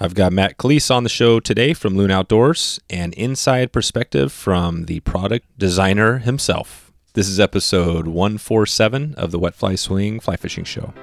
I've 0.00 0.14
got 0.14 0.32
Matt 0.32 0.58
Callies 0.58 0.94
on 0.94 1.02
the 1.02 1.08
show 1.08 1.40
today 1.40 1.74
from 1.74 1.96
Loon 1.96 2.12
Outdoors, 2.12 2.78
an 2.88 3.12
inside 3.14 3.72
perspective 3.72 4.30
from 4.30 4.84
the 4.84 5.00
product 5.00 5.46
designer 5.58 6.18
himself. 6.18 6.92
This 7.14 7.26
is 7.26 7.40
episode 7.40 8.06
147 8.06 9.16
of 9.16 9.32
the 9.32 9.40
Wet 9.40 9.56
Fly 9.56 9.74
Swing 9.74 10.20
Fly 10.20 10.36
Fishing 10.36 10.62
Show. 10.62 10.94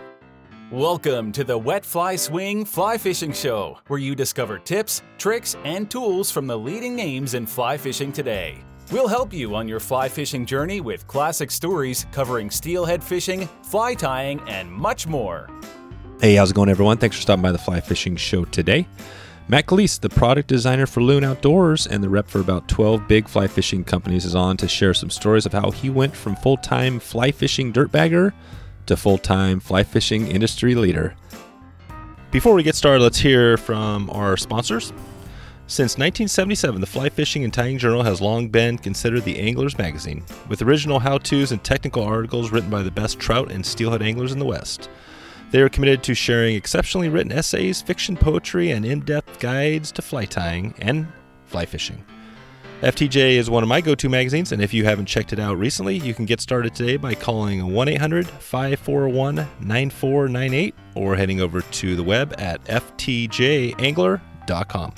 Welcome 0.72 1.34
to 1.34 1.44
the 1.44 1.58
Wet 1.58 1.84
Fly 1.84 2.16
Swing 2.16 2.64
Fly 2.64 2.98
Fishing 2.98 3.34
Show, 3.34 3.80
where 3.88 4.00
you 4.00 4.16
discover 4.16 4.60
tips, 4.60 5.02
tricks, 5.18 5.58
and 5.66 5.92
tools 5.92 6.32
from 6.32 6.48
the 6.48 6.58
leading 6.58 6.96
names 6.96 7.34
in 7.34 7.46
fly 7.46 7.76
fishing 7.76 8.14
today. 8.14 8.64
We'll 8.94 9.10
help 9.10 9.34
you 9.34 9.56
on 9.56 9.68
your 9.68 9.82
fly 9.82 10.08
fishing 10.08 10.46
journey 10.46 10.80
with 10.80 11.06
classic 11.06 11.52
stories 11.52 12.06
covering 12.14 12.50
steelhead 12.50 13.04
fishing, 13.04 13.50
fly 13.64 13.94
tying, 13.94 14.40
and 14.48 14.72
much 14.72 15.06
more. 15.06 15.50
Hey, 16.22 16.36
how's 16.36 16.52
it 16.52 16.54
going, 16.54 16.70
everyone? 16.70 16.98
Thanks 16.98 17.18
for 17.18 17.22
stopping 17.22 17.44
by 17.44 17.52
the 17.52 17.58
Fly 17.58 17.82
Fishing 17.82 18.16
Show 18.16 18.46
today. 18.46 18.88
Matt 19.50 19.66
Callies, 19.66 20.00
the 20.00 20.08
product 20.08 20.48
designer 20.48 20.86
for 20.86 21.04
Loon 21.04 21.26
Outdoors 21.26 21.86
and 21.86 22.02
the 22.02 22.08
rep 22.08 22.30
for 22.30 22.40
about 22.40 22.70
12 22.70 23.06
big 23.06 23.28
fly 23.28 23.48
fishing 23.48 23.84
companies, 23.84 24.24
is 24.24 24.34
on 24.34 24.56
to 24.58 24.68
share 24.70 24.94
some 24.94 25.10
stories 25.10 25.46
of 25.46 25.52
how 25.52 25.72
he 25.72 25.90
went 25.90 26.16
from 26.16 26.38
full 26.38 26.56
time 26.56 27.02
fly 27.02 27.32
fishing 27.32 27.74
dirtbagger 27.74 28.32
to 28.86 28.96
full 28.96 29.18
time 29.18 29.60
fly 29.60 29.84
fishing 29.84 30.28
industry 30.28 30.74
leader. 30.74 31.16
Before 32.32 32.54
we 32.54 32.64
get 32.64 32.76
started, 32.76 33.04
let's 33.04 33.20
hear 33.20 33.58
from 33.58 34.10
our 34.10 34.38
sponsors. 34.38 34.94
Since 35.68 35.98
1977, 35.98 36.80
the 36.80 36.88
Fly 36.88 37.10
Fishing 37.10 37.44
and 37.44 37.52
Tying 37.52 37.78
Journal 37.78 38.04
has 38.04 38.22
long 38.22 38.50
been 38.50 38.78
considered 38.78 39.24
the 39.24 39.40
angler's 39.40 39.78
magazine, 39.78 40.24
with 40.48 40.62
original 40.62 41.00
how 41.00 41.18
to's 41.18 41.52
and 41.52 41.64
technical 41.64 42.04
articles 42.04 42.52
written 42.52 42.70
by 42.70 42.84
the 42.84 42.92
best 42.92 43.20
trout 43.20 43.52
and 43.52 43.66
steelhead 43.66 44.04
anglers 44.04 44.32
in 44.32 44.40
the 44.40 44.46
West. 44.46 44.90
They 45.52 45.62
are 45.62 45.70
committed 45.70 46.04
to 46.04 46.16
sharing 46.16 46.56
exceptionally 46.56 47.10
written 47.10 47.32
essays, 47.32 47.82
fiction, 47.82 48.18
poetry, 48.18 48.72
and 48.72 48.86
in 48.86 49.02
depth 49.02 49.40
guides 49.40 49.92
to 49.94 50.02
fly 50.02 50.26
tying 50.26 50.74
and 50.80 51.08
fly 51.46 51.66
fishing. 51.66 52.04
FTJ 52.82 53.38
is 53.38 53.50
one 53.50 53.64
of 53.64 53.70
my 53.70 53.80
go 53.80 53.96
to 53.96 54.10
magazines, 54.10 54.52
and 54.52 54.62
if 54.62 54.74
you 54.74 54.84
haven't 54.84 55.06
checked 55.06 55.32
it 55.32 55.40
out 55.40 55.58
recently, 55.58 55.98
you 55.98 56.14
can 56.14 56.26
get 56.26 56.42
started 56.42 56.76
today 56.76 56.98
by 56.98 57.16
calling 57.16 57.74
1 57.74 57.88
800 57.88 58.28
541 58.28 59.36
9498 59.36 60.76
or 60.94 61.16
heading 61.16 61.40
over 61.40 61.62
to 61.62 61.96
the 61.96 62.04
web 62.04 62.36
at 62.38 62.62
ftjangler.com. 62.66 64.94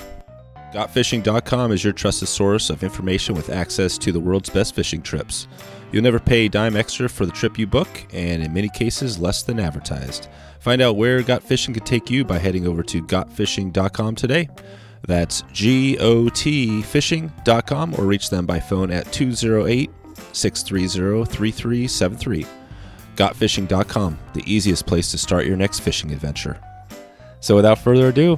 GotFishing.com 0.73 1.72
is 1.72 1.84
your 1.84 1.94
trusted 1.94 2.28
source 2.28 2.70
of 2.70 2.84
information 2.84 3.36
with 3.36 3.50
access 3.50 3.98
to 4.00 4.12
the 4.12 4.20
world's 4.20 4.50
best 4.50 4.75
fishing 4.75 5.02
trips. 5.02 5.48
You'll 5.92 6.04
never 6.04 6.20
pay 6.20 6.46
a 6.46 6.50
dime 6.50 6.76
extra 6.76 7.08
for 7.08 7.26
the 7.26 7.32
trip 7.32 7.58
you 7.58 7.66
book, 7.66 7.88
and 8.14 8.44
in 8.44 8.54
many 8.54 8.70
cases, 8.70 9.20
less 9.20 9.44
than 9.44 9.60
advertised. 9.60 10.28
Find 10.60 10.82
out 10.82 10.98
where 10.98 11.22
Got 11.22 11.44
Fishing 11.44 11.74
could 11.74 11.86
take 11.86 12.10
you 12.10 12.26
by 12.26 12.40
heading 12.40 12.68
over 12.68 12.84
to 12.84 13.02
GotFishing.com 13.02 14.16
today. 14.16 14.50
That's 15.08 15.44
G 15.54 15.98
O 16.00 16.28
T 16.30 16.82
fishing.com 16.82 17.96
or 17.98 18.06
reach 18.06 18.30
them 18.30 18.46
by 18.46 18.60
phone 18.60 18.92
at 18.92 19.12
208 19.14 19.90
630 20.34 21.26
3373. 21.26 22.46
GotFishing.com, 23.16 24.20
the 24.34 24.44
easiest 24.46 24.86
place 24.86 25.10
to 25.12 25.18
start 25.18 25.46
your 25.46 25.58
next 25.58 25.80
fishing 25.80 26.12
adventure. 26.12 26.60
So 27.40 27.56
without 27.56 27.80
further 27.80 28.10
ado, 28.10 28.38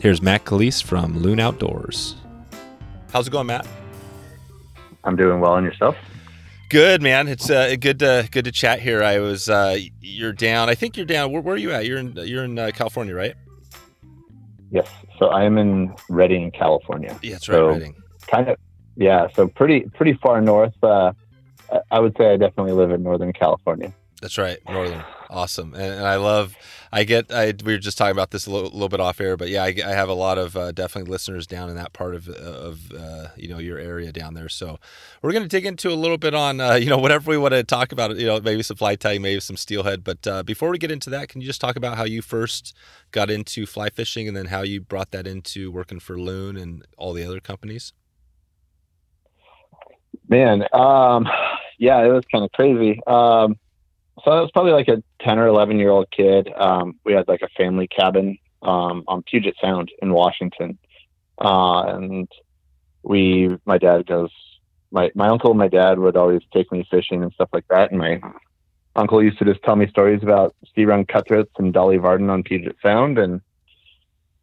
here's 0.00 0.20
Matt 0.20 0.44
Callies 0.44 0.82
from 0.82 1.18
Loon 1.18 1.40
Outdoors. 1.40 2.16
How's 3.12 3.26
it 3.26 3.30
going, 3.30 3.46
Matt? 3.46 3.66
I'm 5.02 5.16
doing 5.16 5.40
well, 5.40 5.56
and 5.56 5.64
yourself? 5.64 5.96
Good 6.70 7.02
man. 7.02 7.26
It's 7.26 7.50
uh, 7.50 7.74
good 7.80 7.98
to 7.98 8.28
good 8.30 8.44
to 8.44 8.52
chat 8.52 8.78
here. 8.78 9.02
I 9.02 9.18
was 9.18 9.48
uh, 9.48 9.76
you're 10.00 10.32
down. 10.32 10.68
I 10.68 10.76
think 10.76 10.96
you're 10.96 11.04
down. 11.04 11.32
Where, 11.32 11.42
where 11.42 11.56
are 11.56 11.58
you 11.58 11.72
at? 11.72 11.84
You're 11.84 11.98
in 11.98 12.12
you're 12.14 12.44
in 12.44 12.56
uh, 12.60 12.70
California, 12.72 13.12
right? 13.12 13.34
Yes. 14.70 14.88
So 15.18 15.26
I 15.26 15.42
am 15.42 15.58
in 15.58 15.92
Redding, 16.08 16.52
California. 16.52 17.18
Yeah, 17.22 17.32
that's 17.32 17.48
right, 17.48 17.56
so 17.56 17.68
Redding. 17.70 17.96
Kind 18.28 18.48
of. 18.48 18.56
Yeah. 18.94 19.26
So 19.34 19.48
pretty 19.48 19.80
pretty 19.94 20.14
far 20.22 20.40
north. 20.40 20.72
Uh, 20.80 21.12
I 21.90 21.98
would 21.98 22.16
say 22.16 22.32
I 22.32 22.36
definitely 22.36 22.72
live 22.72 22.92
in 22.92 23.02
Northern 23.02 23.32
California. 23.32 23.92
That's 24.20 24.38
right, 24.38 24.58
Northern. 24.68 25.02
Awesome, 25.32 25.74
and, 25.74 25.94
and 25.94 26.06
I 26.06 26.16
love. 26.16 26.56
I 26.90 27.04
get. 27.04 27.32
I 27.32 27.54
we 27.64 27.74
were 27.74 27.78
just 27.78 27.96
talking 27.96 28.10
about 28.10 28.32
this 28.32 28.46
a 28.46 28.50
little, 28.50 28.68
little 28.68 28.88
bit 28.88 28.98
off 28.98 29.20
air, 29.20 29.36
but 29.36 29.48
yeah, 29.48 29.62
I, 29.62 29.76
I 29.86 29.90
have 29.90 30.08
a 30.08 30.14
lot 30.14 30.38
of 30.38 30.56
uh, 30.56 30.72
definitely 30.72 31.08
listeners 31.08 31.46
down 31.46 31.70
in 31.70 31.76
that 31.76 31.92
part 31.92 32.16
of 32.16 32.28
of 32.28 32.90
uh, 32.90 33.28
you 33.36 33.46
know 33.46 33.58
your 33.58 33.78
area 33.78 34.10
down 34.10 34.34
there. 34.34 34.48
So 34.48 34.80
we're 35.22 35.30
going 35.30 35.44
to 35.44 35.48
dig 35.48 35.66
into 35.66 35.90
a 35.90 35.94
little 35.94 36.18
bit 36.18 36.34
on 36.34 36.60
uh, 36.60 36.74
you 36.74 36.90
know 36.90 36.98
whatever 36.98 37.30
we 37.30 37.38
want 37.38 37.54
to 37.54 37.62
talk 37.62 37.92
about. 37.92 38.16
You 38.16 38.26
know, 38.26 38.40
maybe 38.40 38.64
some 38.64 38.76
fly 38.76 38.96
tying, 38.96 39.22
maybe 39.22 39.38
some 39.38 39.56
steelhead. 39.56 40.02
But 40.02 40.26
uh, 40.26 40.42
before 40.42 40.68
we 40.68 40.78
get 40.78 40.90
into 40.90 41.10
that, 41.10 41.28
can 41.28 41.40
you 41.40 41.46
just 41.46 41.60
talk 41.60 41.76
about 41.76 41.96
how 41.96 42.02
you 42.02 42.22
first 42.22 42.76
got 43.12 43.30
into 43.30 43.66
fly 43.66 43.88
fishing, 43.90 44.26
and 44.26 44.36
then 44.36 44.46
how 44.46 44.62
you 44.62 44.80
brought 44.80 45.12
that 45.12 45.28
into 45.28 45.70
working 45.70 46.00
for 46.00 46.18
Loon 46.18 46.56
and 46.56 46.84
all 46.98 47.12
the 47.12 47.22
other 47.22 47.38
companies? 47.38 47.92
Man, 50.28 50.64
um, 50.72 51.28
yeah, 51.78 52.04
it 52.04 52.08
was 52.08 52.24
kind 52.32 52.44
of 52.44 52.50
crazy. 52.50 52.98
Um, 53.06 53.56
so 54.24 54.30
I 54.30 54.40
was 54.40 54.50
probably 54.52 54.72
like 54.72 54.88
a 54.88 55.02
10 55.22 55.38
or 55.38 55.46
11 55.46 55.78
year 55.78 55.90
old 55.90 56.10
kid. 56.10 56.50
Um, 56.56 56.98
we 57.04 57.12
had 57.12 57.28
like 57.28 57.42
a 57.42 57.48
family 57.56 57.86
cabin 57.86 58.38
um, 58.62 59.04
on 59.06 59.22
Puget 59.22 59.54
Sound 59.60 59.90
in 60.02 60.12
Washington. 60.12 60.78
Uh, 61.38 61.82
and 61.82 62.28
we, 63.02 63.56
my 63.64 63.78
dad 63.78 64.06
goes, 64.06 64.30
my, 64.90 65.10
my 65.14 65.28
uncle 65.28 65.50
and 65.50 65.58
my 65.58 65.68
dad 65.68 65.98
would 65.98 66.16
always 66.16 66.42
take 66.52 66.70
me 66.72 66.86
fishing 66.90 67.22
and 67.22 67.32
stuff 67.32 67.48
like 67.52 67.66
that. 67.68 67.90
And 67.90 67.98
my 67.98 68.20
uncle 68.96 69.22
used 69.22 69.38
to 69.38 69.44
just 69.44 69.62
tell 69.62 69.76
me 69.76 69.88
stories 69.88 70.22
about 70.22 70.54
sea 70.74 70.84
run 70.84 71.04
cutthroats 71.04 71.52
and 71.58 71.72
Dolly 71.72 71.96
Varden 71.96 72.28
on 72.28 72.42
Puget 72.42 72.76
Sound. 72.82 73.18
And 73.18 73.40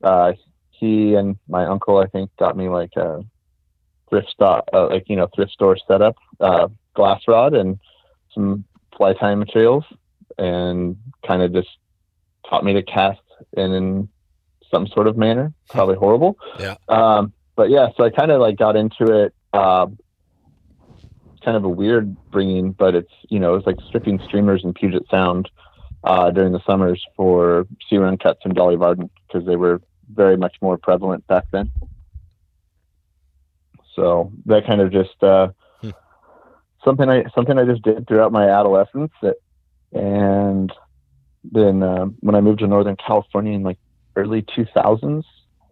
uh, 0.02 0.34
he 0.72 1.16
and 1.16 1.38
my 1.48 1.66
uncle, 1.66 1.98
I 1.98 2.08
think, 2.08 2.32
got 2.38 2.58
me 2.58 2.70
like 2.70 2.96
a 2.96 3.24
thrift 4.10 4.30
store, 4.30 4.64
uh, 4.74 4.88
like, 4.88 5.10
you 5.10 5.18
know, 5.18 5.28
thrift 5.36 5.52
store 5.52 5.78
setup, 5.88 6.16
uh, 6.40 6.70
glass 6.94 7.22
rod 7.28 7.54
and 7.54 7.80
some 8.34 8.64
fly 8.98 9.14
tying 9.14 9.40
materials 9.40 9.84
and 10.38 10.98
kind 11.26 11.42
of 11.42 11.54
just 11.54 11.70
taught 12.50 12.64
me 12.64 12.74
to 12.74 12.84
cast 12.84 13.22
in, 13.54 13.74
in 13.74 14.10
some 14.72 14.88
sort 14.88 15.08
of 15.08 15.18
manner, 15.18 15.54
probably 15.70 15.96
horrible. 15.96 16.38
Yeah. 16.60 16.76
Um, 16.90 17.34
but 17.56 17.70
yeah, 17.70 17.88
so 17.96 18.04
I 18.04 18.10
kind 18.10 18.32
of 18.32 18.42
like 18.42 18.58
got 18.58 18.76
into 18.76 19.24
it. 19.24 19.34
Uh, 19.54 19.88
kind 21.44 21.56
of 21.56 21.64
a 21.64 21.70
weird 21.70 22.16
bringing, 22.30 22.72
but 22.74 22.94
it's 22.94 23.12
you 23.30 23.40
know 23.40 23.56
it's 23.56 23.66
like 23.66 23.78
stripping 23.88 24.20
streamers 24.26 24.64
in 24.64 24.74
Puget 24.74 25.04
Sound 25.10 25.50
uh, 26.04 26.30
during 26.32 26.52
the 26.52 26.62
summers 26.66 27.04
for 27.16 27.66
sea 27.90 27.98
run 27.98 28.18
cuts 28.18 28.42
and 28.44 28.54
Dolly 28.54 28.76
Varden 28.76 29.10
because 29.28 29.48
they 29.48 29.56
were 29.56 29.82
very 30.14 30.38
much 30.38 30.56
more 30.62 30.78
prevalent 30.78 31.26
back 31.28 31.46
then. 31.52 31.72
So 33.96 34.32
that 34.46 34.66
kind 34.68 34.82
of 34.82 34.92
just 34.92 35.24
uh, 35.24 35.48
hmm. 35.48 35.52
Something 36.88 37.10
I 37.10 37.26
something 37.36 37.58
I 37.58 37.66
just 37.66 37.82
did 37.82 38.08
throughout 38.08 38.32
my 38.32 38.50
adolescence, 38.50 39.12
that, 39.22 39.36
and 39.92 40.72
then 41.44 41.84
uh, 41.84 42.06
when 42.22 42.36
I 42.36 42.42
moved 42.42 42.60
to 42.60 42.68
Northern 42.68 42.96
California 42.96 43.54
in 43.54 43.64
like 43.64 43.78
early 44.16 44.42
2000s, 44.42 45.24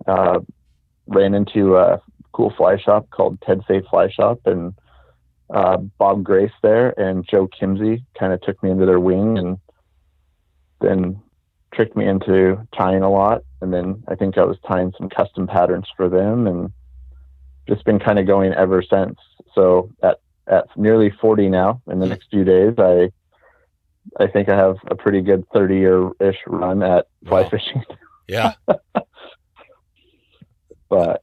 uh, 0.07 0.39
ran 1.07 1.33
into 1.33 1.77
a 1.77 2.01
cool 2.33 2.53
fly 2.57 2.77
shop 2.77 3.09
called 3.09 3.39
Ted 3.41 3.61
Say 3.67 3.81
Fly 3.89 4.09
Shop 4.09 4.39
and 4.45 4.73
uh, 5.53 5.77
Bob 5.77 6.23
Grace 6.23 6.51
there 6.61 6.99
and 6.99 7.25
Joe 7.27 7.47
Kimsey 7.47 8.03
kind 8.19 8.33
of 8.33 8.41
took 8.41 8.61
me 8.61 8.71
under 8.71 8.85
their 8.85 8.99
wing 8.99 9.37
and 9.37 9.57
then 10.81 11.21
tricked 11.73 11.95
me 11.95 12.05
into 12.05 12.67
tying 12.75 13.03
a 13.03 13.09
lot. 13.09 13.41
And 13.61 13.73
then 13.73 14.03
I 14.07 14.15
think 14.15 14.37
I 14.37 14.43
was 14.43 14.57
tying 14.67 14.91
some 14.97 15.09
custom 15.09 15.47
patterns 15.47 15.87
for 15.95 16.09
them 16.09 16.47
and 16.47 16.71
just 17.69 17.85
been 17.85 17.99
kind 17.99 18.19
of 18.19 18.27
going 18.27 18.53
ever 18.53 18.83
since. 18.83 19.17
So 19.53 19.91
at, 20.03 20.19
at 20.47 20.65
nearly 20.77 21.09
40 21.09 21.49
now 21.49 21.81
in 21.87 21.99
the 21.99 22.05
next 22.05 22.29
few 22.29 22.43
days, 22.43 22.73
I, 22.77 23.11
I 24.19 24.27
think 24.27 24.49
I 24.49 24.55
have 24.55 24.77
a 24.87 24.95
pretty 24.95 25.21
good 25.21 25.45
30 25.53 25.75
year 25.75 26.11
ish 26.19 26.37
run 26.47 26.83
at 26.83 27.07
fly 27.27 27.41
wow. 27.41 27.49
fishing. 27.49 27.83
Yeah. 28.27 28.53
but 30.89 31.21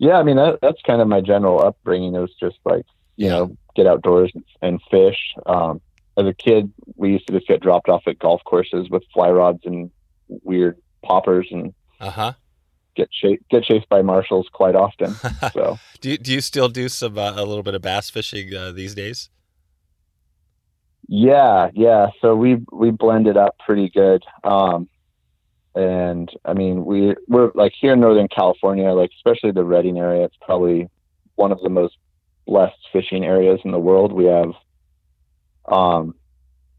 yeah, 0.00 0.14
I 0.14 0.24
mean, 0.24 0.34
that, 0.34 0.58
that's 0.60 0.82
kind 0.82 1.00
of 1.00 1.06
my 1.06 1.20
general 1.20 1.64
upbringing. 1.64 2.12
It 2.16 2.18
was 2.18 2.34
just 2.40 2.58
like, 2.64 2.86
you 3.14 3.26
yeah. 3.26 3.30
know, 3.30 3.56
get 3.76 3.86
outdoors 3.86 4.32
and 4.60 4.80
fish. 4.90 5.34
Um, 5.46 5.80
as 6.16 6.26
a 6.26 6.34
kid, 6.34 6.72
we 6.96 7.12
used 7.12 7.28
to 7.28 7.34
just 7.34 7.46
get 7.46 7.60
dropped 7.60 7.88
off 7.88 8.02
at 8.08 8.18
golf 8.18 8.42
courses 8.44 8.90
with 8.90 9.04
fly 9.14 9.30
rods 9.30 9.60
and 9.64 9.92
weird 10.28 10.76
poppers 11.04 11.46
and 11.52 11.72
uh-huh. 12.00 12.32
Get 13.00 13.10
chased 13.10 13.42
get 13.48 13.62
chased 13.62 13.88
by 13.88 14.02
marshals 14.02 14.46
quite 14.52 14.74
often. 14.74 15.14
So, 15.54 15.78
do 16.02 16.10
you, 16.10 16.18
do 16.18 16.32
you 16.34 16.42
still 16.42 16.68
do 16.68 16.90
some 16.90 17.16
uh, 17.16 17.32
a 17.34 17.44
little 17.46 17.62
bit 17.62 17.74
of 17.74 17.80
bass 17.80 18.10
fishing 18.10 18.54
uh, 18.54 18.72
these 18.72 18.94
days? 18.94 19.30
Yeah, 21.08 21.70
yeah. 21.72 22.08
So 22.20 22.36
we 22.36 22.58
we 22.70 22.90
blended 22.90 23.38
up 23.38 23.56
pretty 23.58 23.88
good. 23.88 24.22
Um, 24.44 24.86
and 25.74 26.30
I 26.44 26.52
mean, 26.52 26.84
we 26.84 27.14
we're 27.26 27.52
like 27.54 27.72
here 27.80 27.94
in 27.94 28.00
Northern 28.00 28.28
California, 28.28 28.90
like 28.90 29.10
especially 29.16 29.52
the 29.52 29.64
Redding 29.64 29.98
area. 29.98 30.24
It's 30.24 30.36
probably 30.42 30.90
one 31.36 31.52
of 31.52 31.60
the 31.62 31.70
most 31.70 31.96
blessed 32.46 32.76
fishing 32.92 33.24
areas 33.24 33.60
in 33.64 33.70
the 33.70 33.78
world. 33.78 34.12
We 34.12 34.26
have 34.26 34.52
um, 35.66 36.14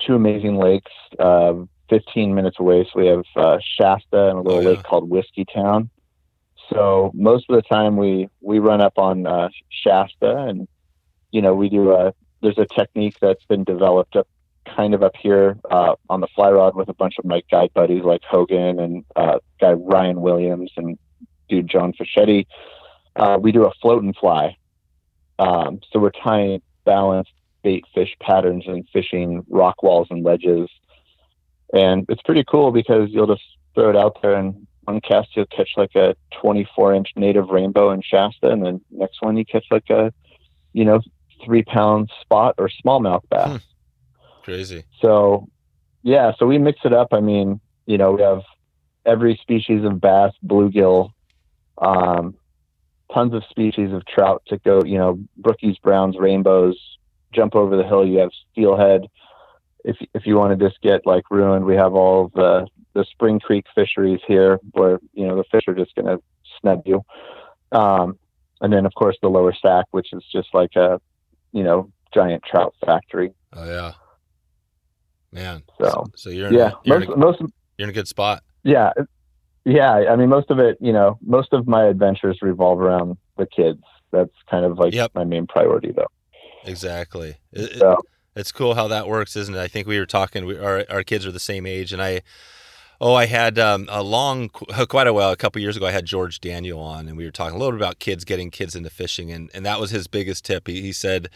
two 0.05 0.13
amazing 0.13 0.57
lakes, 0.57 0.91
uh, 1.17 1.53
15 1.89 2.35
minutes 2.35 2.57
away. 2.59 2.87
So 2.93 2.99
we 2.99 3.07
have 3.07 3.23
uh, 3.35 3.57
Shasta 3.77 4.29
and 4.29 4.37
a 4.37 4.41
little 4.41 4.59
oh, 4.59 4.61
yeah. 4.61 4.69
lake 4.69 4.83
called 4.83 5.09
Whiskeytown. 5.09 5.89
So 6.71 7.11
most 7.13 7.45
of 7.49 7.55
the 7.55 7.61
time 7.61 7.97
we 7.97 8.29
we 8.41 8.59
run 8.59 8.81
up 8.81 8.97
on 8.97 9.27
uh, 9.27 9.49
Shasta, 9.69 10.37
and 10.37 10.67
you 11.31 11.41
know 11.41 11.53
we 11.53 11.69
do 11.69 11.91
a 11.91 12.13
there's 12.41 12.57
a 12.57 12.65
technique 12.65 13.17
that's 13.21 13.45
been 13.45 13.63
developed 13.63 14.15
up 14.15 14.27
kind 14.65 14.93
of 14.93 15.03
up 15.03 15.15
here 15.19 15.57
uh, 15.69 15.95
on 16.09 16.21
the 16.21 16.27
fly 16.35 16.49
rod 16.49 16.75
with 16.75 16.87
a 16.89 16.93
bunch 16.93 17.15
of 17.17 17.25
my 17.25 17.41
guide 17.51 17.71
buddies 17.73 18.03
like 18.03 18.21
Hogan 18.23 18.79
and 18.79 19.03
uh, 19.15 19.39
guy 19.59 19.73
Ryan 19.73 20.21
Williams 20.21 20.71
and 20.77 20.97
dude 21.49 21.67
John 21.67 21.93
Fischetti. 21.93 22.45
Uh, 23.15 23.37
we 23.41 23.51
do 23.51 23.65
a 23.65 23.71
float 23.81 24.03
and 24.03 24.15
fly. 24.15 24.55
Um, 25.39 25.81
so 25.91 25.99
we're 25.99 26.11
tying 26.11 26.61
balanced 26.85 27.33
bait 27.63 27.85
fish 27.93 28.15
patterns 28.21 28.63
and 28.67 28.87
fishing 28.93 29.43
rock 29.49 29.83
walls 29.83 30.07
and 30.09 30.23
ledges. 30.23 30.69
And 31.73 32.05
it's 32.09 32.21
pretty 32.21 32.43
cool 32.43 32.71
because 32.71 33.09
you'll 33.09 33.27
just 33.27 33.43
throw 33.75 33.89
it 33.89 33.95
out 33.95 34.21
there 34.21 34.35
and 34.35 34.67
one 34.83 35.01
cast 35.01 35.35
you'll 35.35 35.45
catch 35.45 35.71
like 35.77 35.95
a 35.95 36.15
24 36.41 36.93
inch 36.93 37.09
native 37.15 37.49
rainbow 37.49 37.91
in 37.91 38.01
Shasta, 38.01 38.49
and 38.49 38.65
then 38.65 38.81
next 38.91 39.21
one 39.21 39.37
you 39.37 39.45
catch 39.45 39.65
like 39.71 39.89
a, 39.89 40.13
you 40.73 40.85
know, 40.85 41.01
three 41.45 41.63
pound 41.63 42.09
spot 42.21 42.55
or 42.57 42.69
smallmouth 42.83 43.23
bass. 43.29 43.49
Hmm. 43.49 43.57
Crazy. 44.43 44.83
So, 45.01 45.47
yeah, 46.03 46.31
so 46.37 46.45
we 46.45 46.57
mix 46.57 46.79
it 46.83 46.93
up. 46.93 47.09
I 47.11 47.19
mean, 47.19 47.59
you 47.85 47.97
know, 47.97 48.13
we 48.13 48.21
have 48.21 48.41
every 49.05 49.39
species 49.41 49.83
of 49.83 50.01
bass, 50.01 50.33
bluegill, 50.45 51.11
um, 51.77 52.35
tons 53.13 53.33
of 53.33 53.43
species 53.49 53.91
of 53.91 54.05
trout 54.05 54.43
to 54.47 54.57
go, 54.57 54.83
you 54.83 54.97
know, 54.97 55.19
brookies, 55.39 55.79
browns, 55.81 56.15
rainbows, 56.17 56.77
jump 57.33 57.55
over 57.55 57.75
the 57.77 57.83
hill. 57.83 58.05
You 58.05 58.19
have 58.19 58.31
steelhead. 58.51 59.07
If, 59.83 59.97
if 60.13 60.25
you 60.25 60.35
want 60.35 60.57
to 60.57 60.69
just 60.69 60.81
get 60.81 61.05
like 61.05 61.23
ruined, 61.31 61.65
we 61.65 61.75
have 61.75 61.93
all 61.93 62.31
the 62.33 62.67
the 62.93 63.05
Spring 63.05 63.39
Creek 63.39 63.65
fisheries 63.73 64.19
here, 64.27 64.59
where 64.71 64.99
you 65.13 65.27
know 65.27 65.35
the 65.35 65.45
fish 65.51 65.63
are 65.67 65.75
just 65.75 65.95
going 65.95 66.05
to 66.05 66.21
snub 66.59 66.83
you. 66.85 67.03
Um, 67.71 68.17
and 68.59 68.71
then 68.71 68.85
of 68.85 68.93
course 68.95 69.17
the 69.21 69.29
Lower 69.29 69.53
Sac, 69.59 69.85
which 69.91 70.13
is 70.13 70.23
just 70.31 70.49
like 70.53 70.75
a 70.75 70.99
you 71.51 71.63
know 71.63 71.91
giant 72.13 72.43
trout 72.43 72.75
factory. 72.85 73.33
Oh 73.53 73.65
yeah, 73.65 73.93
man. 75.31 75.63
So 75.79 76.05
so 76.15 76.29
you're 76.29 76.49
in 76.49 76.53
yeah 76.53 76.71
a, 76.71 76.73
you're, 76.83 76.99
most, 76.99 77.07
in 77.07 77.13
a, 77.13 77.17
most 77.17 77.39
you're 77.77 77.87
in 77.87 77.89
a 77.89 77.93
good 77.93 78.07
spot. 78.07 78.43
Yeah, 78.63 78.91
yeah. 79.65 79.91
I 79.91 80.15
mean, 80.15 80.29
most 80.29 80.51
of 80.51 80.59
it, 80.59 80.77
you 80.79 80.93
know, 80.93 81.17
most 81.21 81.53
of 81.53 81.67
my 81.67 81.85
adventures 81.85 82.39
revolve 82.41 82.79
around 82.79 83.17
the 83.37 83.47
kids. 83.47 83.81
That's 84.11 84.33
kind 84.49 84.65
of 84.65 84.77
like 84.77 84.93
yep. 84.93 85.11
my 85.15 85.23
main 85.23 85.47
priority, 85.47 85.91
though. 85.91 86.11
Exactly. 86.65 87.37
It, 87.51 87.79
so, 87.79 87.93
it, 87.93 87.99
it's 88.35 88.51
cool 88.51 88.75
how 88.75 88.87
that 88.87 89.07
works, 89.07 89.35
isn't 89.35 89.55
it? 89.55 89.59
I 89.59 89.67
think 89.67 89.87
we 89.87 89.99
were 89.99 90.05
talking. 90.05 90.45
We, 90.45 90.57
our 90.57 90.85
our 90.89 91.03
kids 91.03 91.25
are 91.25 91.31
the 91.31 91.39
same 91.39 91.65
age, 91.65 91.93
and 91.93 92.01
I 92.01 92.21
Oh, 93.03 93.15
I 93.15 93.25
had 93.25 93.57
um, 93.57 93.87
a 93.89 94.03
long, 94.03 94.49
quite 94.89 95.07
a 95.07 95.13
while, 95.13 95.31
a 95.31 95.35
couple 95.35 95.59
years 95.59 95.75
ago, 95.75 95.87
I 95.87 95.91
had 95.91 96.05
George 96.05 96.39
Daniel 96.39 96.79
on, 96.79 97.07
and 97.07 97.17
we 97.17 97.25
were 97.25 97.31
talking 97.31 97.55
a 97.55 97.57
little 97.57 97.71
bit 97.71 97.81
about 97.81 97.97
kids 97.97 98.23
getting 98.23 98.51
kids 98.51 98.75
into 98.75 98.91
fishing, 98.91 99.31
and, 99.31 99.49
and 99.55 99.65
that 99.65 99.79
was 99.79 99.89
his 99.89 100.07
biggest 100.07 100.45
tip. 100.45 100.67
He, 100.67 100.83
he 100.83 100.93
said, 100.93 101.29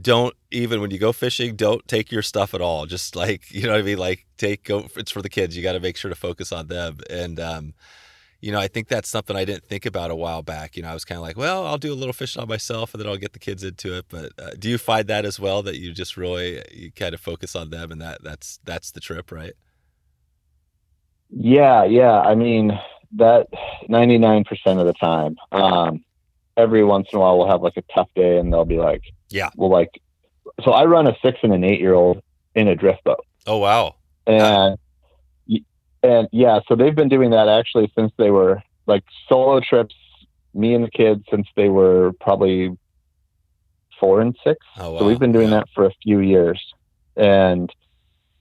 don't 0.00 0.34
even 0.52 0.80
when 0.80 0.92
you 0.92 0.98
go 0.98 1.12
fishing, 1.12 1.56
don't 1.56 1.86
take 1.88 2.12
your 2.12 2.22
stuff 2.22 2.54
at 2.54 2.60
all. 2.60 2.86
Just 2.86 3.16
like 3.16 3.50
you 3.50 3.62
know 3.62 3.72
what 3.72 3.80
I 3.80 3.82
mean, 3.82 3.98
like 3.98 4.24
take 4.36 4.62
go. 4.62 4.86
It's 4.96 5.10
for 5.10 5.20
the 5.20 5.28
kids. 5.28 5.56
You 5.56 5.64
got 5.64 5.72
to 5.72 5.80
make 5.80 5.96
sure 5.96 6.10
to 6.10 6.14
focus 6.14 6.52
on 6.52 6.68
them. 6.68 6.98
And 7.10 7.40
um, 7.40 7.74
you 8.40 8.52
know, 8.52 8.58
I 8.58 8.68
think 8.68 8.88
that's 8.88 9.08
something 9.08 9.36
I 9.36 9.44
didn't 9.44 9.64
think 9.64 9.86
about 9.86 10.10
a 10.10 10.16
while 10.16 10.42
back. 10.42 10.76
You 10.76 10.82
know, 10.82 10.90
I 10.90 10.94
was 10.94 11.04
kind 11.04 11.18
of 11.18 11.22
like, 11.22 11.36
well, 11.36 11.66
I'll 11.66 11.78
do 11.78 11.92
a 11.92 11.94
little 11.94 12.12
fishing 12.12 12.40
on 12.40 12.48
myself, 12.48 12.94
and 12.94 13.00
then 13.00 13.08
I'll 13.08 13.16
get 13.16 13.32
the 13.32 13.38
kids 13.38 13.62
into 13.62 13.96
it. 13.96 14.06
But 14.08 14.32
uh, 14.38 14.50
do 14.58 14.68
you 14.68 14.78
find 14.78 15.06
that 15.08 15.24
as 15.24 15.38
well 15.38 15.62
that 15.62 15.78
you 15.78 15.92
just 15.92 16.16
really 16.16 16.62
you 16.72 16.90
kind 16.92 17.14
of 17.14 17.20
focus 17.20 17.54
on 17.54 17.70
them, 17.70 17.92
and 17.92 18.00
that 18.00 18.22
that's 18.22 18.58
that's 18.64 18.92
the 18.92 19.00
trip, 19.00 19.30
right? 19.30 19.54
Yeah, 21.30 21.84
yeah. 21.84 22.20
I 22.20 22.34
mean, 22.34 22.78
that 23.16 23.48
99% 23.88 24.46
of 24.80 24.86
the 24.86 24.92
time. 24.92 25.36
Um, 25.52 26.04
every 26.56 26.84
once 26.84 27.08
in 27.12 27.18
a 27.18 27.20
while, 27.20 27.38
we'll 27.38 27.48
have 27.48 27.62
like 27.62 27.76
a 27.76 27.82
tough 27.94 28.08
day 28.14 28.38
and 28.38 28.52
they'll 28.52 28.64
be 28.64 28.78
like, 28.78 29.02
yeah, 29.28 29.50
well, 29.56 29.70
like, 29.70 30.00
so 30.64 30.72
I 30.72 30.84
run 30.84 31.06
a 31.06 31.16
six 31.22 31.38
and 31.42 31.52
an 31.52 31.64
eight 31.64 31.80
year 31.80 31.94
old 31.94 32.22
in 32.54 32.68
a 32.68 32.74
drift 32.74 33.04
boat. 33.04 33.24
Oh, 33.46 33.58
wow. 33.58 33.94
And, 34.26 34.76
and 36.02 36.28
yeah, 36.32 36.60
so 36.68 36.76
they've 36.76 36.94
been 36.94 37.08
doing 37.08 37.30
that 37.30 37.48
actually 37.48 37.92
since 37.96 38.12
they 38.16 38.30
were 38.30 38.62
like 38.86 39.04
solo 39.28 39.60
trips, 39.60 39.94
me 40.54 40.74
and 40.74 40.84
the 40.84 40.90
kids, 40.90 41.24
since 41.30 41.46
they 41.56 41.68
were 41.68 42.12
probably 42.20 42.76
four 43.98 44.20
and 44.20 44.36
six. 44.42 44.64
Oh, 44.78 44.92
wow. 44.92 44.98
So 45.00 45.06
we've 45.06 45.18
been 45.18 45.32
doing 45.32 45.50
yeah. 45.50 45.58
that 45.58 45.68
for 45.74 45.84
a 45.84 45.92
few 46.02 46.20
years. 46.20 46.60
And 47.16 47.72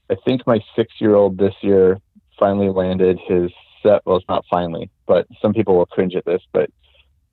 I 0.09 0.15
think 0.25 0.47
my 0.47 0.59
six 0.75 0.93
year 0.99 1.15
old 1.15 1.37
this 1.37 1.53
year 1.61 1.99
finally 2.39 2.69
landed 2.69 3.19
his 3.27 3.51
set. 3.83 4.05
Well, 4.05 4.17
it's 4.17 4.27
not 4.29 4.45
finally, 4.49 4.89
but 5.05 5.27
some 5.41 5.53
people 5.53 5.77
will 5.77 5.85
cringe 5.85 6.15
at 6.15 6.25
this, 6.25 6.41
but 6.53 6.69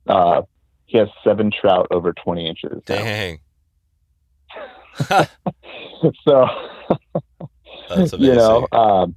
uh, 0.07 0.41
he 0.85 0.97
has 0.97 1.07
seven 1.23 1.51
trout 1.51 1.87
over 1.91 2.13
20 2.13 2.47
inches. 2.47 2.83
Dang. 2.85 3.39
so, 6.27 6.47
you 8.17 8.35
know, 8.35 8.67
um, 8.71 9.15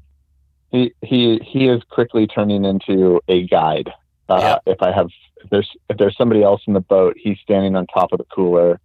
he, 0.71 0.93
he, 1.03 1.39
he 1.45 1.69
is 1.69 1.83
quickly 1.91 2.27
turning 2.27 2.65
into 2.65 3.21
a 3.29 3.47
guide. 3.47 3.93
Uh, 4.29 4.39
Yeah. 4.67 4.73
If 4.73 4.83
I 4.83 4.93
have, 4.93 5.09
if 5.43 5.51
there's, 5.51 5.71
if 5.89 5.97
there's 5.99 6.17
somebody 6.17 6.43
else 6.43 6.63
in 6.67 6.75
the 6.75 6.81
boat, 6.81 7.17
he's 7.19 7.39
standing 7.43 7.75
on 7.77 7.87
top 7.87 8.13
of 8.13 8.19
the 8.19 8.25
cooler, 8.35 8.81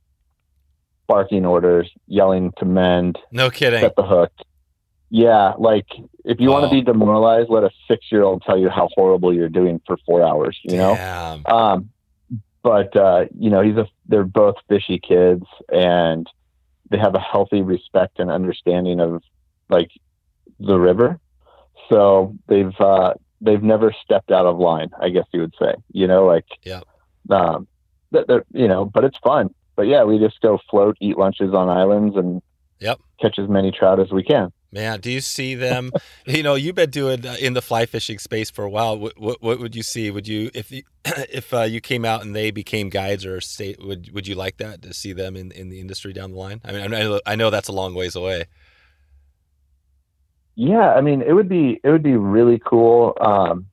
barking 1.07 1.45
orders, 1.45 1.89
yelling 2.07 2.51
to 2.57 2.65
mend, 2.65 3.19
No 3.31 3.49
kidding. 3.49 3.81
set 3.81 3.95
the 3.95 4.03
hook. 4.03 4.31
Yeah, 5.11 5.53
like 5.59 5.85
if 6.25 6.39
you 6.39 6.49
want 6.49 6.65
to 6.65 6.71
be 6.71 6.81
demoralized, 6.81 7.49
let 7.49 7.63
a 7.63 7.69
six-year-old 7.87 8.41
tell 8.41 8.57
you 8.57 8.69
how 8.69 8.89
horrible 8.95 9.33
you're 9.33 9.49
doing 9.49 9.79
for 9.85 9.97
four 10.05 10.25
hours. 10.27 10.59
You 10.63 10.77
know, 10.77 10.95
Damn. 10.95 11.45
um, 11.45 11.89
but 12.63 12.95
uh, 12.97 13.25
you 13.37 13.51
know, 13.51 13.61
he's 13.61 13.77
a. 13.77 13.87
They're 14.07 14.23
both 14.23 14.55
fishy 14.67 14.99
kids, 14.99 15.45
and 15.71 16.27
they 16.89 16.97
have 16.97 17.13
a 17.13 17.19
healthy 17.19 17.61
respect 17.61 18.19
and 18.19 18.31
understanding 18.31 18.99
of 18.99 19.21
like 19.69 19.91
the 20.59 20.77
river. 20.77 21.19
So 21.89 22.35
they've 22.47 22.73
uh, 22.79 23.13
they've 23.41 23.61
never 23.63 23.93
stepped 24.03 24.31
out 24.31 24.45
of 24.45 24.57
line. 24.57 24.89
I 24.99 25.09
guess 25.09 25.25
you 25.33 25.41
would 25.41 25.53
say. 25.59 25.75
You 25.91 26.07
know, 26.07 26.25
like 26.25 26.45
Yeah. 26.63 26.81
um, 27.29 27.67
that 28.11 28.27
they're, 28.27 28.45
you 28.53 28.67
know, 28.67 28.85
but 28.85 29.03
it's 29.03 29.17
fun. 29.19 29.49
But 29.75 29.83
yeah, 29.87 30.03
we 30.03 30.19
just 30.19 30.39
go 30.41 30.59
float, 30.69 30.97
eat 31.01 31.17
lunches 31.17 31.53
on 31.53 31.69
islands, 31.69 32.15
and 32.15 32.41
Yep. 32.79 32.99
catch 33.21 33.39
as 33.39 33.47
many 33.49 33.71
trout 33.71 33.99
as 33.99 34.11
we 34.11 34.23
can. 34.23 34.51
Man, 34.71 34.99
do 34.99 35.09
you 35.09 35.21
see 35.21 35.55
them? 35.55 35.91
you 36.25 36.43
know, 36.43 36.55
you've 36.55 36.75
been 36.75 36.89
doing 36.89 37.25
uh, 37.25 37.37
in 37.39 37.53
the 37.53 37.61
fly 37.61 37.85
fishing 37.85 38.19
space 38.19 38.51
for 38.51 38.65
a 38.65 38.69
while. 38.69 38.97
What, 38.97 39.17
what, 39.17 39.41
what 39.41 39.59
would 39.59 39.75
you 39.75 39.83
see? 39.83 40.11
Would 40.11 40.27
you, 40.27 40.51
if 40.53 40.71
you, 40.71 40.83
if 41.05 41.53
uh, 41.53 41.61
you 41.61 41.79
came 41.79 42.03
out 42.03 42.21
and 42.23 42.35
they 42.35 42.51
became 42.51 42.89
guides 42.89 43.25
or 43.25 43.39
state, 43.39 43.81
would 43.81 44.11
would 44.13 44.27
you 44.27 44.35
like 44.35 44.57
that 44.57 44.81
to 44.81 44.93
see 44.93 45.13
them 45.13 45.37
in, 45.37 45.51
in 45.51 45.69
the 45.69 45.79
industry 45.79 46.11
down 46.11 46.31
the 46.31 46.37
line? 46.37 46.59
I 46.65 46.71
mean, 46.73 46.81
I 46.81 46.87
know, 46.87 47.21
I 47.25 47.35
know 47.35 47.49
that's 47.49 47.69
a 47.69 47.73
long 47.73 47.93
ways 47.95 48.15
away. 48.15 48.45
Yeah, 50.55 50.93
I 50.93 51.01
mean, 51.01 51.21
it 51.21 51.33
would 51.33 51.49
be 51.49 51.79
it 51.83 51.89
would 51.89 52.03
be 52.03 52.15
really 52.15 52.59
cool. 52.63 53.13
Um, 53.19 53.67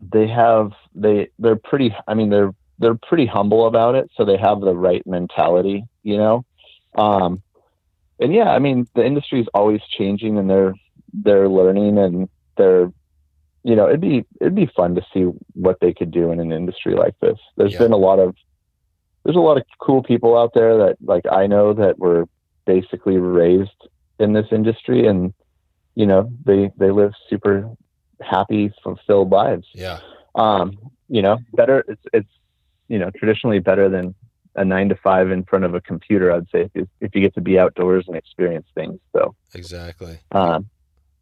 they 0.00 0.26
have 0.28 0.72
they 0.94 1.28
they're 1.38 1.56
pretty. 1.56 1.94
I 2.06 2.14
mean, 2.14 2.30
they're 2.30 2.52
they're 2.78 2.94
pretty 2.96 3.26
humble 3.26 3.66
about 3.66 3.94
it, 3.94 4.10
so 4.16 4.24
they 4.24 4.36
have 4.36 4.60
the 4.60 4.74
right 4.74 5.06
mentality, 5.06 5.84
you 6.02 6.16
know. 6.16 6.44
Um, 6.96 7.42
and 8.18 8.34
yeah, 8.34 8.50
I 8.50 8.58
mean, 8.58 8.86
the 8.94 9.04
industry 9.04 9.40
is 9.40 9.48
always 9.54 9.80
changing, 9.90 10.38
and 10.38 10.48
they're 10.48 10.74
they're 11.12 11.48
learning, 11.48 11.98
and 11.98 12.28
they're 12.56 12.90
you 13.64 13.74
know, 13.74 13.88
it'd 13.88 14.00
be 14.00 14.24
it'd 14.40 14.54
be 14.54 14.70
fun 14.76 14.94
to 14.94 15.02
see 15.12 15.22
what 15.54 15.78
they 15.80 15.92
could 15.92 16.10
do 16.10 16.30
in 16.30 16.40
an 16.40 16.52
industry 16.52 16.94
like 16.94 17.18
this. 17.20 17.38
There's 17.56 17.72
Yeah. 17.72 17.78
been 17.80 17.92
a 17.92 17.96
lot 17.98 18.18
of 18.18 18.34
there's 19.24 19.36
a 19.36 19.40
lot 19.40 19.56
of 19.56 19.64
cool 19.80 20.02
people 20.02 20.36
out 20.36 20.52
there 20.54 20.76
that 20.78 20.96
like 21.02 21.24
I 21.30 21.46
know 21.46 21.72
that 21.72 21.98
were 21.98 22.26
basically 22.66 23.16
raised 23.16 23.70
in 24.18 24.32
this 24.32 24.46
industry 24.52 25.06
and 25.06 25.32
you 25.94 26.06
know 26.06 26.30
they 26.44 26.70
they 26.76 26.90
live 26.90 27.12
super 27.28 27.70
happy 28.22 28.72
fulfilled 28.82 29.30
lives 29.30 29.66
Yeah. 29.74 30.00
um 30.34 30.78
you 31.08 31.22
know 31.22 31.38
better 31.54 31.84
it's 31.88 32.02
it's 32.12 32.28
you 32.88 32.98
know 32.98 33.10
traditionally 33.10 33.58
better 33.58 33.88
than 33.88 34.14
a 34.56 34.64
nine 34.64 34.88
to 34.88 34.94
five 34.96 35.30
in 35.30 35.44
front 35.44 35.64
of 35.64 35.74
a 35.74 35.80
computer 35.80 36.32
i'd 36.32 36.48
say 36.50 36.62
if 36.62 36.70
you, 36.74 36.88
if 37.00 37.14
you 37.14 37.20
get 37.20 37.34
to 37.34 37.40
be 37.40 37.58
outdoors 37.58 38.04
and 38.06 38.16
experience 38.16 38.66
things 38.74 38.98
so 39.14 39.34
Exactly. 39.54 40.18
um 40.32 40.68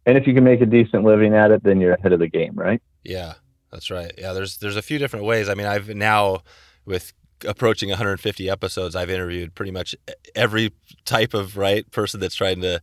and 0.06 0.18
if 0.18 0.26
you 0.26 0.34
can 0.34 0.44
make 0.44 0.60
a 0.60 0.66
decent 0.66 1.04
living 1.04 1.34
at 1.34 1.50
it 1.50 1.62
then 1.62 1.80
you're 1.80 1.94
ahead 1.94 2.12
of 2.12 2.20
the 2.20 2.28
game 2.28 2.52
right 2.54 2.82
Yeah, 3.04 3.34
that's 3.72 3.90
right. 3.90 4.12
Yeah, 4.18 4.32
there's 4.34 4.58
there's 4.58 4.76
a 4.76 4.82
few 4.82 4.98
different 4.98 5.24
ways. 5.24 5.48
I 5.48 5.54
mean, 5.54 5.66
I've 5.66 5.88
now 5.94 6.42
with 6.84 7.12
approaching 7.44 7.88
150 7.88 8.48
episodes, 8.48 8.96
I've 8.96 9.10
interviewed 9.10 9.54
pretty 9.54 9.72
much 9.72 9.94
every 10.34 10.72
type 11.04 11.34
of 11.34 11.56
right 11.56 11.90
person 11.90 12.20
that's 12.20 12.34
trying 12.34 12.60
to 12.62 12.80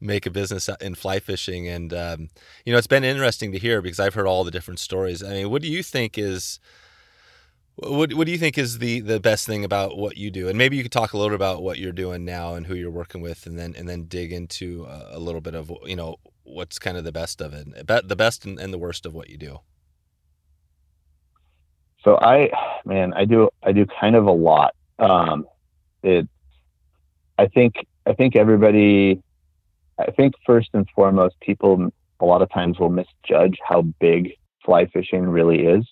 make 0.00 0.24
a 0.26 0.30
business 0.30 0.68
in 0.80 0.94
fly 0.94 1.20
fishing, 1.20 1.68
and 1.68 1.92
um, 1.92 2.28
you 2.64 2.72
know, 2.72 2.78
it's 2.78 2.86
been 2.86 3.04
interesting 3.04 3.52
to 3.52 3.58
hear 3.58 3.82
because 3.82 4.00
I've 4.00 4.14
heard 4.14 4.26
all 4.26 4.44
the 4.44 4.50
different 4.50 4.80
stories. 4.80 5.22
I 5.22 5.30
mean, 5.30 5.50
what 5.50 5.62
do 5.62 5.68
you 5.68 5.82
think 5.82 6.16
is 6.18 6.58
what 7.76 8.12
What 8.12 8.26
do 8.26 8.32
you 8.32 8.38
think 8.38 8.58
is 8.58 8.78
the 8.78 9.00
the 9.00 9.20
best 9.20 9.46
thing 9.46 9.64
about 9.64 9.96
what 9.96 10.16
you 10.16 10.30
do? 10.30 10.48
And 10.48 10.58
maybe 10.58 10.76
you 10.76 10.82
could 10.82 10.92
talk 10.92 11.12
a 11.12 11.16
little 11.16 11.30
bit 11.30 11.36
about 11.36 11.62
what 11.62 11.78
you're 11.78 11.92
doing 11.92 12.24
now 12.24 12.54
and 12.54 12.66
who 12.66 12.74
you're 12.74 12.90
working 12.90 13.22
with, 13.22 13.46
and 13.46 13.58
then 13.58 13.74
and 13.76 13.88
then 13.88 14.04
dig 14.04 14.32
into 14.32 14.84
a, 14.84 15.16
a 15.16 15.18
little 15.18 15.40
bit 15.40 15.54
of 15.54 15.72
you 15.84 15.96
know 15.96 16.16
what's 16.44 16.78
kind 16.78 16.96
of 16.96 17.04
the 17.04 17.12
best 17.12 17.40
of 17.40 17.54
it, 17.54 17.86
the 18.08 18.16
best 18.16 18.44
and, 18.44 18.58
and 18.58 18.72
the 18.72 18.78
worst 18.78 19.06
of 19.06 19.14
what 19.14 19.30
you 19.30 19.38
do. 19.38 19.60
So 22.04 22.16
I, 22.16 22.50
man, 22.84 23.12
I 23.14 23.24
do 23.24 23.50
I 23.62 23.72
do 23.72 23.86
kind 24.00 24.16
of 24.16 24.26
a 24.26 24.32
lot. 24.32 24.74
Um, 24.98 25.46
it, 26.02 26.28
I 27.38 27.46
think 27.46 27.74
I 28.06 28.12
think 28.14 28.36
everybody, 28.36 29.22
I 29.98 30.10
think 30.12 30.34
first 30.46 30.70
and 30.72 30.86
foremost, 30.94 31.36
people 31.40 31.90
a 32.20 32.24
lot 32.24 32.42
of 32.42 32.50
times 32.50 32.78
will 32.78 32.90
misjudge 32.90 33.58
how 33.66 33.82
big 34.00 34.32
fly 34.64 34.86
fishing 34.86 35.28
really 35.28 35.66
is. 35.66 35.86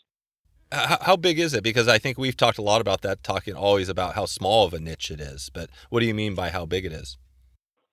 How, 0.71 0.99
how 1.01 1.17
big 1.17 1.39
is 1.39 1.55
it? 1.55 1.63
Because 1.63 1.89
I 1.89 1.99
think 1.99 2.19
we've 2.19 2.37
talked 2.37 2.59
a 2.59 2.63
lot 2.63 2.81
about 2.83 3.01
that, 3.01 3.23
talking 3.23 3.55
always 3.55 3.89
about 3.89 4.15
how 4.15 4.27
small 4.27 4.67
of 4.67 4.75
a 4.75 4.81
niche 4.81 5.11
it 5.11 5.21
is. 5.21 5.51
But 5.53 5.71
what 5.89 6.01
do 6.01 6.07
you 6.07 6.15
mean 6.15 6.35
by 6.35 6.51
how 6.51 6.67
big 6.67 6.85
it 6.85 6.93
is? 6.93 7.17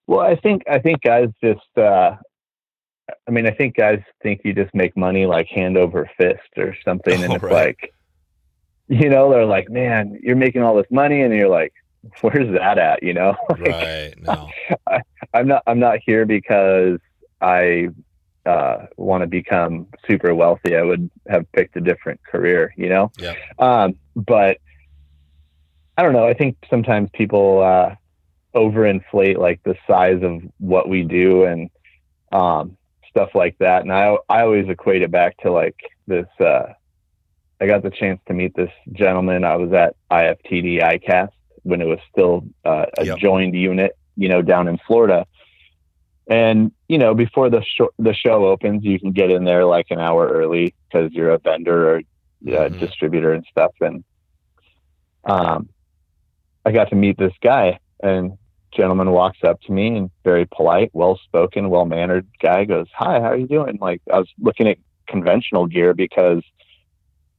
Well, 0.07 0.19
I 0.21 0.35
think 0.35 0.63
I 0.69 0.79
think 0.79 1.01
guys 1.01 1.29
just. 1.43 1.77
Uh, 1.77 2.15
I 3.27 3.31
mean, 3.31 3.45
I 3.45 3.51
think 3.51 3.75
guys 3.75 4.01
think 4.23 4.41
you 4.43 4.53
just 4.53 4.73
make 4.73 4.97
money 4.97 5.25
like 5.25 5.47
hand 5.47 5.77
over 5.77 6.09
fist 6.17 6.39
or 6.57 6.75
something, 6.83 7.23
and 7.23 7.31
Oh, 7.31 7.35
it's 7.35 7.43
right. 7.43 7.67
like, 7.67 7.93
you 8.87 9.09
know, 9.09 9.31
they're 9.31 9.45
like, 9.45 9.69
"Man, 9.69 10.19
you're 10.21 10.35
making 10.35 10.61
all 10.61 10.75
this 10.75 10.85
money," 10.91 11.21
and 11.21 11.33
you're 11.33 11.49
like, 11.49 11.73
"Where's 12.21 12.53
that 12.53 12.77
at?" 12.77 13.01
You 13.01 13.13
know, 13.13 13.35
Like, 13.49 13.71
Right. 13.71 14.13
No. 14.21 14.49
I'm 15.33 15.47
not. 15.47 15.63
I'm 15.65 15.79
not 15.79 15.99
here 16.05 16.25
because 16.25 16.99
I 17.41 17.89
uh, 18.45 18.85
want 18.97 19.21
to 19.21 19.27
become 19.27 19.87
super 20.07 20.35
wealthy. 20.35 20.75
I 20.75 20.83
would 20.83 21.09
have 21.27 21.51
picked 21.53 21.75
a 21.77 21.81
different 21.81 22.21
career. 22.23 22.73
You 22.77 22.89
know. 22.89 23.11
Yeah. 23.17 23.33
Um, 23.57 23.95
but 24.15 24.59
I 25.97 26.03
don't 26.03 26.13
know. 26.13 26.27
I 26.27 26.33
think 26.33 26.57
sometimes 26.69 27.09
people 27.13 27.63
uh, 27.63 27.95
overinflate 28.55 29.37
like 29.37 29.61
the 29.63 29.75
size 29.87 30.21
of 30.21 30.43
what 30.59 30.87
we 30.89 31.01
do 31.01 31.45
and 31.45 31.69
um, 32.31 32.77
stuff 33.09 33.29
like 33.33 33.57
that. 33.59 33.81
And 33.81 33.91
I 33.91 34.15
I 34.29 34.41
always 34.43 34.69
equate 34.69 35.01
it 35.01 35.09
back 35.11 35.37
to 35.37 35.51
like 35.51 35.77
this. 36.05 36.27
Uh, 36.39 36.73
I 37.61 37.67
got 37.67 37.83
the 37.83 37.89
chance 37.89 38.19
to 38.27 38.33
meet 38.33 38.55
this 38.55 38.71
gentleman. 38.93 39.43
I 39.43 39.55
was 39.55 39.71
at 39.73 39.95
IFTD 40.11 40.81
ICAST 40.81 41.29
when 41.63 41.81
it 41.81 41.85
was 41.85 41.99
still 42.11 42.43
uh, 42.65 42.85
a 42.97 43.05
Yep. 43.05 43.17
joined 43.19 43.55
unit, 43.55 43.93
you 44.15 44.27
know, 44.29 44.41
down 44.41 44.67
in 44.67 44.77
Florida. 44.85 45.25
And 46.27 46.71
you 46.87 46.97
know, 46.97 47.13
before 47.13 47.49
the 47.49 47.63
show, 47.63 47.89
the 47.99 48.13
show 48.13 48.47
opens, 48.47 48.83
you 48.83 48.99
can 48.99 49.11
get 49.11 49.29
in 49.31 49.43
there 49.43 49.65
like 49.65 49.87
an 49.89 49.99
hour 49.99 50.27
early 50.27 50.73
because 50.91 51.11
you're 51.13 51.29
a 51.31 51.39
vendor 51.39 51.89
or 51.95 51.97
uh, 51.97 52.69
Mhm. 52.69 52.77
distributor 52.79 53.33
and 53.33 53.45
stuff. 53.49 53.71
And 53.79 54.03
um, 55.23 55.69
I 56.65 56.71
got 56.71 56.89
to 56.89 56.95
meet 56.95 57.17
this 57.17 57.33
guy, 57.41 57.79
and 58.01 58.33
gentleman 58.75 59.11
walks 59.11 59.39
up 59.43 59.61
to 59.61 59.71
me 59.71 59.95
and 59.95 60.11
very 60.23 60.47
polite, 60.55 60.89
well 60.93 61.17
spoken, 61.23 61.69
well 61.69 61.85
mannered 61.85 62.27
guy 62.41 62.65
goes, 62.65 62.87
"Hi, 62.95 63.19
how 63.19 63.27
are 63.31 63.37
you 63.37 63.47
doing?" 63.47 63.77
Like 63.79 64.01
I 64.11 64.17
was 64.19 64.29
looking 64.39 64.67
at 64.67 64.77
conventional 65.07 65.67
gear 65.67 65.93
because 65.93 66.43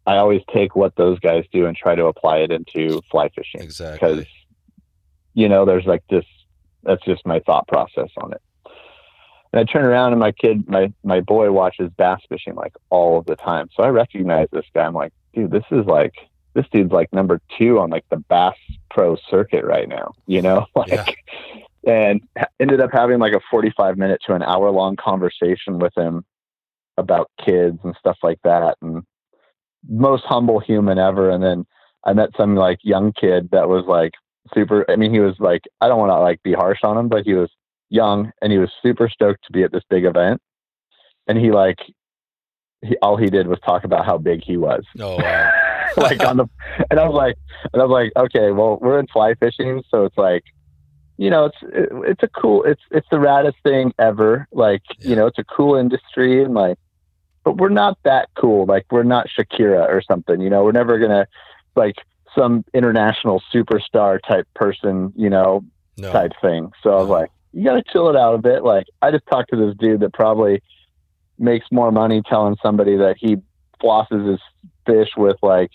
I 0.06 0.16
always 0.16 0.42
take 0.52 0.76
what 0.76 0.94
those 0.96 1.18
guys 1.20 1.44
do 1.52 1.66
and 1.66 1.76
try 1.76 1.94
to 1.94 2.06
apply 2.06 2.38
it 2.38 2.50
into 2.50 3.00
fly 3.10 3.28
fishing. 3.30 3.60
Exactly. 3.60 4.14
because 4.14 4.26
you 5.34 5.48
know 5.48 5.64
there's 5.64 5.84
like 5.86 6.02
this 6.10 6.24
that's 6.82 7.04
just 7.04 7.26
my 7.26 7.40
thought 7.40 7.66
process 7.68 8.10
on 8.18 8.32
it. 8.32 8.40
And 9.52 9.60
i 9.60 9.64
turn 9.72 9.84
around 9.84 10.12
and 10.12 10.20
my 10.20 10.32
kid 10.32 10.68
my 10.68 10.92
my 11.02 11.20
boy 11.20 11.50
watches 11.50 11.90
bass 11.96 12.20
fishing 12.28 12.54
like 12.54 12.74
all 12.90 13.18
of 13.18 13.26
the 13.26 13.36
time. 13.36 13.68
So 13.74 13.82
i 13.82 13.88
recognize 13.88 14.48
this 14.52 14.66
guy. 14.74 14.84
I'm 14.86 14.94
like 14.94 15.12
dude 15.34 15.50
this 15.50 15.64
is 15.70 15.84
like 15.86 16.14
this 16.54 16.66
dude's 16.72 16.92
like 16.92 17.12
number 17.12 17.40
two 17.58 17.78
on 17.78 17.90
like 17.90 18.04
the 18.10 18.16
bass 18.16 18.56
pro 18.90 19.16
circuit 19.30 19.64
right 19.64 19.88
now 19.88 20.12
you 20.26 20.40
know? 20.40 20.66
Like 20.76 20.88
Yeah. 20.90 21.04
and 21.86 22.20
ended 22.60 22.80
up 22.80 22.90
having 22.92 23.18
like 23.18 23.32
a 23.34 23.40
45 23.50 23.98
minute 23.98 24.20
to 24.26 24.34
an 24.34 24.42
hour 24.42 24.70
long 24.70 24.96
conversation 24.96 25.78
with 25.78 25.92
him 25.96 26.24
about 26.96 27.30
kids 27.44 27.78
and 27.84 27.94
stuff 27.98 28.16
like 28.22 28.38
that. 28.42 28.76
And 28.80 29.02
most 29.88 30.24
humble 30.24 30.58
human 30.60 30.98
ever 30.98 31.30
and 31.30 31.42
then 31.42 31.64
i 32.04 32.12
met 32.12 32.30
some 32.36 32.54
like 32.56 32.78
young 32.82 33.12
kid 33.12 33.48
that 33.52 33.68
was 33.68 33.84
like 33.86 34.12
super 34.54 34.84
i 34.90 34.96
mean 34.96 35.12
he 35.12 35.20
was 35.20 35.34
like 35.38 35.62
i 35.80 35.88
don't 35.88 35.98
want 35.98 36.10
to 36.10 36.18
like 36.18 36.42
be 36.42 36.52
harsh 36.52 36.80
on 36.84 36.96
him 36.96 37.08
but 37.08 37.24
he 37.24 37.34
was 37.34 37.50
young 37.90 38.30
and 38.42 38.52
he 38.52 38.58
was 38.58 38.70
super 38.82 39.08
stoked 39.08 39.44
to 39.44 39.52
be 39.52 39.62
at 39.62 39.72
this 39.72 39.82
big 39.90 40.04
event 40.04 40.40
and 41.28 41.38
he 41.38 41.50
like 41.52 41.78
he, 42.82 42.96
all 43.02 43.16
he 43.16 43.26
did 43.26 43.46
was 43.46 43.58
talk 43.64 43.84
about 43.84 44.04
how 44.04 44.18
big 44.18 44.42
he 44.44 44.56
was 44.56 44.82
Oh, 45.00 45.16
wow. 45.16 45.52
like 45.96 46.22
on 46.24 46.36
the 46.36 46.46
and 46.90 46.98
i 47.00 47.04
was 47.08 47.14
like 47.14 47.36
and 47.72 47.80
i 47.80 47.84
was 47.84 47.92
like 47.92 48.12
okay 48.16 48.50
well 48.50 48.78
we're 48.82 48.98
in 48.98 49.06
fly 49.06 49.34
fishing 49.34 49.82
so 49.90 50.04
it's 50.04 50.16
like 50.18 50.42
you 51.16 51.30
know 51.30 51.46
it's 51.46 51.56
it, 51.62 51.88
it's 52.04 52.22
a 52.22 52.28
cool 52.28 52.62
it's 52.64 52.82
it's 52.90 53.06
the 53.10 53.16
raddest 53.16 53.54
thing 53.62 53.92
ever 53.98 54.46
like 54.52 54.82
Yeah. 54.98 55.10
you 55.10 55.16
know 55.16 55.26
it's 55.26 55.38
a 55.38 55.44
cool 55.44 55.76
industry 55.76 56.42
and 56.44 56.54
like 56.54 56.76
but 57.46 57.56
we're 57.56 57.70
not 57.70 57.96
that 58.04 58.28
cool 58.34 58.66
like 58.66 58.84
we're 58.90 59.02
not 59.02 59.26
shakira 59.28 59.88
or 59.88 60.02
something 60.02 60.40
you 60.42 60.50
know 60.50 60.62
we're 60.64 60.72
never 60.72 60.98
gonna 60.98 61.26
like 61.76 61.94
some 62.36 62.62
international 62.74 63.42
superstar 63.54 64.18
type 64.28 64.46
person 64.54 65.10
you 65.16 65.30
know 65.30 65.64
No. 65.96 66.12
type 66.12 66.32
thing. 66.42 66.70
So 66.82 66.90
I 66.90 67.00
was 67.00 67.08
like, 67.08 67.30
you 67.54 67.64
got 67.64 67.76
to 67.76 67.82
chill 67.90 68.10
it 68.10 68.16
out 68.16 68.34
a 68.34 68.38
bit. 68.38 68.62
Like, 68.62 68.84
I 69.00 69.10
just 69.10 69.24
talked 69.30 69.48
to 69.52 69.56
this 69.56 69.74
dude 69.78 70.00
that 70.00 70.12
probably 70.12 70.60
makes 71.38 71.64
more 71.72 71.90
money 71.90 72.20
telling 72.28 72.56
somebody 72.62 72.98
that 72.98 73.16
he 73.18 73.36
flosses 73.82 74.28
his 74.30 74.40
fish 74.84 75.08
with 75.16 75.38
like 75.42 75.70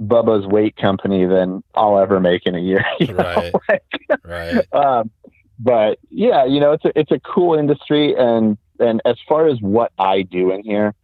Bubba's 0.00 0.46
weight 0.46 0.76
company 0.76 1.26
than 1.26 1.62
I'll 1.74 1.98
ever 1.98 2.20
make 2.20 2.46
in 2.46 2.54
a 2.54 2.58
year. 2.60 2.82
you 3.00 3.12
know? 3.12 3.22
Right. 3.22 3.52
Like, 3.68 3.82
Right. 4.24 4.72
um, 4.72 5.10
but 5.58 5.98
yeah, 6.08 6.46
you 6.46 6.58
know, 6.60 6.72
it's 6.72 6.86
a, 6.86 6.92
it's 6.98 7.10
a 7.12 7.20
cool 7.20 7.58
industry. 7.58 8.14
And, 8.16 8.56
and 8.78 9.02
as 9.04 9.16
far 9.28 9.46
as 9.46 9.60
what 9.60 9.92
I 9.98 10.22
do 10.22 10.52
in 10.52 10.62
here, 10.64 10.94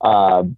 um, 0.00 0.56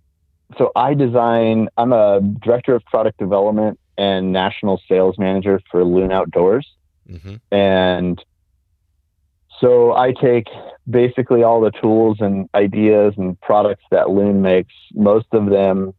so 0.56 0.72
I 0.74 0.94
design, 0.94 1.68
I'm 1.76 1.92
a 1.92 2.20
director 2.20 2.74
of 2.74 2.84
product 2.84 3.18
development 3.18 3.78
and 3.96 4.32
national 4.32 4.80
sales 4.88 5.18
manager 5.18 5.60
for 5.70 5.84
Loon 5.84 6.12
Outdoors. 6.12 6.66
hmm 7.08 7.36
And 7.50 8.22
so 9.60 9.92
I 9.94 10.12
take 10.12 10.46
basically 10.88 11.42
all 11.42 11.60
the 11.60 11.72
tools 11.72 12.18
and 12.20 12.48
ideas 12.54 13.14
and 13.16 13.38
products 13.40 13.84
that 13.90 14.10
Loon 14.10 14.40
makes. 14.40 14.72
Most 14.94 15.26
of 15.32 15.46
them 15.50 15.94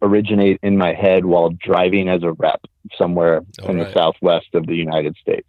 originate 0.00 0.60
in 0.62 0.76
my 0.76 0.94
head 0.94 1.24
while 1.24 1.50
driving 1.50 2.08
as 2.08 2.22
a 2.22 2.32
rep 2.32 2.60
somewhere 2.96 3.42
All 3.62 3.70
in 3.70 3.78
the 3.78 3.92
southwest 3.92 4.48
of 4.54 4.66
the 4.66 4.76
United 4.76 5.16
States. 5.16 5.48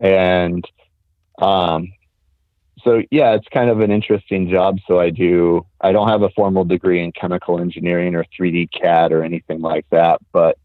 And 0.00 0.62
um, 1.38 1.92
so, 2.84 3.02
yeah, 3.10 3.34
it's 3.34 3.48
kind 3.48 3.70
of 3.70 3.80
an 3.80 3.90
interesting 3.90 4.50
job. 4.50 4.78
So 4.86 4.98
I 4.98 5.10
do, 5.10 5.66
I 5.80 5.92
don't 5.92 6.08
have 6.08 6.22
a 6.22 6.30
formal 6.30 6.64
degree 6.64 7.02
in 7.02 7.12
chemical 7.12 7.60
engineering 7.60 8.14
or 8.14 8.24
3D 8.38 8.70
CAD 8.72 9.12
or 9.12 9.22
anything 9.22 9.60
like 9.60 9.86
that, 9.90 10.20
but 10.32 10.58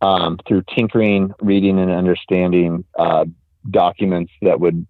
um, 0.00 0.38
through 0.46 0.62
tinkering, 0.74 1.32
reading, 1.40 1.78
and 1.78 1.90
understanding 1.90 2.84
uh, 2.98 3.24
documents 3.70 4.32
that 4.42 4.60
would 4.60 4.86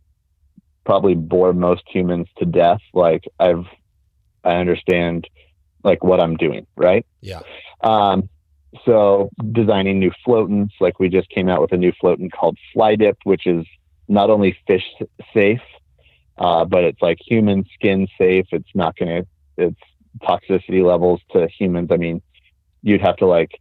probably 0.85 1.15
bore 1.15 1.53
most 1.53 1.83
humans 1.87 2.29
to 2.39 2.45
death. 2.45 2.81
Like 2.93 3.25
I've, 3.39 3.67
I 4.45 4.57
understand 4.57 5.27
like 5.85 6.03
what 6.03 6.21
I'm 6.21 6.37
doing, 6.37 6.67
right? 6.77 7.07
Yeah. 7.21 7.41
Um, 7.83 8.29
so 8.85 9.31
designing 9.53 9.99
new 9.99 10.13
floatants, 10.27 10.73
like 10.81 10.99
we 10.99 11.09
just 11.09 11.29
came 11.31 11.49
out 11.49 11.61
with 11.61 11.73
a 11.73 11.77
new 11.77 11.93
floatant 12.03 12.33
called 12.33 12.59
Fly 12.73 12.97
Dip, 12.97 13.19
which 13.25 13.47
is 13.47 13.67
not 14.09 14.31
only 14.31 14.57
fish 14.67 14.85
safe, 15.33 15.61
uh, 16.39 16.65
but 16.65 16.85
it's 16.85 17.03
like 17.03 17.19
human 17.21 17.65
skin 17.75 18.07
safe. 18.19 18.47
It's 18.53 18.69
not 18.75 18.97
going 18.97 19.25
to, 19.25 19.67
its 19.67 19.81
toxicity 20.23 20.85
levels 20.85 21.21
to 21.33 21.49
humans. 21.49 21.89
I 21.91 21.97
mean, 21.97 22.23
you'd 22.83 23.01
have 23.01 23.17
to 23.17 23.27
like, 23.27 23.61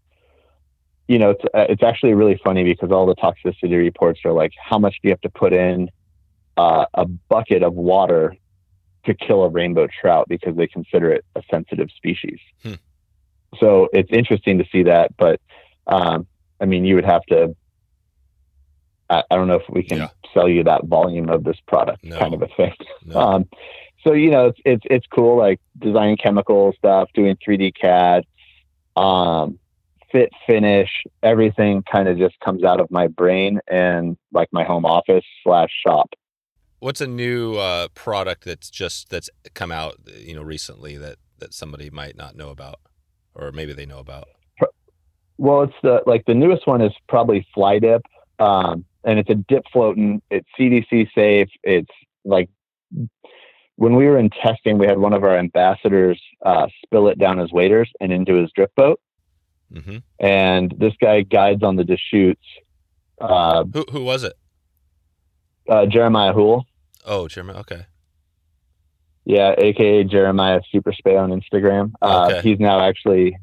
you 1.07 1.19
know, 1.19 1.31
it's, 1.31 1.43
uh, 1.46 1.65
it's 1.69 1.84
actually 1.84 2.13
really 2.13 2.39
funny 2.43 2.63
because 2.63 2.91
all 2.91 3.05
the 3.05 3.15
toxicity 3.15 3.77
reports 3.77 4.22
are 4.25 4.34
like, 4.34 4.51
how 4.62 4.77
much 4.77 4.93
do 5.01 5.07
you 5.07 5.12
have 5.12 5.22
to 5.22 5.29
put 5.29 5.53
in 5.53 5.89
uh, 6.57 6.86
a 6.93 7.05
bucket 7.05 7.63
of 7.63 7.74
water 7.74 8.36
to 9.05 9.13
kill 9.13 9.43
a 9.43 9.50
rainbow 9.50 9.88
trout 9.88 10.27
because 10.27 10.55
they 10.55 10.67
consider 10.67 11.12
it 11.12 11.25
a 11.36 11.41
sensitive 11.50 11.89
species. 11.96 12.39
Hmm. 12.62 12.74
So 13.60 13.88
it's 13.93 14.12
interesting 14.12 14.57
to 14.60 14.65
see 14.72 14.84
that, 14.84 15.15
but 15.17 15.39
um, 15.88 16.27
I 16.60 16.65
mean, 16.65 16.86
you 16.86 16.96
would 16.96 17.05
have 17.05 17.24
to. 17.27 17.55
I, 19.10 19.24
I 19.32 19.36
don't 19.36 19.48
know 19.48 19.56
if 19.56 19.70
we 19.70 19.84
can 19.84 19.98
Yeah. 20.00 20.10
sell 20.34 20.48
you 20.50 20.64
that 20.64 20.86
volume 20.86 21.30
of 21.30 21.44
this 21.44 21.58
product, 21.68 22.04
No. 22.04 22.18
kind 22.20 22.34
of 22.34 22.42
a 22.42 22.48
thing. 22.58 22.74
No. 23.06 23.16
Um, 23.20 23.50
so 24.04 24.14
you 24.14 24.30
know, 24.30 24.48
it's 24.48 24.60
it's 24.64 24.84
it's 24.90 25.08
cool, 25.08 25.38
like 25.38 25.60
designing 25.80 26.18
chemical 26.18 26.72
stuff, 26.78 27.10
doing 27.14 27.36
3D 27.46 27.74
CAD, 27.80 28.24
um, 28.96 29.60
fit 30.12 30.30
finish, 30.46 30.90
everything 31.24 31.84
kind 31.92 32.08
of 32.08 32.18
just 32.18 32.40
comes 32.40 32.64
out 32.64 32.80
of 32.80 32.90
my 32.92 33.08
brain 33.08 33.60
and 33.68 34.18
like 34.32 34.48
my 34.54 34.64
home 34.64 34.86
office 34.86 35.26
slash 35.44 35.70
shop. 35.86 36.10
What's 36.80 37.02
a 37.02 37.08
new 37.08 37.56
uh, 37.56 37.88
product 37.96 38.46
that's 38.46 38.70
just 38.70 39.10
that's 39.10 39.30
come 39.56 39.72
out, 39.72 39.96
you 40.16 40.36
know, 40.36 40.44
recently 40.44 40.96
that 40.98 41.18
that 41.40 41.54
somebody 41.54 41.90
might 41.90 42.16
not 42.16 42.36
know 42.36 42.50
about, 42.50 42.80
or 43.36 43.52
maybe 43.52 43.74
they 43.74 43.86
know 43.86 44.00
about? 44.00 44.28
Well, 45.40 45.64
it's 45.64 45.74
the 45.84 46.02
like 46.06 46.24
the 46.26 46.34
newest 46.34 46.66
one 46.68 46.82
is 46.82 46.94
probably 47.10 47.46
Fly 47.54 47.80
Dip, 47.80 48.02
um, 48.40 48.86
and 49.08 49.18
it's 49.18 49.30
a 49.32 49.36
dip 49.36 49.64
floatant. 49.74 50.22
It's 50.30 50.48
CDC 50.60 51.08
safe. 51.16 51.50
It's 51.64 51.90
like 52.26 52.50
when 53.78 53.96
we 53.96 54.06
were 54.06 54.18
in 54.20 54.30
testing, 54.30 54.78
we 54.78 54.86
had 54.86 54.98
one 55.00 55.14
of 55.14 55.24
our 55.24 55.38
ambassadors 55.38 56.22
uh, 56.46 56.68
spill 56.84 57.08
it 57.08 57.18
down 57.18 57.38
his 57.40 57.52
waders 57.52 57.90
and 58.00 58.12
into 58.12 58.36
his 58.36 58.52
drift 58.56 58.76
boat. 58.76 59.00
hmm 59.74 59.98
And 60.20 60.74
this 60.78 60.94
guy 61.02 61.22
guides 61.22 61.64
on 61.64 61.76
the 61.76 61.84
Deschutes, 61.84 62.46
uh, 63.20 63.64
Who 63.74 63.86
who 63.92 64.04
was 64.04 64.24
it? 64.24 64.34
uh, 65.70 65.86
Jeremiah 65.88 66.34
Hool. 66.34 66.66
Oh, 67.06 67.28
Jeremiah. 67.28 67.60
Okay. 67.60 67.86
Yeah, 69.26 69.54
aka 69.58 70.04
Jeremiah 70.06 70.62
Super 70.72 70.94
Spey 70.94 71.18
on 71.18 71.30
Instagram. 71.32 71.92
Uh, 72.02 72.30
Okay. 72.32 72.42
He's 72.50 72.60
now 72.60 72.80
actually. 72.82 73.38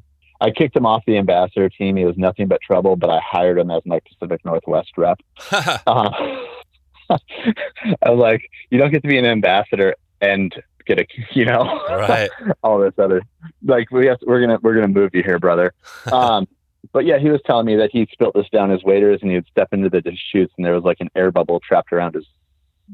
I 0.44 0.50
kicked 0.50 0.76
him 0.76 0.86
off 0.86 1.02
the 1.06 1.16
ambassador 1.16 1.68
team. 1.68 1.96
He 1.96 2.04
was 2.04 2.16
nothing 2.16 2.48
but 2.48 2.60
trouble, 2.60 2.96
but 2.96 3.10
I 3.10 3.20
hired 3.20 3.58
him 3.58 3.70
as 3.70 3.82
my 3.86 4.00
Pacific 4.00 4.44
Northwest 4.44 4.92
rep. 4.96 5.20
Uh, 5.86 6.10
I 7.10 8.10
was 8.10 8.18
like, 8.18 8.42
you 8.70 8.78
don't 8.78 8.90
get 8.90 9.02
to 9.02 9.08
be 9.08 9.18
an 9.18 9.26
ambassador 9.26 9.94
and 10.20 10.54
get 10.86 10.98
a, 10.98 11.06
you 11.32 11.44
know, 11.44 11.64
right. 11.90 12.30
all 12.62 12.78
this 12.78 12.94
other, 12.98 13.22
like 13.62 13.90
we 13.90 14.06
have, 14.06 14.18
we're 14.26 14.40
gonna 14.40 14.58
we're 14.62 14.74
gonna 14.74 14.88
move 14.88 15.10
you 15.14 15.22
here, 15.22 15.38
brother. 15.38 15.74
Um, 16.10 16.48
but 16.92 17.04
yeah, 17.04 17.18
he 17.18 17.28
was 17.30 17.40
telling 17.46 17.66
me 17.66 17.76
that 17.76 17.90
he'd 17.92 18.08
spilt 18.10 18.34
this 18.34 18.48
down 18.50 18.70
his 18.70 18.82
waders 18.84 19.20
and 19.22 19.30
he 19.30 19.36
would 19.36 19.46
step 19.48 19.68
into 19.72 19.88
the 19.90 20.02
chutes 20.32 20.52
and 20.56 20.64
there 20.64 20.74
was 20.74 20.84
like 20.84 20.98
an 21.00 21.08
air 21.14 21.30
bubble 21.30 21.60
trapped 21.60 21.92
around 21.92 22.14
his 22.14 22.26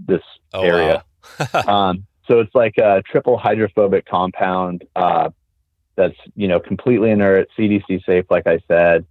this 0.06 0.22
Oh, 0.52 0.62
area. 0.62 1.04
wow. 1.54 1.62
um, 1.90 2.06
so 2.26 2.38
it's 2.40 2.54
like 2.54 2.78
a 2.78 3.02
triple 3.10 3.36
hydrophobic 3.38 4.06
compound 4.06 4.84
uh, 4.96 5.30
that's 5.96 6.16
you 6.34 6.48
know 6.48 6.60
completely 6.60 7.10
inert, 7.10 7.48
CDC 7.58 8.04
safe, 8.04 8.24
like 8.30 8.46
I 8.46 8.60
said. 8.68 9.06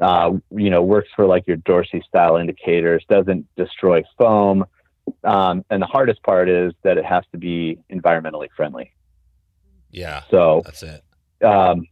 Uh, 0.00 0.34
you 0.50 0.70
know, 0.70 0.80
works 0.82 1.08
for 1.16 1.26
like 1.26 1.44
your 1.48 1.56
Dorsey 1.56 2.02
style 2.06 2.36
indicators, 2.36 3.04
doesn't 3.08 3.46
destroy 3.56 4.02
foam. 4.16 4.64
Um, 5.24 5.64
and 5.70 5.82
the 5.82 5.86
hardest 5.86 6.22
part 6.22 6.48
is 6.48 6.72
that 6.84 6.98
it 6.98 7.04
has 7.04 7.24
to 7.32 7.38
be 7.38 7.78
environmentally 7.90 8.46
friendly. 8.56 8.92
yeah. 9.90 10.22
So, 10.30 10.62
That's 10.64 10.82
it. 10.84 11.02
um, 11.44 11.82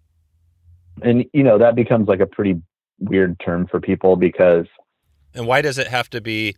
and 1.03 1.25
you 1.33 1.43
know 1.43 1.59
that 1.59 1.75
becomes 1.75 2.07
like 2.09 2.21
a 2.21 2.27
pretty 2.27 2.61
weird 3.01 3.39
term 3.41 3.67
for 3.67 3.81
people 3.81 4.17
because 4.17 4.67
And 5.35 5.47
why 5.47 5.61
does 5.61 5.77
it 5.79 5.89
have 5.89 6.09
to 6.11 6.21
be? 6.21 6.55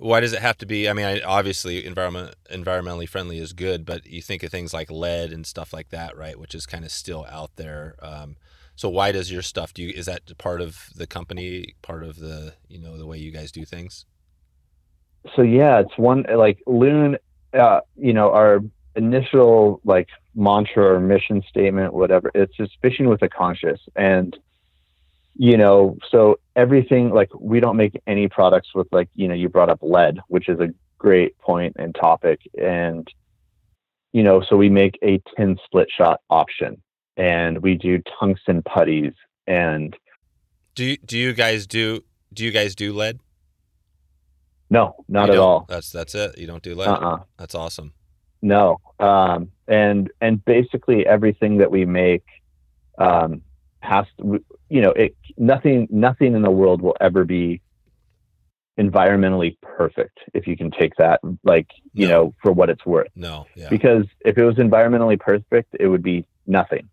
Why 0.00 0.20
does 0.20 0.32
it 0.32 0.40
have 0.40 0.58
to 0.58 0.66
be? 0.66 0.88
I 0.88 0.92
mean, 0.92 1.04
I, 1.04 1.20
obviously, 1.20 1.84
environment 1.84 2.34
environmentally 2.50 3.08
friendly 3.08 3.38
is 3.38 3.52
good, 3.52 3.84
but 3.84 4.06
you 4.06 4.22
think 4.22 4.42
of 4.42 4.50
things 4.50 4.72
like 4.72 4.90
lead 4.90 5.32
and 5.32 5.46
stuff 5.46 5.72
like 5.72 5.90
that, 5.90 6.16
right? 6.16 6.38
Which 6.38 6.54
is 6.54 6.66
kind 6.66 6.84
of 6.84 6.90
still 6.90 7.26
out 7.30 7.50
there. 7.56 7.96
Um, 8.00 8.36
so 8.74 8.88
why 8.88 9.12
does 9.12 9.30
your 9.30 9.42
stuff 9.42 9.74
do? 9.74 9.82
You, 9.82 9.92
is 9.94 10.06
that 10.06 10.36
part 10.38 10.60
of 10.60 10.88
the 10.96 11.06
company? 11.06 11.74
Part 11.82 12.02
of 12.02 12.16
the 12.16 12.54
you 12.68 12.78
know 12.78 12.96
the 12.96 13.06
way 13.06 13.18
you 13.18 13.30
guys 13.30 13.52
do 13.52 13.64
things? 13.64 14.06
so 15.34 15.42
yeah, 15.42 15.80
it's 15.80 15.96
one 15.96 16.24
like 16.34 16.58
Loon. 16.66 17.16
Uh, 17.52 17.80
you 17.96 18.12
know, 18.12 18.30
our 18.32 18.60
initial 18.94 19.80
like 19.84 20.08
mantra 20.34 20.94
or 20.94 21.00
mission 21.00 21.42
statement, 21.48 21.92
whatever. 21.92 22.30
It's 22.34 22.56
just 22.56 22.78
fishing 22.80 23.08
with 23.08 23.22
a 23.22 23.28
conscious, 23.28 23.80
and 23.96 24.36
you 25.36 25.56
know, 25.56 25.96
so 26.10 26.38
everything 26.60 27.10
like 27.10 27.30
we 27.38 27.58
don't 27.60 27.76
make 27.76 27.94
any 28.06 28.28
products 28.28 28.68
with 28.74 28.88
like 28.92 29.08
you 29.14 29.26
know 29.28 29.34
you 29.34 29.48
brought 29.48 29.70
up 29.70 29.78
lead, 29.82 30.18
which 30.28 30.48
is 30.48 30.60
a 30.60 30.68
great 30.98 31.36
point 31.38 31.74
and 31.78 31.94
topic, 31.94 32.40
and 32.60 33.08
you 34.12 34.22
know, 34.22 34.42
so 34.46 34.56
we 34.56 34.68
make 34.68 34.98
a 35.02 35.20
tin 35.36 35.56
split 35.64 35.88
shot 35.96 36.20
option, 36.28 36.82
and 37.16 37.62
we 37.62 37.74
do 37.76 38.02
tungsten 38.18 38.62
putties, 38.62 39.12
and 39.46 39.96
Do 40.74 40.84
you, 40.84 40.96
do 40.98 41.16
you 41.18 41.32
guys 41.32 41.66
do 41.66 42.04
do 42.32 42.44
you 42.44 42.50
guys 42.50 42.74
do 42.74 42.92
lead? 42.92 43.18
no, 44.68 44.94
not 45.08 45.26
You 45.26 45.32
at 45.32 45.36
don't? 45.36 45.44
all. 45.44 45.66
That's 45.68 45.90
that's 45.90 46.14
it. 46.14 46.38
You 46.38 46.46
don't 46.46 46.62
do 46.62 46.74
lead. 46.74 46.88
Uh-uh. 46.88 47.18
That's 47.38 47.54
awesome. 47.54 47.92
No. 48.42 48.78
Um, 48.98 49.50
and 49.68 50.10
and 50.20 50.44
basically 50.44 51.06
everything 51.06 51.58
that 51.58 51.70
we 51.70 51.84
make 51.84 52.24
um, 52.98 53.42
has 53.82 54.06
to, 54.18 54.44
you 54.68 54.80
know, 54.80 54.90
it 54.90 55.16
nothing 55.36 55.88
nothing 55.90 56.34
in 56.34 56.42
the 56.42 56.50
world 56.50 56.82
will 56.82 56.96
ever 57.00 57.24
be 57.24 57.62
environmentally 58.78 59.56
perfect 59.60 60.18
if 60.32 60.46
you 60.46 60.56
can 60.56 60.70
take 60.70 60.94
that 60.96 61.20
like 61.44 61.66
you 61.92 62.06
No. 62.06 62.12
know 62.12 62.34
for 62.42 62.52
what 62.52 62.70
it's 62.70 62.86
worth 62.86 63.08
No. 63.14 63.46
Yeah. 63.54 63.68
because 63.68 64.06
if 64.24 64.38
it 64.38 64.44
was 64.44 64.54
environmentally 64.56 65.18
perfect 65.20 65.76
it 65.78 65.86
would 65.86 66.02
be 66.02 66.24
nothing 66.46 66.88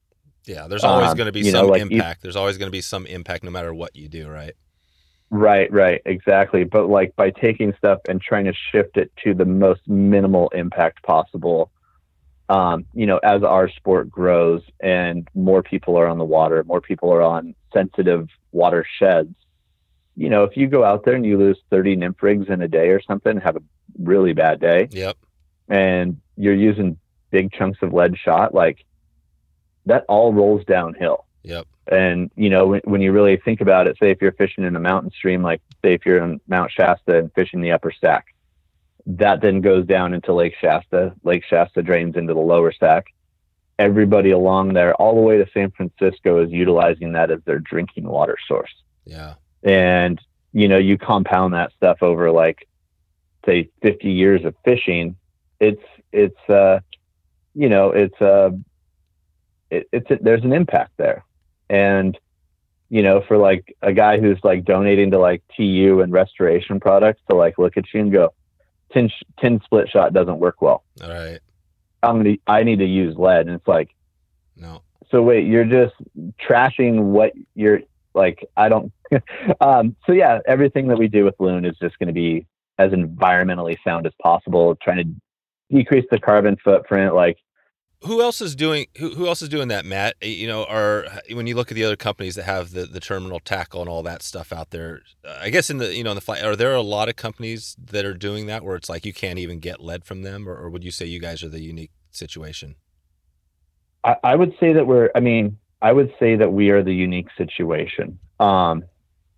Yeah. 0.45 0.67
There's 0.67 0.83
always 0.83 1.11
um, 1.11 1.17
going 1.17 1.27
to 1.27 1.31
be 1.31 1.41
you 1.41 1.51
know, 1.51 1.61
some 1.61 1.69
like 1.69 1.81
impact. 1.81 2.23
There's 2.23 2.35
always 2.35 2.57
going 2.57 2.67
to 2.67 2.71
be 2.71 2.81
some 2.81 3.05
impact, 3.05 3.43
no 3.43 3.51
matter 3.51 3.73
what 3.73 3.95
you 3.95 4.09
do, 4.09 4.27
right? 4.29 4.53
right 5.29 5.69
right 5.73 6.01
exactly 6.05 6.63
but 6.63 6.87
like 6.87 7.13
by 7.17 7.29
taking 7.29 7.73
stuff 7.77 7.99
and 8.07 8.21
trying 8.21 8.45
to 8.45 8.53
shift 8.71 8.95
it 8.95 9.11
to 9.21 9.33
the 9.33 9.43
most 9.43 9.81
minimal 9.85 10.47
impact 10.49 11.03
possible 11.03 11.69
um, 12.49 12.85
you 12.93 13.05
know 13.05 13.17
as 13.17 13.43
our 13.43 13.69
sport 13.69 14.09
grows 14.09 14.61
and 14.79 15.27
more 15.35 15.61
people 15.63 15.97
are 15.97 16.07
on 16.07 16.17
the 16.17 16.23
water 16.25 16.63
more 16.63 16.81
people 16.81 17.11
are 17.11 17.21
on 17.21 17.53
sensitive 17.73 18.27
watersheds 18.51 19.33
you 20.15 20.29
know 20.29 20.43
if 20.43 20.55
you 20.55 20.67
go 20.67 20.83
out 20.83 21.03
there 21.05 21.15
and 21.15 21.25
you 21.25 21.37
lose 21.37 21.59
30 21.69 21.95
nymph 21.97 22.21
rigs 22.23 22.47
in 22.49 22.61
a 22.61 22.67
day 22.67 22.89
or 22.89 23.01
something 23.01 23.37
have 23.37 23.55
a 23.57 23.61
really 23.99 24.33
bad 24.33 24.59
day 24.59 24.87
Yep. 24.91 25.17
and 25.67 26.19
you're 26.37 26.53
using 26.55 26.97
big 27.31 27.51
chunks 27.51 27.79
of 27.81 27.93
lead 27.93 28.17
shot 28.17 28.53
like 28.53 28.85
that 29.85 30.05
all 30.07 30.33
rolls 30.33 30.63
downhill 30.65 31.25
Yep. 31.43 31.65
and 31.91 32.29
you 32.35 32.49
know, 32.49 32.67
when, 32.67 32.81
when 32.83 33.01
you 33.01 33.11
really 33.13 33.37
think 33.37 33.61
about 33.61 33.87
it, 33.87 33.97
say 33.99 34.11
if 34.11 34.21
you're 34.21 34.33
fishing 34.33 34.65
in 34.65 34.75
a 34.75 34.79
mountain 34.81 35.11
stream, 35.11 35.41
like 35.41 35.61
say 35.81 35.93
if 35.93 36.05
you're 36.05 36.21
in 36.21 36.41
Mount 36.49 36.71
Shasta 36.71 37.17
and 37.19 37.31
fishing 37.33 37.61
the 37.61 37.71
upper 37.71 37.91
Sac, 38.01 38.25
that 39.07 39.41
then 39.41 39.61
goes 39.61 39.85
down 39.85 40.13
into 40.13 40.33
Lake 40.33 40.53
Shasta. 40.59 41.13
Lake 41.23 41.43
Shasta 41.49 41.81
drains 41.81 42.15
into 42.15 42.33
the 42.33 42.39
lower 42.39 42.71
Sac. 42.71 43.05
Everybody 43.79 44.31
along 44.31 44.73
there, 44.73 44.93
all 44.95 45.15
the 45.15 45.21
way 45.21 45.37
to 45.37 45.47
San 45.53 45.71
Francisco, 45.71 46.43
is 46.43 46.51
utilizing 46.51 47.13
that 47.13 47.31
as 47.31 47.39
their 47.45 47.59
drinking 47.59 48.07
water 48.07 48.37
source. 48.47 48.73
Yeah. 49.05 49.35
And 49.63 50.19
you 50.51 50.67
know, 50.67 50.77
you 50.77 50.97
compound 50.97 51.53
that 51.53 51.71
stuff 51.73 52.01
over 52.01 52.31
like 52.31 52.67
say 53.45 53.69
50 53.81 54.11
years 54.11 54.43
of 54.45 54.55
fishing. 54.65 55.15
It's 55.59 55.83
it's 56.11 56.49
uh, 56.49 56.79
you 57.53 57.69
know, 57.69 57.91
it's 57.91 58.19
uh, 58.21 58.51
it, 59.69 59.87
it's 59.91 60.07
there's 60.21 60.43
an 60.43 60.53
impact 60.53 60.91
there 60.97 61.23
and 61.69 62.17
you 62.89 63.01
know 63.01 63.21
for 63.27 63.37
like 63.37 63.75
a 63.81 63.93
guy 63.93 64.19
who's 64.19 64.39
like 64.43 64.63
donating 64.63 65.11
to 65.11 65.19
like 65.19 65.43
tu 65.55 66.01
and 66.01 66.13
restoration 66.13 66.79
products 66.79 67.21
to 67.29 67.35
like 67.35 67.57
look 67.57 67.77
at 67.77 67.85
you 67.93 67.99
and 67.99 68.11
go 68.11 68.33
tin 68.93 69.09
sh- 69.09 69.23
tin 69.39 69.59
split 69.63 69.89
shot 69.89 70.13
doesn't 70.13 70.39
work 70.39 70.61
well 70.61 70.83
All 71.03 71.09
right. 71.09 71.39
i'm 72.03 72.17
gonna 72.17 72.35
i 72.47 72.63
need 72.63 72.79
to 72.79 72.85
use 72.85 73.15
lead 73.17 73.47
and 73.47 73.55
it's 73.55 73.67
like 73.67 73.89
No. 74.55 74.81
so 75.11 75.21
wait 75.21 75.47
you're 75.47 75.65
just 75.65 75.95
trashing 76.41 77.01
what 77.03 77.33
you're 77.55 77.81
like 78.13 78.47
i 78.57 78.69
don't 78.69 78.91
um 79.61 79.95
so 80.05 80.11
yeah 80.11 80.39
everything 80.47 80.87
that 80.87 80.97
we 80.97 81.07
do 81.07 81.25
with 81.25 81.35
loon 81.39 81.65
is 81.65 81.77
just 81.81 81.97
going 81.99 82.07
to 82.07 82.13
be 82.13 82.45
as 82.77 82.91
environmentally 82.91 83.77
sound 83.83 84.05
as 84.05 84.13
possible 84.21 84.75
trying 84.81 84.97
to 84.97 85.75
decrease 85.75 86.05
the 86.11 86.19
carbon 86.19 86.55
footprint 86.63 87.13
like 87.13 87.37
Who 88.03 88.21
else 88.21 88.41
is 88.41 88.55
doing 88.55 88.87
who, 88.97 89.15
who 89.15 89.27
else 89.27 89.41
is 89.41 89.49
doing 89.49 89.69
that, 89.69 89.83
Matt? 89.85 90.15
Uh, 90.23 90.27
You 90.27 90.47
know, 90.47 90.65
are 90.65 91.07
when 91.33 91.47
you 91.47 91.55
look 91.55 91.71
at 91.71 91.75
the 91.75 91.83
other 91.83 91.95
companies 91.95 92.35
that 92.35 92.43
have 92.43 92.71
the, 92.71 92.85
the 92.85 92.99
terminal 92.99 93.39
tackle 93.39 93.81
and 93.81 93.89
all 93.89 94.03
that 94.03 94.21
stuff 94.21 94.53
out 94.53 94.69
there, 94.69 95.01
uh, 95.25 95.39
I 95.41 95.49
guess 95.49 95.69
in 95.69 95.77
the 95.79 95.95
you 95.95 96.03
know 96.03 96.11
in 96.11 96.15
the 96.15 96.21
flight, 96.21 96.43
are 96.43 96.55
there 96.55 96.75
a 96.75 96.81
lot 96.81 97.09
of 97.09 97.15
companies 97.15 97.75
that 97.83 98.05
are 98.05 98.13
doing 98.13 98.45
that 98.47 98.63
where 98.63 98.75
it's 98.75 98.89
like 98.89 99.05
you 99.05 99.13
can't 99.13 99.39
even 99.39 99.59
get 99.59 99.81
lead 99.83 100.05
from 100.05 100.21
them, 100.21 100.47
or, 100.47 100.55
or 100.55 100.69
would 100.69 100.83
you 100.83 100.91
say 100.91 101.05
you 101.05 101.19
guys 101.19 101.43
are 101.43 101.49
the 101.49 101.61
unique 101.61 101.91
situation? 102.11 102.75
I, 104.03 104.15
I 104.23 104.35
would 104.35 104.55
say 104.59 104.73
that 104.73 104.87
we're 104.87 105.09
i 105.15 105.19
mean 105.19 105.57
i 105.81 105.91
would 105.91 106.13
say 106.19 106.35
that 106.35 106.51
we 106.51 106.69
are 106.69 106.83
the 106.83 106.93
unique 106.93 107.27
situation 107.37 108.17
um 108.39 108.83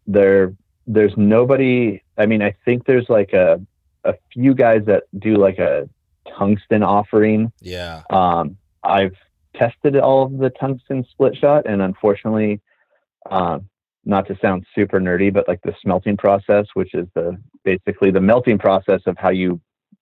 there 0.08 0.54
there's 0.88 1.14
nobody 1.18 2.02
i 2.18 2.26
mean 2.26 2.42
i 2.42 2.56
think 2.66 2.86
there's 2.86 3.10
like 3.10 3.34
a 3.34 3.62
a 4.06 4.14
few 4.32 4.54
guys 4.54 4.86
that 4.86 5.04
do 5.18 5.36
like 5.36 5.60
a 5.60 5.90
tungsten 6.38 6.84
offering 6.84 7.52
Yeah. 7.62 8.04
um 8.10 8.58
i've 8.84 9.16
tested 9.56 9.96
all 9.98 10.26
of 10.26 10.38
the 10.38 10.50
tungsten 10.52 11.06
split 11.12 11.36
shot 11.36 11.66
and 11.66 11.82
unfortunately 11.82 12.62
um 13.30 13.70
not 14.06 14.28
to 14.28 14.38
sound 14.42 14.66
super 14.76 15.00
nerdy 15.00 15.32
but 15.34 15.48
like 15.48 15.62
the 15.64 15.76
smelting 15.82 16.18
process 16.18 16.66
which 16.74 16.94
is 16.94 17.08
the 17.16 17.38
basically 17.64 18.12
the 18.12 18.22
melting 18.22 18.58
process 18.58 19.02
of 19.06 19.18
how 19.18 19.30
you 19.30 19.60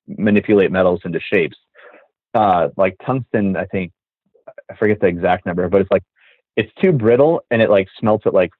manipulate 0.08 0.72
metals 0.72 1.02
into 1.06 1.20
shapes 1.20 1.58
uh 2.34 2.70
like 2.78 2.96
tungsten 3.06 3.56
i 3.58 3.66
think 3.66 3.92
I 4.70 4.76
forget 4.76 5.00
the 5.00 5.08
exact 5.08 5.46
number, 5.46 5.70
but 5.70 5.82
it's 5.82 5.92
like 5.92 6.04
it's 6.56 6.72
too 6.82 6.92
brittle 6.92 7.42
and 7.52 7.62
it 7.62 7.70
like 7.70 7.88
smelts 8.00 8.26
at 8.26 8.34
like 8.34 8.52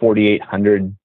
4800 0.00 0.96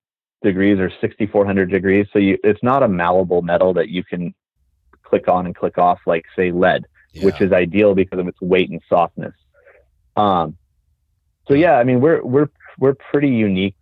degrees 0.44 0.80
or 0.80 0.92
6400 1.02 1.72
degrees. 1.72 2.08
So 2.12 2.20
you, 2.20 2.38
it's 2.44 2.62
not 2.62 2.84
a 2.84 2.88
malleable 2.88 3.42
metal 3.42 3.74
that 3.74 3.90
you 3.90 4.04
can 4.04 4.34
click 5.14 5.28
on 5.28 5.46
and 5.46 5.56
click 5.56 5.78
off 5.78 6.00
like 6.06 6.26
say 6.36 6.52
lead, 6.52 6.86
yeah. 7.14 7.26
which 7.26 7.42
is 7.42 7.52
ideal 7.52 7.96
because 7.96 8.20
of 8.20 8.28
its 8.28 8.42
weight 8.42 8.70
and 8.70 8.82
softness. 8.90 9.36
Um, 10.16 10.58
so 11.48 11.54
yeah, 11.54 11.74
I 11.74 11.84
mean 11.84 12.02
we're 12.02 12.24
we're 12.24 12.50
we're 12.80 12.96
pretty 12.96 13.30
unique 13.30 13.76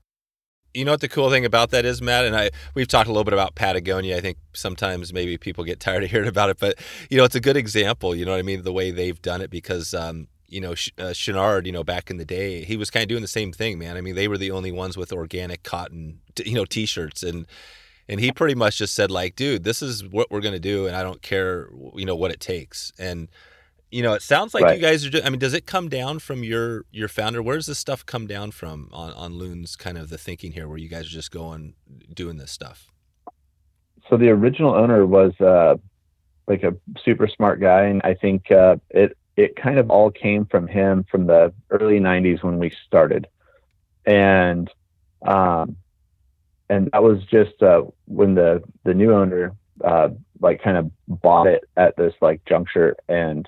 you 0.74 0.86
know 0.86 0.92
what 0.92 1.02
the 1.02 1.10
cool 1.10 1.30
thing 1.30 1.46
about 1.46 1.72
that 1.72 1.86
is, 1.86 2.02
Matt, 2.02 2.26
and 2.26 2.36
I 2.36 2.52
we've 2.76 2.88
talked 2.88 3.08
a 3.08 3.12
little 3.12 3.24
bit 3.24 3.34
about 3.34 3.56
Patagonia. 3.56 4.18
I 4.18 4.22
think 4.22 4.38
sometimes 4.54 5.14
maybe 5.14 5.38
people 5.38 5.64
get 5.64 5.80
tired 5.80 6.04
of 6.04 6.12
hearing 6.12 6.30
about 6.30 6.50
it, 6.50 6.60
but 6.60 6.76
you 7.10 7.18
know 7.18 7.24
it's 7.24 7.36
a 7.36 7.42
good 7.42 7.58
example. 7.58 8.16
You 8.16 8.26
know 8.26 8.32
what 8.32 8.40
I 8.40 8.44
mean? 8.44 8.64
The 8.64 8.74
way 8.74 8.92
they've 8.92 9.22
done 9.22 9.42
it 9.42 9.50
because 9.50 9.94
um, 9.94 10.28
you 10.48 10.62
know 10.62 10.72
uh, 10.72 11.14
Chouinard, 11.14 11.66
you 11.66 11.72
know 11.72 11.84
back 11.84 12.10
in 12.10 12.18
the 12.18 12.26
day, 12.26 12.64
he 12.64 12.78
was 12.78 12.90
kind 12.90 13.04
of 13.04 13.10
doing 13.10 13.22
the 13.22 13.28
same 13.28 13.52
thing, 13.52 13.78
man. 13.78 13.98
I 13.98 14.02
mean 14.02 14.16
they 14.16 14.28
were 14.28 14.38
the 14.38 14.52
only 14.52 14.72
ones 14.72 14.98
with 14.98 15.12
organic 15.12 15.64
cotton, 15.64 16.22
you 16.44 16.56
know, 16.56 16.66
t-shirts 16.66 17.24
and. 17.24 17.46
And 18.12 18.20
he 18.20 18.34
pretty 18.34 18.56
much 18.56 18.78
just 18.78 18.94
said, 18.94 19.10
like, 19.10 19.38
dude, 19.38 19.64
this 19.64 19.82
is 19.82 20.06
what 20.06 20.30
we're 20.30 20.42
gonna 20.42 20.60
do, 20.60 20.86
and 20.86 20.98
I 20.98 21.02
don't 21.02 21.22
care, 21.22 21.70
you 21.96 22.06
know, 22.06 22.16
what 22.16 22.30
it 22.30 22.42
takes. 22.42 22.92
And 23.00 23.30
you 23.90 24.04
know, 24.04 24.14
it 24.14 24.22
sounds 24.22 24.54
like 24.54 24.64
right. 24.64 24.76
you 24.76 24.82
guys 24.82 25.06
are. 25.06 25.10
Just, 25.10 25.26
I 25.26 25.30
mean, 25.30 25.40
does 25.40 25.54
it 25.54 25.66
come 25.66 25.88
down 25.88 26.20
from 26.20 26.44
your 26.44 26.86
your 26.92 27.08
founder? 27.08 27.42
Where 27.42 27.56
does 27.56 27.68
this 27.68 27.80
stuff 27.80 28.06
come 28.06 28.28
down 28.28 28.52
from 28.52 28.90
on 28.92 29.14
on 29.14 29.36
Loon's 29.36 29.78
kind 29.78 29.98
of 29.98 30.10
the 30.10 30.18
thinking 30.18 30.52
here, 30.52 30.68
where 30.68 30.78
you 30.78 30.90
guys 30.90 31.06
are 31.06 31.10
just 31.10 31.32
going 31.32 31.74
doing 32.14 32.38
this 32.38 32.52
stuff? 32.52 32.92
So 34.10 34.18
the 34.18 34.30
original 34.30 34.74
owner 34.74 35.06
was 35.06 35.32
uh, 35.40 35.76
like 36.48 36.64
a 36.64 36.76
super 37.06 37.30
smart 37.30 37.62
guy, 37.62 37.84
and 37.84 38.02
I 38.04 38.14
think 38.14 38.52
uh, 38.52 38.76
it 38.90 39.18
it 39.38 39.56
kind 39.56 39.80
of 39.80 39.90
all 39.90 40.12
came 40.12 40.46
from 40.46 40.68
him 40.68 41.06
from 41.10 41.28
the 41.28 41.54
early 41.70 42.00
'90s 42.00 42.44
when 42.44 42.60
we 42.60 42.74
started, 42.88 43.28
and 44.06 44.70
um, 45.22 45.78
and 46.72 46.90
that 46.94 47.04
was 47.04 47.22
just 47.26 47.62
uh, 47.62 47.84
when 48.06 48.34
the 48.34 48.64
the 48.86 48.94
new 48.94 49.14
owner 49.14 49.54
uh, 49.84 50.08
like 50.40 50.64
kind 50.64 50.78
of 50.78 50.90
bought 51.08 51.46
it 51.46 51.64
at 51.76 51.96
this 51.98 52.14
like 52.22 52.44
juncture 52.46 52.96
and 53.10 53.48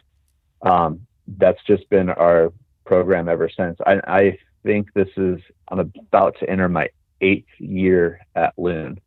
um, 0.62 1.07
that's 1.38 1.63
just 1.63 1.89
been 1.89 2.09
our 2.09 2.51
program 2.86 3.29
ever 3.29 3.49
since. 3.49 3.77
I, 3.86 4.01
I 4.07 4.38
think 4.63 4.93
this 4.93 5.07
is 5.15 5.39
I'm 5.69 5.79
about 5.79 6.38
to 6.39 6.49
enter 6.49 6.67
my 6.67 6.89
eighth 7.21 7.47
year 7.59 8.19
at 8.36 8.53
Loon. 8.57 8.99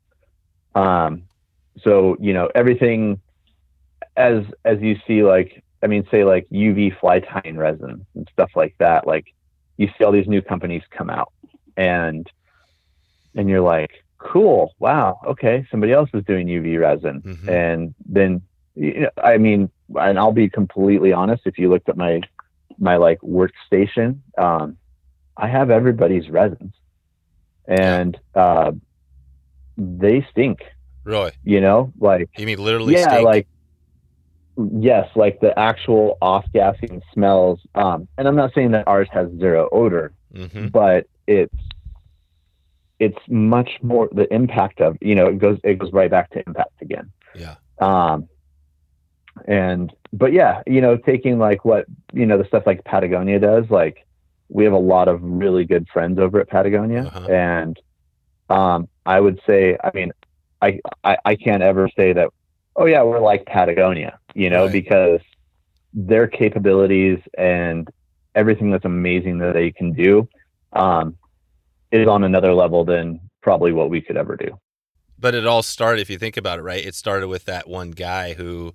Um, 0.75 1.25
so 1.83 2.17
you 2.19 2.33
know 2.33 2.51
everything 2.55 3.21
as 4.17 4.45
as 4.65 4.81
you 4.81 4.97
see 5.07 5.23
like 5.23 5.63
I 5.83 5.89
mean 5.89 6.07
say 6.11 6.25
like 6.25 6.49
UV 6.51 6.99
fly 6.99 7.21
tying 7.21 7.59
resin 7.59 8.07
and 8.15 8.29
stuff 8.33 8.53
like 8.57 8.75
that. 8.79 9.07
Like 9.07 9.27
you 9.77 9.89
see 9.89 10.05
all 10.05 10.13
these 10.13 10.27
new 10.27 10.41
companies 10.41 10.83
come 10.91 11.11
out 11.11 11.33
and 11.77 12.27
and 13.35 13.51
you're 13.51 13.61
like 13.61 13.91
cool 14.27 14.75
wow 14.79 15.19
okay 15.27 15.67
somebody 15.71 15.93
else 15.93 16.11
is 16.13 16.25
doing 16.25 16.47
UV 16.47 16.79
resin 16.81 17.23
mm-hmm. 17.23 17.49
and 17.49 17.95
then 18.07 18.43
you 18.75 19.01
know, 19.01 19.11
I 19.23 19.39
mean 19.39 19.71
and 19.95 20.19
I'll 20.19 20.33
be 20.33 20.49
completely 20.49 21.13
honest. 21.13 21.43
If 21.47 21.59
you 21.59 21.69
looked 21.69 21.89
at 21.89 21.97
my 21.97 22.21
my 22.79 22.97
like 22.97 23.21
workstation, 23.21 24.21
um, 24.37 24.77
I 25.37 25.49
have 25.49 25.71
everybody's 25.71 26.29
resins, 26.29 26.75
and 27.67 28.19
uh, 28.35 28.73
they 29.77 30.27
stink. 30.31 30.61
Really? 31.05 31.33
You 31.45 31.61
know, 31.61 31.93
like 31.99 32.31
you 32.37 32.47
mean 32.47 32.59
literally? 32.59 32.95
Yeah, 32.95 33.09
stink? 33.09 33.25
like 33.25 33.47
yes, 34.73 35.09
like 35.15 35.41
the 35.41 35.57
actual 35.59 36.19
off 36.21 36.45
gassing 36.53 37.03
smells. 37.13 37.61
Um, 37.75 38.09
and 38.19 38.27
I'm 38.27 38.37
not 38.37 38.53
saying 38.55 38.73
that 38.73 38.89
ours 38.89 39.09
has 39.13 39.29
zero 39.39 39.69
odor, 39.71 40.13
mm-hmm. 40.35 40.69
but 40.69 41.07
it's 41.27 41.55
it's 42.99 43.19
much 43.29 43.71
more 43.83 44.09
the 44.13 44.33
impact 44.33 44.81
of 44.81 44.97
you 45.01 45.15
know 45.15 45.27
it 45.27 45.39
goes 45.39 45.59
it 45.65 45.79
goes 45.79 45.93
right 45.93 46.11
back 46.11 46.31
to 46.31 46.43
impact 46.47 46.83
again. 46.83 47.11
Yeah. 47.35 47.57
Um, 47.79 48.29
and 49.47 49.93
but 50.13 50.33
yeah 50.33 50.63
you 50.67 50.81
know 50.81 50.97
taking 50.97 51.39
like 51.39 51.65
what 51.65 51.87
you 52.13 52.27
know 52.27 52.39
the 52.39 52.45
stuff 52.47 52.63
like 52.67 52.83
patagonia 52.85 53.39
does 53.39 53.65
like 53.71 54.07
we 54.49 54.65
have 54.65 54.73
a 54.73 54.79
lot 54.79 55.09
of 55.09 55.21
really 55.23 55.65
good 55.65 55.87
friends 55.93 56.19
over 56.19 56.41
at 56.41 56.49
patagonia 56.49 57.05
uh-huh. 57.05 57.27
and 57.31 57.81
um 58.49 58.89
i 59.05 59.21
would 59.21 59.41
say 59.47 59.77
i 59.85 59.91
mean 59.95 60.13
I, 60.63 60.81
I 61.05 61.19
i 61.25 61.37
can't 61.37 61.63
ever 61.63 61.89
say 61.97 62.13
that 62.13 62.31
oh 62.77 62.87
yeah 62.87 63.03
we're 63.03 63.21
like 63.21 63.45
patagonia 63.47 64.19
you 64.35 64.51
know 64.51 64.65
right. 64.65 64.73
because 64.73 65.21
their 65.93 66.27
capabilities 66.27 67.19
and 67.37 67.89
everything 68.35 68.71
that's 68.71 68.85
amazing 68.85 69.39
that 69.39 69.55
they 69.55 69.71
can 69.71 69.93
do 69.93 70.29
um 70.73 71.17
is 71.93 72.09
on 72.09 72.25
another 72.25 72.55
level 72.55 72.85
than 72.85 73.21
probably 73.43 73.73
what 73.73 73.91
we 73.91 74.01
could 74.01 74.17
ever 74.17 74.37
do. 74.37 74.59
But 75.19 75.35
it 75.35 75.47
all 75.47 75.63
started 75.63 76.03
if 76.03 76.11
you 76.11 76.19
think 76.19 76.37
about 76.37 76.59
it 76.59 76.63
right? 76.63 76.85
It 76.85 76.95
started 76.95 77.29
with 77.29 77.45
that 77.47 77.69
one 77.69 77.93
guy 77.93 78.35
who 78.35 78.75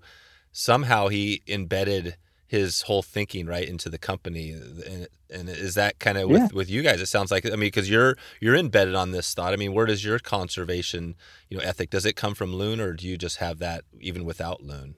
somehow 0.52 1.08
he 1.08 1.42
embedded 1.48 2.16
his 2.52 2.82
whole 2.82 3.02
thinking 3.02 3.46
right 3.46 3.68
into 3.68 3.90
the 3.90 3.98
company. 3.98 4.52
And, 4.52 5.08
and 5.30 5.48
is 5.48 5.76
that 5.76 6.00
kind 6.00 6.18
of 6.18 6.30
with, 6.30 6.42
yeah. 6.42 6.48
with 6.54 6.70
you 6.70 6.82
guys? 6.82 7.00
It 7.00 7.06
sounds 7.06 7.32
like 7.32 7.46
i 7.46 7.52
mean 7.52 7.60
because 7.60 7.90
you're 7.90 8.18
you're 8.42 8.58
embedded 8.58 8.94
on 8.94 9.12
this 9.12 9.34
thought. 9.34 9.54
I 9.54 9.56
mean 9.56 9.74
where 9.74 9.86
does 9.86 10.04
your 10.04 10.20
conservation 10.20 11.16
you 11.50 11.58
know 11.58 11.64
ethic 11.64 11.90
does 11.90 12.06
it 12.06 12.18
come 12.18 12.36
from 12.36 12.54
loon 12.54 12.82
or 12.82 12.92
do 12.92 13.08
you 13.08 13.18
just 13.18 13.38
have 13.38 13.60
that 13.60 13.86
even 14.02 14.26
without 14.26 14.62
loon? 14.62 14.96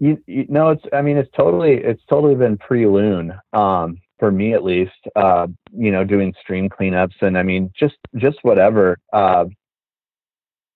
You, 0.00 0.22
you 0.26 0.46
know 0.48 0.70
it's 0.70 0.84
i 0.94 1.02
mean 1.02 1.18
it's 1.18 1.30
totally 1.36 1.74
it's 1.74 2.02
totally 2.08 2.36
been 2.36 2.56
pre-loon. 2.56 3.34
Um 3.52 3.98
for 4.18 4.30
me 4.30 4.54
at 4.54 4.64
least 4.64 4.92
uh 5.16 5.46
you 5.76 5.90
know 5.90 6.04
doing 6.04 6.34
stream 6.40 6.68
cleanups 6.68 7.20
and 7.20 7.38
i 7.38 7.42
mean 7.42 7.70
just 7.78 7.96
just 8.16 8.38
whatever 8.42 8.98
uh 9.12 9.44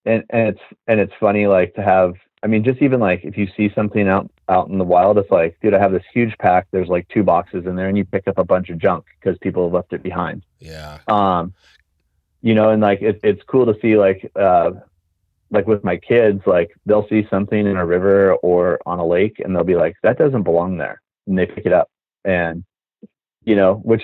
and 0.05 0.23
and 0.29 0.49
it's 0.49 0.61
and 0.87 0.99
it's 0.99 1.13
funny 1.19 1.47
like 1.47 1.73
to 1.73 1.81
have 1.81 2.13
I 2.43 2.47
mean, 2.47 2.63
just 2.63 2.81
even 2.81 2.99
like 2.99 3.23
if 3.23 3.37
you 3.37 3.47
see 3.55 3.71
something 3.73 4.07
out 4.09 4.29
out 4.49 4.67
in 4.67 4.77
the 4.77 4.83
wild, 4.83 5.17
it's 5.17 5.31
like, 5.31 5.57
dude, 5.61 5.73
I 5.73 5.79
have 5.79 5.93
this 5.93 6.03
huge 6.13 6.37
pack. 6.39 6.67
There's 6.71 6.89
like 6.89 7.07
two 7.07 7.23
boxes 7.23 7.65
in 7.65 7.77
there, 7.77 7.87
and 7.87 7.97
you 7.97 8.03
pick 8.03 8.27
up 8.27 8.37
a 8.37 8.43
bunch 8.43 8.69
of 8.69 8.77
junk 8.77 9.05
because 9.19 9.37
people 9.39 9.63
have 9.63 9.73
left 9.73 9.93
it 9.93 10.03
behind. 10.03 10.43
Yeah. 10.59 10.99
Um, 11.07 11.53
you 12.41 12.53
know, 12.53 12.69
and 12.71 12.81
like 12.81 13.01
it, 13.01 13.21
it's 13.23 13.41
cool 13.43 13.65
to 13.65 13.79
see 13.81 13.95
like 13.95 14.29
uh, 14.35 14.71
like 15.51 15.67
with 15.67 15.85
my 15.85 15.95
kids, 15.95 16.41
like 16.45 16.71
they'll 16.85 17.07
see 17.07 17.25
something 17.29 17.65
in 17.65 17.77
a 17.77 17.85
river 17.85 18.33
or 18.35 18.81
on 18.85 18.99
a 18.99 19.07
lake, 19.07 19.39
and 19.39 19.55
they'll 19.55 19.63
be 19.63 19.77
like, 19.77 19.95
that 20.03 20.17
doesn't 20.17 20.43
belong 20.43 20.77
there, 20.77 21.01
and 21.27 21.37
they 21.37 21.45
pick 21.45 21.65
it 21.65 21.71
up, 21.71 21.89
and 22.25 22.65
you 23.45 23.55
know, 23.55 23.75
which 23.83 24.03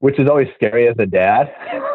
which 0.00 0.18
is 0.18 0.28
always 0.28 0.48
scary 0.54 0.88
as 0.88 0.96
a 0.98 1.06
dad 1.06 1.52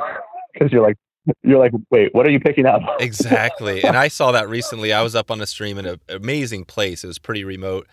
because 0.54 0.72
you're 0.72 0.82
like, 0.82 0.98
you're 1.44 1.60
like, 1.60 1.72
wait, 1.90 2.14
what 2.14 2.26
are 2.26 2.32
you 2.32 2.40
picking 2.40 2.66
up? 2.66 2.82
exactly. 3.00 3.84
And 3.84 3.96
I 3.96 4.08
saw 4.08 4.32
that 4.32 4.50
recently. 4.50 4.92
I 4.92 5.02
was 5.02 5.16
up 5.16 5.30
on 5.30 5.40
a 5.42 5.46
stream 5.46 5.78
in 5.78 5.86
an 5.86 6.00
amazing 6.10 6.66
place. 6.66 7.04
It 7.04 7.08
was 7.08 7.20
pretty 7.20 7.44
remote. 7.44 7.88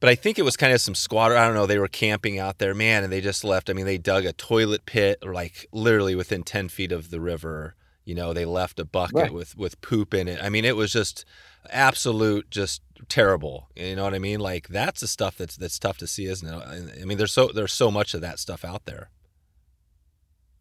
But 0.00 0.10
I 0.10 0.14
think 0.14 0.38
it 0.38 0.42
was 0.42 0.56
kind 0.56 0.72
of 0.72 0.80
some 0.80 0.94
squatter. 0.94 1.36
I 1.36 1.44
don't 1.44 1.54
know. 1.54 1.66
They 1.66 1.78
were 1.78 1.88
camping 1.88 2.38
out 2.38 2.58
there, 2.58 2.74
man, 2.74 3.02
and 3.02 3.12
they 3.12 3.20
just 3.20 3.42
left. 3.42 3.68
I 3.68 3.72
mean, 3.72 3.86
they 3.86 3.98
dug 3.98 4.24
a 4.24 4.32
toilet 4.32 4.86
pit, 4.86 5.24
like 5.26 5.66
literally 5.72 6.14
within 6.14 6.44
10 6.44 6.68
feet 6.68 6.92
of 6.92 7.10
the 7.10 7.20
river. 7.20 7.74
You 8.04 8.14
know, 8.14 8.32
they 8.32 8.44
left 8.44 8.78
a 8.78 8.84
bucket 8.84 9.16
right. 9.16 9.32
with, 9.32 9.56
with 9.56 9.80
poop 9.80 10.14
in 10.14 10.28
it. 10.28 10.38
I 10.42 10.50
mean, 10.50 10.64
it 10.64 10.76
was 10.76 10.92
just 10.92 11.24
absolute, 11.70 12.48
just 12.50 12.80
terrible. 13.08 13.68
You 13.76 13.96
know 13.96 14.04
what 14.04 14.14
I 14.14 14.18
mean? 14.18 14.40
Like 14.40 14.68
that's 14.68 15.00
the 15.00 15.08
stuff 15.08 15.36
that's 15.36 15.56
that's 15.56 15.78
tough 15.78 15.98
to 15.98 16.06
see, 16.06 16.26
isn't 16.26 16.48
it? 16.48 17.00
I 17.00 17.04
mean, 17.04 17.18
there's 17.18 17.32
so 17.32 17.48
there's 17.48 17.72
so 17.72 17.90
much 17.90 18.14
of 18.14 18.20
that 18.20 18.38
stuff 18.38 18.64
out 18.64 18.84
there 18.84 19.10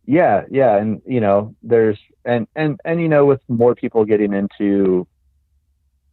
yeah 0.07 0.43
yeah 0.49 0.77
and 0.77 1.01
you 1.05 1.19
know 1.19 1.53
there's 1.61 1.99
and 2.25 2.47
and 2.55 2.79
and 2.85 2.99
you 2.99 3.09
know 3.09 3.25
with 3.25 3.41
more 3.49 3.75
people 3.75 4.05
getting 4.05 4.33
into 4.33 5.05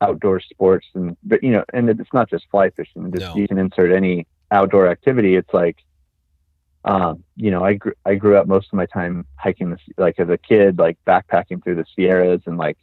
outdoor 0.00 0.40
sports 0.40 0.86
and 0.94 1.16
but 1.22 1.42
you 1.42 1.52
know 1.52 1.64
and 1.72 1.88
it's 1.88 2.12
not 2.12 2.28
just 2.28 2.44
fly 2.50 2.68
fishing 2.70 3.10
just 3.12 3.24
no. 3.24 3.36
you 3.36 3.48
can 3.48 3.56
insert 3.56 3.92
any 3.92 4.26
outdoor 4.50 4.88
activity 4.88 5.36
it's 5.36 5.54
like 5.54 5.78
um 6.84 7.22
you 7.36 7.52
know 7.52 7.64
i 7.64 7.72
grew 7.72 7.92
i 8.04 8.16
grew 8.16 8.36
up 8.36 8.48
most 8.48 8.66
of 8.66 8.74
my 8.74 8.84
time 8.86 9.24
hiking 9.36 9.70
this 9.70 9.80
like 9.96 10.18
as 10.18 10.28
a 10.28 10.36
kid 10.36 10.76
like 10.76 10.98
backpacking 11.06 11.62
through 11.62 11.76
the 11.76 11.86
sierras 11.94 12.42
and 12.46 12.58
like 12.58 12.76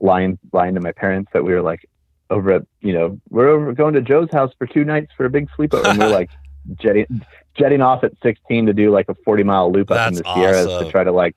lying 0.00 0.36
lying 0.52 0.74
to 0.74 0.80
my 0.80 0.92
parents 0.92 1.30
that 1.32 1.44
we 1.44 1.54
were 1.54 1.62
like 1.62 1.88
over 2.30 2.52
at 2.52 2.62
you 2.80 2.92
know 2.92 3.20
we're 3.30 3.48
over 3.48 3.72
going 3.72 3.94
to 3.94 4.00
joe's 4.00 4.30
house 4.32 4.52
for 4.58 4.66
two 4.66 4.84
nights 4.84 5.12
for 5.16 5.26
a 5.26 5.30
big 5.30 5.48
sleepover 5.58 5.84
and 5.84 5.98
we're 5.98 6.08
like 6.20 6.30
jetting 6.80 7.24
jetting 7.54 7.82
off 7.82 8.04
at 8.04 8.12
16 8.22 8.66
to 8.66 8.72
do 8.72 8.90
like 8.90 9.08
a 9.08 9.14
40 9.24 9.42
mile 9.42 9.70
loop 9.70 9.90
up 9.90 10.08
in 10.08 10.14
the 10.14 10.24
Sierras 10.34 10.66
awesome. 10.66 10.86
to 10.86 10.90
try 10.90 11.04
to 11.04 11.12
like 11.12 11.36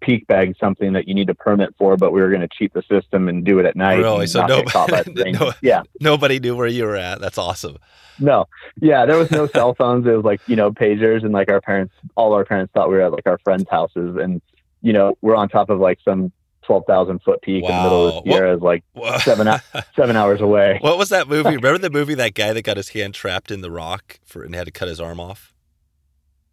peak 0.00 0.26
bag 0.26 0.54
something 0.60 0.92
that 0.92 1.08
you 1.08 1.14
need 1.14 1.28
a 1.28 1.34
permit 1.34 1.74
for, 1.78 1.96
but 1.96 2.12
we 2.12 2.20
were 2.20 2.28
going 2.28 2.42
to 2.42 2.48
cheat 2.48 2.72
the 2.72 2.82
system 2.82 3.28
and 3.28 3.44
do 3.44 3.58
it 3.58 3.66
at 3.66 3.76
night. 3.76 3.96
Really? 3.96 4.26
So 4.26 4.46
nobody, 4.46 5.32
no, 5.32 5.52
yeah, 5.62 5.82
nobody 6.00 6.38
knew 6.38 6.56
where 6.56 6.66
you 6.66 6.84
were 6.84 6.96
at. 6.96 7.20
That's 7.20 7.38
awesome. 7.38 7.78
No, 8.18 8.46
yeah, 8.80 9.04
there 9.04 9.18
was 9.18 9.30
no 9.30 9.46
cell 9.46 9.74
phones. 9.74 10.06
It 10.06 10.12
was 10.12 10.24
like 10.24 10.40
you 10.46 10.56
know 10.56 10.70
pagers, 10.70 11.24
and 11.24 11.32
like 11.32 11.50
our 11.50 11.60
parents, 11.60 11.94
all 12.14 12.32
our 12.32 12.44
parents 12.44 12.72
thought 12.72 12.88
we 12.88 12.96
were 12.96 13.02
at 13.02 13.12
like 13.12 13.26
our 13.26 13.38
friends' 13.38 13.68
houses, 13.70 14.16
and 14.16 14.40
you 14.80 14.92
know 14.92 15.16
we're 15.22 15.36
on 15.36 15.48
top 15.48 15.70
of 15.70 15.80
like 15.80 15.98
some 16.04 16.32
twelve 16.66 16.84
thousand 16.86 17.22
foot 17.22 17.40
peak 17.42 17.64
wow. 17.64 17.68
in 17.68 17.76
the 17.76 17.82
middle 17.82 18.08
of 18.08 18.24
the 18.24 18.30
Sierras, 18.30 18.60
like 18.60 18.84
seven 19.20 19.60
seven 19.94 20.16
hours 20.16 20.40
away. 20.40 20.80
What 20.86 20.98
was 20.98 21.08
that 21.10 21.28
movie? 21.28 21.50
Remember 21.56 21.78
the 21.78 21.90
movie 21.90 22.14
that 22.14 22.34
guy 22.34 22.52
that 22.52 22.62
got 22.62 22.76
his 22.76 22.90
hand 22.90 23.14
trapped 23.14 23.50
in 23.50 23.60
the 23.60 23.70
rock 23.70 24.18
for 24.24 24.42
and 24.42 24.54
had 24.54 24.66
to 24.66 24.70
cut 24.70 24.88
his 24.88 25.00
arm 25.00 25.20
off? 25.20 25.52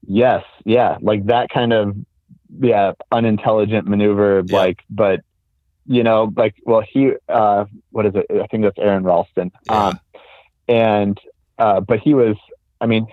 Yes, 0.06 0.43
yeah, 0.65 0.97
like 1.02 1.26
that 1.28 1.49
kind 1.49 1.73
of 1.73 1.95
yeah 2.60 2.93
unintelligent 3.12 3.88
maneuver, 3.88 4.43
yeah. 4.45 4.58
like 4.58 4.80
but 4.89 5.21
you 5.86 6.04
know 6.04 6.32
like 6.36 6.56
well 6.65 6.84
he 6.88 7.12
uh 7.30 7.65
what 7.91 8.06
is 8.06 8.13
it? 8.15 8.26
I 8.30 8.47
think 8.47 8.63
that's 8.63 8.80
Aron 8.80 9.04
Ralston. 9.04 9.52
Yeah. 9.65 9.88
Um, 9.88 9.99
and 10.67 11.19
uh, 11.58 11.80
but 11.82 11.99
he 11.99 12.13
was 12.13 12.36
I 12.80 12.86
mean 12.86 13.08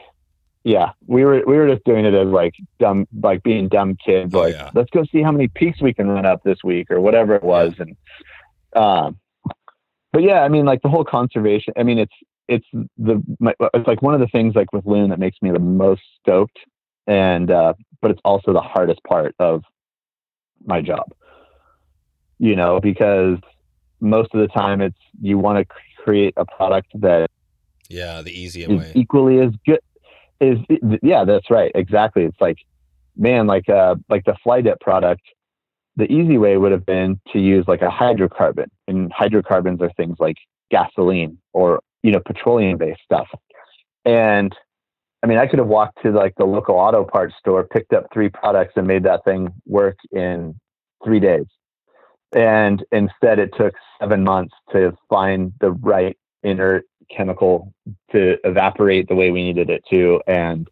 yeah, 0.62 0.90
we 1.06 1.24
were 1.24 1.42
we 1.46 1.56
were 1.56 1.68
just 1.68 1.84
doing 1.84 2.04
it 2.04 2.14
as 2.14 2.28
like 2.28 2.52
dumb, 2.78 3.06
like 3.22 3.42
being 3.42 3.68
dumb 3.68 3.96
kids. 4.04 4.34
Oh, 4.34 4.40
like, 4.40 4.54
yeah. 4.54 4.70
let's 4.74 4.90
go 4.90 5.04
see 5.10 5.22
how 5.22 5.32
many 5.32 5.48
peaks 5.48 5.80
we 5.80 5.94
can 5.94 6.08
run 6.08 6.26
up 6.26 6.42
this 6.42 6.58
week 6.62 6.90
or 6.90 7.00
whatever 7.00 7.34
it 7.34 7.42
was. 7.42 7.72
And 7.78 7.96
um, 8.76 9.18
but 10.12 10.22
yeah, 10.22 10.40
I 10.40 10.48
mean, 10.48 10.66
like 10.66 10.82
the 10.82 10.88
whole 10.88 11.04
conservation. 11.04 11.72
I 11.78 11.82
mean, 11.82 11.98
it's 11.98 12.12
it's 12.46 12.66
the 12.98 13.22
my, 13.38 13.54
it's 13.72 13.86
like 13.86 14.02
one 14.02 14.12
of 14.12 14.20
the 14.20 14.26
things 14.26 14.54
like 14.54 14.72
with 14.72 14.84
Loon 14.84 15.08
that 15.10 15.18
makes 15.18 15.38
me 15.40 15.50
the 15.50 15.58
most 15.58 16.02
stoked, 16.20 16.58
and 17.06 17.50
uh, 17.50 17.72
but 18.02 18.10
it's 18.10 18.20
also 18.24 18.52
the 18.52 18.60
hardest 18.60 19.02
part 19.04 19.34
of 19.38 19.62
my 20.66 20.82
job. 20.82 21.10
You 22.38 22.54
know, 22.54 22.80
because 22.80 23.38
most 24.00 24.34
of 24.34 24.40
the 24.40 24.48
time 24.48 24.82
it's 24.82 24.98
you 25.22 25.38
want 25.38 25.66
to 25.66 25.74
create 26.02 26.34
a 26.36 26.44
product 26.44 26.88
that 27.00 27.30
Yeah, 27.88 28.20
the 28.20 28.30
easy 28.30 28.66
way. 28.66 28.92
equally 28.94 29.40
as 29.40 29.52
good 29.64 29.80
is 30.40 30.58
yeah 31.02 31.24
that's 31.24 31.50
right 31.50 31.72
exactly. 31.74 32.24
It's 32.24 32.40
like 32.40 32.58
man 33.16 33.46
like 33.46 33.68
uh 33.68 33.96
like 34.08 34.24
the 34.24 34.36
fly 34.42 34.60
dip 34.60 34.80
product 34.80 35.22
the 35.96 36.10
easy 36.10 36.38
way 36.38 36.56
would 36.56 36.72
have 36.72 36.86
been 36.86 37.20
to 37.32 37.38
use 37.38 37.64
like 37.68 37.82
a 37.82 37.88
hydrocarbon 37.88 38.66
and 38.88 39.12
hydrocarbons 39.12 39.82
are 39.82 39.90
things 39.96 40.16
like 40.18 40.36
gasoline 40.70 41.36
or 41.52 41.80
you 42.02 42.12
know 42.12 42.20
petroleum 42.24 42.78
based 42.78 43.00
stuff. 43.04 43.28
And 44.04 44.54
i 45.22 45.26
mean 45.26 45.36
i 45.38 45.46
could 45.46 45.58
have 45.58 45.68
walked 45.68 46.02
to 46.02 46.10
like 46.10 46.34
the 46.38 46.44
local 46.44 46.76
auto 46.76 47.04
parts 47.04 47.34
store 47.38 47.66
picked 47.66 47.92
up 47.92 48.06
three 48.12 48.30
products 48.30 48.72
and 48.76 48.86
made 48.86 49.02
that 49.02 49.22
thing 49.24 49.48
work 49.66 49.96
in 50.12 50.54
three 51.04 51.20
days. 51.20 51.46
And 52.32 52.84
instead 52.92 53.38
it 53.38 53.50
took 53.58 53.74
seven 54.00 54.22
months 54.24 54.54
to 54.72 54.96
find 55.08 55.52
the 55.60 55.72
right 55.72 56.16
inert 56.42 56.84
chemical 57.16 57.72
to 58.12 58.36
evaporate 58.46 59.08
the 59.08 59.14
way 59.14 59.30
we 59.30 59.42
needed 59.42 59.70
it 59.70 59.82
to 59.90 60.20
and 60.26 60.68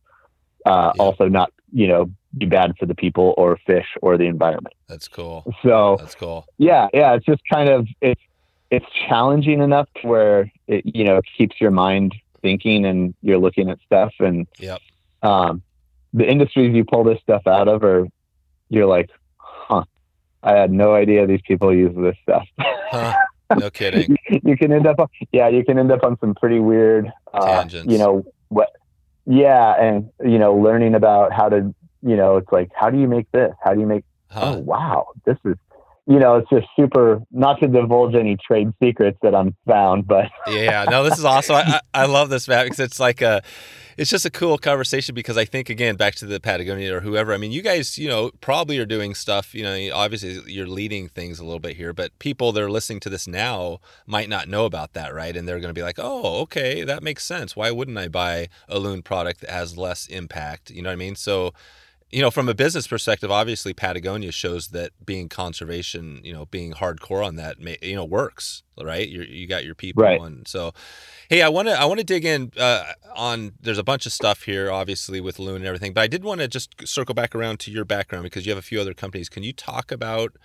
uh, 0.66 0.92
Yeah. 0.96 1.02
also 1.02 1.28
not 1.28 1.52
you 1.72 1.86
know 1.86 2.10
be 2.36 2.46
bad 2.46 2.72
for 2.78 2.86
the 2.86 2.94
people 2.94 3.34
or 3.38 3.58
fish 3.66 3.86
or 4.02 4.16
the 4.18 4.24
environment 4.26 4.74
That's 4.88 5.08
cool. 5.08 5.44
so 5.62 5.96
That's 5.98 6.14
cool. 6.14 6.46
yeah 6.58 6.88
yeah 6.92 7.14
it's 7.14 7.24
just 7.26 7.42
kind 7.52 7.68
of 7.68 7.86
it's 8.00 8.20
it's 8.70 8.86
challenging 9.08 9.60
enough 9.62 9.88
to 10.02 10.06
where 10.08 10.52
it 10.66 10.82
you 10.84 11.04
know 11.04 11.20
keeps 11.36 11.60
your 11.60 11.70
mind 11.70 12.14
thinking 12.42 12.84
and 12.84 13.14
you're 13.22 13.38
looking 13.38 13.68
at 13.70 13.78
stuff 13.84 14.12
and 14.20 14.46
Yep. 14.58 14.80
um 15.22 15.62
the 16.12 16.26
industries 16.30 16.74
you 16.74 16.84
pull 16.84 17.04
this 17.04 17.20
stuff 17.22 17.46
out 17.46 17.68
of 17.68 17.82
are 17.82 18.06
you're 18.68 18.86
like 18.86 19.10
huh 19.36 19.82
i 20.42 20.52
had 20.54 20.70
no 20.70 20.94
idea 20.94 21.26
these 21.26 21.40
people 21.46 21.74
use 21.74 21.94
this 21.96 22.16
stuff 22.22 22.46
Huh. 22.90 23.14
No 23.56 23.70
kidding. 23.70 24.16
you 24.44 24.56
can 24.56 24.72
end 24.72 24.86
up 24.86 24.98
on, 24.98 25.08
yeah 25.32 25.48
you 25.48 25.64
can 25.64 25.78
end 25.78 25.90
up 25.90 26.04
on 26.04 26.18
some 26.20 26.34
pretty 26.34 26.60
weird 26.60 27.10
uh, 27.32 27.46
Tangents. 27.46 27.90
you 27.90 27.98
know 27.98 28.24
what 28.48 28.70
yeah 29.26 29.74
and 29.80 30.10
you 30.24 30.38
know 30.38 30.54
learning 30.54 30.94
about 30.94 31.32
how 31.32 31.48
to 31.48 31.74
you 32.02 32.16
know 32.16 32.36
it's 32.36 32.52
like 32.52 32.70
how 32.74 32.90
do 32.90 32.98
you 32.98 33.08
make 33.08 33.30
this 33.32 33.52
how 33.62 33.72
do 33.74 33.80
you 33.80 33.86
make 33.86 34.04
oh 34.34 34.58
wow 34.58 35.08
this 35.24 35.36
is 35.44 35.56
you 36.08 36.18
know 36.18 36.36
it's 36.36 36.50
just 36.50 36.66
super 36.74 37.20
not 37.30 37.60
to 37.60 37.68
divulge 37.68 38.14
any 38.14 38.36
trade 38.36 38.72
secrets 38.82 39.18
that 39.22 39.34
i'm 39.34 39.54
found 39.66 40.06
but 40.06 40.26
Yeah, 40.48 40.84
no, 40.84 41.04
this 41.04 41.18
is 41.18 41.24
awesome. 41.24 41.56
I, 41.56 41.80
I 41.92 42.06
love 42.06 42.30
this, 42.30 42.48
Matt, 42.48 42.66
because 42.66 42.80
it's 42.80 42.98
like 42.98 43.20
a, 43.20 43.42
it's 43.96 44.10
just 44.10 44.24
a 44.24 44.30
cool 44.30 44.58
conversation 44.58 45.14
because 45.14 45.36
I 45.36 45.44
think 45.44 45.68
again 45.68 45.96
back 45.96 46.14
to 46.16 46.26
the 46.26 46.40
Patagonia 46.40 46.96
or 46.96 47.00
whoever. 47.00 47.34
I 47.34 47.36
mean, 47.36 47.52
you 47.52 47.62
guys, 47.62 47.98
you 47.98 48.08
know, 48.08 48.30
probably 48.40 48.78
are 48.78 48.86
doing 48.86 49.14
stuff. 49.14 49.54
You 49.54 49.64
know, 49.64 49.90
obviously 49.94 50.40
you're 50.46 50.66
leading 50.68 51.08
things 51.08 51.38
a 51.38 51.44
little 51.44 51.58
bit 51.58 51.76
here, 51.76 51.92
but 51.92 52.18
people 52.18 52.52
that 52.52 52.62
are 52.62 52.70
listening 52.70 53.00
to 53.00 53.10
this 53.10 53.26
now 53.26 53.80
might 54.06 54.28
not 54.28 54.48
know 54.48 54.64
about 54.64 54.92
that, 54.94 55.12
right? 55.14 55.36
And 55.36 55.46
they're 55.46 55.60
going 55.60 55.74
to 55.74 55.78
be 55.78 55.82
like, 55.82 55.98
oh, 55.98 56.40
okay, 56.42 56.84
that 56.84 57.02
makes 57.02 57.24
sense. 57.24 57.56
Why 57.56 57.70
wouldn't 57.70 57.98
I 57.98 58.08
buy 58.08 58.48
a 58.68 58.78
loon 58.78 59.02
product 59.02 59.40
that 59.40 59.50
has 59.50 59.76
less 59.76 60.06
impact? 60.06 60.70
You 60.70 60.82
know 60.82 60.90
what 60.90 60.94
I 60.94 60.96
mean? 60.96 61.16
So. 61.16 61.52
You 62.10 62.22
know, 62.22 62.30
from 62.30 62.48
a 62.48 62.54
business 62.54 62.86
perspective, 62.86 63.30
obviously 63.30 63.74
Patagonia 63.74 64.32
shows 64.32 64.68
that 64.68 64.92
being 65.04 65.28
conservation, 65.28 66.20
you 66.24 66.32
know, 66.32 66.46
being 66.46 66.72
hardcore 66.72 67.26
on 67.26 67.36
that, 67.36 67.56
you 67.82 67.96
know, 67.96 68.04
works, 68.04 68.62
right? 68.82 69.08
You 69.08 69.22
you 69.22 69.46
got 69.46 69.64
your 69.64 69.74
people, 69.74 70.02
Right. 70.02 70.22
and 70.22 70.48
so 70.48 70.72
Hey, 71.28 71.42
I 71.42 71.48
want 71.50 71.68
to 71.68 71.78
I 71.78 71.86
want 71.86 71.98
to 71.98 72.04
dig 72.04 72.24
in 72.24 72.52
uh, 72.58 72.92
on. 73.16 73.52
There's 73.60 73.78
a 73.78 73.84
bunch 73.84 74.06
of 74.06 74.12
stuff 74.12 74.44
here, 74.44 74.70
obviously 74.70 75.20
with 75.20 75.40
Loon 75.40 75.56
and 75.56 75.66
everything, 75.66 75.92
but 75.92 76.02
I 76.02 76.06
did 76.06 76.24
want 76.24 76.40
to 76.40 76.48
just 76.48 76.86
circle 76.88 77.16
back 77.16 77.34
around 77.34 77.58
to 77.60 77.72
your 77.72 77.84
background 77.84 78.24
because 78.24 78.46
you 78.46 78.52
have 78.52 78.58
a 78.58 78.62
few 78.62 78.80
other 78.80 78.94
companies. 78.94 79.28
Can 79.28 79.42
you 79.42 79.52
talk 79.52 79.92
about 79.92 80.36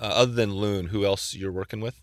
uh, 0.00 0.04
other 0.06 0.32
than 0.32 0.54
Loon, 0.54 0.86
who 0.86 1.04
else 1.04 1.34
you're 1.34 1.52
working 1.52 1.80
with? 1.80 2.00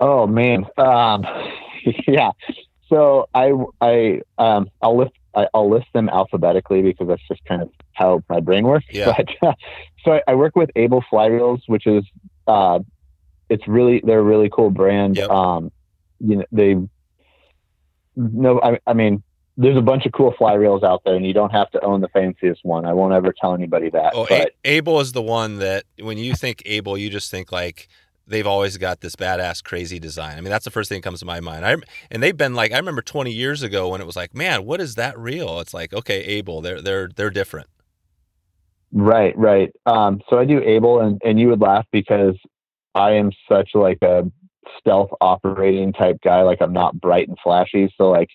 oh 0.00 0.26
man 0.26 0.64
um 0.78 1.24
yeah 2.06 2.30
so 2.88 3.28
i 3.34 3.52
i 3.80 4.20
um 4.38 4.68
i'll 4.82 4.96
list 4.96 5.12
I, 5.38 5.46
i'll 5.54 5.70
list 5.70 5.88
them 5.94 6.08
alphabetically 6.08 6.82
because 6.82 7.06
that's 7.08 7.26
just 7.32 7.44
kind 7.50 7.62
of 7.62 7.68
how 8.00 8.10
my 8.28 8.40
brain 8.40 8.64
works 8.72 8.86
Yeah. 8.90 9.14
but 9.42 9.54
so 10.04 10.12
I, 10.16 10.20
I 10.28 10.34
work 10.34 10.54
with 10.56 10.70
Abel 10.76 11.02
fly 11.10 11.26
reels 11.26 11.60
which 11.66 11.86
is 11.86 12.04
uh 12.46 12.78
it's 13.48 13.66
really 13.66 13.96
they're 14.04 14.18
a 14.26 14.30
really 14.34 14.50
cool 14.56 14.70
brand 14.70 15.16
Yep. 15.16 15.30
um 15.30 15.72
you 16.20 16.36
know 16.36 16.44
they 16.52 16.76
no 18.16 18.60
I, 18.62 18.78
I 18.86 18.92
mean 18.94 19.22
there's 19.56 19.76
a 19.76 19.82
bunch 19.82 20.06
of 20.06 20.12
cool 20.12 20.32
fly 20.38 20.54
reels 20.54 20.82
out 20.84 21.02
there 21.04 21.14
and 21.16 21.26
you 21.26 21.32
don't 21.32 21.50
have 21.50 21.68
to 21.72 21.80
own 21.84 22.00
the 22.00 22.08
fanciest 22.08 22.60
one 22.64 22.84
i 22.84 22.92
won't 22.92 23.12
ever 23.12 23.32
tell 23.40 23.54
anybody 23.54 23.90
that 23.90 24.12
Oh, 24.14 24.26
but 24.28 24.52
A- 24.64 24.70
Abel 24.76 25.00
is 25.00 25.12
the 25.12 25.22
one 25.22 25.58
that 25.58 25.84
when 26.00 26.18
you 26.18 26.34
think 26.34 26.62
Abel, 26.66 26.96
you 26.96 27.10
just 27.10 27.30
think 27.30 27.50
like 27.52 27.88
they've 28.28 28.46
always 28.46 28.76
got 28.76 29.00
this 29.00 29.16
badass, 29.16 29.62
crazy 29.62 29.98
design. 29.98 30.36
I 30.38 30.40
mean, 30.40 30.50
that's 30.50 30.64
the 30.64 30.70
first 30.70 30.88
thing 30.88 30.98
that 30.98 31.04
comes 31.04 31.20
to 31.20 31.26
my 31.26 31.40
mind. 31.40 31.64
I 31.64 31.76
and 32.10 32.22
they've 32.22 32.36
been 32.36 32.54
like 32.54 32.72
I 32.72 32.76
remember 32.76 33.02
20 33.02 33.32
years 33.32 33.62
ago 33.62 33.88
when 33.88 34.00
it 34.00 34.06
was 34.06 34.16
like, 34.16 34.34
man, 34.34 34.64
what 34.64 34.80
is 34.80 34.94
that 34.96 35.18
real? 35.18 35.60
It's 35.60 35.74
like 35.74 35.92
okay, 35.92 36.20
Abel, 36.20 36.60
they're 36.60 36.80
they're 36.80 37.08
they're 37.08 37.30
different. 37.30 37.68
Right, 38.92 39.36
right. 39.36 39.70
Um, 39.84 40.20
so 40.30 40.38
I 40.38 40.44
do 40.44 40.62
Abel, 40.62 41.00
and 41.00 41.20
and 41.24 41.38
you 41.38 41.48
would 41.48 41.60
laugh 41.60 41.86
because 41.92 42.36
I 42.94 43.12
am 43.12 43.30
such 43.48 43.70
like 43.74 43.98
a 44.02 44.30
stealth 44.78 45.10
operating 45.20 45.92
type 45.92 46.18
guy. 46.22 46.42
Like 46.42 46.60
I'm 46.60 46.72
not 46.72 47.00
bright 47.00 47.28
and 47.28 47.38
flashy. 47.42 47.92
So 47.96 48.10
like 48.10 48.28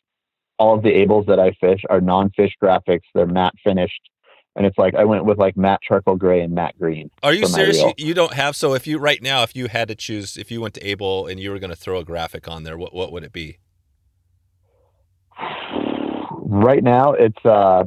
all 0.60 0.76
of 0.76 0.84
the 0.84 0.90
Abels 0.90 1.26
that 1.28 1.40
I 1.40 1.52
fish 1.60 1.82
are 1.90 2.02
non-fish 2.02 2.54
graphics. 2.62 3.02
They're 3.14 3.26
matte 3.26 3.56
finished, 3.64 4.10
and 4.56 4.66
it's 4.66 4.78
like 4.78 4.94
I 4.96 5.04
went 5.04 5.26
with 5.26 5.38
like 5.38 5.58
matte 5.58 5.82
charcoal 5.82 6.16
gray 6.16 6.42
and 6.42 6.54
matte 6.54 6.78
green. 6.80 7.10
Are 7.24 7.34
you 7.34 7.46
serious? 7.48 7.82
You, 7.82 7.94
you 7.98 8.14
don't 8.14 8.34
have 8.34 8.56
so 8.56 8.74
if 8.74 8.86
you 8.86 9.00
right 9.00 9.22
now 9.22 9.44
if 9.44 9.56
you 9.56 9.68
had 9.68 9.88
to 9.88 9.96
choose 9.96 10.38
if 10.38 10.52
you 10.52 10.62
went 10.62 10.74
to 10.76 10.88
Abel 10.88 11.28
and 11.28 11.40
you 11.40 11.52
were 11.52 11.60
going 11.60 11.72
to 11.72 11.76
throw 11.76 11.98
a 11.98 12.04
graphic 12.04 12.48
on 12.48 12.64
there, 12.64 12.78
what 12.78 12.94
what 12.94 13.12
would 13.12 13.24
it 13.24 13.34
be? 13.34 13.58
Right 16.46 16.84
now, 16.84 17.14
it's 17.14 17.44
uh, 17.46 17.86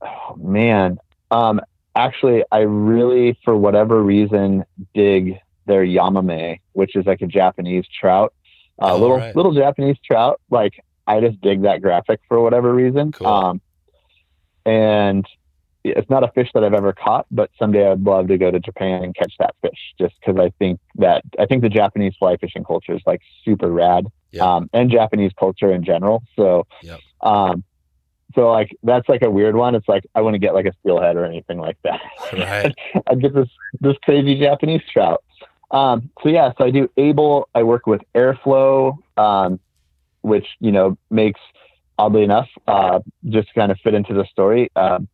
oh, 0.00 0.36
man. 0.36 0.98
Um, 1.30 1.60
actually, 1.94 2.42
I 2.50 2.60
really, 2.60 3.38
for 3.44 3.56
whatever 3.56 4.02
reason, 4.02 4.64
dig 4.94 5.38
their 5.66 5.84
Yamame, 5.84 6.58
which 6.72 6.96
is 6.96 7.06
like 7.06 7.20
a 7.20 7.26
Japanese 7.26 7.84
trout, 8.00 8.32
uh, 8.80 8.94
Oh, 8.94 8.98
little 8.98 9.16
right. 9.18 9.36
little 9.36 9.52
Japanese 9.54 9.96
trout. 10.04 10.40
Like 10.50 10.72
I 11.06 11.20
just 11.20 11.40
dig 11.40 11.62
that 11.62 11.82
graphic 11.82 12.20
for 12.26 12.40
whatever 12.40 12.74
reason. 12.74 13.12
Cool. 13.12 13.26
Um, 13.28 13.60
and 14.64 15.24
it's 15.84 16.08
not 16.08 16.22
a 16.24 16.28
fish 16.32 16.48
that 16.54 16.62
I've 16.64 16.74
ever 16.74 16.92
caught, 16.92 17.26
but 17.30 17.50
someday 17.58 17.90
I'd 17.90 18.02
love 18.02 18.28
to 18.28 18.38
go 18.38 18.50
to 18.50 18.60
Japan 18.60 19.02
and 19.02 19.14
catch 19.14 19.34
that 19.38 19.54
fish, 19.62 19.94
just 19.98 20.14
because 20.20 20.40
I 20.40 20.50
think 20.58 20.78
that 20.96 21.22
I 21.38 21.46
think 21.46 21.62
the 21.62 21.68
Japanese 21.68 22.14
fly 22.18 22.36
fishing 22.36 22.64
culture 22.64 22.94
is 22.94 23.02
like 23.06 23.20
super 23.44 23.70
rad, 23.70 24.06
Yep. 24.32 24.42
um, 24.42 24.70
and 24.72 24.90
Japanese 24.90 25.32
culture 25.38 25.72
in 25.72 25.84
general. 25.84 26.22
So, 26.36 26.66
Yep. 26.82 27.00
um, 27.22 27.64
so 28.34 28.50
like 28.50 28.74
that's 28.82 29.08
like 29.08 29.22
a 29.22 29.30
weird 29.30 29.56
one. 29.56 29.74
It's 29.74 29.88
like 29.88 30.04
I 30.14 30.20
want 30.22 30.34
to 30.34 30.38
get 30.38 30.54
like 30.54 30.66
a 30.66 30.72
steelhead 30.80 31.16
or 31.16 31.24
anything 31.24 31.58
like 31.58 31.76
that. 31.84 32.00
Right. 32.32 32.74
I'd 33.08 33.20
get 33.20 33.34
this 33.34 33.48
this 33.80 33.96
crazy 34.04 34.38
Japanese 34.38 34.82
trout. 34.92 35.22
Um, 35.70 36.10
so 36.22 36.28
yeah, 36.28 36.52
so 36.58 36.64
I 36.64 36.70
do 36.70 36.88
Abel. 36.96 37.48
I 37.54 37.62
work 37.62 37.86
with 37.86 38.02
Airflo, 38.14 38.96
um, 39.16 39.58
which 40.20 40.46
you 40.60 40.70
know 40.72 40.96
makes 41.10 41.40
oddly 41.98 42.22
enough, 42.22 42.48
uh, 42.66 43.00
just 43.28 43.52
kind 43.54 43.70
of 43.70 43.78
fit 43.80 43.94
into 43.94 44.14
the 44.14 44.24
story. 44.26 44.70
Um, 44.76 45.08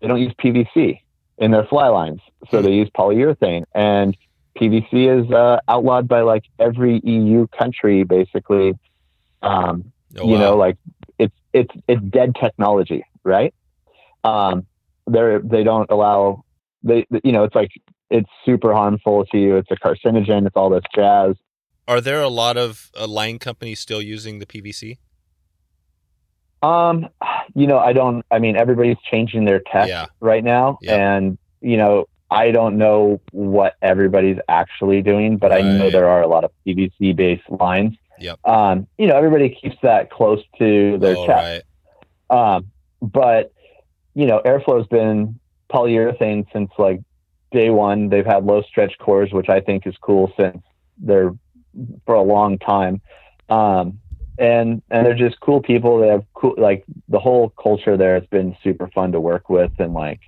they 0.00 0.08
don't 0.08 0.20
use 0.20 0.32
PVC 0.42 1.00
in 1.38 1.50
their 1.50 1.64
fly 1.64 1.88
lines, 1.88 2.20
so 2.50 2.60
they 2.62 2.72
use 2.72 2.88
polyurethane, 2.90 3.64
and 3.74 4.16
PVC 4.58 5.24
is 5.24 5.30
uh, 5.32 5.58
outlawed 5.68 6.06
by 6.08 6.20
like 6.22 6.44
every 6.58 7.00
EU 7.04 7.46
country, 7.58 8.04
basically. 8.04 8.74
Um, 9.42 9.92
Oh, 10.18 10.26
you 10.26 10.34
wow. 10.34 10.40
know 10.40 10.56
like 10.56 10.76
it's 11.20 11.36
it's 11.52 11.70
it's 11.86 12.02
dead 12.02 12.34
technology 12.34 13.04
right 13.22 13.54
um 14.24 14.66
they're 15.06 15.38
they 15.38 15.62
don't 15.62 15.88
allow 15.88 16.42
they 16.82 17.06
you 17.22 17.30
know 17.30 17.44
it's 17.44 17.54
like 17.54 17.70
it's 18.10 18.28
super 18.44 18.74
harmful 18.74 19.24
to 19.26 19.38
you 19.38 19.56
it's 19.56 19.70
a 19.70 19.76
carcinogen 19.76 20.48
it's 20.48 20.56
all 20.56 20.68
this 20.68 20.82
jazz 20.92 21.36
Are 21.86 22.00
there 22.00 22.20
a 22.20 22.28
lot 22.28 22.56
of 22.56 22.90
uh, 22.98 23.06
line 23.06 23.38
companies 23.38 23.78
still 23.78 24.02
using 24.02 24.40
the 24.40 24.46
PVC? 24.46 24.98
Um 26.62 27.08
you 27.54 27.66
know 27.66 27.78
i 27.78 27.92
don't 27.92 28.24
i 28.30 28.38
mean 28.38 28.56
everybody's 28.56 28.98
changing 29.10 29.44
their 29.44 29.60
tech 29.60 29.88
Yeah. 29.88 30.06
right 30.20 30.44
now 30.44 30.78
Yep. 30.82 30.98
and 31.00 31.38
you 31.60 31.76
know 31.76 32.06
i 32.30 32.50
don't 32.50 32.78
know 32.78 33.20
what 33.32 33.74
everybody's 33.82 34.38
actually 34.48 35.02
doing 35.02 35.36
but 35.36 35.52
i 35.52 35.60
know 35.62 35.90
there 35.90 36.08
are 36.08 36.22
a 36.22 36.28
lot 36.28 36.44
of 36.44 36.52
pvc 36.66 37.16
based 37.16 37.48
lines 37.48 37.96
Yep. 38.18 38.38
um 38.46 38.86
you 38.98 39.06
know 39.06 39.16
everybody 39.16 39.48
keeps 39.48 39.76
that 39.82 40.10
close 40.10 40.42
to 40.58 40.98
their 40.98 41.16
oh, 41.16 41.26
chest 41.26 41.64
right. 42.30 42.56
Um, 42.56 42.70
but 43.02 43.52
you 44.14 44.26
know, 44.26 44.40
Airflo's 44.44 44.86
been 44.88 45.38
polyurethane 45.72 46.46
since 46.52 46.70
like 46.78 47.00
day 47.52 47.70
one. 47.70 48.08
They've 48.08 48.26
had 48.26 48.44
low 48.44 48.62
stretch 48.62 48.96
cores, 48.98 49.32
which 49.32 49.48
I 49.48 49.60
think 49.60 49.86
is 49.86 49.96
cool 50.00 50.32
since 50.38 50.58
they're 50.98 51.32
for 52.06 52.14
a 52.14 52.22
long 52.22 52.58
time. 52.58 53.00
Um, 53.48 54.00
and 54.40 54.82
and 54.90 55.06
they're 55.06 55.14
just 55.14 55.38
cool 55.40 55.60
people. 55.60 56.00
They 56.00 56.08
have 56.08 56.24
cool 56.34 56.54
like 56.58 56.84
the 57.08 57.20
whole 57.20 57.50
culture 57.50 57.96
there 57.96 58.16
It's 58.16 58.26
been 58.28 58.56
super 58.64 58.88
fun 58.88 59.12
to 59.12 59.20
work 59.20 59.48
with 59.50 59.70
and 59.78 59.92
like 59.94 60.20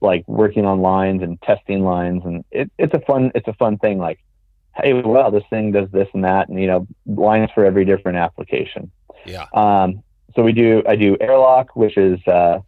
like 0.00 0.22
working 0.28 0.64
on 0.64 0.80
lines 0.80 1.22
and 1.22 1.40
testing 1.42 1.82
lines 1.82 2.22
and 2.24 2.44
it, 2.52 2.70
it's 2.78 2.94
a 2.94 3.00
fun 3.00 3.32
it's 3.34 3.48
a 3.48 3.52
fun 3.54 3.78
thing 3.78 3.98
like 3.98 4.20
hey 4.76 4.92
well 4.92 5.30
this 5.32 5.42
thing 5.50 5.72
does 5.72 5.90
this 5.90 6.06
and 6.14 6.24
that 6.24 6.48
and 6.48 6.60
you 6.60 6.68
know 6.68 6.86
lines 7.06 7.50
for 7.54 7.64
every 7.64 7.84
different 7.84 8.16
application 8.16 8.92
Yeah. 9.26 9.46
um, 9.54 10.04
so 10.36 10.42
we 10.44 10.52
do 10.52 10.84
I 10.86 10.94
do 10.94 11.16
airlock 11.20 11.74
which 11.74 11.96
is 11.96 12.20
uh, 12.28 12.60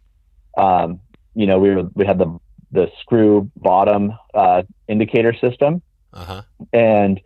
um, 0.57 0.99
you 1.35 1.47
know 1.47 1.57
we 1.57 1.73
were, 1.73 1.83
we 1.93 2.05
had 2.05 2.17
the 2.17 2.37
the 2.71 2.91
screw 2.99 3.49
bottom 3.55 4.11
uh, 4.33 4.63
indicator 4.89 5.33
system 5.33 5.81
Uh 6.11 6.25
huh. 6.25 6.41
and 6.73 7.21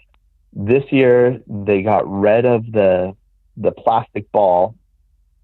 this 0.54 0.84
year 0.92 1.42
they 1.48 1.82
got 1.82 2.04
rid 2.28 2.46
of 2.46 2.64
the 2.72 3.16
the 3.60 3.72
plastic 3.72 4.32
ball 4.32 4.76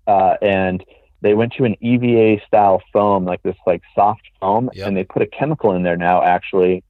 uh, 0.07 0.35
and 0.41 0.83
they 1.21 1.33
went 1.33 1.53
to 1.53 1.63
an 1.65 1.75
EVA 1.81 2.41
style 2.47 2.81
foam 2.93 3.25
like 3.25 3.41
this 3.43 3.55
like 3.67 3.81
soft 3.93 4.21
foam 4.39 4.69
Yep. 4.73 4.87
and 4.87 4.97
they 4.97 5.03
put 5.03 5.21
a 5.21 5.27
chemical 5.27 5.73
in 5.73 5.83
there 5.83 5.97
now 5.97 6.23
actually 6.23 6.83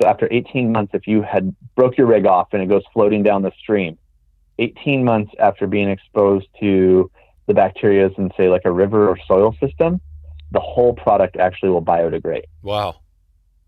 so 0.00 0.08
after 0.08 0.28
18 0.30 0.72
months 0.72 0.92
if 0.94 1.06
you 1.06 1.22
had 1.22 1.54
broke 1.74 1.96
your 1.96 2.06
rig 2.06 2.26
off 2.26 2.48
and 2.52 2.62
it 2.62 2.68
goes 2.68 2.82
floating 2.92 3.22
down 3.22 3.42
the 3.42 3.52
stream 3.58 3.96
18 4.58 5.04
months 5.04 5.32
after 5.38 5.66
being 5.66 5.88
exposed 5.88 6.46
to 6.60 7.10
the 7.46 7.54
bacteria 7.54 8.10
in 8.18 8.30
say 8.36 8.48
like 8.48 8.62
a 8.64 8.72
river 8.72 9.08
or 9.08 9.18
soil 9.26 9.54
system 9.60 10.00
the 10.50 10.60
whole 10.60 10.92
product 10.94 11.36
actually 11.36 11.70
will 11.70 11.82
biodegrade 11.82 12.44
Wow. 12.62 12.96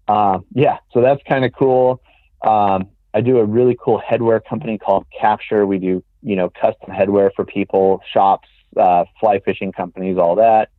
um, 0.08 0.44
yeah, 0.54 0.78
so 0.92 1.00
that's 1.02 1.22
kind 1.28 1.44
of 1.44 1.52
cool. 1.52 2.00
Um, 2.42 2.88
I 3.14 3.20
do 3.20 3.38
a 3.38 3.44
really 3.44 3.76
cool 3.82 4.00
headwear 4.00 4.40
company 4.44 4.78
called 4.78 5.06
Capture. 5.18 5.66
We 5.66 5.78
do, 5.78 6.02
you 6.22 6.36
know, 6.36 6.50
custom 6.50 6.90
headwear 6.90 7.30
for 7.34 7.44
people, 7.44 8.00
shops, 8.10 8.48
uh, 8.76 9.04
fly 9.20 9.40
fishing 9.40 9.72
companies, 9.72 10.18
all 10.18 10.36
that. 10.36 10.70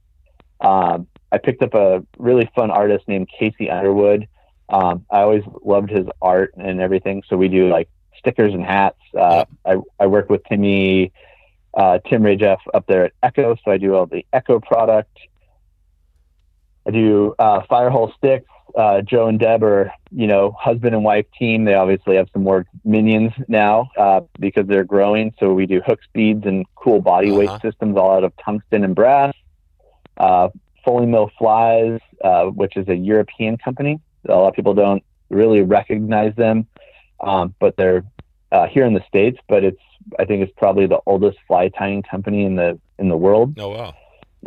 Um, 0.62 1.08
I 1.32 1.38
picked 1.38 1.62
up 1.62 1.74
a 1.74 2.04
really 2.18 2.50
fun 2.56 2.72
artist 2.72 3.08
named 3.08 3.30
Casey 3.30 3.70
Underwood. 3.70 4.28
Um, 4.68 5.06
I 5.10 5.22
always 5.22 5.44
loved 5.64 5.90
his 5.90 6.06
art 6.22 6.54
and 6.58 6.80
everything. 6.80 7.24
So 7.28 7.38
we 7.38 7.48
do 7.48 7.70
like 7.70 7.90
stickers 8.18 8.54
and 8.54 8.64
hats. 8.64 9.00
Uh, 9.18 9.46
I, 9.66 9.78
I 10.00 10.08
work 10.08 10.30
with 10.30 10.44
Timmy, 10.46 11.12
uh, 11.74 12.00
Tim 12.08 12.24
Rajeff 12.24 12.60
up 12.74 12.86
there 12.88 13.06
at 13.06 13.14
Echo. 13.24 13.56
So 13.64 13.72
I 13.72 13.78
do 13.78 13.96
all 13.96 14.06
the 14.06 14.26
Echo 14.34 14.60
product. 14.60 15.18
I 16.88 16.92
do 16.92 17.36
uh, 17.40 17.62
Firehole 17.70 18.16
sticks. 18.18 18.50
Uh, 18.78 19.02
Joe 19.02 19.28
and 19.28 19.40
Deb 19.40 19.64
are, 19.64 19.92
you 20.12 20.28
know, 20.28 20.52
husband 20.52 20.94
and 20.96 21.04
wife 21.04 21.26
team. 21.38 21.66
They 21.66 21.74
obviously 21.74 22.16
have 22.18 22.28
some 22.34 22.44
more 22.44 22.66
minions 22.86 23.32
now 23.48 23.90
uh, 23.98 24.22
because 24.40 24.68
they're 24.68 24.84
growing. 24.84 25.34
So 25.40 25.54
we 25.54 25.66
do 25.66 25.82
hook 25.86 26.00
speeds 26.04 26.46
and 26.46 26.66
cool 26.76 27.02
body 27.02 27.32
weight 27.32 27.50
Uh-huh. 27.50 27.60
systems 27.62 27.98
all 27.98 28.12
out 28.12 28.24
of 28.24 28.34
tungsten 28.44 28.84
and 28.84 28.96
brass. 28.96 29.34
Uh, 30.18 30.50
Fulling 30.86 31.12
Mill 31.12 31.30
Flies, 31.38 32.00
uh, 32.24 32.46
which 32.46 32.78
is 32.78 32.88
a 32.88 32.96
European 32.96 33.58
company. 33.58 34.00
A 34.28 34.36
lot 34.36 34.48
of 34.50 34.54
people 34.54 34.74
don't 34.74 35.04
really 35.30 35.62
recognize 35.62 36.36
them, 36.36 36.68
um, 37.22 37.54
but 37.60 37.76
they're 37.78 38.04
uh, 38.52 38.68
here 38.68 38.86
in 38.86 38.94
the 38.94 39.04
states. 39.08 39.38
But 39.48 39.64
it's 39.64 39.82
I 40.18 40.26
think 40.26 40.42
it's 40.44 40.54
probably 40.58 40.88
the 40.88 41.00
oldest 41.06 41.38
fly 41.48 41.70
tying 41.70 42.02
company 42.04 42.44
in 42.46 42.56
the 42.56 42.80
in 42.98 43.10
the 43.10 43.18
world 43.18 43.60
Oh 43.60 43.70
wow. 43.70 43.94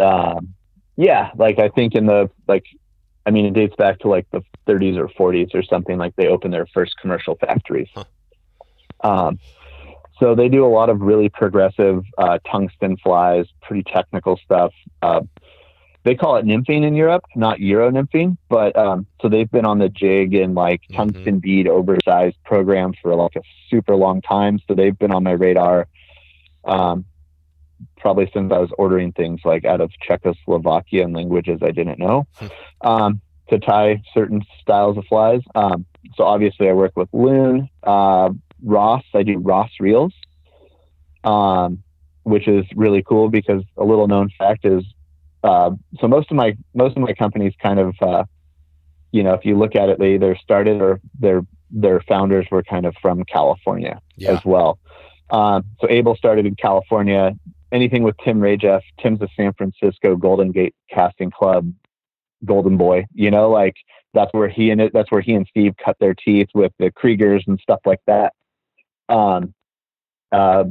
um, 0.01 0.55
yeah, 0.97 1.31
like 1.37 1.59
I 1.59 1.69
think 1.69 1.95
in 1.95 2.07
the 2.07 2.31
like, 2.49 2.65
I 3.27 3.31
mean, 3.31 3.47
it 3.47 3.55
dates 3.55 3.77
back 3.77 4.01
to 4.01 4.09
like 4.09 4.27
the 4.31 4.43
30s 4.67 4.97
or 4.97 5.09
40s 5.09 5.55
or 5.55 5.63
something. 5.63 5.99
Like 5.99 6.17
they 6.17 6.29
opened 6.29 6.53
their 6.53 6.67
first 6.67 6.97
commercial 7.01 7.37
factories. 7.37 7.89
Huh. 7.95 8.05
Um, 9.03 9.39
so 10.19 10.35
they 10.35 10.49
do 10.49 10.65
a 10.65 10.69
lot 10.69 10.89
of 10.89 11.01
really 11.01 11.29
progressive 11.29 12.05
uh, 12.19 12.39
tungsten 12.51 12.97
flies, 12.97 13.47
pretty 13.61 13.83
technical 13.83 14.37
stuff. 14.45 14.73
Uh, 15.01 15.23
they 16.05 16.15
call 16.17 16.37
it 16.37 16.45
nymphing 16.45 16.85
in 16.85 16.95
Europe, 16.97 17.25
not 17.37 17.61
Euro 17.61 17.91
nymphing, 17.91 18.37
but 18.49 18.77
um, 18.77 19.07
so 19.21 19.29
they've 19.29 19.51
been 19.51 19.65
on 19.65 19.79
the 19.79 19.89
jig 19.89 20.35
and 20.35 20.55
like 20.55 20.81
Mhm. 20.91 20.97
tungsten 20.97 21.39
bead 21.39 21.69
oversized 21.69 22.37
program 22.45 22.93
for 23.01 23.15
like 23.15 23.37
a 23.37 23.43
super 23.69 23.95
long 23.95 24.21
time. 24.21 24.59
So 24.67 24.75
they've 24.75 24.99
been 24.99 25.13
on 25.13 25.23
my 25.23 25.33
radar. 25.33 25.87
Um, 26.65 27.05
probably 27.99 28.31
since 28.35 28.53
I 28.53 28.59
was 28.59 28.71
ordering 28.79 29.13
things 29.13 29.41
like 29.45 29.65
out 29.65 29.81
of 29.81 29.91
Czechoslovakia 30.07 31.05
and 31.05 31.15
languages 31.15 31.61
I 31.63 31.71
didn't 31.71 31.99
know 31.99 32.27
um, 32.83 33.21
to 33.51 33.59
tie 33.59 34.03
certain 34.15 34.43
styles 34.61 34.97
of 34.99 35.05
flies. 35.07 35.41
Um, 35.55 35.85
so 36.17 36.25
obviously 36.25 36.69
I 36.69 36.73
work 36.73 36.93
with 36.97 37.09
Loon, 37.13 37.69
uh, 37.83 38.31
Ross. 38.65 39.05
I 39.15 39.23
do 39.23 39.39
Ross 39.39 39.71
reels, 39.81 40.13
um, 41.25 41.83
which 42.25 42.49
is 42.49 42.65
really 42.75 43.03
cool 43.03 43.29
because 43.29 43.63
a 43.77 43.85
little 43.85 44.09
known 44.09 44.31
fact 44.39 44.65
is 44.65 44.85
uh, 45.45 45.71
so 46.01 46.07
most 46.09 46.31
of 46.31 46.37
my 46.37 46.57
most 46.75 46.97
of 46.97 47.03
my 47.03 47.13
companies 47.13 47.53
kind 47.61 47.81
of 47.81 47.95
uh, 48.01 48.25
you 49.11 49.23
know 49.25 49.35
if 49.35 49.45
you 49.45 49.59
look 49.59 49.75
at 49.75 49.89
it 49.89 49.99
they 49.99 50.15
either 50.15 50.37
started 50.37 50.81
or 50.81 51.01
their 51.19 51.43
their 51.71 52.01
founders 52.03 52.47
were 52.51 52.63
kind 52.63 52.87
of 52.87 52.95
from 53.03 53.25
California 53.25 54.01
Yeah. 54.17 54.33
as 54.33 54.45
well. 54.45 54.79
Um, 55.31 55.65
so 55.81 55.89
Abel 55.89 56.15
started 56.17 56.45
in 56.47 56.55
California. 56.55 57.33
Anything 57.73 58.03
with 58.03 58.17
Tim 58.25 58.39
Rajeff, 58.41 58.83
Tim's 59.01 59.23
a 59.23 59.29
San 59.37 59.53
Francisco 59.55 60.15
Golden 60.17 60.53
Gate 60.53 60.75
Casting 60.91 61.31
Club 61.31 61.73
golden 62.45 62.77
boy. 62.77 63.07
You 63.15 63.31
know, 63.31 63.51
like 63.51 63.75
that's 64.15 64.33
where 64.33 64.49
he 64.49 64.71
and 64.71 64.81
it, 64.81 64.93
that's 64.93 65.11
where 65.11 65.21
he 65.21 65.33
and 65.35 65.47
Steve 65.49 65.75
cut 65.83 65.97
their 66.01 66.15
teeth 66.15 66.49
with 66.55 66.73
the 66.79 66.91
Kriegers 66.91 67.43
and 67.47 67.59
stuff 67.61 67.81
like 67.87 68.01
that. 68.07 68.35
Um, 69.09 69.55
uh, 70.33 70.65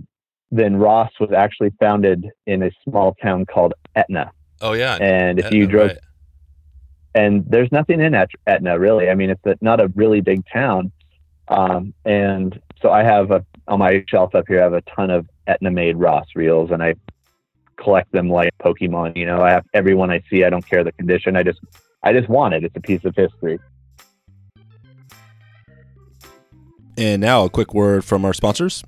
then 0.52 0.76
Ross 0.76 1.12
was 1.20 1.32
actually 1.32 1.72
founded 1.80 2.28
in 2.46 2.64
a 2.64 2.72
small 2.84 3.16
town 3.22 3.46
called 3.46 3.74
Etna, 3.96 4.32
Oh 4.62 4.74
yeah. 4.74 4.98
and 5.02 5.40
if 5.40 5.46
Etna, 5.46 5.58
you 5.58 5.68
drove 5.68 5.88
right. 5.90 5.98
and 7.16 7.46
there's 7.48 7.72
nothing 7.72 8.02
in 8.02 8.14
Et- 8.14 8.30
Etna 8.48 8.78
really. 8.78 9.10
I 9.10 9.16
mean, 9.16 9.30
it's 9.30 9.46
a, 9.46 9.56
not 9.62 9.80
a 9.80 9.88
really 9.96 10.22
big 10.22 10.44
town. 10.52 10.92
Um, 11.48 11.94
and 12.06 12.60
so 12.82 12.92
I 12.92 13.04
have 13.04 13.32
a, 13.32 13.46
on 13.68 13.80
my 13.80 14.04
shelf 14.08 14.36
up 14.36 14.46
here, 14.48 14.60
I 14.60 14.64
have 14.64 14.74
a 14.74 14.82
ton 14.82 15.10
of 15.10 15.28
Etna 15.48 15.72
made 15.72 15.98
Ross 15.98 16.28
reels 16.36 16.72
and 16.72 16.82
I 16.82 16.96
collect 17.78 18.12
them 18.12 18.30
like 18.30 18.52
Pokemon, 18.60 19.18
you 19.18 19.26
know, 19.26 19.42
I 19.42 19.52
have 19.52 19.66
everyone 19.74 20.12
I 20.12 20.22
see. 20.30 20.44
I 20.44 20.50
don't 20.50 20.66
care 20.66 20.84
the 20.84 20.92
condition. 20.94 21.36
I 21.36 21.44
just, 21.44 21.60
I 22.04 22.14
just 22.14 22.30
want 22.30 22.54
it. 22.54 22.64
It's 22.64 22.76
a 22.76 22.82
piece 22.82 23.04
of 23.06 23.16
history. 23.16 23.60
And 26.98 27.22
now 27.22 27.46
a 27.46 27.50
quick 27.50 27.74
word 27.74 28.06
from 28.06 28.26
our 28.26 28.34
sponsors. 28.34 28.84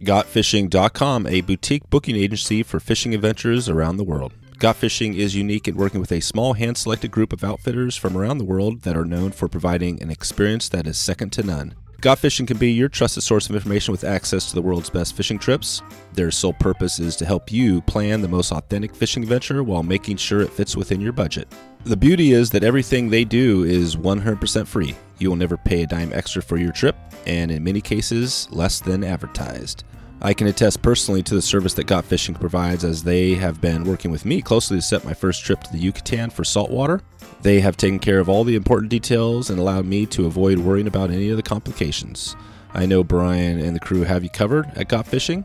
GotFishing.com, 0.00 1.28
a 1.28 1.42
boutique 1.42 1.88
booking 1.88 2.16
agency 2.16 2.64
for 2.64 2.80
fishing 2.80 3.14
adventures 3.14 3.68
around 3.68 3.98
the 3.98 4.04
world. 4.04 4.32
Got 4.58 4.76
Fishing 4.76 5.14
is 5.14 5.34
unique 5.34 5.66
in 5.66 5.76
working 5.76 6.00
with 6.00 6.12
a 6.12 6.20
small 6.20 6.52
hand 6.52 6.76
selected 6.76 7.10
group 7.10 7.32
of 7.32 7.42
outfitters 7.42 7.96
from 7.96 8.16
around 8.16 8.38
the 8.38 8.44
world 8.44 8.82
that 8.82 8.96
are 8.96 9.04
known 9.04 9.32
for 9.32 9.48
providing 9.48 10.00
an 10.00 10.10
experience 10.10 10.68
that 10.68 10.86
is 10.86 10.96
second 10.96 11.30
to 11.32 11.42
none. 11.42 11.74
Got 12.02 12.18
Fishing 12.18 12.46
can 12.46 12.56
be 12.56 12.72
your 12.72 12.88
trusted 12.88 13.22
source 13.22 13.48
of 13.48 13.54
information 13.54 13.92
with 13.92 14.02
access 14.02 14.48
to 14.48 14.56
the 14.56 14.60
world's 14.60 14.90
best 14.90 15.14
fishing 15.14 15.38
trips. 15.38 15.82
Their 16.14 16.32
sole 16.32 16.52
purpose 16.52 16.98
is 16.98 17.14
to 17.14 17.24
help 17.24 17.52
you 17.52 17.80
plan 17.82 18.20
the 18.20 18.26
most 18.26 18.50
authentic 18.50 18.92
fishing 18.92 19.22
adventure 19.22 19.62
while 19.62 19.84
making 19.84 20.16
sure 20.16 20.40
it 20.40 20.50
fits 20.50 20.76
within 20.76 21.00
your 21.00 21.12
budget. 21.12 21.46
The 21.84 21.96
beauty 21.96 22.32
is 22.32 22.50
that 22.50 22.64
everything 22.64 23.08
they 23.08 23.24
do 23.24 23.62
is 23.62 23.94
100% 23.94 24.66
free. 24.66 24.96
You 25.18 25.28
will 25.28 25.36
never 25.36 25.56
pay 25.56 25.84
a 25.84 25.86
dime 25.86 26.12
extra 26.12 26.42
for 26.42 26.56
your 26.56 26.72
trip, 26.72 26.96
and 27.24 27.52
in 27.52 27.62
many 27.62 27.80
cases, 27.80 28.48
less 28.50 28.80
than 28.80 29.04
advertised. 29.04 29.84
I 30.20 30.34
can 30.34 30.48
attest 30.48 30.82
personally 30.82 31.22
to 31.22 31.36
the 31.36 31.42
service 31.42 31.74
that 31.74 31.86
Got 31.86 32.04
Fishing 32.04 32.34
provides 32.34 32.82
as 32.82 33.04
they 33.04 33.34
have 33.34 33.60
been 33.60 33.84
working 33.84 34.10
with 34.10 34.24
me 34.24 34.42
closely 34.42 34.76
to 34.78 34.82
set 34.82 35.04
my 35.04 35.14
first 35.14 35.44
trip 35.44 35.62
to 35.62 35.72
the 35.72 35.78
Yucatan 35.78 36.30
for 36.30 36.42
saltwater. 36.42 37.00
They 37.42 37.60
have 37.60 37.76
taken 37.76 37.98
care 37.98 38.20
of 38.20 38.28
all 38.28 38.44
the 38.44 38.54
important 38.54 38.90
details 38.90 39.50
and 39.50 39.58
allowed 39.58 39.84
me 39.84 40.06
to 40.06 40.26
avoid 40.26 40.58
worrying 40.58 40.86
about 40.86 41.10
any 41.10 41.28
of 41.28 41.36
the 41.36 41.42
complications. 41.42 42.36
I 42.72 42.86
know 42.86 43.02
Brian 43.02 43.58
and 43.58 43.74
the 43.74 43.80
crew 43.80 44.02
have 44.02 44.22
you 44.22 44.30
covered 44.30 44.66
at 44.76 44.88
Got 44.88 45.08
Fishing. 45.08 45.44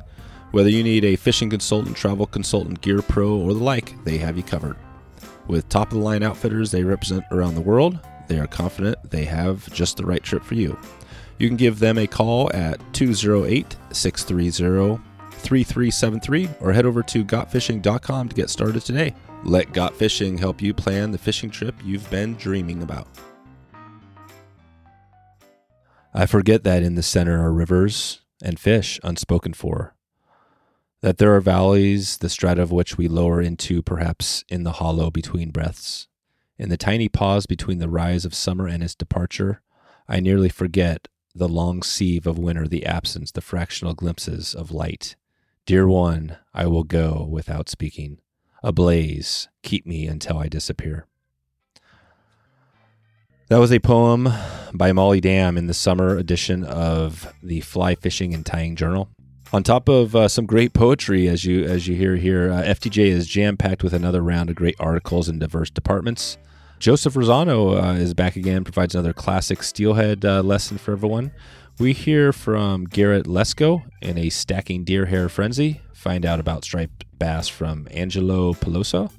Whether 0.51 0.69
you 0.69 0.83
need 0.83 1.03
a 1.03 1.15
fishing 1.15 1.49
consultant, 1.49 1.97
travel 1.97 2.27
consultant, 2.27 2.81
gear 2.81 3.01
pro, 3.01 3.35
or 3.35 3.53
the 3.53 3.63
like, 3.63 4.01
they 4.05 4.19
have 4.19 4.37
you 4.37 4.43
covered. 4.43 4.77
With 5.47 5.67
top 5.69 5.91
of 5.91 5.97
the 5.97 6.03
line 6.03 6.23
outfitters 6.23 6.71
they 6.71 6.83
represent 6.83 7.23
around 7.31 7.55
the 7.55 7.61
world, 7.61 7.99
they 8.27 8.39
are 8.39 8.47
confident 8.47 9.09
they 9.09 9.25
have 9.25 9.71
just 9.73 9.97
the 9.97 10.05
right 10.05 10.21
trip 10.21 10.43
for 10.43 10.55
you. 10.55 10.77
You 11.39 11.47
can 11.47 11.57
give 11.57 11.79
them 11.79 11.97
a 11.97 12.07
call 12.07 12.51
at 12.53 12.79
208 12.93 13.75
630 13.91 15.03
3373 15.31 16.49
or 16.59 16.73
head 16.73 16.85
over 16.85 17.03
to 17.03 17.23
gotfishing.com 17.25 18.29
to 18.29 18.35
get 18.35 18.49
started 18.49 18.81
today. 18.81 19.13
Let 19.43 19.71
Got 19.71 19.95
Fishing 19.95 20.37
help 20.37 20.61
you 20.61 20.73
plan 20.73 21.11
the 21.11 21.17
fishing 21.17 21.49
trip 21.49 21.75
you've 21.83 22.09
been 22.09 22.35
dreaming 22.35 22.81
about. 22.81 23.07
I 26.13 26.25
forget 26.25 26.63
that 26.63 26.83
in 26.83 26.95
the 26.95 27.03
center 27.03 27.41
are 27.41 27.53
rivers 27.53 28.21
and 28.41 28.59
fish 28.59 28.99
unspoken 29.03 29.53
for. 29.53 29.95
That 31.01 31.19
there 31.19 31.33
are 31.35 31.41
valleys, 31.41 32.17
the 32.17 32.29
strata 32.29 32.61
of 32.61 32.71
which 32.71 32.97
we 32.97 33.07
lower 33.07 33.39
into 33.39 33.81
perhaps 33.81 34.43
in 34.49 34.63
the 34.63 34.73
hollow 34.73 35.11
between 35.11 35.51
breaths. 35.51 36.07
In 36.57 36.69
the 36.69 36.77
tiny 36.77 37.07
pause 37.07 37.45
between 37.45 37.77
the 37.77 37.89
rise 37.89 38.25
of 38.25 38.33
summer 38.33 38.67
and 38.67 38.83
its 38.83 38.95
departure, 38.95 39.61
I 40.07 40.19
nearly 40.19 40.49
forget 40.49 41.07
the 41.35 41.47
long 41.47 41.83
sieve 41.83 42.25
of 42.25 42.39
winter, 42.39 42.67
the 42.67 42.85
absence, 42.85 43.31
the 43.31 43.41
fractional 43.41 43.93
glimpses 43.93 44.55
of 44.55 44.71
light. 44.71 45.15
Dear 45.67 45.87
one, 45.87 46.37
I 46.53 46.65
will 46.65 46.83
go 46.83 47.27
without 47.29 47.69
speaking. 47.69 48.17
Ablaze, 48.63 49.47
keep 49.63 49.85
me 49.85 50.07
until 50.07 50.37
I 50.37 50.47
disappear. 50.47 51.05
That 53.49 53.59
was 53.59 53.71
a 53.71 53.79
poem 53.79 54.27
by 54.73 54.91
Molly 54.91 55.21
Dam 55.21 55.57
in 55.57 55.67
the 55.67 55.73
summer 55.73 56.17
edition 56.17 56.65
of 56.65 57.33
the 57.41 57.61
Fly 57.61 57.95
Fishing 57.95 58.33
and 58.33 58.45
Tying 58.45 58.75
Journal. 58.75 59.09
On 59.53 59.63
top 59.63 59.87
of 59.87 60.13
uh, 60.13 60.27
some 60.27 60.45
great 60.45 60.73
poetry, 60.73 61.29
as 61.29 61.45
you 61.45 61.63
as 61.63 61.87
you 61.87 61.95
hear 61.95 62.17
here, 62.17 62.51
uh, 62.51 62.63
FTJ 62.63 63.05
is 63.05 63.27
jam 63.27 63.55
packed 63.55 63.83
with 63.83 63.93
another 63.93 64.21
round 64.21 64.49
of 64.49 64.57
great 64.57 64.75
articles 64.79 65.29
in 65.29 65.39
diverse 65.39 65.69
departments. 65.69 66.37
Joseph 66.79 67.13
Rossano 67.13 67.81
uh, 67.81 67.93
is 67.93 68.13
back 68.13 68.35
again, 68.35 68.65
provides 68.65 68.93
another 68.93 69.13
classic 69.13 69.63
steelhead 69.63 70.25
uh, 70.25 70.41
lesson 70.41 70.77
for 70.77 70.91
everyone. 70.91 71.31
We 71.79 71.93
hear 71.93 72.33
from 72.33 72.83
Garrett 72.83 73.25
Lesko 73.25 73.83
in 74.01 74.17
a 74.17 74.29
stacking 74.29 74.83
deer 74.83 75.05
hair 75.05 75.29
frenzy. 75.29 75.79
Find 76.07 76.25
out 76.25 76.39
about 76.39 76.63
striped 76.63 77.03
bass 77.19 77.49
from 77.49 77.85
Angelo 77.91 78.53
Peluso. 78.53 79.11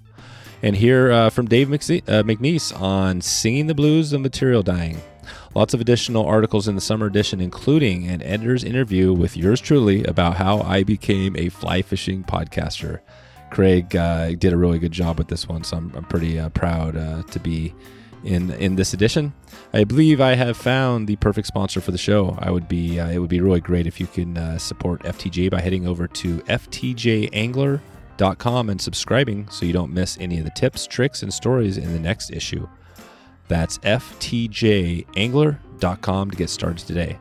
And 0.62 0.74
hear 0.74 1.12
uh, 1.12 1.28
from 1.28 1.44
Dave 1.44 1.68
McNeese, 1.68 2.08
uh, 2.08 2.22
McNeese 2.22 2.74
on 2.80 3.20
singing 3.20 3.66
the 3.66 3.74
blues 3.74 4.14
of 4.14 4.22
material 4.22 4.62
dying. 4.62 4.98
Lots 5.54 5.74
of 5.74 5.82
additional 5.82 6.24
articles 6.24 6.66
in 6.66 6.76
the 6.76 6.80
summer 6.80 7.04
edition, 7.04 7.42
including 7.42 8.08
an 8.08 8.22
editor's 8.22 8.64
interview 8.64 9.12
with 9.12 9.36
yours 9.36 9.60
truly 9.60 10.02
about 10.04 10.36
how 10.36 10.62
I 10.62 10.82
became 10.82 11.36
a 11.36 11.50
fly 11.50 11.82
fishing 11.82 12.24
podcaster. 12.24 13.00
Craig 13.50 13.94
uh, 13.94 14.30
did 14.30 14.54
a 14.54 14.56
really 14.56 14.78
good 14.78 14.92
job 14.92 15.18
with 15.18 15.28
this 15.28 15.46
one, 15.46 15.64
so 15.64 15.76
I'm, 15.76 15.92
I'm 15.94 16.04
pretty 16.04 16.40
uh, 16.40 16.48
proud 16.48 16.96
uh, 16.96 17.22
to 17.24 17.38
be 17.38 17.74
in 18.24 18.50
in 18.52 18.76
this 18.76 18.92
edition. 18.92 19.32
I 19.72 19.84
believe 19.84 20.20
I 20.20 20.34
have 20.34 20.56
found 20.56 21.08
the 21.08 21.16
perfect 21.16 21.46
sponsor 21.46 21.80
for 21.80 21.92
the 21.92 21.98
show. 21.98 22.36
I 22.38 22.50
would 22.50 22.68
be 22.68 22.98
uh, 22.98 23.10
it 23.10 23.18
would 23.18 23.30
be 23.30 23.40
really 23.40 23.60
great 23.60 23.86
if 23.86 24.00
you 24.00 24.06
can 24.06 24.36
uh, 24.36 24.58
support 24.58 25.02
FTJ 25.02 25.50
by 25.50 25.60
heading 25.60 25.86
over 25.86 26.08
to 26.08 26.38
ftjangler.com 26.38 28.70
and 28.70 28.80
subscribing 28.80 29.48
so 29.48 29.66
you 29.66 29.72
don't 29.72 29.92
miss 29.92 30.18
any 30.20 30.38
of 30.38 30.44
the 30.44 30.50
tips, 30.50 30.86
tricks, 30.86 31.22
and 31.22 31.32
stories 31.32 31.78
in 31.78 31.92
the 31.92 32.00
next 32.00 32.30
issue. 32.30 32.68
That's 33.48 33.78
ftjangler.com 33.78 36.30
to 36.30 36.36
get 36.36 36.50
started 36.50 36.86
today. 36.86 37.18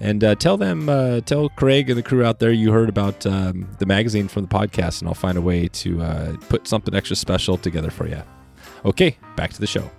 And 0.00 0.24
uh, 0.24 0.34
tell 0.34 0.56
them, 0.56 0.88
uh, 0.88 1.20
tell 1.20 1.50
Craig 1.50 1.90
and 1.90 1.98
the 1.98 2.02
crew 2.02 2.24
out 2.24 2.38
there 2.38 2.52
you 2.52 2.72
heard 2.72 2.88
about 2.88 3.26
um, 3.26 3.68
the 3.78 3.86
magazine 3.86 4.28
from 4.28 4.44
the 4.44 4.48
podcast, 4.48 5.00
and 5.00 5.08
I'll 5.08 5.14
find 5.14 5.36
a 5.36 5.42
way 5.42 5.68
to 5.68 6.02
uh, 6.02 6.36
put 6.48 6.66
something 6.66 6.94
extra 6.94 7.16
special 7.16 7.58
together 7.58 7.90
for 7.90 8.08
you. 8.08 8.22
Okay, 8.86 9.18
back 9.36 9.52
to 9.52 9.60
the 9.60 9.66
show. 9.66 9.90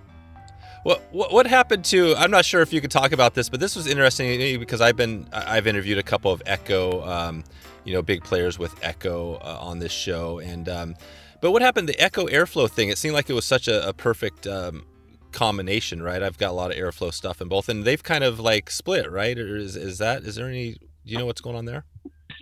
What, 0.84 1.02
what 1.12 1.32
what 1.32 1.48
happened 1.48 1.86
to? 1.86 2.16
I'm 2.16 2.32
not 2.32 2.44
sure 2.44 2.62
if 2.62 2.74
you 2.74 2.82
could 2.82 2.90
talk 2.90 3.12
about 3.12 3.36
this, 3.36 3.50
but 3.50 3.60
this 3.60 3.76
was 3.76 3.86
interesting 3.86 4.60
because 4.60 4.82
I've 4.82 4.96
been 4.96 5.28
I've 5.32 5.68
interviewed 5.68 6.00
a 6.00 6.04
couple 6.04 6.32
of 6.32 6.42
Echo, 6.46 7.06
um, 7.08 7.44
you 7.84 7.94
know, 7.94 8.02
big 8.02 8.24
players 8.24 8.58
with 8.58 8.74
Echo 8.84 9.36
uh, 9.36 9.58
on 9.62 9.78
this 9.78 9.92
show, 9.92 10.40
and 10.40 10.68
um, 10.68 10.96
but 11.40 11.52
what 11.52 11.62
happened? 11.62 11.88
The 11.88 12.00
Echo 12.00 12.26
Airflo 12.28 12.70
thing. 12.70 12.90
It 12.90 12.98
seemed 12.98 13.14
like 13.14 13.30
it 13.30 13.34
was 13.34 13.46
such 13.46 13.68
a, 13.68 13.88
a 13.90 13.94
perfect 13.94 14.48
um, 14.48 14.86
combination, 15.32 16.02
right? 16.02 16.22
I've 16.24 16.38
got 16.38 16.50
a 16.50 16.54
lot 16.54 16.72
of 16.72 16.78
Airflo 16.78 17.14
stuff 17.14 17.42
in 17.42 17.48
both, 17.48 17.70
and 17.70 17.84
they've 17.84 18.02
kind 18.02 18.24
of 18.24 18.40
like 18.40 18.72
split, 18.72 19.10
right? 19.12 19.38
Or 19.38 19.56
is 19.56 19.76
is 19.76 20.00
that 20.00 20.24
is 20.24 20.36
there 20.36 20.48
any? 20.48 20.74
Do 20.74 20.80
you 21.06 21.18
know 21.18 21.28
what's 21.28 21.42
going 21.42 21.56
on 21.56 21.66
there? 21.66 21.86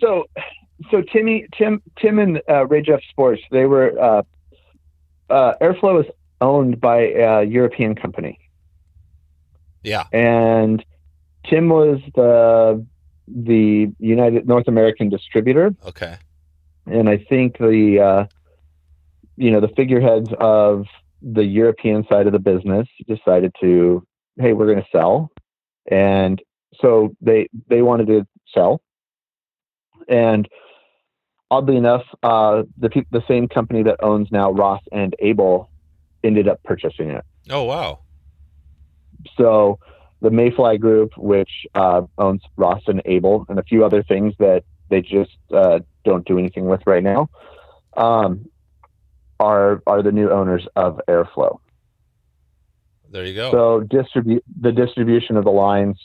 So, 0.00 0.24
so 0.90 1.02
Timmy, 1.12 1.46
Tim, 1.56 1.82
Tim, 2.00 2.18
and 2.18 2.38
uh, 2.38 2.64
Rajeff 2.66 3.00
Sports, 3.10 3.42
they 3.50 3.64
were 3.66 3.98
uh, 4.00 4.22
uh, 5.30 5.54
Airflo 5.60 6.04
is 6.04 6.10
owned 6.40 6.80
by 6.80 7.08
a 7.08 7.44
European 7.44 7.94
company. 7.94 8.38
Yeah, 9.82 10.04
and 10.12 10.84
Tim 11.48 11.68
was 11.68 12.00
the 12.14 12.84
the 13.26 13.92
United 13.98 14.46
North 14.46 14.68
American 14.68 15.08
distributor. 15.08 15.74
Okay, 15.86 16.16
and 16.86 17.08
I 17.08 17.18
think 17.28 17.58
the 17.58 18.00
uh, 18.00 18.26
you 19.36 19.50
know 19.50 19.60
the 19.60 19.68
figureheads 19.68 20.30
of 20.38 20.86
the 21.22 21.44
European 21.44 22.04
side 22.08 22.26
of 22.26 22.32
the 22.32 22.38
business 22.38 22.88
decided 23.06 23.54
to, 23.60 24.06
hey, 24.38 24.52
we're 24.52 24.66
going 24.66 24.82
to 24.82 24.88
sell, 24.92 25.30
and 25.90 26.42
so 26.80 27.14
they 27.20 27.48
they 27.68 27.82
wanted 27.82 28.06
to 28.08 28.26
sell, 28.52 28.82
and 30.08 30.48
oddly 31.50 31.76
enough, 31.76 32.04
uh, 32.22 32.62
the 32.78 32.90
the 33.10 33.22
same 33.26 33.48
company 33.48 33.82
that 33.82 33.96
owns 34.02 34.28
now 34.30 34.50
Ross 34.50 34.82
and 34.92 35.14
Abel 35.20 35.69
ended 36.22 36.48
up 36.48 36.62
purchasing 36.62 37.10
it. 37.10 37.24
Oh 37.48 37.64
wow! 37.64 38.00
So 39.36 39.78
the 40.20 40.30
Mayfly 40.30 40.78
Group, 40.78 41.16
which 41.16 41.50
uh, 41.74 42.02
owns 42.18 42.42
Ross 42.56 42.82
and 42.86 43.02
Abel, 43.04 43.46
and 43.48 43.58
a 43.58 43.62
few 43.62 43.84
other 43.84 44.02
things 44.02 44.34
that 44.38 44.64
they 44.88 45.00
just 45.00 45.36
uh, 45.54 45.80
don't 46.04 46.26
do 46.26 46.38
anything 46.38 46.66
with 46.66 46.82
right 46.86 47.02
now. 47.02 47.30
Um, 47.96 48.48
are 49.38 49.82
are 49.86 50.02
the 50.02 50.12
new 50.12 50.30
owners 50.30 50.66
of 50.76 51.00
Airflo. 51.08 51.58
There 53.10 53.24
you 53.24 53.34
go. 53.34 53.50
So 53.50 53.80
distribute 53.80 54.44
the 54.60 54.72
distribution 54.72 55.36
of 55.36 55.44
the 55.44 55.50
lines. 55.50 55.98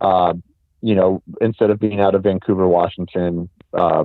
Uh, 0.00 0.34
you 0.80 0.94
know, 0.94 1.22
instead 1.40 1.70
of 1.70 1.78
being 1.78 2.00
out 2.00 2.14
of 2.14 2.22
Vancouver, 2.22 2.66
Washington, 2.66 3.48
uh, 3.72 4.04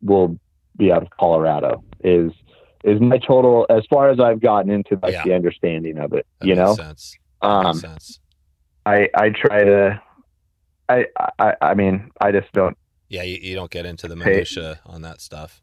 will 0.00 0.38
be 0.76 0.92
out 0.92 1.02
of 1.02 1.10
Colorado. 1.10 1.82
Is 2.02 2.32
is 2.84 3.00
my 3.00 3.18
total 3.18 3.66
as 3.68 3.84
far 3.90 4.10
as 4.10 4.20
I've 4.20 4.40
gotten 4.40 4.70
into 4.70 4.98
like 5.02 5.14
yeah. 5.14 5.24
the 5.24 5.34
understanding 5.34 5.98
of 5.98 6.12
it. 6.12 6.26
That 6.38 6.46
you 6.46 6.54
know, 6.54 6.74
sense. 6.74 7.16
Um, 7.42 7.74
sense. 7.74 8.20
I 8.86 9.08
I 9.14 9.30
try 9.30 9.64
to. 9.64 10.02
I, 10.88 11.06
I 11.38 11.54
I 11.60 11.74
mean 11.74 12.10
I 12.20 12.30
just 12.30 12.52
don't. 12.52 12.76
Yeah, 13.08 13.22
you, 13.22 13.38
you 13.40 13.54
don't 13.54 13.70
get 13.70 13.86
into 13.86 14.06
the 14.08 14.16
minutia 14.16 14.80
on 14.86 15.02
that 15.02 15.20
stuff. 15.20 15.60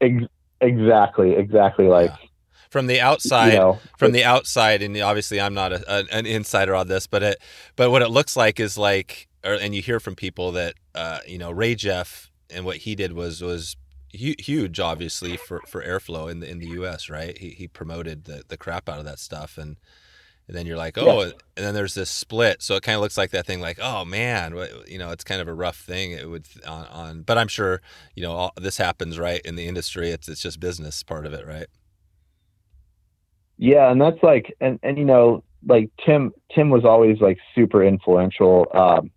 Ex- 0.00 0.26
Exactly, 0.62 1.32
exactly. 1.32 1.86
Like 1.86 2.10
yeah. 2.10 2.28
from 2.70 2.86
the 2.86 3.00
outside, 3.00 3.52
you 3.52 3.58
know, 3.58 3.78
from 3.98 4.12
the 4.12 4.24
outside, 4.24 4.80
and 4.80 4.96
obviously 4.98 5.40
I'm 5.40 5.54
not 5.54 5.72
a, 5.72 5.82
a, 5.88 6.04
an 6.12 6.24
insider 6.24 6.74
on 6.74 6.86
this, 6.86 7.06
but 7.08 7.22
it, 7.22 7.42
but 7.74 7.90
what 7.90 8.00
it 8.00 8.08
looks 8.10 8.36
like 8.36 8.60
is 8.60 8.78
like, 8.78 9.28
or, 9.44 9.54
and 9.54 9.74
you 9.74 9.82
hear 9.82 9.98
from 9.98 10.14
people 10.14 10.52
that, 10.52 10.74
uh, 10.94 11.18
you 11.26 11.36
know, 11.36 11.52
Rajeff 11.52 12.28
and 12.48 12.64
what 12.64 12.78
he 12.78 12.94
did 12.94 13.12
was 13.12 13.42
was 13.42 13.76
huge, 14.12 14.80
obviously 14.80 15.36
for 15.36 15.60
for 15.66 15.82
Airflo 15.82 16.30
in 16.30 16.40
the 16.40 16.50
in 16.50 16.58
the 16.58 16.68
U.S. 16.68 17.08
Right? 17.08 17.36
He 17.38 17.50
he 17.50 17.68
promoted 17.68 18.24
the 18.24 18.44
the 18.46 18.56
crap 18.56 18.88
out 18.88 18.98
of 18.98 19.04
that 19.04 19.18
stuff 19.18 19.58
and 19.58 19.76
and 20.48 20.56
then 20.56 20.66
you're 20.66 20.76
like, 20.76 20.98
oh, 20.98 21.20
and 21.22 21.32
then 21.56 21.72
there's 21.72 21.94
this 21.94 22.10
split, 22.10 22.62
so 22.62 22.74
it 22.74 22.82
kind 22.82 22.96
of 22.96 23.00
looks 23.00 23.16
like 23.16 23.30
that 23.30 23.46
thing, 23.46 23.60
like, 23.60 23.78
oh 23.80 24.04
man, 24.04 24.54
you 24.88 24.98
know, 24.98 25.10
it's 25.10 25.24
kind 25.24 25.40
of 25.40 25.46
a 25.46 25.54
rough 25.54 25.78
thing. 25.78 26.12
It 26.12 26.28
would 26.28 26.46
on, 26.66 26.86
on 26.86 27.22
but 27.22 27.38
I'm 27.38 27.48
sure 27.48 27.80
you 28.16 28.22
know 28.22 28.32
all, 28.32 28.52
this 28.60 28.76
happens 28.76 29.18
right 29.18 29.40
in 29.44 29.54
the 29.54 29.66
industry. 29.66 30.10
It's 30.10 30.28
it's 30.28 30.42
just 30.42 30.58
business 30.58 31.02
part 31.02 31.26
of 31.26 31.32
it, 31.32 31.46
right? 31.46 31.68
Yeah, 33.56 33.90
and 33.90 34.00
that's 34.00 34.22
like, 34.22 34.54
and 34.60 34.80
and 34.82 34.98
you 34.98 35.04
know, 35.04 35.44
like 35.66 35.90
Tim 36.04 36.32
Tim 36.54 36.70
was 36.70 36.84
always 36.84 37.20
like 37.20 37.38
super 37.54 37.84
influential. 37.84 38.66
Um, 38.74 39.10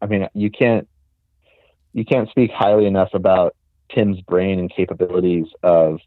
I 0.00 0.06
mean, 0.06 0.28
you 0.34 0.50
can't 0.50 0.88
you 1.92 2.04
can't 2.04 2.30
speak 2.30 2.52
highly 2.52 2.86
enough 2.86 3.10
about 3.14 3.56
Tim's 3.94 4.20
brain 4.22 4.58
and 4.58 4.70
capabilities 4.70 5.46
of 5.62 6.00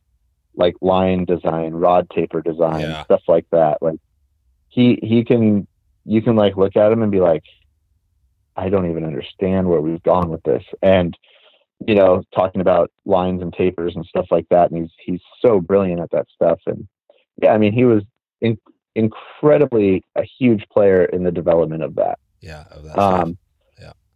like 0.55 0.75
line 0.81 1.25
design, 1.25 1.73
rod 1.73 2.09
taper 2.09 2.41
design, 2.41 2.81
yeah. 2.81 3.03
stuff 3.03 3.21
like 3.27 3.45
that. 3.51 3.81
Like 3.81 3.99
he 4.69 4.99
he 5.01 5.23
can 5.23 5.67
you 6.05 6.21
can 6.21 6.35
like 6.35 6.57
look 6.57 6.75
at 6.75 6.91
him 6.91 7.01
and 7.01 7.11
be 7.11 7.19
like, 7.19 7.43
I 8.55 8.69
don't 8.69 8.89
even 8.89 9.05
understand 9.05 9.67
where 9.67 9.81
we've 9.81 10.03
gone 10.03 10.29
with 10.29 10.43
this. 10.43 10.63
And 10.81 11.17
you 11.85 11.95
know, 11.95 12.23
talking 12.33 12.61
about 12.61 12.91
lines 13.05 13.41
and 13.41 13.53
tapers 13.53 13.95
and 13.95 14.05
stuff 14.05 14.27
like 14.31 14.47
that. 14.49 14.71
And 14.71 14.81
he's 14.81 14.91
he's 14.99 15.21
so 15.41 15.59
brilliant 15.59 16.01
at 16.01 16.11
that 16.11 16.27
stuff. 16.33 16.59
And 16.65 16.87
yeah, 17.41 17.53
I 17.53 17.57
mean, 17.57 17.73
he 17.73 17.85
was 17.85 18.03
in, 18.41 18.57
incredibly 18.95 20.03
a 20.15 20.23
huge 20.23 20.65
player 20.71 21.05
in 21.05 21.23
the 21.23 21.31
development 21.31 21.83
of 21.83 21.95
that. 21.95 22.19
Yeah, 22.41 22.65
of 22.71 22.83
that. 22.83 22.99
Um. 22.99 23.37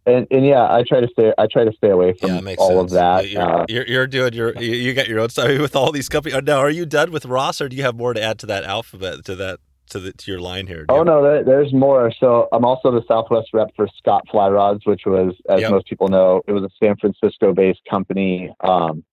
And, 0.08 0.26
and 0.30 0.46
yeah, 0.46 0.62
I 0.62 0.84
try 0.88 1.00
to 1.00 1.08
stay. 1.08 1.32
I 1.36 1.46
try 1.46 1.64
to 1.64 1.72
stay 1.72 1.90
away 1.90 2.14
from 2.14 2.30
yeah, 2.30 2.54
all 2.56 2.68
sense. 2.68 2.80
of 2.80 2.90
that. 2.90 3.28
You're, 3.28 3.42
uh, 3.42 3.66
you're, 3.68 3.86
you're, 3.86 4.06
doing 4.06 4.32
your. 4.32 4.54
You 4.56 4.94
got 4.94 5.06
your 5.06 5.20
own 5.20 5.28
stuff 5.28 5.48
with 5.60 5.76
all 5.76 5.92
these 5.92 6.08
companies. 6.08 6.40
Now, 6.44 6.58
are 6.58 6.70
you 6.70 6.86
done 6.86 7.10
with 7.10 7.26
Ross, 7.26 7.60
or 7.60 7.68
do 7.68 7.76
you 7.76 7.82
have 7.82 7.94
more 7.94 8.14
to 8.14 8.22
add 8.22 8.38
to 8.38 8.46
that 8.46 8.64
alphabet 8.64 9.24
to 9.26 9.36
that 9.36 9.60
to 9.90 10.00
the 10.00 10.12
to 10.12 10.30
your 10.30 10.40
line 10.40 10.66
here? 10.66 10.86
Oh 10.88 11.02
no, 11.02 11.22
there, 11.22 11.44
there's 11.44 11.74
more. 11.74 12.10
So 12.18 12.48
I'm 12.52 12.64
also 12.64 12.90
the 12.90 13.02
Southwest 13.06 13.48
rep 13.52 13.68
for 13.76 13.86
Scott 13.98 14.24
Fly 14.30 14.48
Rods, 14.48 14.80
which 14.86 15.02
was, 15.04 15.34
as 15.50 15.60
yep. 15.60 15.70
most 15.70 15.86
people 15.86 16.08
know, 16.08 16.40
it 16.46 16.52
was 16.52 16.62
a 16.62 16.70
San 16.82 16.96
Francisco-based 16.96 17.80
company, 17.90 18.50
um, 18.60 19.04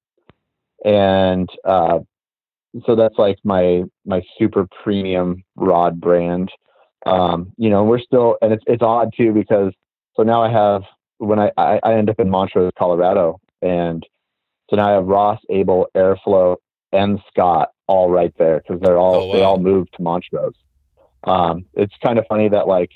and 0.85 1.49
uh, 1.65 1.99
so 2.85 2.95
that's 2.95 3.17
like 3.17 3.37
my 3.43 3.83
my 4.05 4.21
super 4.37 4.65
premium 4.83 5.43
rod 5.57 5.99
brand. 5.99 6.49
Um, 7.05 7.51
you 7.57 7.69
know, 7.69 7.83
we're 7.83 7.99
still, 7.99 8.37
and 8.41 8.53
it's 8.53 8.63
it's 8.65 8.81
odd 8.81 9.13
too 9.17 9.33
because 9.33 9.73
so 10.15 10.23
now 10.23 10.41
I 10.43 10.49
have 10.51 10.83
when 11.17 11.39
I 11.39 11.51
I, 11.57 11.79
I 11.83 11.93
end 11.95 12.09
up 12.09 12.19
in 12.19 12.29
Montrose, 12.29 12.71
Colorado, 12.77 13.39
and 13.61 14.05
So 14.69 14.75
now 14.77 14.87
I 14.89 14.91
have 14.93 15.05
Ross, 15.05 15.39
Abel, 15.49 15.87
Airflo, 15.95 16.57
and 16.91 17.19
Scott 17.29 17.69
all 17.87 18.09
right 18.09 18.33
there 18.37 18.61
because 18.61 18.81
they're 18.81 18.97
all 18.97 19.15
Oh, 19.15 19.25
wow. 19.27 19.33
they 19.33 19.43
all 19.43 19.59
moved 19.59 19.93
to 19.97 20.01
Montrose. 20.01 20.55
Um, 21.23 21.65
it's 21.73 21.93
kind 22.05 22.17
of 22.19 22.25
funny 22.27 22.49
that 22.49 22.67
like 22.67 22.91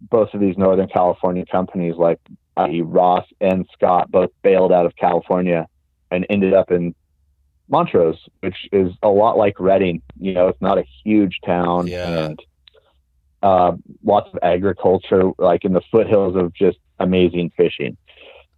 both 0.00 0.28
of 0.34 0.40
these 0.40 0.56
Northern 0.56 0.88
California 0.88 1.44
companies, 1.50 1.94
like 1.96 2.18
i.e. 2.56 2.80
Ross 2.82 3.26
and 3.40 3.66
Scott, 3.72 4.10
both 4.10 4.30
bailed 4.42 4.72
out 4.72 4.86
of 4.86 4.96
California 4.96 5.66
and 6.10 6.26
ended 6.30 6.54
up 6.54 6.70
in 6.70 6.94
Montrose, 7.68 8.18
which 8.40 8.56
is 8.72 8.90
a 9.02 9.08
lot 9.08 9.36
like 9.36 9.58
Redding. 9.60 10.02
You 10.18 10.32
know, 10.34 10.48
it's 10.48 10.60
not 10.60 10.78
a 10.78 10.84
huge 11.04 11.38
town 11.44 11.86
Yeah. 11.86 12.08
and 12.28 12.40
uh, 13.42 13.72
lots 14.04 14.28
of 14.32 14.38
agriculture, 14.42 15.30
like 15.38 15.64
in 15.64 15.72
the 15.72 15.82
foothills 15.90 16.36
of 16.36 16.52
just 16.54 16.78
amazing 16.98 17.50
fishing. 17.56 17.96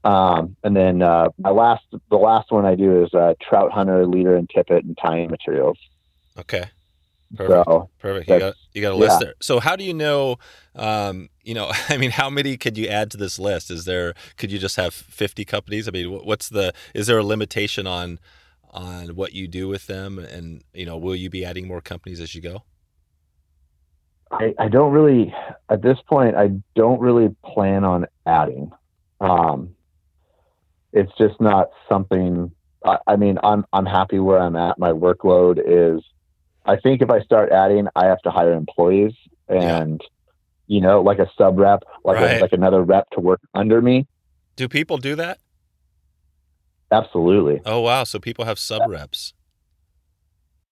Um, 0.04 0.56
and 0.64 0.74
then 0.74 1.02
uh, 1.02 1.28
my 1.38 1.50
last, 1.50 1.84
the 2.10 2.16
last 2.16 2.50
one 2.50 2.66
I 2.66 2.74
do 2.74 3.04
is 3.04 3.14
uh, 3.14 3.34
TroutHunter, 3.48 4.12
leader, 4.12 4.36
and 4.36 4.50
tippet 4.50 4.84
and 4.84 4.98
tying 5.00 5.30
materials. 5.30 5.78
Okay. 6.38 6.64
Perfect. 7.34 7.64
So 7.66 7.90
Perfect. 7.98 8.28
You 8.28 8.38
got 8.38 8.54
you 8.74 8.82
got 8.82 8.92
a 8.92 8.96
list 8.96 9.12
yeah. 9.12 9.26
there. 9.26 9.34
So 9.40 9.58
how 9.58 9.76
do 9.76 9.84
you 9.84 9.94
know? 9.94 10.36
Um, 10.74 11.30
you 11.42 11.54
know, 11.54 11.72
I 11.88 11.96
mean, 11.96 12.10
how 12.10 12.28
many 12.28 12.56
could 12.56 12.76
you 12.76 12.88
add 12.88 13.10
to 13.12 13.16
this 13.16 13.38
list? 13.38 13.70
Is 13.70 13.84
there? 13.84 14.14
Could 14.36 14.52
you 14.52 14.58
just 14.58 14.76
have 14.76 14.92
fifty 14.92 15.44
companies? 15.44 15.88
I 15.88 15.92
mean, 15.92 16.10
what's 16.10 16.48
the? 16.48 16.74
Is 16.94 17.06
there 17.06 17.18
a 17.18 17.24
limitation 17.24 17.86
on 17.86 18.18
on 18.70 19.14
what 19.14 19.32
you 19.32 19.48
do 19.48 19.68
with 19.68 19.86
them? 19.86 20.18
And 20.18 20.62
you 20.74 20.84
know, 20.84 20.96
will 20.96 21.16
you 21.16 21.30
be 21.30 21.44
adding 21.44 21.66
more 21.66 21.80
companies 21.80 22.20
as 22.20 22.34
you 22.34 22.42
go? 22.42 22.64
I, 24.32 24.54
I 24.58 24.68
don't 24.68 24.92
really, 24.92 25.32
at 25.68 25.82
this 25.82 25.98
point, 26.08 26.36
I 26.36 26.50
don't 26.74 27.00
really 27.00 27.34
plan 27.44 27.84
on 27.84 28.06
adding. 28.26 28.72
Um, 29.20 29.74
it's 30.92 31.12
just 31.18 31.40
not 31.40 31.68
something. 31.88 32.50
I, 32.84 32.98
I 33.06 33.16
mean, 33.16 33.38
I'm 33.42 33.64
I'm 33.72 33.86
happy 33.86 34.18
where 34.18 34.38
I'm 34.40 34.56
at. 34.56 34.78
My 34.78 34.90
workload 34.90 35.58
is. 35.64 36.02
I 36.64 36.76
think 36.76 37.02
if 37.02 37.10
I 37.10 37.20
start 37.20 37.50
adding, 37.50 37.88
I 37.96 38.06
have 38.06 38.20
to 38.22 38.30
hire 38.30 38.52
employees 38.52 39.12
and, 39.48 40.00
you 40.68 40.80
know, 40.80 41.02
like 41.02 41.18
a 41.18 41.28
sub 41.36 41.58
rep, 41.58 41.82
like 42.04 42.18
Right. 42.18 42.36
a, 42.38 42.40
like 42.40 42.52
another 42.52 42.82
rep 42.82 43.10
to 43.10 43.20
work 43.20 43.40
under 43.52 43.82
me. 43.82 44.06
Do 44.54 44.68
people 44.68 44.96
do 44.98 45.16
that? 45.16 45.38
Absolutely. 46.92 47.60
Oh 47.66 47.80
wow! 47.80 48.04
So 48.04 48.18
people 48.18 48.44
have 48.44 48.58
sub 48.58 48.82
reps. 48.88 49.34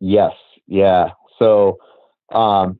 Yes. 0.01 0.33
Yeah. 0.67 1.11
So, 1.39 1.79
um, 2.31 2.79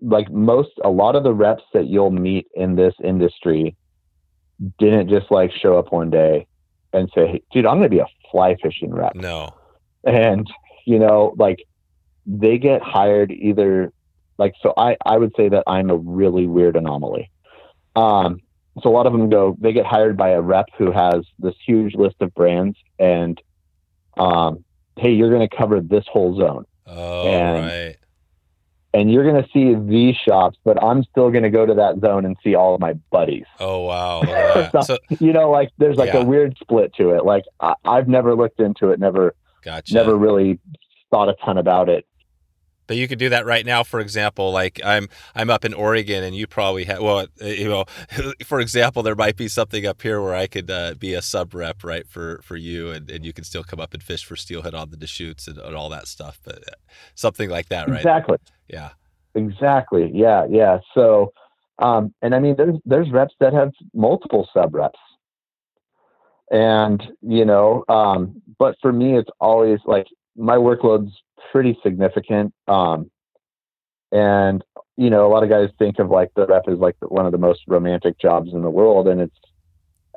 like 0.00 0.30
most, 0.30 0.70
a 0.84 0.90
lot 0.90 1.16
of 1.16 1.24
the 1.24 1.32
reps 1.32 1.62
that 1.72 1.86
you'll 1.86 2.10
meet 2.10 2.46
in 2.54 2.76
this 2.76 2.94
industry 3.02 3.76
didn't 4.78 5.08
just 5.08 5.30
like 5.30 5.50
show 5.52 5.78
up 5.78 5.92
one 5.92 6.10
day 6.10 6.46
and 6.92 7.10
say, 7.14 7.26
hey, 7.26 7.42
dude, 7.52 7.66
I'm 7.66 7.78
going 7.78 7.84
to 7.84 7.88
be 7.88 7.98
a 7.98 8.06
fly 8.30 8.56
fishing 8.62 8.92
rep. 8.94 9.14
No. 9.14 9.54
And, 10.04 10.46
you 10.86 10.98
know, 10.98 11.34
like 11.38 11.64
they 12.26 12.58
get 12.58 12.82
hired 12.82 13.30
either 13.32 13.92
like, 14.38 14.54
so 14.62 14.72
I, 14.76 14.96
I 15.04 15.16
would 15.16 15.32
say 15.36 15.48
that 15.48 15.64
I'm 15.66 15.90
a 15.90 15.96
really 15.96 16.46
weird 16.46 16.76
anomaly. 16.76 17.30
Um, 17.94 18.40
so 18.82 18.90
a 18.90 18.92
lot 18.92 19.06
of 19.06 19.12
them 19.12 19.30
go, 19.30 19.56
they 19.58 19.72
get 19.72 19.86
hired 19.86 20.16
by 20.16 20.30
a 20.30 20.40
rep 20.40 20.66
who 20.76 20.92
has 20.92 21.24
this 21.38 21.54
huge 21.66 21.94
list 21.94 22.16
of 22.20 22.34
brands 22.34 22.76
and, 22.98 23.40
um, 24.18 24.64
hey, 24.98 25.12
you're 25.12 25.30
going 25.30 25.46
to 25.46 25.56
cover 25.56 25.80
this 25.80 26.04
whole 26.10 26.38
zone 26.38 26.64
Oh 26.86 27.28
And- 27.28 27.66
right. 27.66 27.95
And 28.96 29.12
you're 29.12 29.30
going 29.30 29.42
to 29.42 29.48
see 29.50 29.74
these 29.74 30.16
shops, 30.16 30.56
but 30.64 30.82
I'm 30.82 31.04
still 31.04 31.30
going 31.30 31.42
to 31.42 31.50
go 31.50 31.66
to 31.66 31.74
that 31.74 32.00
zone 32.00 32.24
and 32.24 32.34
see 32.42 32.54
all 32.54 32.74
of 32.74 32.80
my 32.80 32.94
buddies. 33.10 33.44
Oh 33.60 33.82
wow. 33.82 34.22
At. 34.72 34.84
So 34.86 34.96
You 35.20 35.34
know, 35.34 35.50
like 35.50 35.70
there's 35.76 35.98
like 35.98 36.14
Yeah. 36.14 36.22
a 36.22 36.24
weird 36.24 36.56
split 36.58 36.94
to 36.94 37.10
it. 37.10 37.24
Like 37.26 37.44
I, 37.60 37.74
I've 37.84 38.08
never 38.08 38.34
looked 38.34 38.58
into 38.58 38.88
it, 38.90 38.98
never, 38.98 39.34
gotcha. 39.62 39.92
never 39.92 40.16
really 40.16 40.58
thought 41.10 41.28
a 41.28 41.34
ton 41.44 41.58
about 41.58 41.90
it. 41.90 42.06
But 42.86 42.96
you 42.96 43.06
could 43.08 43.18
do 43.18 43.28
that 43.30 43.44
right 43.44 43.66
now. 43.66 43.82
For 43.82 43.98
example, 44.00 44.50
like 44.52 44.80
I'm 44.84 45.08
I'm 45.34 45.50
up 45.50 45.64
in 45.64 45.74
Oregon, 45.74 46.22
and 46.22 46.36
you 46.36 46.46
probably 46.46 46.84
have. 46.84 47.02
Well, 47.02 47.26
uh, 47.42 47.44
you 47.44 47.68
know, 47.68 47.84
for 48.46 48.60
example, 48.60 49.02
there 49.02 49.16
might 49.16 49.36
be 49.36 49.48
something 49.48 49.84
up 49.84 50.00
here 50.02 50.22
where 50.22 50.36
I 50.36 50.46
could 50.46 50.70
uh, 50.70 50.94
be 50.94 51.12
a 51.12 51.20
sub 51.20 51.52
rep, 51.52 51.82
right, 51.82 52.06
for 52.08 52.40
for 52.44 52.54
you, 52.56 52.92
and, 52.92 53.10
and 53.10 53.26
you 53.26 53.32
can 53.32 53.42
still 53.42 53.64
come 53.64 53.80
up 53.80 53.92
and 53.92 54.00
fish 54.02 54.24
for 54.24 54.36
steelhead 54.36 54.72
on 54.74 54.90
the 54.90 54.96
Deschutes 54.96 55.48
and, 55.48 55.58
and 55.58 55.74
all 55.74 55.88
that 55.88 56.06
stuff. 56.06 56.38
But 56.44 56.58
uh, 56.58 56.76
something 57.16 57.50
like 57.50 57.68
that, 57.70 57.88
right? 57.88 57.96
Exactly. 57.96 58.38
Yeah. 58.68 58.90
Exactly. 59.34 60.10
Yeah. 60.12 60.46
Yeah. 60.48 60.78
So, 60.94 61.32
um, 61.78 62.14
and 62.22 62.34
I 62.34 62.38
mean, 62.38 62.56
there's, 62.56 62.76
there's 62.84 63.10
reps 63.10 63.34
that 63.40 63.52
have 63.52 63.72
multiple 63.94 64.48
sub 64.54 64.74
reps 64.74 64.98
and, 66.50 67.02
you 67.22 67.44
know, 67.44 67.84
um, 67.88 68.40
but 68.58 68.76
for 68.80 68.92
me, 68.92 69.18
it's 69.18 69.30
always 69.40 69.80
like 69.84 70.06
my 70.36 70.56
workload's 70.56 71.12
pretty 71.50 71.76
significant. 71.82 72.54
Um, 72.68 73.10
and, 74.12 74.62
you 74.96 75.10
know, 75.10 75.26
a 75.26 75.30
lot 75.30 75.42
of 75.42 75.48
guys 75.48 75.70
think 75.78 75.98
of 75.98 76.10
like 76.10 76.30
the 76.36 76.46
rep 76.46 76.64
is 76.68 76.78
like 76.78 76.96
one 77.00 77.26
of 77.26 77.32
the 77.32 77.38
most 77.38 77.62
romantic 77.66 78.18
jobs 78.18 78.52
in 78.52 78.62
the 78.62 78.70
world. 78.70 79.08
And 79.08 79.20
it's, 79.20 79.36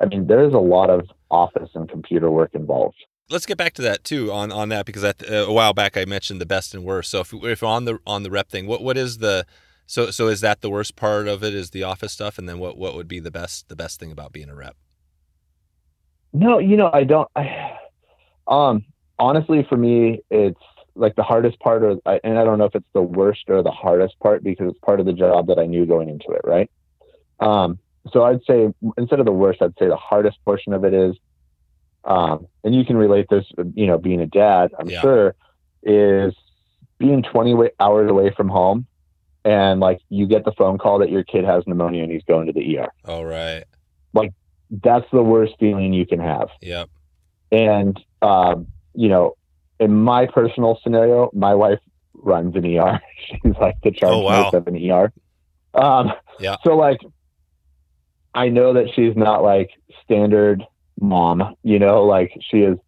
I 0.00 0.06
mean, 0.06 0.26
there's 0.26 0.54
a 0.54 0.58
lot 0.58 0.88
of 0.88 1.08
office 1.30 1.70
and 1.74 1.88
computer 1.88 2.30
work 2.30 2.54
involved. 2.54 2.96
Let's 3.30 3.46
get 3.46 3.56
back 3.56 3.74
to 3.74 3.82
that 3.82 4.04
too 4.04 4.32
on 4.32 4.50
on 4.50 4.68
that 4.70 4.86
because 4.86 5.04
uh, 5.04 5.12
a 5.30 5.52
while 5.52 5.72
back 5.72 5.96
I 5.96 6.04
mentioned 6.04 6.40
the 6.40 6.46
best 6.46 6.74
and 6.74 6.84
worst. 6.84 7.10
So 7.10 7.20
if 7.20 7.32
if 7.32 7.62
on 7.62 7.84
the 7.84 7.98
on 8.06 8.22
the 8.22 8.30
rep 8.30 8.48
thing, 8.48 8.66
what 8.66 8.82
what 8.82 8.96
is 8.96 9.18
the 9.18 9.46
so 9.86 10.10
so 10.10 10.28
is 10.28 10.40
that 10.40 10.60
the 10.60 10.70
worst 10.70 10.96
part 10.96 11.28
of 11.28 11.42
it 11.42 11.54
is 11.54 11.70
the 11.70 11.82
office 11.82 12.12
stuff, 12.12 12.38
and 12.38 12.48
then 12.48 12.58
what 12.58 12.76
what 12.76 12.94
would 12.94 13.08
be 13.08 13.20
the 13.20 13.30
best 13.30 13.68
the 13.68 13.76
best 13.76 14.00
thing 14.00 14.12
about 14.12 14.32
being 14.32 14.48
a 14.48 14.54
rep? 14.54 14.76
No, 16.32 16.58
you 16.58 16.76
know, 16.76 16.90
I 16.92 17.04
don't. 17.04 17.28
I, 17.34 17.76
um, 18.46 18.84
honestly, 19.18 19.66
for 19.68 19.76
me, 19.76 20.22
it's 20.30 20.60
like 20.94 21.16
the 21.16 21.22
hardest 21.22 21.58
part, 21.60 21.82
or 21.82 21.98
and 22.24 22.38
I 22.38 22.44
don't 22.44 22.58
know 22.58 22.66
if 22.66 22.74
it's 22.74 22.86
the 22.92 23.02
worst 23.02 23.44
or 23.48 23.62
the 23.62 23.70
hardest 23.70 24.18
part 24.20 24.44
because 24.44 24.70
it's 24.70 24.78
part 24.80 25.00
of 25.00 25.06
the 25.06 25.12
job 25.12 25.46
that 25.48 25.58
I 25.58 25.66
knew 25.66 25.86
going 25.86 26.08
into 26.08 26.30
it, 26.30 26.42
right? 26.44 26.70
Um, 27.40 27.78
so 28.12 28.22
I'd 28.24 28.44
say 28.46 28.72
instead 28.96 29.18
of 29.18 29.26
the 29.26 29.32
worst, 29.32 29.62
I'd 29.62 29.74
say 29.78 29.88
the 29.88 29.96
hardest 29.96 30.38
portion 30.44 30.72
of 30.72 30.84
it 30.84 30.94
is, 30.94 31.16
um, 32.04 32.46
and 32.64 32.74
you 32.74 32.84
can 32.84 32.96
relate 32.96 33.26
this, 33.30 33.44
you 33.74 33.86
know, 33.86 33.98
being 33.98 34.20
a 34.20 34.26
dad, 34.26 34.70
I'm 34.78 34.88
Yeah. 34.88 35.00
sure, 35.00 35.34
is 35.82 36.34
being 36.98 37.22
20 37.22 37.54
wa- 37.54 37.68
hours 37.78 38.10
away 38.10 38.30
from 38.30 38.48
home, 38.48 38.86
and 39.44 39.80
like 39.80 40.00
you 40.08 40.26
get 40.26 40.44
the 40.44 40.52
phone 40.52 40.78
call 40.78 40.98
that 40.98 41.10
your 41.10 41.24
kid 41.24 41.44
has 41.44 41.64
pneumonia 41.66 42.02
and 42.02 42.12
he's 42.12 42.24
going 42.24 42.46
to 42.46 42.52
the 42.52 42.78
ER. 42.78 42.88
All 43.06 43.24
right. 43.24 43.64
Like 44.12 44.32
that's 44.70 45.06
the 45.12 45.22
worst 45.22 45.54
feeling 45.58 45.92
you 45.92 46.06
can 46.06 46.20
have. 46.20 46.48
Yep. 46.60 46.88
And, 47.52 47.98
um, 48.22 48.66
you 48.94 49.08
know, 49.08 49.36
in 49.78 49.94
my 49.96 50.26
personal 50.26 50.78
scenario, 50.82 51.30
my 51.32 51.54
wife 51.54 51.78
runs 52.14 52.54
an 52.54 52.64
ER. 52.66 53.00
She's 53.26 53.54
like 53.60 53.76
the 53.82 53.90
charge 53.90 54.12
Oh, 54.12 54.18
wow. 54.20 54.42
nurse 54.42 54.54
of 54.54 54.66
an 54.68 54.76
ER. 54.90 55.12
Um, 55.74 56.12
Yeah. 56.38 56.56
So 56.64 56.76
like, 56.76 57.00
I 58.34 58.48
know 58.48 58.74
that 58.74 58.86
she's 58.94 59.16
not 59.16 59.42
like 59.42 59.70
standard 60.04 60.62
mom, 61.00 61.54
you 61.62 61.78
know, 61.78 62.04
like 62.04 62.32
she 62.50 62.58
is 62.58 62.78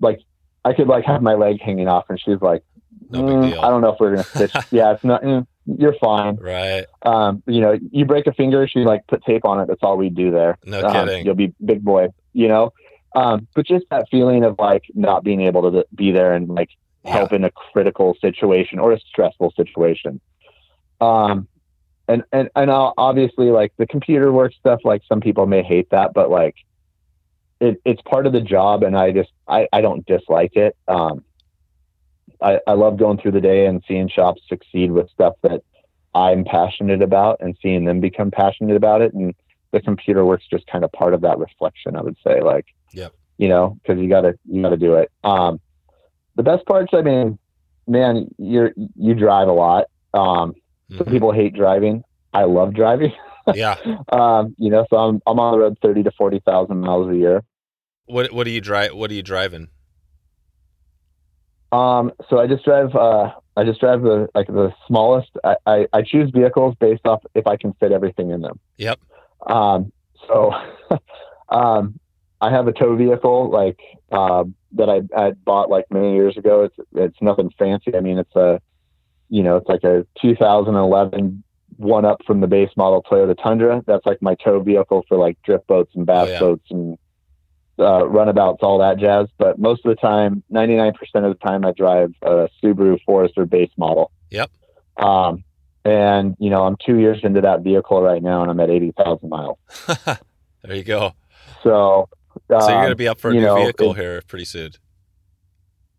like, 0.00 0.18
I 0.64 0.72
could 0.74 0.88
like 0.88 1.04
have 1.04 1.22
my 1.22 1.34
leg 1.34 1.60
hanging 1.60 1.88
off 1.88 2.04
and 2.08 2.20
she's 2.20 2.40
like, 2.40 2.62
No 3.10 3.22
big 3.22 3.36
"Mm, 3.36 3.50
deal." 3.52 3.60
I 3.62 3.68
don't 3.70 3.80
know 3.80 3.92
if 3.92 4.00
we're 4.00 4.16
to 4.16 4.24
fish. 4.24 4.52
yeah, 4.70 4.92
it's 4.92 5.04
not, 5.04 5.22
mm, 5.22 5.46
you're 5.66 5.94
fine. 6.00 6.36
Right. 6.36 6.86
Um, 7.02 7.42
you 7.46 7.60
know, 7.60 7.78
you 7.90 8.04
break 8.04 8.26
a 8.26 8.32
finger, 8.32 8.66
she 8.68 8.80
like 8.80 9.06
put 9.08 9.24
tape 9.24 9.44
on 9.44 9.60
it. 9.60 9.66
That's 9.68 9.82
all 9.82 9.96
we 9.96 10.08
do 10.08 10.30
there. 10.30 10.58
No 10.64 10.82
Um, 10.82 11.06
kidding. 11.06 11.24
You'll 11.24 11.34
be 11.34 11.52
big 11.64 11.82
boy, 11.82 12.08
you 12.32 12.48
know? 12.48 12.72
Um, 13.14 13.46
but 13.54 13.66
just 13.66 13.84
that 13.90 14.06
feeling 14.10 14.44
of 14.44 14.56
like 14.58 14.84
not 14.94 15.22
being 15.24 15.42
able 15.42 15.70
to 15.70 15.84
be 15.94 16.12
there 16.12 16.32
and 16.34 16.48
like 16.48 16.70
Yeah. 17.04 17.12
help 17.12 17.32
in 17.32 17.44
a 17.44 17.50
critical 17.50 18.16
situation 18.20 18.78
or 18.78 18.92
a 18.92 19.00
stressful 19.00 19.52
situation. 19.56 20.20
Um, 21.00 21.48
and, 22.08 22.22
and, 22.32 22.48
and 22.54 22.70
I'll- 22.70 22.94
obviously 22.96 23.50
like 23.50 23.72
the 23.78 23.86
computer 23.86 24.32
work 24.32 24.52
stuff, 24.54 24.80
like 24.84 25.02
some 25.08 25.20
people 25.20 25.46
may 25.46 25.62
hate 25.62 25.90
that, 25.90 26.12
but 26.14 26.30
like 26.30 26.54
it, 27.62 27.80
it's 27.84 28.02
part 28.02 28.26
of 28.26 28.32
the 28.32 28.40
job. 28.40 28.82
And 28.82 28.96
I 28.96 29.12
just, 29.12 29.30
I, 29.48 29.68
I 29.72 29.80
don't 29.80 30.04
dislike 30.06 30.56
it. 30.56 30.76
Um, 30.88 31.24
I, 32.40 32.58
I 32.66 32.72
love 32.72 32.98
going 32.98 33.18
through 33.18 33.32
the 33.32 33.40
day 33.40 33.66
and 33.66 33.82
seeing 33.86 34.08
shops 34.08 34.42
succeed 34.48 34.90
with 34.90 35.08
stuff 35.10 35.34
that 35.42 35.62
I'm 36.14 36.44
passionate 36.44 37.02
about 37.02 37.38
and 37.40 37.56
seeing 37.62 37.84
them 37.84 38.00
become 38.00 38.30
passionate 38.30 38.76
about 38.76 39.00
it. 39.00 39.14
And 39.14 39.34
the 39.72 39.80
computer 39.80 40.24
work's 40.24 40.46
just 40.50 40.66
kind 40.66 40.84
of 40.84 40.90
part 40.92 41.14
of 41.14 41.20
that 41.22 41.38
reflection, 41.38 41.96
I 41.96 42.02
would 42.02 42.16
say. 42.26 42.40
Like, 42.42 42.66
Yep. 42.94 43.12
you 43.38 43.48
know, 43.48 43.78
because 43.82 44.02
you 44.02 44.08
gotta 44.08 44.34
you 44.44 44.60
gotta 44.60 44.76
do 44.76 44.94
it. 44.96 45.10
Um, 45.24 45.60
the 46.36 46.42
best 46.42 46.66
parts, 46.66 46.92
I 46.92 47.00
mean, 47.02 47.38
man, 47.86 48.28
you're 48.38 48.72
you 48.96 49.14
drive 49.14 49.48
a 49.48 49.52
lot. 49.52 49.86
Um, 50.12 50.52
some 50.98 51.06
Mhm. 51.06 51.10
people 51.10 51.32
hate 51.32 51.54
driving. 51.54 52.02
I 52.34 52.44
love 52.44 52.74
driving. 52.74 53.12
Yeah. 53.54 53.76
um, 54.12 54.54
you 54.56 54.70
know, 54.70 54.86
so 54.88 54.96
I'm 54.96 55.20
I'm 55.26 55.40
on 55.40 55.52
the 55.52 55.58
road 55.58 55.76
thirty 55.82 56.04
to 56.04 56.12
forty 56.12 56.38
thousand 56.46 56.80
miles 56.80 57.10
a 57.10 57.16
year. 57.16 57.42
What 58.12 58.32
what 58.32 58.44
do 58.44 58.50
you 58.50 58.60
drive? 58.60 58.94
What 58.94 59.10
are 59.10 59.14
you 59.14 59.22
driving? 59.22 59.68
Um, 61.72 62.12
so 62.28 62.38
I 62.38 62.46
just 62.46 62.64
drive. 62.64 62.94
Uh, 62.94 63.32
I 63.56 63.64
just 63.64 63.80
drive 63.80 64.02
the 64.02 64.28
like 64.34 64.46
the 64.46 64.72
smallest. 64.86 65.30
I, 65.42 65.56
I, 65.66 65.86
I 65.92 66.02
choose 66.02 66.30
vehicles 66.30 66.74
based 66.78 67.06
off 67.06 67.22
if 67.34 67.46
I 67.46 67.56
can 67.56 67.72
fit 67.80 67.92
everything 67.92 68.30
in 68.30 68.42
them. 68.42 68.60
Yep. 68.76 69.00
Um, 69.46 69.90
so, 70.28 70.52
um, 71.48 71.98
I 72.42 72.50
have 72.50 72.68
a 72.68 72.72
tow 72.72 72.94
vehicle 72.96 73.50
like 73.50 73.80
uh, 74.10 74.44
that 74.72 74.90
I, 74.90 75.00
I 75.18 75.30
bought 75.30 75.70
like 75.70 75.86
many 75.90 76.14
years 76.14 76.36
ago. 76.36 76.64
It's 76.64 76.76
it's 76.94 77.16
nothing 77.22 77.50
fancy. 77.58 77.96
I 77.96 78.00
mean, 78.00 78.18
it's 78.18 78.36
a 78.36 78.60
you 79.30 79.42
know, 79.42 79.56
it's 79.56 79.68
like 79.68 79.82
a 79.84 80.06
2011 80.20 81.42
one 81.78 82.04
up 82.04 82.20
from 82.26 82.42
the 82.42 82.46
base 82.46 82.68
model 82.76 83.02
Toyota 83.10 83.34
Tundra. 83.42 83.82
That's 83.86 84.04
like 84.04 84.20
my 84.20 84.34
tow 84.34 84.60
vehicle 84.60 85.06
for 85.08 85.16
like 85.16 85.38
drift 85.42 85.66
boats 85.66 85.92
and 85.94 86.04
bass 86.04 86.28
Oh, 86.28 86.32
yeah. 86.32 86.38
boats 86.38 86.66
and 86.70 86.98
uh, 87.78 88.06
runabouts, 88.06 88.58
all 88.62 88.78
that 88.78 88.98
jazz. 88.98 89.28
But 89.38 89.58
most 89.58 89.84
of 89.84 89.88
the 89.90 89.96
time, 90.00 90.42
99% 90.52 90.92
of 91.14 91.22
the 91.22 91.38
time, 91.42 91.64
I 91.64 91.72
drive 91.72 92.12
a 92.22 92.48
Subaru 92.62 92.98
Forester 93.04 93.46
base 93.46 93.70
model. 93.76 94.10
Yep. 94.30 94.50
Um, 94.98 95.44
and 95.84 96.36
you 96.38 96.50
know, 96.50 96.64
I'm 96.64 96.76
two 96.84 96.98
years 96.98 97.18
into 97.22 97.40
that 97.40 97.62
vehicle 97.62 98.02
right 98.02 98.22
now, 98.22 98.42
and 98.42 98.50
I'm 98.50 98.60
at 98.60 98.70
80,000 98.70 99.28
miles. 99.28 99.58
there 100.62 100.76
you 100.76 100.84
go. 100.84 101.12
So, 101.62 102.08
So 102.48 102.58
you're 102.58 102.60
um, 102.60 102.84
gonna 102.84 102.94
be 102.94 103.08
up 103.08 103.18
for 103.20 103.30
a 103.30 103.34
new 103.34 103.40
know, 103.40 103.56
vehicle 103.56 103.92
it- 103.92 103.96
here 103.98 104.22
pretty 104.26 104.44
soon. 104.44 104.72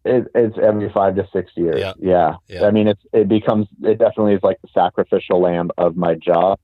it, 0.05 0.25
it's 0.35 0.57
every 0.61 0.89
five 0.91 1.15
to 1.15 1.27
six 1.33 1.51
years. 1.55 1.79
Yeah. 1.79 1.93
Yeah. 1.99 2.35
Yeah. 2.47 2.65
I 2.65 2.71
mean, 2.71 2.87
it's, 2.87 3.01
it 3.13 3.27
becomes, 3.27 3.67
it 3.81 3.97
definitely 3.99 4.33
is 4.35 4.43
like 4.43 4.61
the 4.61 4.67
sacrificial 4.73 5.41
lamb 5.41 5.69
of 5.77 5.95
my 5.97 6.15
job. 6.15 6.59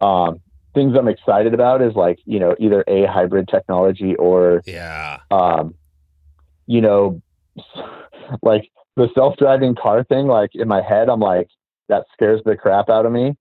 Um, 0.00 0.40
things 0.78 0.96
I'm 0.96 1.08
excited 1.08 1.54
about 1.54 1.82
is 1.82 1.94
like, 1.94 2.18
you 2.24 2.38
know, 2.38 2.54
either 2.60 2.84
a 2.86 3.04
hybrid 3.06 3.48
technology 3.48 4.14
or, 4.16 4.62
Yeah. 4.66 5.18
um, 5.30 5.74
you 6.66 6.80
know, 6.80 7.20
like 8.42 8.70
the 8.96 9.08
self-driving 9.14 9.74
car 9.74 10.04
thing, 10.04 10.26
like 10.28 10.50
in 10.54 10.68
my 10.68 10.80
head, 10.82 11.08
I'm 11.08 11.20
like, 11.20 11.48
that 11.88 12.04
scares 12.12 12.40
the 12.44 12.56
crap 12.56 12.88
out 12.88 13.06
of 13.06 13.12
me. 13.12 13.36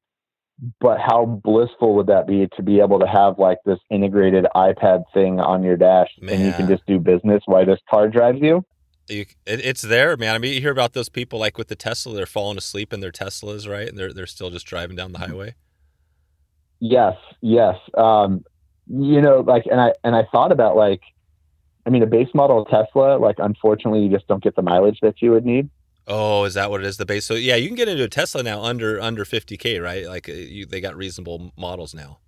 But 0.80 0.98
how 1.00 1.26
blissful 1.44 1.94
would 1.96 2.08
that 2.08 2.26
be 2.26 2.48
to 2.56 2.64
be 2.64 2.80
able 2.80 3.00
to 3.00 3.06
have 3.08 3.38
like 3.38 3.60
this 3.64 3.78
integrated 3.92 4.48
iPad 4.56 5.04
thing 5.14 5.40
on 5.40 5.62
your 5.62 5.78
dash 5.78 6.10
and 6.20 6.42
you 6.48 6.52
can 6.54 6.68
just 6.68 6.84
do 6.88 6.98
business 6.98 7.44
while 7.46 7.64
this 7.64 7.80
car 7.88 8.08
drives 8.08 8.40
you? 8.42 8.66
You, 9.08 9.22
it, 9.46 9.64
it's 9.64 9.84
there, 9.84 10.18
man. 10.18 10.34
I 10.34 10.40
mean, 10.40 10.54
you 10.54 10.62
hear 10.62 10.72
about 10.72 10.94
those 10.94 11.10
people 11.10 11.38
like 11.38 11.60
with 11.60 11.68
the 11.68 11.76
Tesla, 11.76 12.16
they're 12.16 12.26
falling 12.26 12.58
asleep 12.58 12.92
in 12.92 13.02
their 13.02 13.12
Teslas, 13.12 13.70
right? 13.70 13.88
And 13.88 14.00
they're 14.00 14.12
they're 14.12 14.26
still 14.26 14.50
just 14.50 14.66
driving 14.66 14.96
down 14.96 15.12
the 15.12 15.20
highway. 15.20 15.54
Yes, 16.80 17.16
yes. 17.42 17.76
Um, 17.96 18.44
you 18.88 19.22
know, 19.22 19.42
like, 19.42 19.66
and 19.70 19.80
I 19.80 19.94
and 20.04 20.16
I 20.16 20.24
thought 20.32 20.52
about 20.52 20.76
like, 20.76 21.02
I 21.86 21.90
mean, 21.90 22.04
a 22.04 22.08
base 22.08 22.30
model 22.34 22.66
Tesla, 22.66 23.18
like, 23.18 23.36
unfortunately, 23.40 24.02
you 24.02 24.10
just 24.10 24.28
don't 24.28 24.44
get 24.44 24.56
the 24.56 24.62
mileage 24.62 25.00
that 25.02 25.22
you 25.22 25.32
would 25.32 25.46
need. 25.46 25.70
Oh, 26.08 26.46
is 26.46 26.54
that 26.54 26.72
what 26.72 26.82
it 26.82 26.88
is? 26.88 26.98
The 26.98 27.06
base. 27.06 27.26
So 27.26 27.34
yeah, 27.34 27.56
you 27.56 27.68
can 27.68 27.76
get 27.76 27.90
into 27.90 28.04
a 28.04 28.10
Tesla 28.10 28.42
now 28.42 28.64
under 28.64 29.00
under 29.02 29.26
50k, 29.26 29.84
right? 29.84 30.06
Like 30.06 30.30
uh, 30.30 30.34
you, 30.34 30.66
they 30.66 30.80
got 30.80 30.96
reasonable 30.96 31.52
models 31.58 31.94
now. 31.94 32.20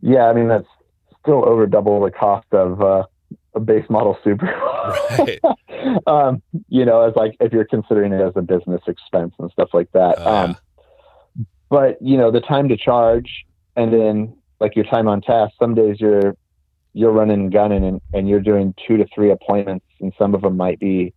Yeah, 0.00 0.24
I 0.24 0.32
mean, 0.32 0.48
that's 0.48 0.66
still 1.22 1.48
over 1.48 1.66
double 1.66 2.02
the 2.02 2.10
cost 2.10 2.46
of 2.52 2.82
uh, 2.82 3.04
a 3.54 3.60
base 3.60 3.88
model 3.88 4.18
Super. 4.24 4.46
Right. 5.18 5.40
um, 6.06 6.42
you 6.68 6.84
know, 6.84 7.02
as 7.02 7.14
like 7.16 7.36
if 7.40 7.52
you're 7.52 7.64
considering 7.64 8.12
it 8.12 8.20
as 8.20 8.32
a 8.36 8.42
business 8.42 8.82
expense 8.86 9.32
and 9.38 9.50
stuff 9.52 9.70
like 9.72 9.90
that. 9.92 10.16
Oh, 10.18 10.36
um, 10.36 10.56
but 11.68 12.00
you 12.00 12.16
know, 12.16 12.30
the 12.30 12.40
time 12.40 12.68
to 12.68 12.76
charge 12.76 13.44
and 13.76 13.92
then 13.92 14.36
like 14.60 14.76
your 14.76 14.84
time 14.84 15.08
on 15.08 15.20
task. 15.20 15.54
Some 15.58 15.74
days 15.74 15.96
you're 16.00 16.36
you're 16.92 17.10
running 17.10 17.40
and 17.40 17.52
gunning 17.52 17.84
and, 17.84 18.00
and 18.12 18.28
you're 18.28 18.40
doing 18.40 18.74
two 18.86 18.96
to 18.96 19.06
three 19.14 19.30
appointments, 19.30 19.86
and 20.00 20.12
some 20.18 20.34
of 20.34 20.42
them 20.42 20.56
might 20.56 20.78
be 20.78 21.12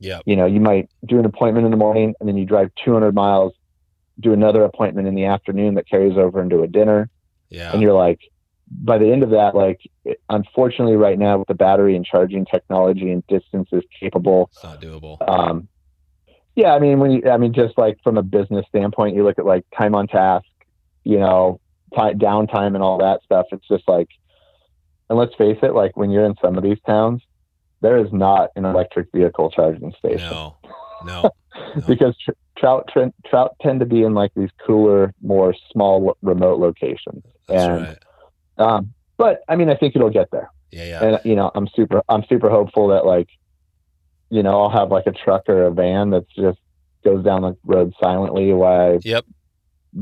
yeah. 0.00 0.20
you 0.24 0.34
know, 0.34 0.46
you 0.46 0.60
might 0.60 0.90
do 1.06 1.18
an 1.18 1.26
appointment 1.26 1.66
in 1.66 1.70
the 1.70 1.76
morning 1.76 2.14
and 2.18 2.28
then 2.28 2.36
you 2.36 2.46
drive 2.46 2.70
200 2.84 3.14
miles, 3.14 3.52
do 4.18 4.32
another 4.32 4.64
appointment 4.64 5.06
in 5.06 5.14
the 5.14 5.26
afternoon 5.26 5.74
that 5.74 5.88
carries 5.88 6.16
over 6.16 6.42
into 6.42 6.62
a 6.62 6.66
dinner. 6.66 7.08
Yeah. 7.50 7.72
And 7.72 7.82
you're 7.82 7.92
like, 7.92 8.18
by 8.70 8.98
the 8.98 9.12
end 9.12 9.22
of 9.22 9.30
that, 9.30 9.54
like, 9.54 9.80
unfortunately, 10.28 10.96
right 10.96 11.18
now 11.18 11.38
with 11.38 11.48
the 11.48 11.54
battery 11.54 11.96
and 11.96 12.04
charging 12.04 12.46
technology 12.46 13.10
and 13.10 13.26
distance 13.26 13.68
is 13.72 13.82
capable. 13.98 14.48
It's 14.52 14.64
not 14.64 14.80
doable. 14.80 15.28
Um, 15.28 15.68
yeah, 16.56 16.74
I 16.74 16.78
mean, 16.78 16.98
when 17.00 17.10
you, 17.12 17.22
I 17.30 17.36
mean, 17.36 17.52
just 17.52 17.76
like 17.78 17.98
from 18.02 18.18
a 18.18 18.22
business 18.22 18.66
standpoint, 18.68 19.16
you 19.16 19.24
look 19.24 19.38
at 19.38 19.46
like 19.46 19.64
time 19.76 19.94
on 19.94 20.06
task, 20.06 20.46
you 21.04 21.18
know, 21.18 21.60
ti 21.94 22.12
downtime 22.14 22.74
and 22.74 22.82
all 22.82 22.98
that 22.98 23.22
stuff. 23.24 23.46
It's 23.52 23.66
just 23.68 23.88
like, 23.88 24.08
and 25.08 25.18
let's 25.18 25.34
face 25.36 25.58
it, 25.62 25.74
like 25.74 25.96
when 25.96 26.10
you're 26.10 26.24
in 26.24 26.34
some 26.42 26.56
of 26.56 26.62
these 26.62 26.78
towns, 26.86 27.22
there 27.80 27.96
is 27.98 28.12
not 28.12 28.50
an 28.56 28.64
electric 28.64 29.08
vehicle 29.12 29.50
charging 29.50 29.92
station 29.98 30.30
No. 30.30 30.56
No. 31.04 31.30
No. 31.74 31.82
because 31.88 32.16
tr- 32.18 32.30
trout 32.56 32.88
tr- 32.92 33.08
trout 33.26 33.56
tend 33.60 33.80
to 33.80 33.86
be 33.86 34.02
in 34.04 34.14
like 34.14 34.30
these 34.36 34.50
cooler, 34.64 35.12
more 35.22 35.54
small, 35.72 36.16
remote 36.22 36.58
locations. 36.60 37.24
That's 37.48 37.62
And- 37.62 37.82
right. 37.82 37.98
Um, 38.58 38.92
but 39.16 39.40
I 39.48 39.56
mean, 39.56 39.68
I 39.70 39.74
think 39.76 39.96
it'll 39.96 40.10
get 40.10 40.30
there, 40.30 40.50
Yeah. 40.70 40.84
Yeah. 40.84 41.04
and 41.04 41.20
you 41.24 41.34
know, 41.34 41.50
I'm 41.54 41.66
super, 41.74 42.02
I'm 42.08 42.24
super 42.28 42.50
hopeful 42.50 42.88
that 42.88 43.04
like, 43.06 43.28
you 44.30 44.42
know, 44.42 44.62
I'll 44.62 44.70
have 44.70 44.90
like 44.90 45.06
a 45.06 45.12
truck 45.12 45.48
or 45.48 45.64
a 45.64 45.70
van 45.72 46.10
that's 46.10 46.32
just 46.34 46.58
goes 47.04 47.24
down 47.24 47.42
the 47.42 47.56
road 47.64 47.92
silently 48.00 48.52
while 48.52 48.92
I 48.94 48.98
Yep. 49.02 49.24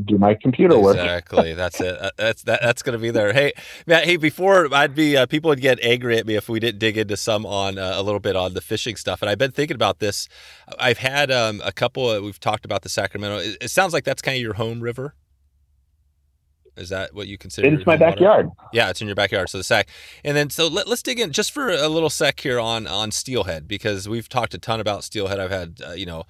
do 0.04 0.18
my 0.18 0.34
computer 0.34 0.78
work. 0.78 0.96
Exactly. 0.96 1.54
That's 1.54 1.80
it. 1.80 1.98
Uh, 2.00 2.10
That's 2.18 2.42
that, 2.42 2.60
that's 2.60 2.82
going 2.82 2.92
to 2.92 2.98
be 2.98 3.10
there. 3.10 3.32
Hey, 3.32 3.52
Matt. 3.86 4.04
Hey, 4.04 4.16
before 4.16 4.68
I'd 4.74 4.94
be 4.94 5.16
uh, 5.16 5.24
people 5.26 5.48
would 5.48 5.60
get 5.60 5.78
angry 5.80 6.18
at 6.18 6.26
me 6.26 6.34
if 6.34 6.48
we 6.48 6.60
didn't 6.60 6.78
dig 6.78 6.98
into 6.98 7.16
some 7.16 7.46
on 7.46 7.78
uh, 7.78 7.92
a 7.96 8.02
little 8.02 8.20
bit 8.20 8.36
on 8.36 8.52
the 8.54 8.60
fishing 8.60 8.96
stuff. 8.96 9.22
And 9.22 9.30
I've 9.30 9.38
been 9.38 9.52
thinking 9.52 9.76
about 9.76 9.98
this. 10.00 10.28
I've 10.78 10.98
had 10.98 11.30
um, 11.30 11.62
a 11.64 11.72
couple. 11.72 12.10
Of, 12.10 12.22
we've 12.22 12.40
talked 12.40 12.64
about 12.66 12.82
the 12.82 12.88
Sacramento. 12.90 13.38
It, 13.38 13.56
it 13.62 13.70
sounds 13.70 13.92
like 13.94 14.04
that's 14.04 14.20
kind 14.20 14.36
of 14.36 14.42
your 14.42 14.54
home 14.54 14.80
river. 14.80 15.14
Is 16.78 16.88
that 16.90 17.14
what 17.14 17.28
you 17.28 17.36
consider? 17.36 17.68
It's 17.68 17.84
my 17.86 17.94
home 17.94 18.00
water? 18.00 18.12
backyard. 18.12 18.50
Yeah, 18.72 18.90
it's 18.90 19.00
in 19.00 19.08
your 19.08 19.16
backyard. 19.16 19.48
So 19.48 19.58
the 19.58 19.64
Sac, 19.64 19.88
and 20.24 20.36
then 20.36 20.50
so 20.50 20.68
let, 20.68 20.86
us 20.86 21.02
dig 21.02 21.18
in 21.18 21.32
just 21.32 21.52
for 21.52 21.68
a 21.68 21.88
little 21.88 22.10
sec 22.10 22.40
here 22.40 22.60
on 22.60 22.86
on 22.86 23.10
steelhead 23.10 23.66
because 23.68 24.08
we've 24.08 24.28
talked 24.28 24.54
a 24.54 24.58
ton 24.58 24.80
about 24.80 25.04
steelhead. 25.04 25.40
I've 25.40 25.50
had 25.50 25.80
uh, 25.86 25.92
you 25.92 26.06
know 26.06 26.24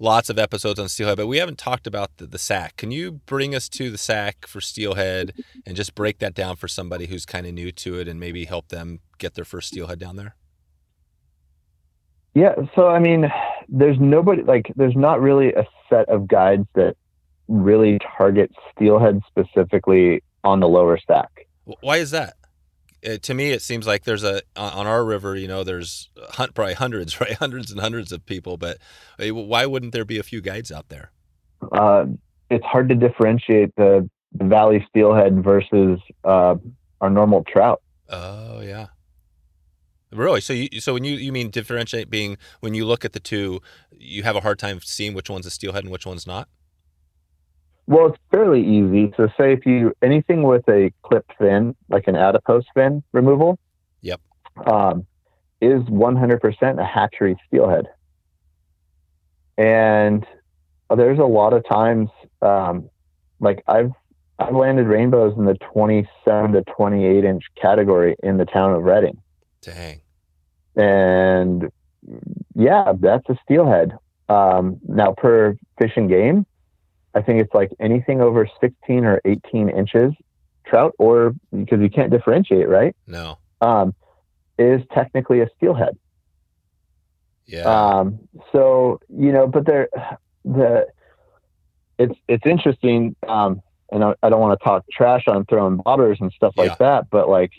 lots 0.00 0.30
of 0.30 0.38
episodes 0.38 0.80
on 0.80 0.88
steelhead, 0.88 1.18
but 1.18 1.26
we 1.26 1.36
haven't 1.38 1.58
talked 1.58 1.86
about 1.86 2.16
the, 2.16 2.26
the 2.26 2.38
Sac. 2.38 2.76
Can 2.76 2.90
you 2.90 3.12
bring 3.12 3.54
us 3.54 3.68
to 3.68 3.90
the 3.90 3.98
Sac 3.98 4.46
for 4.46 4.60
steelhead 4.60 5.34
and 5.66 5.76
just 5.76 5.94
break 5.94 6.18
that 6.18 6.34
down 6.34 6.56
for 6.56 6.66
somebody 6.66 7.06
who's 7.06 7.26
kind 7.26 7.46
of 7.46 7.52
new 7.52 7.70
to 7.72 8.00
it 8.00 8.08
and 8.08 8.18
maybe 8.18 8.46
help 8.46 8.68
them 8.68 9.00
get 9.18 9.34
their 9.34 9.44
first 9.44 9.68
steelhead 9.68 9.98
down 9.98 10.16
there? 10.16 10.34
Yeah. 12.34 12.54
So, 12.74 12.88
I 12.88 12.98
mean, 12.98 13.30
there's 13.68 13.98
nobody, 14.00 14.42
like, 14.42 14.72
there's 14.76 14.96
not 14.96 15.20
really 15.20 15.52
a 15.52 15.66
set 15.88 16.08
of 16.08 16.26
guides 16.26 16.66
that 16.74 16.96
really 17.50 17.98
target 18.16 18.50
steelhead 18.72 19.20
specifically 19.28 20.22
on 20.44 20.60
the 20.60 20.68
lower 20.68 20.98
Sac. 21.06 21.46
Why 21.80 21.96
is 21.96 22.10
that? 22.12 22.34
Uh 23.06 23.16
to 23.22 23.34
me, 23.34 23.50
it 23.50 23.62
seems 23.62 23.86
like 23.86 24.04
there's 24.04 24.24
a 24.24 24.42
on 24.56 24.86
our 24.86 25.04
river. 25.04 25.36
You 25.36 25.48
know, 25.48 25.64
there's 25.64 26.10
probably 26.34 26.74
hundreds, 26.74 27.20
right? 27.20 27.34
Hundreds 27.34 27.70
and 27.70 27.80
hundreds 27.80 28.12
of 28.12 28.24
people. 28.24 28.56
But 28.56 28.78
uh, 29.18 29.34
why 29.34 29.66
wouldn't 29.66 29.92
there 29.92 30.04
be 30.04 30.18
a 30.18 30.22
few 30.22 30.40
guides 30.40 30.70
out 30.70 30.88
there? 30.88 31.10
Uh, 31.72 32.06
it's 32.50 32.64
hard 32.64 32.88
to 32.88 32.94
differentiate 32.94 33.74
the, 33.76 34.08
the 34.34 34.44
valley 34.44 34.84
steelhead 34.88 35.42
versus 35.42 36.00
uh, 36.24 36.56
our 37.00 37.10
normal 37.10 37.44
trout. 37.44 37.82
Oh 38.08 38.60
yeah. 38.60 38.86
Really? 40.12 40.40
So 40.40 40.52
you 40.52 40.80
so 40.80 40.94
when 40.94 41.04
you 41.04 41.14
you 41.14 41.32
mean 41.32 41.50
differentiate 41.50 42.10
being 42.10 42.36
when 42.60 42.74
you 42.74 42.84
look 42.84 43.04
at 43.04 43.12
the 43.12 43.20
two, 43.20 43.60
you 43.92 44.24
have 44.24 44.36
a 44.36 44.40
hard 44.40 44.58
time 44.58 44.80
seeing 44.82 45.14
which 45.14 45.30
one's 45.30 45.46
a 45.46 45.50
steelhead 45.50 45.84
and 45.84 45.92
which 45.92 46.06
one's 46.06 46.26
not? 46.26 46.48
Well, 47.90 48.06
it's 48.06 48.18
fairly 48.30 48.62
easy. 48.64 49.12
So, 49.16 49.26
say 49.36 49.52
if 49.52 49.66
you 49.66 49.92
anything 50.00 50.44
with 50.44 50.62
a 50.68 50.92
clipped 51.02 51.32
fin, 51.38 51.74
like 51.88 52.06
an 52.06 52.14
adipose 52.14 52.62
fin 52.72 53.02
removal, 53.12 53.58
Yep. 54.02 54.20
um, 54.64 55.06
is 55.60 55.82
100% 55.82 56.80
a 56.80 56.84
hatchery 56.84 57.36
steelhead. 57.48 57.86
And 59.58 60.24
there's 60.94 61.18
a 61.18 61.24
lot 61.24 61.52
of 61.52 61.66
times, 61.68 62.10
um, 62.42 62.88
like 63.40 63.64
I've 63.66 63.90
I've 64.38 64.54
landed 64.54 64.86
rainbows 64.86 65.36
in 65.36 65.44
the 65.44 65.54
27 65.72 66.52
to 66.52 66.62
28 66.62 67.24
inch 67.24 67.42
category 67.60 68.14
in 68.22 68.36
the 68.36 68.46
town 68.46 68.72
of 68.72 68.84
Redding, 68.84 69.20
Dang. 69.62 70.00
and 70.76 71.70
yeah, 72.54 72.92
that's 73.00 73.28
a 73.28 73.36
steelhead. 73.42 73.98
Um, 74.28 74.78
now, 74.88 75.12
per 75.12 75.56
fish 75.78 75.92
and 75.96 76.08
game, 76.08 76.46
I 77.14 77.22
think 77.22 77.40
it's 77.42 77.54
like 77.54 77.70
anything 77.80 78.20
over 78.20 78.48
16 78.60 79.04
or 79.04 79.20
18 79.24 79.68
inches 79.68 80.12
trout, 80.66 80.94
or 80.98 81.34
because 81.52 81.80
you 81.80 81.90
can't 81.90 82.10
differentiate, 82.10 82.68
right? 82.68 82.94
No. 83.06 83.38
Um, 83.60 83.94
is 84.58 84.82
technically 84.92 85.40
a 85.40 85.48
steelhead. 85.56 85.96
Yeah. 87.46 87.62
Um, 87.64 88.20
so 88.52 89.00
you 89.08 89.32
know, 89.32 89.46
but 89.46 89.66
there, 89.66 89.88
the 90.44 90.86
it's 91.98 92.14
it's 92.28 92.46
interesting, 92.46 93.16
um, 93.26 93.60
and 93.90 94.04
I, 94.04 94.14
I 94.22 94.28
don't 94.28 94.40
want 94.40 94.58
to 94.58 94.64
talk 94.64 94.84
trash 94.92 95.24
on 95.26 95.44
throwing 95.46 95.78
bobbers 95.78 96.20
and 96.20 96.30
stuff 96.32 96.54
Yeah. 96.56 96.62
like 96.64 96.78
that, 96.78 97.10
but 97.10 97.28
like 97.28 97.50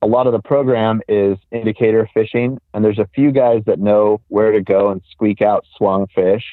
a 0.00 0.06
lot 0.06 0.26
of 0.26 0.32
the 0.32 0.40
program 0.42 1.00
is 1.08 1.38
indicator 1.50 2.08
fishing, 2.14 2.58
and 2.72 2.84
there's 2.84 2.98
a 2.98 3.08
few 3.14 3.32
guys 3.32 3.62
that 3.66 3.78
know 3.80 4.20
where 4.28 4.52
to 4.52 4.60
go 4.60 4.90
and 4.90 5.00
squeak 5.10 5.42
out 5.42 5.64
swung 5.76 6.06
fish, 6.14 6.44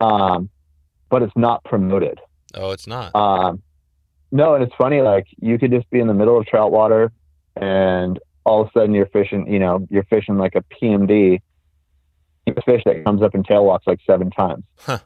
um, 0.00 0.48
but 1.10 1.22
it's 1.22 1.36
not 1.36 1.62
promoted. 1.64 2.18
oh, 2.54 2.70
it's 2.70 2.86
not. 2.86 3.14
Um, 3.14 3.62
no, 4.30 4.54
and 4.54 4.62
it's 4.62 4.74
funny, 4.76 5.00
like 5.00 5.26
you 5.40 5.58
could 5.58 5.70
just 5.70 5.88
be 5.90 6.00
in 6.00 6.06
the 6.06 6.14
middle 6.14 6.38
of 6.38 6.46
trout 6.46 6.70
water 6.70 7.10
and 7.56 8.18
all 8.44 8.60
of 8.62 8.68
a 8.68 8.70
sudden 8.72 8.94
you're 8.94 9.06
fishing, 9.06 9.50
you 9.52 9.58
know, 9.58 9.86
you're 9.90 10.04
fishing 10.04 10.38
like 10.38 10.54
a 10.54 10.62
PMD, 10.62 11.40
a 12.46 12.62
fish 12.62 12.82
that 12.84 13.04
comes 13.04 13.22
up 13.22 13.34
and 13.34 13.44
tail 13.44 13.64
walks 13.64 13.86
like 13.86 14.00
seven 14.06 14.30
times. 14.30 14.64
Huh. 14.80 14.98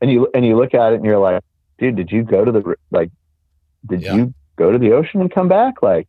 And 0.00 0.10
you 0.10 0.28
and 0.34 0.44
you 0.44 0.56
look 0.56 0.74
at 0.74 0.92
it 0.92 0.96
and 0.96 1.04
you're 1.04 1.18
like, 1.18 1.42
dude, 1.78 1.96
did 1.96 2.10
you 2.10 2.22
go 2.24 2.44
to 2.44 2.52
the 2.52 2.74
like, 2.90 3.10
did 3.86 4.02
Yeah. 4.02 4.14
you 4.16 4.34
go 4.56 4.70
to 4.72 4.78
the 4.78 4.92
ocean 4.92 5.20
and 5.20 5.30
come 5.32 5.48
back? 5.48 5.82
Like, 5.82 6.08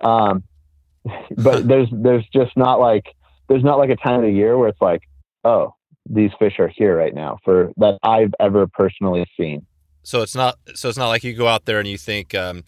um, 0.00 0.42
but 1.36 1.66
there's 1.68 1.88
there's 1.92 2.26
just 2.32 2.56
not 2.56 2.80
like 2.80 3.06
there's 3.48 3.64
not 3.64 3.78
like 3.78 3.90
a 3.90 3.96
time 3.96 4.16
of 4.16 4.22
the 4.22 4.32
year 4.32 4.56
where 4.58 4.68
it's 4.68 4.80
like, 4.80 5.02
oh, 5.44 5.74
these 6.12 6.30
fish 6.38 6.58
are 6.58 6.68
here 6.68 6.96
right 6.96 7.14
now 7.14 7.38
for 7.44 7.72
that 7.76 7.98
I've 8.02 8.34
ever 8.40 8.66
personally 8.66 9.24
seen. 9.38 9.64
So 10.02 10.22
it's 10.22 10.34
not 10.34 10.58
so 10.74 10.88
it's 10.88 10.98
not 10.98 11.08
like 11.08 11.24
you 11.24 11.34
go 11.34 11.46
out 11.46 11.64
there 11.64 11.78
and 11.78 11.88
you 11.88 11.98
think 11.98 12.34
um 12.34 12.64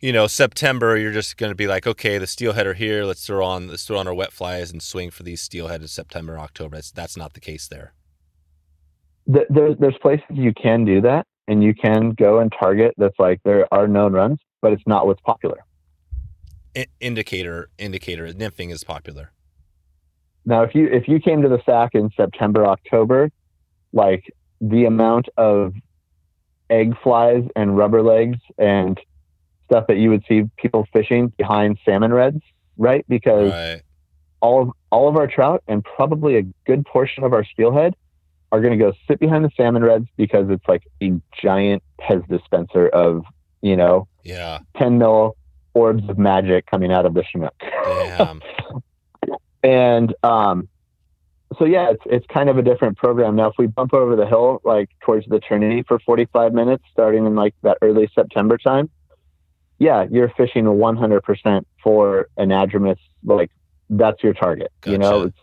you 0.00 0.12
know, 0.12 0.26
September 0.26 0.96
you're 0.96 1.12
just 1.12 1.36
going 1.38 1.50
to 1.50 1.56
be 1.56 1.66
like, 1.66 1.86
okay, 1.86 2.18
the 2.18 2.26
steelhead 2.26 2.66
are 2.66 2.74
here. 2.74 3.04
Let's 3.04 3.26
throw 3.26 3.44
on 3.44 3.68
let's 3.68 3.84
throw 3.86 3.98
on 3.98 4.06
our 4.06 4.14
wet 4.14 4.32
flies 4.32 4.70
and 4.70 4.82
swing 4.82 5.10
for 5.10 5.22
these 5.22 5.40
steelhead 5.40 5.80
in 5.80 5.88
September 5.88 6.34
and 6.34 6.42
October. 6.42 6.76
That's 6.76 6.90
that's 6.90 7.16
not 7.16 7.34
the 7.34 7.40
case 7.40 7.68
there. 7.68 7.94
Th- 9.32 9.46
There's 9.48 9.76
there's 9.78 9.96
places 10.02 10.26
you 10.30 10.52
can 10.52 10.84
do 10.84 11.00
that, 11.00 11.26
and 11.48 11.62
you 11.62 11.74
can 11.74 12.10
go 12.10 12.40
and 12.40 12.52
target. 12.58 12.94
That's 12.98 13.18
like 13.18 13.40
there 13.44 13.66
are 13.72 13.88
known 13.88 14.12
runs, 14.12 14.38
but 14.60 14.72
it's 14.72 14.86
not 14.86 15.06
what's 15.06 15.20
popular. 15.22 15.64
I- 16.76 16.86
indicator 17.00 17.70
indicator 17.78 18.28
nymphing 18.28 18.70
is 18.70 18.84
popular. 18.84 19.32
Now, 20.46 20.62
if 20.62 20.74
you 20.74 20.86
if 20.86 21.08
you 21.08 21.18
came 21.20 21.42
to 21.42 21.48
the 21.48 21.60
Sac 21.66 21.94
in 21.94 22.10
September, 22.16 22.64
October, 22.66 23.30
like 23.92 24.24
the 24.60 24.84
amount 24.84 25.28
of 25.36 25.74
egg 26.70 26.94
flies 27.02 27.44
and 27.54 27.76
rubber 27.76 28.02
legs 28.02 28.38
and 28.56 28.98
stuff 29.66 29.86
that 29.88 29.96
you 29.96 30.10
would 30.10 30.24
see 30.28 30.44
people 30.56 30.86
fishing 30.92 31.28
behind 31.36 31.78
salmon 31.84 32.12
redds, 32.14 32.40
right? 32.76 33.04
Because 33.08 33.50
Right. 33.52 33.82
all 34.40 34.62
of 34.62 34.70
all 34.90 35.08
of 35.08 35.16
our 35.16 35.26
trout 35.26 35.62
and 35.66 35.84
probably 35.84 36.36
a 36.36 36.42
good 36.64 36.86
portion 36.86 37.24
of 37.24 37.32
our 37.32 37.44
steelhead 37.44 37.94
are 38.52 38.60
going 38.60 38.78
to 38.78 38.82
go 38.82 38.92
sit 39.08 39.18
behind 39.18 39.44
the 39.44 39.50
salmon 39.56 39.82
redds 39.82 40.06
because 40.16 40.48
it's 40.48 40.66
like 40.68 40.84
a 41.02 41.12
giant 41.42 41.82
Pez 42.00 42.26
dispenser 42.28 42.88
of 42.88 43.24
you 43.62 43.76
know 43.76 44.06
Yeah. 44.22 44.60
10 44.76 44.98
mil 44.98 45.36
orbs 45.74 46.08
of 46.08 46.18
magic 46.18 46.66
coming 46.66 46.92
out 46.92 47.04
of 47.04 47.14
the 47.14 47.24
Chinook. 47.24 47.54
Damn. 47.84 48.40
And 49.66 50.14
um, 50.22 50.68
so 51.58 51.64
yeah, 51.64 51.90
it's 51.90 52.02
it's 52.06 52.26
kind 52.26 52.48
of 52.48 52.56
a 52.58 52.62
different 52.62 52.96
program. 52.96 53.34
Now, 53.36 53.48
if 53.48 53.54
we 53.58 53.66
bump 53.66 53.92
over 53.94 54.14
the 54.16 54.26
hill 54.26 54.60
like 54.64 54.88
towards 55.00 55.26
the 55.26 55.40
Trinity 55.40 55.82
for 55.86 55.98
45 55.98 56.52
minutes, 56.54 56.84
starting 56.92 57.26
in 57.26 57.34
like 57.34 57.54
that 57.62 57.78
early 57.82 58.08
September 58.14 58.58
time, 58.58 58.88
yeah, 59.78 60.06
you're 60.10 60.28
fishing 60.36 60.64
100% 60.64 61.64
for 61.82 62.28
anadromous. 62.38 62.98
Like 63.24 63.50
that's 63.90 64.22
your 64.22 64.34
target. 64.34 64.70
You 64.84 64.98
know, 64.98 65.22
it's, 65.22 65.38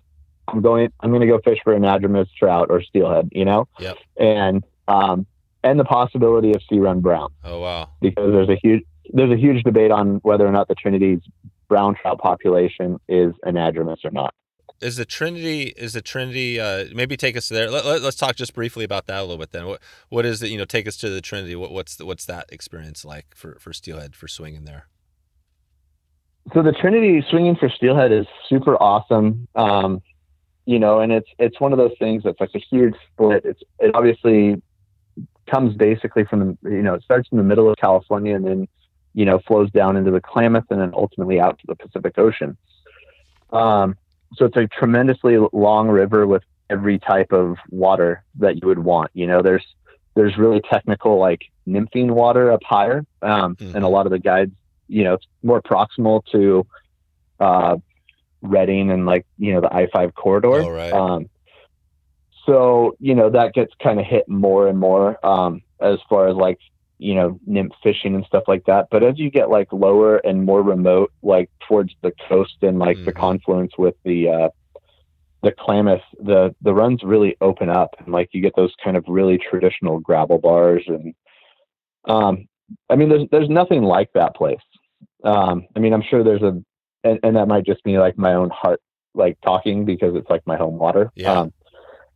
I'm 0.48 0.62
going. 0.62 0.92
I'm 1.02 1.10
going 1.12 1.22
to 1.22 1.28
go 1.28 1.40
fish 1.44 1.60
for 1.64 1.78
anadromous 1.78 2.28
trout 2.38 2.68
or 2.70 2.82
steelhead. 2.82 3.30
You 3.34 3.46
know, 3.46 3.68
Yep. 3.80 3.98
and 4.18 4.64
um, 4.88 5.26
and 5.64 5.80
the 5.80 5.86
possibility 5.86 6.52
of 6.54 6.62
sea 6.70 6.80
run 6.80 7.00
brown 7.02 7.30
Oh 7.44 7.60
wow. 7.60 7.90
because 8.02 8.32
there's 8.32 8.50
a 8.50 8.56
huge 8.62 8.84
there's 9.14 9.32
a 9.32 9.38
huge 9.38 9.64
debate 9.64 9.92
on 9.92 10.16
whether 10.24 10.46
or 10.48 10.52
not 10.52 10.68
the 10.70 10.76
Trinity's 10.76 11.20
brown 11.68 11.96
trout 11.96 12.20
population 12.20 13.00
is 13.08 13.34
anadromous 13.46 14.04
or 14.04 14.12
not. 14.12 14.34
Is 14.82 14.98
the 14.98 15.06
Trinity 15.06 15.74
is 15.78 15.94
the 15.94 16.02
Trinity 16.02 16.60
uh 16.60 16.86
maybe 16.94 17.16
take 17.16 17.38
us 17.38 17.48
there. 17.50 17.70
Let, 17.70 17.86
let, 17.86 18.02
us 18.04 18.16
talk 18.16 18.36
just 18.36 18.54
briefly 18.54 18.84
about 18.84 19.08
that 19.08 19.20
a 19.20 19.22
little 19.22 19.38
bit 19.38 19.52
then. 19.52 19.66
What 19.66 19.82
what 20.10 20.26
is 20.26 20.44
it, 20.44 20.50
you 20.50 20.58
know, 20.58 20.66
take 20.66 20.88
us 20.88 20.98
to 20.98 21.10
the 21.10 21.22
Trinity. 21.22 21.56
What 21.56 21.72
what's 21.72 21.96
the, 21.96 22.06
what's 22.06 22.26
that 22.26 22.48
experience 22.50 23.06
like 23.06 23.28
for 23.36 23.58
for 23.60 23.72
steelhead 23.72 24.16
for 24.16 24.28
swinging 24.28 24.66
there? 24.66 24.88
So 26.54 26.62
the 26.62 26.74
Trinity 26.74 27.26
swinging 27.30 27.56
for 27.56 27.70
steelhead 27.70 28.12
is 28.12 28.26
super 28.50 28.76
awesome. 28.76 29.48
Um, 29.56 30.02
you 30.66 30.80
know, 30.80 31.00
and 31.00 31.12
it's 31.12 31.30
it's 31.40 31.60
one 31.60 31.72
of 31.72 31.78
those 31.78 31.94
things 32.00 32.24
that's 32.24 32.40
like 32.40 32.52
a 32.56 32.60
huge 32.60 32.96
split. 33.12 33.46
It's 33.46 33.62
it 33.80 33.96
obviously 33.96 34.62
comes 35.50 35.76
basically 35.76 36.26
from 36.26 36.58
the 36.62 36.72
you 36.72 36.82
know 36.82 36.94
it 36.94 37.04
starts 37.04 37.30
in 37.32 37.38
the 37.38 37.44
middle 37.44 37.70
of 37.70 37.76
California 37.78 38.36
and 38.36 38.46
then 38.46 38.68
you 39.14 39.26
know 39.26 39.40
flows 39.48 39.70
down 39.72 39.98
into 39.98 40.12
the 40.12 40.22
Klamath 40.22 40.66
and 40.70 40.80
then 40.82 40.92
ultimately 40.94 41.40
out 41.40 41.60
to 41.60 41.68
the 41.68 41.76
Pacific 41.76 42.18
Ocean. 42.18 42.58
Um, 43.52 43.96
so 44.36 44.46
it's 44.46 44.58
a 44.58 44.68
tremendously 44.68 45.38
long 45.54 45.88
river 45.90 46.26
with 46.26 46.44
every 46.70 46.98
type 47.00 47.32
of 47.32 47.58
water 47.70 48.24
that 48.40 48.62
you 48.62 48.68
would 48.68 48.80
want. 48.80 49.12
You 49.14 49.28
know, 49.28 49.42
there's 49.42 49.66
there's 50.16 50.38
really 50.38 50.62
technical 50.62 51.18
like 51.20 51.42
nymphing 51.68 52.12
water 52.12 52.52
up 52.52 52.64
higher, 52.64 53.06
um, 53.22 53.56
Mhm. 53.56 53.76
and 53.76 53.84
a 53.84 53.88
lot 53.88 54.06
of 54.06 54.12
the 54.12 54.20
guides, 54.20 54.54
you 54.88 55.04
know, 55.04 55.14
it's 55.14 55.26
more 55.44 55.62
proximal 55.62 56.24
to 56.32 56.66
uh, 57.40 57.78
Redding 58.42 58.92
and 58.92 59.06
like 59.06 59.26
you 59.38 59.54
know 59.54 59.62
the 59.62 59.74
I 59.74 59.88
five 59.88 60.14
corridor. 60.16 60.64
Right. 60.64 60.92
Um, 60.92 61.30
so 62.46 62.96
you 63.00 63.16
know 63.16 63.30
that 63.30 63.54
gets 63.54 63.74
kind 63.82 64.00
of 64.00 64.06
hit 64.06 64.28
more 64.28 64.68
and 64.68 64.78
more 64.78 65.24
um, 65.26 65.62
as 65.80 66.00
far 66.10 66.28
as 66.28 66.36
like 66.36 66.60
you 67.00 67.16
know 67.16 67.40
nymph 67.46 67.74
fishing 67.82 68.16
and 68.16 68.26
stuff 68.26 68.44
like 68.48 68.66
that. 68.66 68.88
But 68.92 69.04
as 69.04 69.20
you 69.20 69.30
get 69.30 69.50
like 69.50 69.72
lower 69.74 70.18
and 70.18 70.46
more 70.46 70.62
remote, 70.62 71.12
like 71.22 71.50
towards 71.68 71.94
the 72.02 72.14
coast 72.28 72.56
and 72.62 72.80
like 72.80 73.04
the 73.06 73.12
Mhm. 73.12 73.20
confluence 73.20 73.74
with 73.78 73.96
the 74.04 74.30
uh, 74.30 74.50
the 75.42 75.52
Klamath, 75.52 76.02
the 76.20 76.56
the 76.62 76.74
runs 76.74 77.04
really 77.04 77.36
open 77.42 77.70
up 77.70 77.96
and 78.00 78.10
like 78.14 78.30
you 78.34 78.42
get 78.42 78.56
those 78.56 78.74
kind 78.84 78.96
of 78.98 79.04
really 79.08 79.38
traditional 79.38 80.00
gravel 80.00 80.38
bars 80.38 80.84
and 80.88 81.14
um, 82.06 82.48
I 82.90 82.96
mean 82.96 83.10
there's 83.10 83.28
there's 83.32 83.50
nothing 83.50 83.84
like 83.84 84.12
that 84.14 84.36
place. 84.36 84.58
Um, 85.24 85.68
I 85.76 85.80
mean 85.80 85.94
I'm 85.94 86.04
sure 86.04 86.24
there's 86.24 86.42
a 86.42 86.62
and, 87.04 87.20
and 87.24 87.36
that 87.36 87.48
might 87.48 87.66
just 87.66 87.84
be 87.84 87.98
like 87.98 88.18
my 88.18 88.34
own 88.34 88.50
heart 88.50 88.82
like 89.14 89.38
talking 89.42 89.86
because 89.86 90.16
it's 90.16 90.30
like 90.30 90.46
my 90.48 90.56
home 90.58 90.78
water. 90.78 91.12
Yeah. 91.16 91.42
Um, 91.42 91.54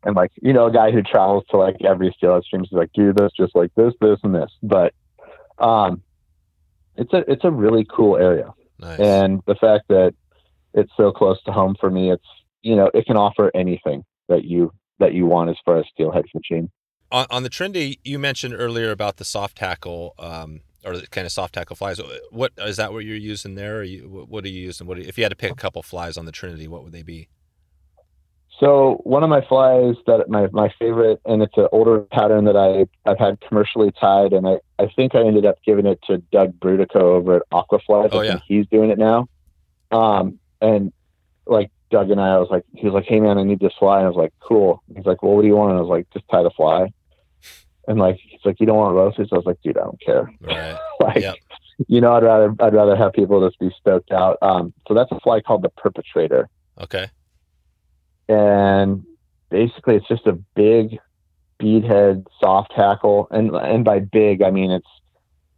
and 0.08 0.16
like, 0.16 0.32
you 0.42 0.54
know, 0.54 0.66
a 0.66 0.72
guy 0.72 0.90
who 0.90 1.04
travels 1.04 1.44
to 1.52 1.58
like 1.58 1.76
every 1.88 2.12
steelhead 2.18 2.44
stream 2.44 2.64
is 2.64 2.70
like, 2.72 2.92
dude, 2.94 3.16
that's 3.18 3.36
just 3.36 3.56
like 3.56 3.72
this, 3.76 3.94
this, 4.02 4.18
and 4.24 4.34
this. 4.34 4.50
But 4.64 4.94
um 5.60 6.02
it's 6.96 7.14
a 7.14 7.30
it's 7.32 7.44
a 7.44 7.52
really 7.52 7.86
cool 7.96 8.18
area. 8.18 8.52
nice. 8.80 9.00
And 9.00 9.42
the 9.46 9.56
fact 9.56 9.86
that 9.90 10.14
it's 10.74 10.92
so 10.98 11.12
close 11.12 11.42
to 11.44 11.52
home 11.52 11.76
for 11.80 11.92
me, 11.92 12.12
it's 12.12 12.26
you 12.64 12.76
know, 12.76 12.90
it 12.94 13.06
can 13.06 13.18
offer 13.18 13.52
anything 13.54 14.04
that 14.30 14.46
you 14.46 14.72
that 15.00 15.14
you 15.14 15.26
want 15.28 15.50
as 15.50 15.58
far 15.64 15.78
as 15.78 15.86
steelhead 15.94 16.26
fishing. 16.34 16.72
on, 17.12 17.28
on 17.30 17.44
the 17.44 17.50
Trinity, 17.50 18.00
you 18.04 18.18
mentioned 18.18 18.54
earlier 18.58 18.90
about 18.92 19.18
the 19.18 19.24
soft 19.24 19.60
hackle, 19.60 20.16
um, 20.18 20.62
or 20.84 20.98
the 20.98 21.06
kind 21.08 21.26
of 21.26 21.32
soft 21.32 21.56
hackle 21.56 21.76
flies. 21.76 22.00
What 22.32 22.52
is 22.58 22.78
that? 22.78 22.92
What 22.94 23.06
you're 23.06 23.16
using 23.16 23.54
there? 23.56 23.78
Or 23.80 23.84
you, 23.84 24.10
what, 24.10 24.28
what 24.30 24.44
are 24.44 24.48
you 24.50 24.62
using? 24.62 24.88
What 24.88 24.96
do 24.96 25.04
you- 25.04 25.08
if 25.08 25.18
you 25.18 25.24
had 25.24 25.30
to 25.30 25.36
pick 25.36 25.52
a 25.52 25.56
couple 25.56 25.84
flies 25.84 26.18
on 26.18 26.26
the 26.26 26.32
Trinity? 26.32 26.68
What 26.68 26.84
would 26.84 26.94
they 26.94 27.04
be? 27.04 27.28
So 28.60 29.02
one 29.04 29.24
of 29.24 29.30
my 29.30 29.42
flies 29.42 29.96
that 30.08 30.30
my 30.30 30.48
my 30.52 30.74
favorite, 30.80 31.22
and 31.26 31.44
it's 31.44 31.56
an 31.58 31.68
older 31.72 32.00
pattern 32.02 32.46
that 32.46 32.56
I 32.58 32.88
I've 33.10 33.20
had 33.20 33.40
commercially 33.42 33.92
tied, 34.00 34.34
and 34.34 34.48
I 34.48 34.60
I 34.80 34.88
think 34.96 35.14
I 35.14 35.20
ended 35.22 35.46
up 35.46 35.58
giving 35.64 35.86
it 35.86 36.00
to 36.08 36.18
Doug 36.32 36.60
Brutocao 36.60 36.96
over 36.96 37.36
at 37.36 37.44
Aquaflies. 37.52 38.10
Oh, 38.12 38.20
I 38.20 38.24
yeah. 38.24 38.32
think 38.34 38.44
he's 38.48 38.68
doing 38.68 38.90
it 38.90 38.98
now. 38.98 39.28
Um, 39.92 40.40
and 40.60 40.92
like 41.46 41.72
Doug 41.92 42.10
and 42.10 42.20
I, 42.20 42.30
I 42.30 42.38
was 42.40 42.50
like, 42.50 42.64
he 42.74 42.86
was 42.86 42.94
like, 42.94 43.06
hey 43.06 43.20
man, 43.20 43.38
I 43.38 43.44
need 43.44 43.60
this 43.60 43.74
fly, 43.78 43.98
and 43.98 44.06
I 44.06 44.10
was 44.10 44.18
like, 44.18 44.34
cool. 44.40 44.82
He's 44.96 45.06
like, 45.06 45.22
well, 45.22 45.36
what 45.36 45.44
do 45.44 45.48
you 45.48 45.56
want? 45.56 45.72
And 45.72 45.78
I 45.78 45.82
was 45.82 45.90
like, 45.90 46.10
just 46.12 46.28
tie 46.30 46.42
the 46.44 46.50
fly. 46.52 46.92
And 47.88 48.00
like 48.00 48.18
he's 48.22 48.42
like, 48.44 48.60
you 48.60 48.66
don't 48.66 48.78
want 48.78 48.96
roaches? 48.96 49.30
I 49.32 49.36
was 49.36 49.46
like, 49.46 49.62
dude, 49.64 49.78
I 49.78 49.82
don't 49.82 50.02
care. 50.02 50.32
Right. 50.42 50.78
like 51.00 51.18
Yep. 51.22 51.36
you 51.88 52.02
know, 52.02 52.14
I'd 52.14 52.24
rather 52.24 52.56
I'd 52.60 52.74
rather 52.74 52.96
have 52.96 53.14
people 53.14 53.48
just 53.48 53.60
be 53.60 53.70
stoked 53.80 54.12
out. 54.12 54.38
Um, 54.42 54.74
so 54.88 54.96
that's 54.96 55.12
a 55.12 55.20
fly 55.20 55.42
called 55.42 55.62
the 55.62 55.70
Perpetrator 55.70 56.50
Okay. 56.82 57.08
And 58.30 59.04
basically 59.50 59.96
it's 59.96 60.08
just 60.08 60.28
a 60.28 60.34
big 60.56 61.00
beadhead 61.62 62.26
soft 62.40 62.74
hackle. 62.74 63.28
And 63.32 63.56
and 63.56 63.84
by 63.84 64.00
big 64.00 64.42
i 64.42 64.52
mean 64.52 64.72
it's 64.72 64.88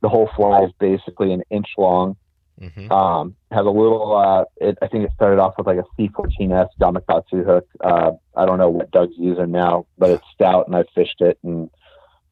the 0.02 0.10
whole 0.10 0.30
fly 0.36 0.64
is 0.64 0.72
basically 0.80 1.34
an 1.34 1.44
inch 1.50 1.68
long. 1.78 2.16
Hmm 2.60 2.92
um 2.92 3.36
has 3.52 3.66
a 3.66 3.70
little 3.70 4.16
uh 4.16 4.44
it, 4.58 4.78
i 4.82 4.88
think 4.88 5.06
it 5.06 5.12
started 5.16 5.40
off 5.40 5.54
with 5.58 5.66
like 5.66 5.80
a 5.80 6.02
c14s 6.02 6.68
gamakatsu 6.82 7.46
hook. 7.46 7.66
Uh 7.82 8.12
i 8.36 8.46
don't 8.46 8.58
know 8.58 8.70
what 8.70 8.92
doug's 8.92 9.16
using 9.18 9.52
now 9.52 9.86
but 9.98 10.10
it's 10.10 10.26
stout 10.34 10.68
and 10.68 10.76
i 10.76 10.84
fished 10.94 11.22
it. 11.22 11.38
And 11.44 11.70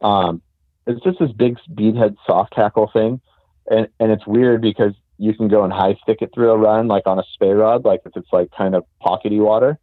um 0.01 0.41
it's 0.85 1.03
just 1.03 1.19
this 1.19 1.31
big 1.31 1.57
beadhead 1.73 2.15
soft 2.25 2.53
hackle 2.55 2.89
thing. 2.91 3.21
And 3.69 3.87
and 3.99 4.11
it's 4.11 4.27
weird 4.27 4.61
because 4.61 4.93
you 5.17 5.33
can 5.33 5.47
go 5.47 5.63
and 5.63 5.73
high 5.73 5.95
stick 6.03 6.19
it 6.21 6.31
through 6.33 6.51
a 6.51 6.57
run 6.57 6.87
like 6.87 7.07
on 7.07 7.19
a 7.19 7.23
spey 7.33 7.49
rod 7.49 7.83
like 7.85 8.01
if 8.05 8.15
it's 8.15 8.31
like 8.31 8.49
kind 8.55 8.75
of 8.75 8.85
pockety 9.03 9.39
water 9.39 9.79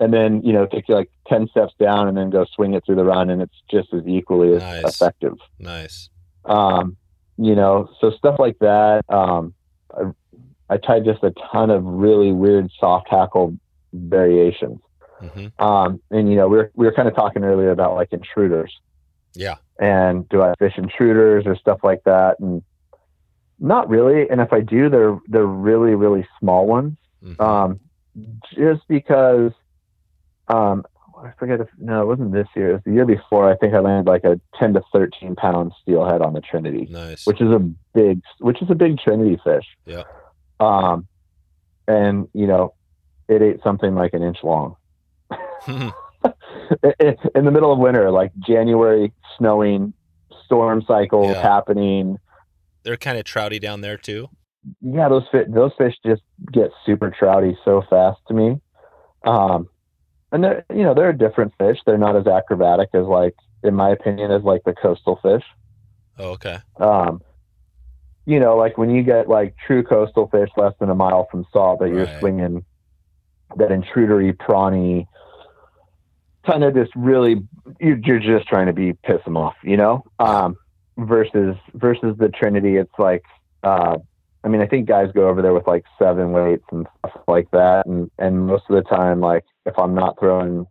and 0.00 0.12
then 0.12 0.42
you 0.42 0.52
know 0.52 0.66
take 0.66 0.88
like 0.88 1.10
10 1.28 1.48
steps 1.48 1.72
down 1.78 2.08
and 2.08 2.16
then 2.16 2.30
go 2.30 2.44
swing 2.54 2.74
it 2.74 2.84
through 2.84 2.96
the 2.96 3.04
run 3.04 3.30
and 3.30 3.40
it's 3.42 3.54
just 3.70 3.92
as 3.94 4.02
equally 4.06 4.54
as 4.54 4.60
Nice. 4.62 4.84
effective 4.84 5.34
Nice. 5.58 6.08
um, 6.44 6.96
you 7.38 7.54
know, 7.54 7.90
so 8.00 8.10
stuff 8.12 8.36
like 8.38 8.58
that. 8.60 9.02
Um, 9.10 9.52
I, 9.94 10.04
I 10.70 10.76
tried 10.78 11.04
just 11.04 11.22
a 11.22 11.32
ton 11.52 11.68
of 11.70 11.84
really 11.84 12.32
weird 12.32 12.70
soft 12.80 13.08
hackle 13.10 13.56
variations. 13.92 14.80
hmm 15.20 15.46
Um, 15.58 16.00
and 16.10 16.30
you 16.30 16.36
know, 16.36 16.48
we 16.48 16.56
were, 16.58 16.70
we 16.74 16.86
were 16.86 16.92
kind 16.92 17.08
of 17.08 17.14
talking 17.14 17.44
earlier 17.44 17.70
about 17.70 17.94
like 17.94 18.12
intruders 18.12 18.72
Yeah. 19.34 19.56
and 19.78 20.26
do 20.30 20.40
I 20.42 20.54
fish 20.58 20.74
intruders 20.78 21.44
or 21.46 21.56
stuff 21.56 21.80
like 21.82 22.04
that. 22.04 22.38
And, 22.40 22.62
not 23.58 23.88
really. 23.88 24.28
And 24.28 24.40
if 24.42 24.52
I 24.52 24.60
do, 24.60 24.90
they're 24.90 25.18
they're 25.28 25.46
really 25.46 25.94
really 25.94 26.26
small 26.38 26.66
ones. 26.66 26.96
Mhm. 27.24 27.40
Um, 27.40 27.80
just 28.54 28.86
because, 28.88 29.52
um, 30.48 30.84
I 31.18 31.32
forget 31.38 31.60
if 31.60 31.68
no, 31.78 32.02
it 32.02 32.06
wasn't 32.06 32.32
this 32.32 32.46
year. 32.54 32.70
It 32.70 32.72
was 32.74 32.82
the 32.84 32.92
year 32.92 33.06
before. 33.06 33.50
I 33.50 33.56
think 33.56 33.74
I 33.74 33.78
landed 33.80 34.08
like 34.10 34.24
a 34.24 34.38
ten 34.58 34.74
to 34.74 34.82
thirteen 34.92 35.34
pound 35.34 35.72
steelhead 35.82 36.20
on 36.20 36.34
the 36.34 36.40
Trinity, 36.40 36.86
nice. 36.90 37.26
which 37.26 37.40
is 37.40 37.50
a 37.50 37.58
big, 37.94 38.20
which 38.38 38.60
is 38.60 38.70
a 38.70 38.74
big 38.74 38.98
Trinity 38.98 39.38
fish. 39.42 39.64
Yeah. 39.86 40.02
Um, 40.60 41.06
and 41.88 42.28
you 42.34 42.46
know, 42.46 42.74
it 43.28 43.40
ate 43.42 43.62
something 43.62 43.94
like 43.94 44.12
an 44.14 44.22
inch 44.22 44.38
long. 44.42 44.76
in 45.68 45.92
in 47.34 47.44
the 47.44 47.50
middle 47.50 47.72
of 47.72 47.78
winter, 47.78 48.10
like 48.10 48.32
January, 48.46 49.12
snowing, 49.38 49.92
storm 50.44 50.82
cycles 50.86 51.30
Yeah. 51.30 51.42
happening. 51.42 52.18
They're 52.82 52.96
kind 52.96 53.18
of 53.18 53.24
trouty 53.24 53.60
down 53.60 53.80
there 53.80 53.96
too. 53.96 54.28
Yeah, 54.80 55.08
those 55.08 55.24
fish, 55.30 55.46
those 55.48 55.72
fish 55.78 55.94
just 56.04 56.22
get 56.52 56.70
super 56.84 57.10
trouty 57.10 57.56
so 57.64 57.82
fast 57.88 58.20
to 58.28 58.34
me. 58.34 58.60
Um, 59.24 59.68
and 60.36 60.44
they're, 60.44 60.66
you 60.68 60.82
know, 60.82 60.92
they're 60.92 61.08
a 61.08 61.16
different 61.16 61.54
fish. 61.56 61.78
They're 61.86 61.96
not 61.96 62.14
as 62.14 62.26
acrobatic 62.26 62.90
as 62.92 63.06
like, 63.06 63.34
in 63.64 63.74
my 63.74 63.88
opinion, 63.88 64.30
as 64.30 64.42
like 64.42 64.64
the 64.64 64.74
coastal 64.74 65.18
fish. 65.22 65.42
Oh, 66.18 66.32
okay. 66.32 66.58
Um, 66.76 67.22
you 68.26 68.38
know, 68.38 68.54
like 68.58 68.76
when 68.76 68.90
you 68.90 69.02
get 69.02 69.30
like 69.30 69.54
true 69.66 69.82
coastal 69.82 70.28
fish 70.28 70.50
less 70.58 70.74
than 70.78 70.90
a 70.90 70.94
mile 70.94 71.26
from 71.30 71.46
salt 71.54 71.80
that 71.80 71.88
you're 71.88 72.18
swinging 72.18 72.66
that 73.56 73.72
intrudery, 73.72 74.34
prawny, 74.34 75.06
kind 76.44 76.62
of 76.64 76.74
just 76.74 76.94
really, 76.94 77.36
you're, 77.80 77.96
you're 77.96 78.18
just 78.18 78.46
trying 78.46 78.66
to 78.66 78.74
be 78.74 78.92
piss 78.92 79.24
them 79.24 79.38
off, 79.38 79.54
you 79.62 79.78
know? 79.78 80.04
Um, 80.18 80.58
versus, 80.98 81.56
versus 81.72 82.14
the 82.18 82.28
Trinity, 82.28 82.76
it's 82.76 82.92
like, 82.98 83.24
uh, 83.62 83.96
I 84.46 84.48
mean, 84.48 84.60
I 84.60 84.66
think 84.68 84.86
guys 84.86 85.10
go 85.12 85.28
over 85.28 85.42
there 85.42 85.52
with 85.52 85.66
like 85.66 85.84
seven 85.98 86.30
weights 86.30 86.62
and 86.70 86.86
stuff 87.00 87.20
like 87.26 87.50
that. 87.50 87.84
And, 87.86 88.08
and 88.20 88.46
most 88.46 88.62
of 88.70 88.76
the 88.76 88.88
time, 88.88 89.20
like 89.20 89.44
if 89.66 89.76
I'm 89.76 89.92
not 89.92 90.20
throwing, 90.20 90.66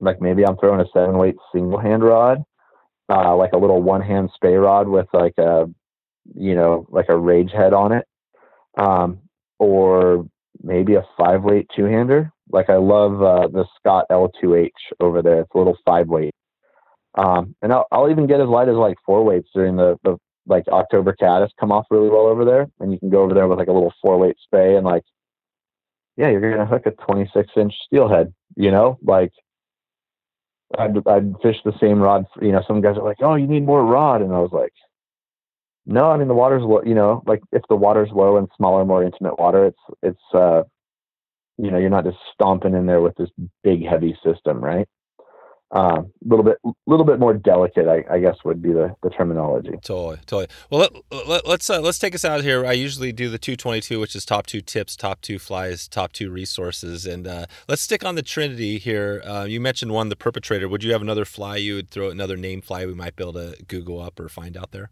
like 0.00 0.22
maybe 0.22 0.42
I'm 0.46 0.56
throwing 0.56 0.80
a 0.80 0.88
seven 0.90 1.18
weight 1.18 1.36
single 1.52 1.78
hand 1.78 2.02
rod, 2.02 2.42
uh, 3.10 3.36
like 3.36 3.52
a 3.52 3.58
little 3.58 3.82
one 3.82 4.00
hand 4.00 4.30
spey 4.34 4.54
rod 4.54 4.88
with 4.88 5.06
like 5.12 5.34
a, 5.36 5.66
you 6.34 6.54
know, 6.54 6.86
like 6.88 7.10
a 7.10 7.16
rage 7.16 7.52
head 7.52 7.74
on 7.74 7.92
it. 7.92 8.06
Um, 8.78 9.20
or 9.58 10.26
maybe 10.62 10.94
a 10.94 11.04
five 11.18 11.42
weight 11.42 11.66
two 11.76 11.84
hander. 11.84 12.32
Like 12.50 12.70
I 12.70 12.76
love, 12.76 13.22
uh, 13.22 13.48
the 13.48 13.66
Scott 13.78 14.06
L2H 14.10 14.70
over 14.98 15.20
there. 15.20 15.40
It's 15.40 15.54
a 15.54 15.58
little 15.58 15.76
five 15.84 16.08
weight. 16.08 16.34
Um, 17.16 17.54
and 17.60 17.70
I'll, 17.70 17.86
I'll 17.92 18.10
even 18.10 18.26
get 18.26 18.40
as 18.40 18.48
light 18.48 18.70
as 18.70 18.76
like 18.76 18.96
four 19.04 19.22
weights 19.22 19.50
during 19.54 19.76
the, 19.76 19.98
the 20.04 20.16
like 20.50 20.68
October 20.68 21.14
caddis 21.14 21.52
come 21.58 21.72
off 21.72 21.86
really 21.90 22.10
well 22.10 22.26
over 22.26 22.44
there. 22.44 22.66
And 22.80 22.92
you 22.92 22.98
can 22.98 23.08
go 23.08 23.22
over 23.22 23.32
there 23.32 23.48
with 23.48 23.58
like 23.58 23.68
a 23.68 23.72
little 23.72 23.94
four 24.02 24.18
weight 24.18 24.36
spey 24.42 24.76
and 24.76 24.84
like, 24.84 25.04
yeah, 26.16 26.28
you're 26.28 26.40
going 26.40 26.58
to 26.58 26.66
hook 26.66 26.84
a 26.84 26.90
26 26.90 27.48
inch 27.56 27.72
steelhead, 27.86 28.34
you 28.56 28.70
know, 28.70 28.98
like 29.02 29.32
I'd, 30.78 30.96
I'd 31.06 31.34
fish 31.42 31.56
the 31.64 31.72
same 31.80 32.00
rod. 32.00 32.26
For, 32.34 32.44
you 32.44 32.52
know, 32.52 32.62
some 32.66 32.80
guys 32.80 32.96
are 32.96 33.04
like, 33.04 33.18
oh, 33.20 33.36
you 33.36 33.46
need 33.46 33.64
more 33.64 33.84
rod. 33.84 34.20
And 34.20 34.32
I 34.32 34.38
was 34.38 34.52
like, 34.52 34.72
no, 35.86 36.10
I 36.10 36.18
mean, 36.18 36.28
the 36.28 36.34
water's 36.34 36.62
low, 36.62 36.82
you 36.84 36.94
know, 36.94 37.22
like 37.26 37.40
if 37.52 37.62
the 37.68 37.76
water's 37.76 38.10
low 38.12 38.36
and 38.36 38.48
smaller, 38.56 38.84
more 38.84 39.02
intimate 39.02 39.38
water, 39.38 39.66
it's, 39.66 39.98
it's, 40.02 40.34
uh, 40.34 40.62
you 41.56 41.70
know, 41.70 41.78
you're 41.78 41.90
not 41.90 42.04
just 42.04 42.18
stomping 42.34 42.74
in 42.74 42.86
there 42.86 43.00
with 43.00 43.14
this 43.16 43.30
big, 43.62 43.86
heavy 43.86 44.16
system, 44.24 44.62
right? 44.62 44.88
A 45.72 45.78
um, 45.78 46.12
little 46.24 46.44
bit, 46.44 46.58
little 46.88 47.06
bit 47.06 47.20
more 47.20 47.32
delicate, 47.32 47.86
I, 47.86 48.04
I 48.12 48.18
guess 48.18 48.36
would 48.44 48.60
be 48.60 48.72
the, 48.72 48.96
the 49.04 49.10
terminology. 49.10 49.70
Totally, 49.82 50.16
totally. 50.26 50.48
Well, 50.68 50.80
let, 51.12 51.28
let, 51.28 51.46
let's 51.46 51.70
uh, 51.70 51.80
let's 51.80 51.98
take 52.00 52.12
us 52.12 52.24
out 52.24 52.42
here. 52.42 52.66
I 52.66 52.72
usually 52.72 53.12
do 53.12 53.28
the 53.28 53.38
222, 53.38 54.00
which 54.00 54.16
is 54.16 54.24
top 54.24 54.46
two 54.46 54.62
tips, 54.62 54.96
top 54.96 55.20
two 55.20 55.38
flies, 55.38 55.86
top 55.86 56.10
two 56.12 56.28
resources, 56.28 57.06
and 57.06 57.24
uh, 57.28 57.46
let's 57.68 57.82
stick 57.82 58.04
on 58.04 58.16
the 58.16 58.22
Trinity 58.22 58.78
here. 58.78 59.22
Uh, 59.24 59.44
you 59.48 59.60
mentioned 59.60 59.92
one, 59.92 60.08
the 60.08 60.16
perpetrator. 60.16 60.68
Would 60.68 60.82
you 60.82 60.90
have 60.90 61.02
another 61.02 61.24
fly 61.24 61.56
you 61.56 61.76
would 61.76 61.90
throw 61.90 62.10
another 62.10 62.36
name 62.36 62.62
fly 62.62 62.84
we 62.84 62.94
might 62.94 63.14
be 63.14 63.22
able 63.22 63.34
to 63.34 63.54
Google 63.68 64.00
up 64.00 64.18
or 64.18 64.28
find 64.28 64.56
out 64.56 64.72
there? 64.72 64.90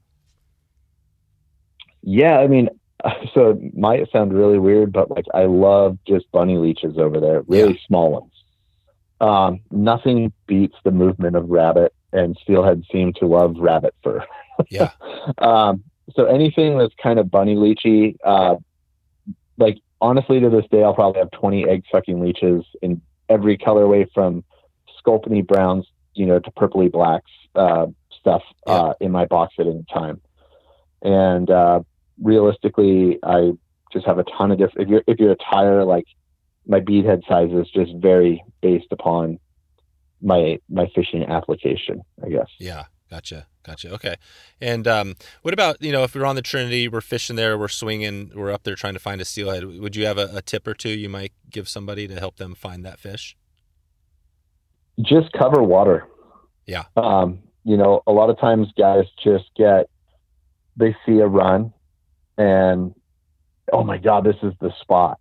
Yeah, 2.02 2.38
I 2.38 2.46
mean, 2.46 2.68
so 3.34 3.50
it 3.50 3.76
might 3.76 4.10
sound 4.12 4.32
really 4.32 4.58
weird, 4.58 4.92
but 4.92 5.10
like 5.10 5.26
I 5.34 5.46
love 5.46 5.98
just 6.06 6.30
bunny 6.30 6.56
leeches 6.56 6.98
over 6.98 7.20
there, 7.20 7.42
really 7.48 7.72
Yeah. 7.72 7.86
small 7.86 8.12
ones. 8.12 8.32
Um, 9.20 9.60
nothing 9.70 10.32
beats 10.46 10.76
the 10.84 10.90
movement 10.90 11.36
of 11.36 11.48
rabbit, 11.48 11.92
and 12.12 12.38
steelhead 12.42 12.84
seem 12.92 13.12
to 13.14 13.26
love 13.26 13.56
rabbit 13.58 13.94
fur. 14.02 14.24
Yeah, 14.70 14.90
um, 15.38 15.84
so 16.14 16.24
anything 16.24 16.78
that's 16.78 16.94
kind 17.00 17.20
of 17.20 17.30
bunny 17.30 17.54
leechy, 17.54 18.16
uh, 18.24 18.56
like 19.56 19.78
honestly, 20.00 20.40
to 20.40 20.50
this 20.50 20.64
day, 20.70 20.82
I'll 20.82 20.94
probably 20.94 21.20
have 21.20 21.30
20 21.32 21.68
egg 21.68 21.84
sucking 21.90 22.20
leeches 22.20 22.64
in 22.82 23.00
every 23.28 23.58
colorway 23.58 24.06
from 24.12 24.44
sculpiny 25.00 25.46
browns, 25.46 25.86
you 26.14 26.26
know, 26.26 26.38
to 26.38 26.50
purpley 26.52 26.90
blacks, 26.90 27.30
uh, 27.54 27.86
stuff, 28.18 28.42
uh, 28.66 28.94
in 29.00 29.12
my 29.12 29.26
box 29.26 29.54
at 29.58 29.66
any 29.66 29.84
time. 29.92 30.20
And, 31.02 31.50
uh, 31.50 31.80
realistically, 32.20 33.18
I 33.22 33.52
just 33.92 34.06
have 34.06 34.18
a 34.18 34.24
ton 34.24 34.50
of 34.50 34.58
different, 34.58 34.88
if 34.88 34.90
you're, 34.90 35.02
if 35.06 35.18
you're 35.18 35.32
a 35.32 35.36
tyer, 35.36 35.86
like 35.86 36.06
my 36.68 36.80
bead 36.80 37.04
head 37.04 37.22
sizes 37.28 37.68
just 37.74 37.92
vary 37.96 38.44
based 38.62 38.92
upon 38.92 39.38
my, 40.22 40.58
my 40.68 40.86
fishing 40.94 41.24
application, 41.24 42.02
I 42.24 42.28
guess. 42.28 42.48
yeah. 42.58 42.84
Gotcha, 43.10 43.46
gotcha. 43.62 43.90
Okay. 43.94 44.16
And 44.60 44.86
um, 44.86 45.14
what 45.40 45.54
about 45.54 45.80
you 45.80 45.92
know 45.92 46.04
if 46.04 46.14
we're 46.14 46.26
on 46.26 46.36
the 46.36 46.42
Trinity, 46.42 46.88
we're 46.88 47.00
fishing 47.00 47.36
there, 47.36 47.56
we're 47.56 47.66
swinging, 47.68 48.30
we're 48.34 48.52
up 48.52 48.64
there 48.64 48.74
trying 48.74 48.92
to 48.92 49.00
find 49.00 49.18
a 49.22 49.24
steelhead. 49.24 49.64
Would 49.64 49.96
you 49.96 50.04
have 50.04 50.18
a, 50.18 50.28
a 50.34 50.42
tip 50.42 50.66
or 50.66 50.74
two 50.74 50.90
you 50.90 51.08
might 51.08 51.32
give 51.48 51.70
somebody 51.70 52.06
to 52.06 52.18
help 52.18 52.36
them 52.36 52.54
find 52.54 52.84
that 52.84 53.00
fish? 53.00 53.34
just 55.02 55.32
cover 55.32 55.62
water. 55.62 56.06
Yeah. 56.66 56.84
Um, 56.96 57.40
you 57.64 57.76
know, 57.76 58.02
a 58.06 58.12
lot 58.12 58.30
of 58.30 58.38
times 58.38 58.68
guys 58.76 59.04
just 59.22 59.44
get, 59.56 59.88
they 60.76 60.96
see 61.06 61.18
a 61.18 61.26
run 61.26 61.72
and, 62.36 62.94
oh 63.72 63.84
my 63.84 63.98
God, 63.98 64.24
this 64.24 64.36
is 64.42 64.52
the 64.60 64.72
spot. 64.80 65.18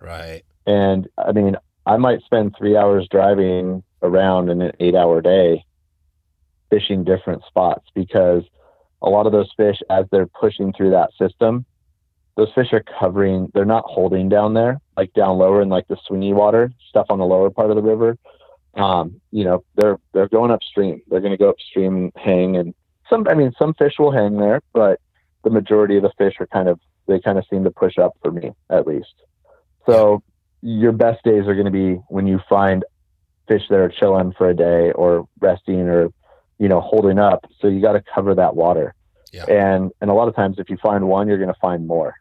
Right. 0.00 0.42
And 0.66 1.08
I 1.18 1.32
mean, 1.32 1.56
I 1.86 1.96
might 1.96 2.22
spend 2.22 2.54
three 2.56 2.76
hours 2.76 3.06
driving 3.10 3.82
around 4.02 4.48
in 4.50 4.60
an 4.60 4.72
eight 4.80 4.94
hour 4.94 5.20
day 5.20 5.64
fishing 6.70 7.04
different 7.04 7.42
spots 7.46 7.86
because 7.94 8.42
a 9.02 9.08
lot 9.08 9.26
of 9.26 9.32
those 9.32 9.50
fish, 9.56 9.78
as 9.90 10.06
they're 10.10 10.26
pushing 10.26 10.72
through 10.72 10.90
that 10.90 11.10
system, 11.18 11.64
those 12.36 12.52
fish 12.54 12.72
are 12.72 12.82
covering, 12.98 13.50
they're 13.54 13.64
not 13.64 13.84
holding 13.86 14.28
down 14.28 14.54
there, 14.54 14.80
like 14.96 15.12
down 15.12 15.38
lower 15.38 15.62
in 15.62 15.68
like 15.68 15.86
the 15.88 15.96
swingy 16.08 16.34
water, 16.34 16.72
stuff 16.88 17.06
on 17.10 17.18
the 17.18 17.24
lower 17.24 17.50
part 17.50 17.70
of 17.70 17.76
the 17.76 17.82
river. 17.82 18.16
Um, 18.74 19.20
you 19.30 19.44
know, 19.44 19.62
they're, 19.76 19.98
they're 20.12 20.28
going 20.28 20.50
upstream. 20.50 21.00
They're 21.08 21.20
going 21.20 21.32
to 21.32 21.38
go 21.38 21.50
upstream 21.50 21.96
and 21.96 22.12
hang. 22.16 22.56
And 22.56 22.74
some, 23.08 23.28
I 23.28 23.34
mean, 23.34 23.52
some 23.58 23.74
fish 23.74 23.94
will 23.98 24.10
hang 24.10 24.36
there, 24.38 24.62
but 24.72 25.00
the 25.44 25.50
majority 25.50 25.96
of 25.96 26.02
the 26.02 26.12
fish 26.18 26.34
are 26.40 26.46
kind 26.46 26.68
of, 26.68 26.80
they 27.06 27.20
kind 27.20 27.38
of 27.38 27.44
seem 27.48 27.62
to 27.64 27.70
push 27.70 27.98
up 27.98 28.16
for 28.22 28.32
me 28.32 28.52
at 28.70 28.86
least. 28.86 29.14
So 29.86 30.22
your 30.66 30.92
best 30.92 31.22
days 31.24 31.46
are 31.46 31.54
going 31.54 31.66
to 31.66 31.70
be 31.70 32.00
when 32.08 32.26
you 32.26 32.40
find 32.48 32.84
fish 33.46 33.60
that 33.68 33.76
are 33.76 33.90
chilling 33.90 34.32
for 34.32 34.48
a 34.48 34.56
day 34.56 34.92
or 34.92 35.28
resting 35.38 35.80
or, 35.80 36.08
you 36.58 36.68
know, 36.68 36.80
holding 36.80 37.18
up. 37.18 37.44
So 37.60 37.68
you 37.68 37.82
got 37.82 37.92
to 37.92 38.02
cover 38.14 38.34
that 38.34 38.56
water. 38.56 38.94
Yeah. 39.30 39.44
And, 39.44 39.90
and 40.00 40.10
a 40.10 40.14
lot 40.14 40.26
of 40.26 40.34
times 40.34 40.56
if 40.58 40.70
you 40.70 40.78
find 40.82 41.06
one, 41.06 41.28
you're 41.28 41.36
going 41.36 41.52
to 41.52 41.60
find 41.60 41.86
more. 41.86 42.14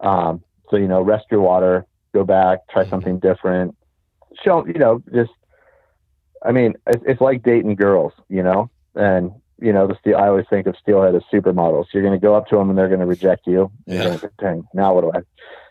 Um, 0.00 0.42
so, 0.70 0.76
you 0.76 0.88
know, 0.88 1.02
rest 1.02 1.26
your 1.30 1.42
water, 1.42 1.84
go 2.14 2.24
back, 2.24 2.60
try 2.70 2.84
Mhm. 2.84 2.90
something 2.90 3.18
different. 3.18 3.76
Show, 4.42 4.66
you 4.66 4.78
know, 4.78 5.02
just, 5.12 5.32
I 6.42 6.52
mean, 6.52 6.76
it's, 6.86 7.04
it's 7.06 7.20
like 7.20 7.42
dating 7.42 7.74
girls, 7.74 8.14
you 8.30 8.42
know, 8.42 8.70
and, 8.94 9.32
you 9.58 9.72
know, 9.74 9.86
the 9.86 9.96
steel, 10.00 10.16
I 10.16 10.28
always 10.28 10.46
think 10.48 10.66
of 10.66 10.76
steelhead 10.80 11.14
as 11.14 11.22
supermodels. 11.30 11.86
You're 11.92 12.02
going 12.02 12.18
to 12.18 12.24
go 12.24 12.34
up 12.34 12.46
to 12.48 12.56
them 12.56 12.70
and 12.70 12.78
they're 12.78 12.88
going 12.88 13.00
to 13.00 13.06
reject 13.06 13.46
you. 13.46 13.70
Yeah. 13.86 14.16
think, 14.40 14.64
now 14.72 14.94
what 14.94 15.02
do 15.02 15.12
I, 15.14 15.20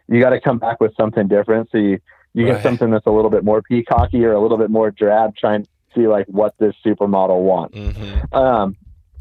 you 0.07 0.19
got 0.21 0.31
to 0.31 0.39
come 0.41 0.57
back 0.59 0.79
with 0.79 0.95
something 0.95 1.27
different. 1.27 1.69
So 1.71 1.77
you, 1.77 1.99
you 2.33 2.45
Right. 2.45 2.53
get 2.55 2.63
something 2.63 2.91
that's 2.91 3.05
a 3.05 3.11
little 3.11 3.31
bit 3.31 3.43
more 3.43 3.61
peacocky 3.61 4.23
or 4.23 4.33
a 4.33 4.39
little 4.41 4.57
bit 4.57 4.69
more 4.69 4.91
drab, 4.91 5.35
trying 5.37 5.63
to 5.63 5.69
see 5.95 6.07
like 6.07 6.25
what 6.27 6.53
this 6.59 6.75
supermodel 6.85 7.41
wants. 7.41 7.77
Mm-hmm. 7.77 8.35
Um, 8.35 8.75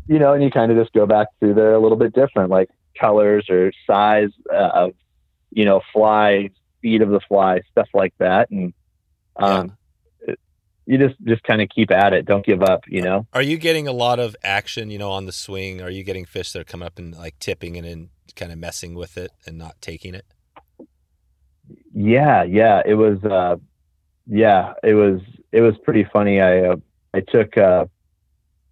you 0.09 0.18
know, 0.18 0.32
and 0.35 0.43
you 0.43 0.51
kind 0.51 0.70
of 0.72 0.76
just 0.78 0.93
go 0.93 1.07
back 1.07 1.28
through 1.41 1.55
there 1.55 1.74
a 1.74 1.78
little 1.80 1.97
bit 1.97 2.12
different, 2.12 2.51
like 2.51 2.68
colors 3.01 3.49
or 3.49 3.72
size 3.87 4.30
uh, 4.53 4.70
of, 4.74 4.93
you 5.51 5.64
know, 5.64 5.80
fly, 5.93 6.51
speed 6.78 7.01
of 7.03 7.09
the 7.11 7.20
fly, 7.20 7.61
stuff 7.70 7.89
like 7.95 8.12
that. 8.18 8.51
And, 8.51 8.74
um, 9.37 9.76
it- 10.20 10.39
you 10.87 10.99
just, 10.99 11.14
just 11.24 11.43
kind 11.45 11.62
of 11.62 11.68
keep 11.70 11.91
at 11.91 12.12
it. 12.12 12.26
Don't 12.26 12.45
give 12.45 12.62
up, 12.62 12.82
you 12.89 13.01
know? 13.01 13.26
Are 13.32 13.41
you 13.41 13.57
getting 13.57 13.89
a 13.89 13.93
lot 13.93 14.18
of 14.20 14.37
action, 14.45 14.91
you 14.91 14.99
know, 14.99 15.11
on 15.12 15.24
the 15.24 15.32
swing? 15.32 15.80
Are 15.80 15.89
you 15.89 16.03
getting 16.05 16.26
fish 16.26 16.53
that 16.53 16.61
are 16.61 16.64
coming 16.64 16.87
up 16.87 16.99
and 16.99 17.16
like 17.16 17.39
tipping 17.39 17.76
it 17.76 17.87
and 17.87 18.11
kind 18.37 18.53
of 18.53 18.59
messing 18.59 18.95
with 18.95 19.16
it 19.16 19.30
and 19.47 19.57
not 19.57 19.80
taking 19.80 20.14
it? 20.14 20.26
Yeah, 21.94 22.42
yeah, 22.42 22.82
it 22.84 22.94
was. 22.94 23.22
Uh, 23.24 23.56
yeah, 24.26 24.74
it 24.82 24.94
was. 24.94 25.20
It 25.52 25.60
was 25.60 25.76
pretty 25.78 26.04
funny. 26.12 26.40
I 26.40 26.60
uh, 26.66 26.76
I 27.14 27.20
took 27.20 27.56
uh, 27.56 27.86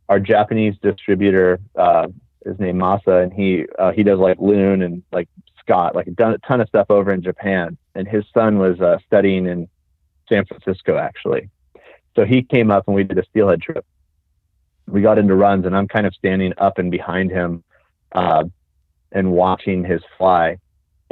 our 0.09 0.21
Japanese 0.21 0.75
distributor 0.83 1.61
uh, 1.77 2.09
is 2.45 2.59
named 2.59 2.81
Masa, 2.81 3.23
and 3.23 3.33
he 3.33 3.67
uh, 3.79 3.93
he 3.93 4.03
does 4.03 4.19
like 4.19 4.39
loon 4.41 4.83
and 4.83 5.03
like 5.13 5.29
Scott, 5.61 5.95
like 5.95 6.13
done 6.15 6.33
a 6.33 6.39
ton 6.39 6.61
of 6.61 6.69
stuff 6.69 6.87
over 6.91 7.13
in 7.13 7.23
Japan. 7.23 7.79
And 7.95 8.09
his 8.09 8.25
son 8.35 8.59
was 8.59 8.81
uh, 8.81 8.99
studying 9.07 9.47
in 9.47 9.69
San 10.29 10.45
Francisco 10.45 10.97
actually. 10.97 11.51
So 12.17 12.25
he 12.25 12.43
came 12.43 12.71
up 12.71 12.85
and 12.87 12.95
we 12.95 13.05
did 13.05 13.19
a 13.19 13.25
steelhead 13.25 13.63
trip. 13.63 13.85
We 14.87 15.01
got 15.01 15.19
into 15.19 15.35
runs, 15.35 15.65
and 15.65 15.77
I'm 15.77 15.89
kind 15.89 16.07
of 16.07 16.15
standing 16.15 16.53
up 16.59 16.79
and 16.79 16.91
behind 16.91 17.31
him, 17.31 17.63
uh, 18.13 18.45
and 19.13 19.33
watching 19.33 19.85
his 19.85 20.03
fly. 20.19 20.59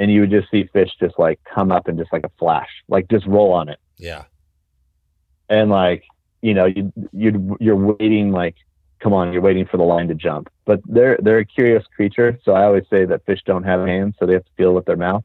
And 0.00 0.10
you 0.10 0.22
would 0.22 0.30
just 0.30 0.50
see 0.50 0.64
fish 0.72 0.90
just 0.98 1.16
like 1.18 1.38
come 1.44 1.70
up 1.70 1.86
and 1.86 1.96
just 1.98 2.12
like 2.12 2.24
a 2.24 2.30
flash, 2.38 2.70
like 2.88 3.06
just 3.08 3.26
roll 3.26 3.52
on 3.52 3.68
it. 3.68 3.78
Yeah. 3.98 4.24
And 5.48 5.70
like, 5.70 6.04
you 6.42 6.54
know, 6.54 6.64
you 6.66 6.92
you 7.12 7.56
you're 7.60 7.76
waiting 7.76 8.32
like 8.32 8.56
come 9.00 9.12
on, 9.12 9.32
you're 9.32 9.42
waiting 9.42 9.66
for 9.66 9.76
the 9.76 9.82
line 9.82 10.08
to 10.08 10.14
jump. 10.14 10.48
But 10.64 10.80
they're 10.86 11.18
they're 11.22 11.38
a 11.38 11.44
curious 11.44 11.84
creature, 11.94 12.38
so 12.44 12.52
I 12.52 12.64
always 12.64 12.84
say 12.90 13.04
that 13.04 13.24
fish 13.26 13.40
don't 13.44 13.64
have 13.64 13.86
hands, 13.86 14.14
so 14.18 14.26
they 14.26 14.32
have 14.34 14.44
to 14.44 14.50
feel 14.56 14.72
with 14.72 14.86
their 14.86 14.96
mouth. 14.96 15.22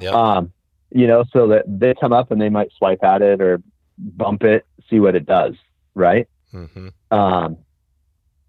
Yep. 0.00 0.14
Um, 0.14 0.52
you 0.90 1.06
know, 1.06 1.24
so 1.32 1.48
that 1.48 1.64
they 1.66 1.94
come 1.94 2.12
up 2.12 2.30
and 2.30 2.40
they 2.40 2.48
might 2.48 2.70
swipe 2.78 3.02
at 3.04 3.20
it 3.20 3.40
or 3.42 3.60
bump 3.98 4.42
it, 4.44 4.64
see 4.88 5.00
what 5.00 5.14
it 5.14 5.26
does, 5.26 5.54
right? 5.94 6.26
hmm 6.50 6.88
Um, 7.10 7.56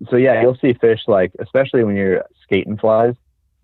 so 0.09 0.15
yeah, 0.15 0.41
you'll 0.41 0.57
see 0.57 0.73
fish 0.73 1.01
like, 1.07 1.32
especially 1.39 1.84
when 1.84 1.95
you're 1.95 2.23
skating 2.43 2.78
flies, 2.78 3.15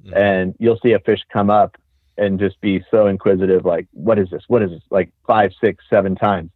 Mhm. 0.06 0.16
and 0.18 0.56
you'll 0.60 0.80
see 0.82 0.94
a 0.94 1.00
fish 1.00 1.20
come 1.32 1.50
up 1.52 1.78
and 2.18 2.40
just 2.40 2.60
be 2.62 2.84
so 2.92 3.08
inquisitive, 3.08 3.66
like, 3.66 3.88
what 3.92 4.20
is 4.20 4.30
this? 4.30 4.44
What 4.48 4.62
is 4.62 4.70
this? 4.72 4.84
Like 4.90 5.12
five, 5.26 5.52
six, 5.62 5.84
seven 5.90 6.16
times. 6.16 6.52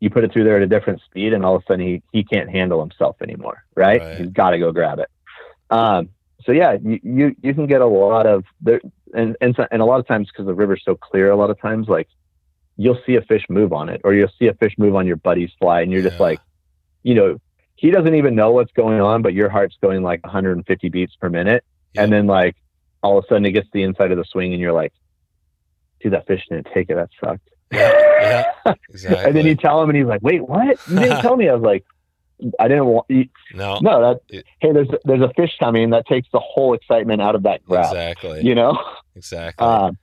You 0.00 0.10
put 0.10 0.24
it 0.24 0.32
through 0.32 0.44
there 0.44 0.56
at 0.56 0.62
a 0.62 0.66
different 0.66 1.00
speed, 1.02 1.32
and 1.32 1.44
all 1.44 1.56
of 1.56 1.62
a 1.62 1.66
sudden 1.66 1.86
he, 1.86 2.02
he 2.12 2.22
can't 2.22 2.50
handle 2.50 2.80
himself 2.80 3.16
anymore, 3.22 3.64
right? 3.74 4.00
Right. 4.00 4.18
He's 4.18 4.30
got 4.30 4.50
to 4.50 4.58
go 4.58 4.70
grab 4.72 4.98
it. 4.98 5.08
Um, 5.70 6.10
so 6.44 6.52
yeah, 6.52 6.76
you, 6.82 7.00
you 7.02 7.36
you 7.42 7.54
can 7.54 7.66
get 7.66 7.80
a 7.80 7.86
lot 7.86 8.26
of 8.26 8.44
there, 8.60 8.80
and 9.14 9.36
and 9.40 9.54
so, 9.56 9.66
and 9.70 9.82
a 9.82 9.84
lot 9.84 9.98
of 9.98 10.06
times 10.06 10.28
because 10.30 10.46
the 10.46 10.54
river's 10.54 10.82
so 10.84 10.94
clear, 10.94 11.30
a 11.30 11.36
lot 11.36 11.50
of 11.50 11.60
times 11.60 11.88
like 11.88 12.08
you'll 12.76 12.98
see 13.06 13.16
a 13.16 13.22
fish 13.22 13.42
move 13.48 13.72
on 13.72 13.88
it, 13.88 14.00
or 14.04 14.14
you'll 14.14 14.30
see 14.38 14.46
a 14.46 14.54
fish 14.54 14.74
move 14.78 14.94
on 14.94 15.06
your 15.06 15.16
buddy's 15.16 15.50
fly, 15.58 15.80
and 15.80 15.90
you're 15.90 16.02
just 16.02 16.20
like, 16.20 16.38
you 17.02 17.14
know, 17.14 17.40
he 17.76 17.90
doesn't 17.90 18.14
even 18.14 18.34
know 18.34 18.52
what's 18.52 18.72
going 18.72 19.00
on, 19.00 19.22
but 19.22 19.32
your 19.34 19.48
heart's 19.48 19.76
going 19.80 20.02
like 20.02 20.22
150 20.24 20.88
beats 20.90 21.16
per 21.16 21.28
minute, 21.30 21.64
Yep. 21.94 22.04
and 22.04 22.12
then 22.12 22.26
like 22.26 22.54
all 23.06 23.18
of 23.18 23.24
a 23.24 23.28
sudden 23.28 23.44
it 23.46 23.52
gets 23.52 23.66
to 23.66 23.70
the 23.72 23.82
inside 23.82 24.10
of 24.12 24.18
the 24.18 24.24
swing, 24.24 24.52
and 24.52 24.60
you're 24.60 24.72
like, 24.72 24.92
dude, 26.00 26.12
that 26.12 26.26
fish 26.26 26.42
didn't 26.50 26.68
take 26.74 26.90
it. 26.90 26.94
That 26.94 27.08
sucked. 27.24 27.48
Yeah, 27.72 28.44
exactly. 28.90 29.24
and 29.26 29.36
then 29.36 29.46
you 29.46 29.54
tell 29.54 29.82
him, 29.82 29.88
and 29.90 29.96
he's 29.98 30.06
like, 30.06 30.22
wait, 30.22 30.46
what? 30.46 30.78
You 30.88 30.98
didn't 30.98 31.20
tell 31.22 31.36
me. 31.36 31.48
I 31.48 31.54
was 31.54 31.62
like, 31.62 31.84
I 32.58 32.68
didn't 32.68 32.86
want. 32.86 33.06
You, 33.08 33.28
no, 33.54 33.78
no, 33.80 34.00
that 34.00 34.20
It- 34.28 34.44
hey, 34.60 34.72
there's 34.72 34.88
there's 35.04 35.22
a 35.22 35.32
fish 35.36 35.52
coming. 35.58 35.90
That 35.90 36.06
takes 36.06 36.28
the 36.32 36.40
whole 36.40 36.74
excitement 36.74 37.22
out 37.22 37.34
of 37.34 37.44
that 37.44 37.64
grab. 37.64 37.86
exactly, 37.86 38.42
You 38.42 38.54
know. 38.54 38.78
exactly. 39.14 39.66
Um, 39.66 39.98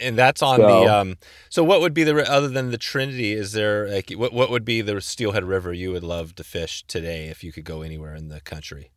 and 0.00 0.16
that's 0.16 0.42
on 0.42 0.58
so- 0.60 0.66
the 0.84 0.94
um. 0.94 1.16
So 1.50 1.64
what 1.64 1.80
would 1.80 1.92
be 1.92 2.04
the 2.04 2.30
other 2.30 2.48
than 2.48 2.70
the 2.70 2.78
Trinity? 2.78 3.32
Is 3.32 3.50
there 3.52 3.88
like 3.88 4.10
what 4.12 4.32
what 4.32 4.48
would 4.48 4.64
be 4.64 4.80
the 4.80 5.00
Steelhead 5.00 5.42
River 5.44 5.72
you 5.72 5.90
would 5.90 6.04
love 6.04 6.34
to 6.36 6.44
fish 6.44 6.84
today 6.86 7.26
if 7.26 7.42
you 7.42 7.50
could 7.52 7.64
go 7.64 7.82
anywhere 7.82 8.14
in 8.14 8.28
the 8.28 8.40
country? 8.40 8.91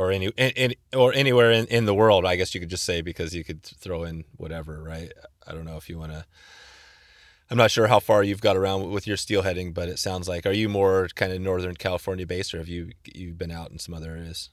Or 0.00 0.10
any, 0.10 0.28
in, 0.28 0.50
in, 0.56 0.74
or 0.96 1.12
anywhere 1.12 1.50
in, 1.50 1.66
in 1.66 1.84
the 1.84 1.92
world, 1.94 2.24
I 2.24 2.36
guess 2.36 2.54
you 2.54 2.60
could 2.60 2.70
just 2.70 2.84
say 2.84 3.02
because 3.02 3.34
you 3.34 3.44
could 3.44 3.62
throw 3.62 4.04
in 4.04 4.24
whatever, 4.38 4.82
right? 4.82 5.12
I 5.46 5.52
don't 5.52 5.66
know 5.66 5.76
if 5.76 5.90
you 5.90 5.98
want 5.98 6.12
to. 6.12 6.24
I'm 7.50 7.58
not 7.58 7.70
sure 7.70 7.88
how 7.88 7.98
far 8.00 8.22
you've 8.22 8.40
got 8.40 8.56
around 8.56 8.90
with 8.90 9.06
your 9.06 9.18
steelheading, 9.18 9.74
but 9.74 9.90
it 9.90 9.98
sounds 9.98 10.26
like 10.26 10.46
are 10.46 10.52
you 10.52 10.70
more 10.70 11.08
kind 11.16 11.32
of 11.32 11.40
Northern 11.42 11.74
California 11.76 12.26
based, 12.26 12.54
or 12.54 12.58
have 12.58 12.68
you 12.68 12.92
you've 13.04 13.36
been 13.36 13.50
out 13.50 13.70
in 13.72 13.78
some 13.78 13.92
other 13.94 14.12
areas? 14.12 14.48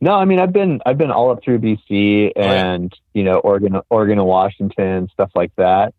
no, 0.00 0.12
I 0.12 0.24
mean 0.26 0.38
I've 0.38 0.52
been 0.52 0.80
I've 0.86 0.98
been 0.98 1.10
all 1.10 1.30
up 1.30 1.42
through 1.42 1.58
BC 1.58 2.32
Oh, 2.36 2.40
yeah. 2.40 2.72
and 2.74 2.92
you 3.14 3.24
know 3.24 3.38
Oregon, 3.38 3.80
Oregon 3.90 4.18
and 4.18 4.26
Washington, 4.28 5.08
stuff 5.12 5.30
like 5.34 5.52
that. 5.56 5.94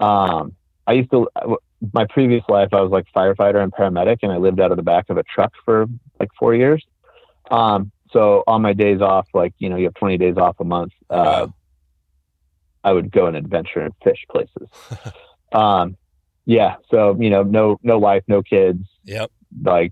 Um, 0.00 0.54
I 0.86 0.92
used 0.94 1.10
to 1.12 1.28
my 1.94 2.06
previous 2.10 2.42
life 2.48 2.70
I 2.74 2.80
was 2.80 2.90
like 2.90 3.06
firefighter 3.16 3.62
and 3.62 3.72
paramedic, 3.72 4.18
and 4.22 4.32
I 4.32 4.36
lived 4.36 4.60
out 4.60 4.70
of 4.70 4.76
the 4.76 4.82
back 4.82 5.08
of 5.10 5.16
a 5.16 5.22
truck 5.22 5.52
for 5.64 5.86
like 6.18 6.30
four 6.38 6.54
years. 6.54 6.84
Um, 7.50 7.90
so 8.12 8.42
on 8.46 8.62
my 8.62 8.72
days 8.72 9.00
off, 9.00 9.28
like 9.34 9.54
you 9.58 9.68
know 9.68 9.76
you 9.76 9.84
have 9.84 9.94
20 9.94 10.18
days 10.18 10.36
off 10.36 10.56
a 10.60 10.64
month. 10.64 10.92
Uh, 11.08 11.46
Wow. 11.48 11.54
I 12.82 12.92
would 12.92 13.10
go 13.12 13.26
and 13.26 13.36
adventure 13.36 13.80
and 13.80 13.92
fish 14.02 14.24
places. 14.30 14.68
um, 15.52 15.96
yeah. 16.46 16.76
So, 16.90 17.14
you 17.20 17.28
know, 17.28 17.42
no, 17.42 17.78
no 17.82 17.98
wife, 17.98 18.22
no 18.26 18.42
kids, 18.42 18.84
Yep, 19.04 19.30
like 19.62 19.90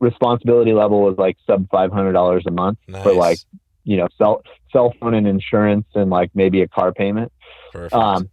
responsibility 0.00 0.72
level 0.72 1.02
was 1.02 1.18
like 1.18 1.36
sub 1.46 1.68
$500 1.68 2.46
a 2.46 2.50
month 2.50 2.78
nice. 2.88 3.02
for 3.02 3.12
like, 3.12 3.38
you 3.84 3.96
know, 3.98 4.08
cell, 4.16 4.42
cell 4.72 4.94
phone 4.98 5.12
and 5.14 5.26
insurance 5.26 5.86
and 5.94 6.08
like 6.10 6.30
maybe 6.34 6.62
a 6.62 6.68
car 6.68 6.92
payment. 6.92 7.30
Perfect. 7.72 7.92
Um, 7.92 8.30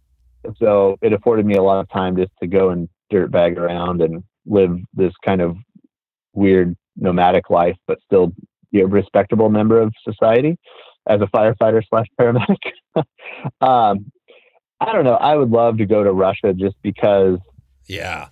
so 0.56 0.96
it 1.02 1.12
afforded 1.12 1.44
me 1.44 1.56
a 1.56 1.62
lot 1.62 1.80
of 1.80 1.90
time 1.90 2.16
just 2.16 2.32
to 2.40 2.46
go 2.46 2.70
and 2.70 2.88
dirt 3.10 3.30
bag 3.30 3.58
around 3.58 4.00
and 4.00 4.24
live 4.46 4.78
this 4.94 5.12
kind 5.22 5.42
of 5.42 5.56
weird 6.32 6.74
nomadic 6.96 7.50
life, 7.50 7.76
but 7.86 7.98
still 8.06 8.32
be 8.72 8.80
a 8.80 8.86
respectable 8.86 9.48
member 9.48 9.80
of 9.80 9.92
society 10.04 10.58
as 11.08 11.20
a 11.20 11.26
firefighter 11.26 11.82
slash 11.88 12.06
paramedic. 12.20 12.58
um, 13.60 14.12
I 14.80 14.92
don't 14.92 15.04
know. 15.04 15.14
I 15.14 15.34
would 15.34 15.50
love 15.50 15.78
to 15.78 15.86
go 15.86 16.04
to 16.04 16.12
Russia 16.12 16.52
just 16.54 16.76
because 16.82 17.38
yeah, 17.86 18.28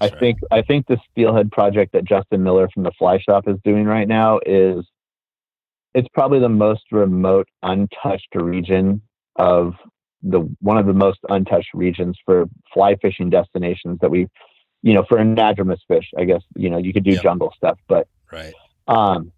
I 0.00 0.06
right. 0.06 0.18
think 0.20 0.38
I 0.50 0.62
think 0.62 0.86
the 0.86 0.98
Steelhead 1.10 1.50
project 1.50 1.92
that 1.92 2.04
Justin 2.04 2.42
Miller 2.42 2.68
from 2.72 2.84
the 2.84 2.92
Fly 2.98 3.18
Shop 3.18 3.48
is 3.48 3.56
doing 3.64 3.86
right 3.86 4.06
now 4.06 4.38
is 4.46 4.84
it's 5.94 6.08
probably 6.14 6.38
the 6.38 6.48
most 6.48 6.82
remote, 6.92 7.48
untouched 7.62 8.34
region 8.34 9.02
of 9.36 9.74
the 10.22 10.40
one 10.60 10.78
of 10.78 10.86
the 10.86 10.92
most 10.92 11.18
untouched 11.28 11.70
regions 11.74 12.16
for 12.24 12.44
fly 12.72 12.94
fishing 12.96 13.30
destinations 13.30 13.98
that 14.00 14.10
we, 14.10 14.28
you 14.82 14.92
know, 14.94 15.04
for 15.08 15.18
anadromous 15.18 15.80
fish. 15.88 16.08
I 16.16 16.24
guess 16.24 16.42
you 16.54 16.70
know 16.70 16.78
you 16.78 16.92
could 16.92 17.04
do 17.04 17.12
Yep. 17.12 17.22
jungle 17.22 17.52
stuff, 17.56 17.78
but 17.88 18.06
right. 18.30 18.54
um, 18.86 19.32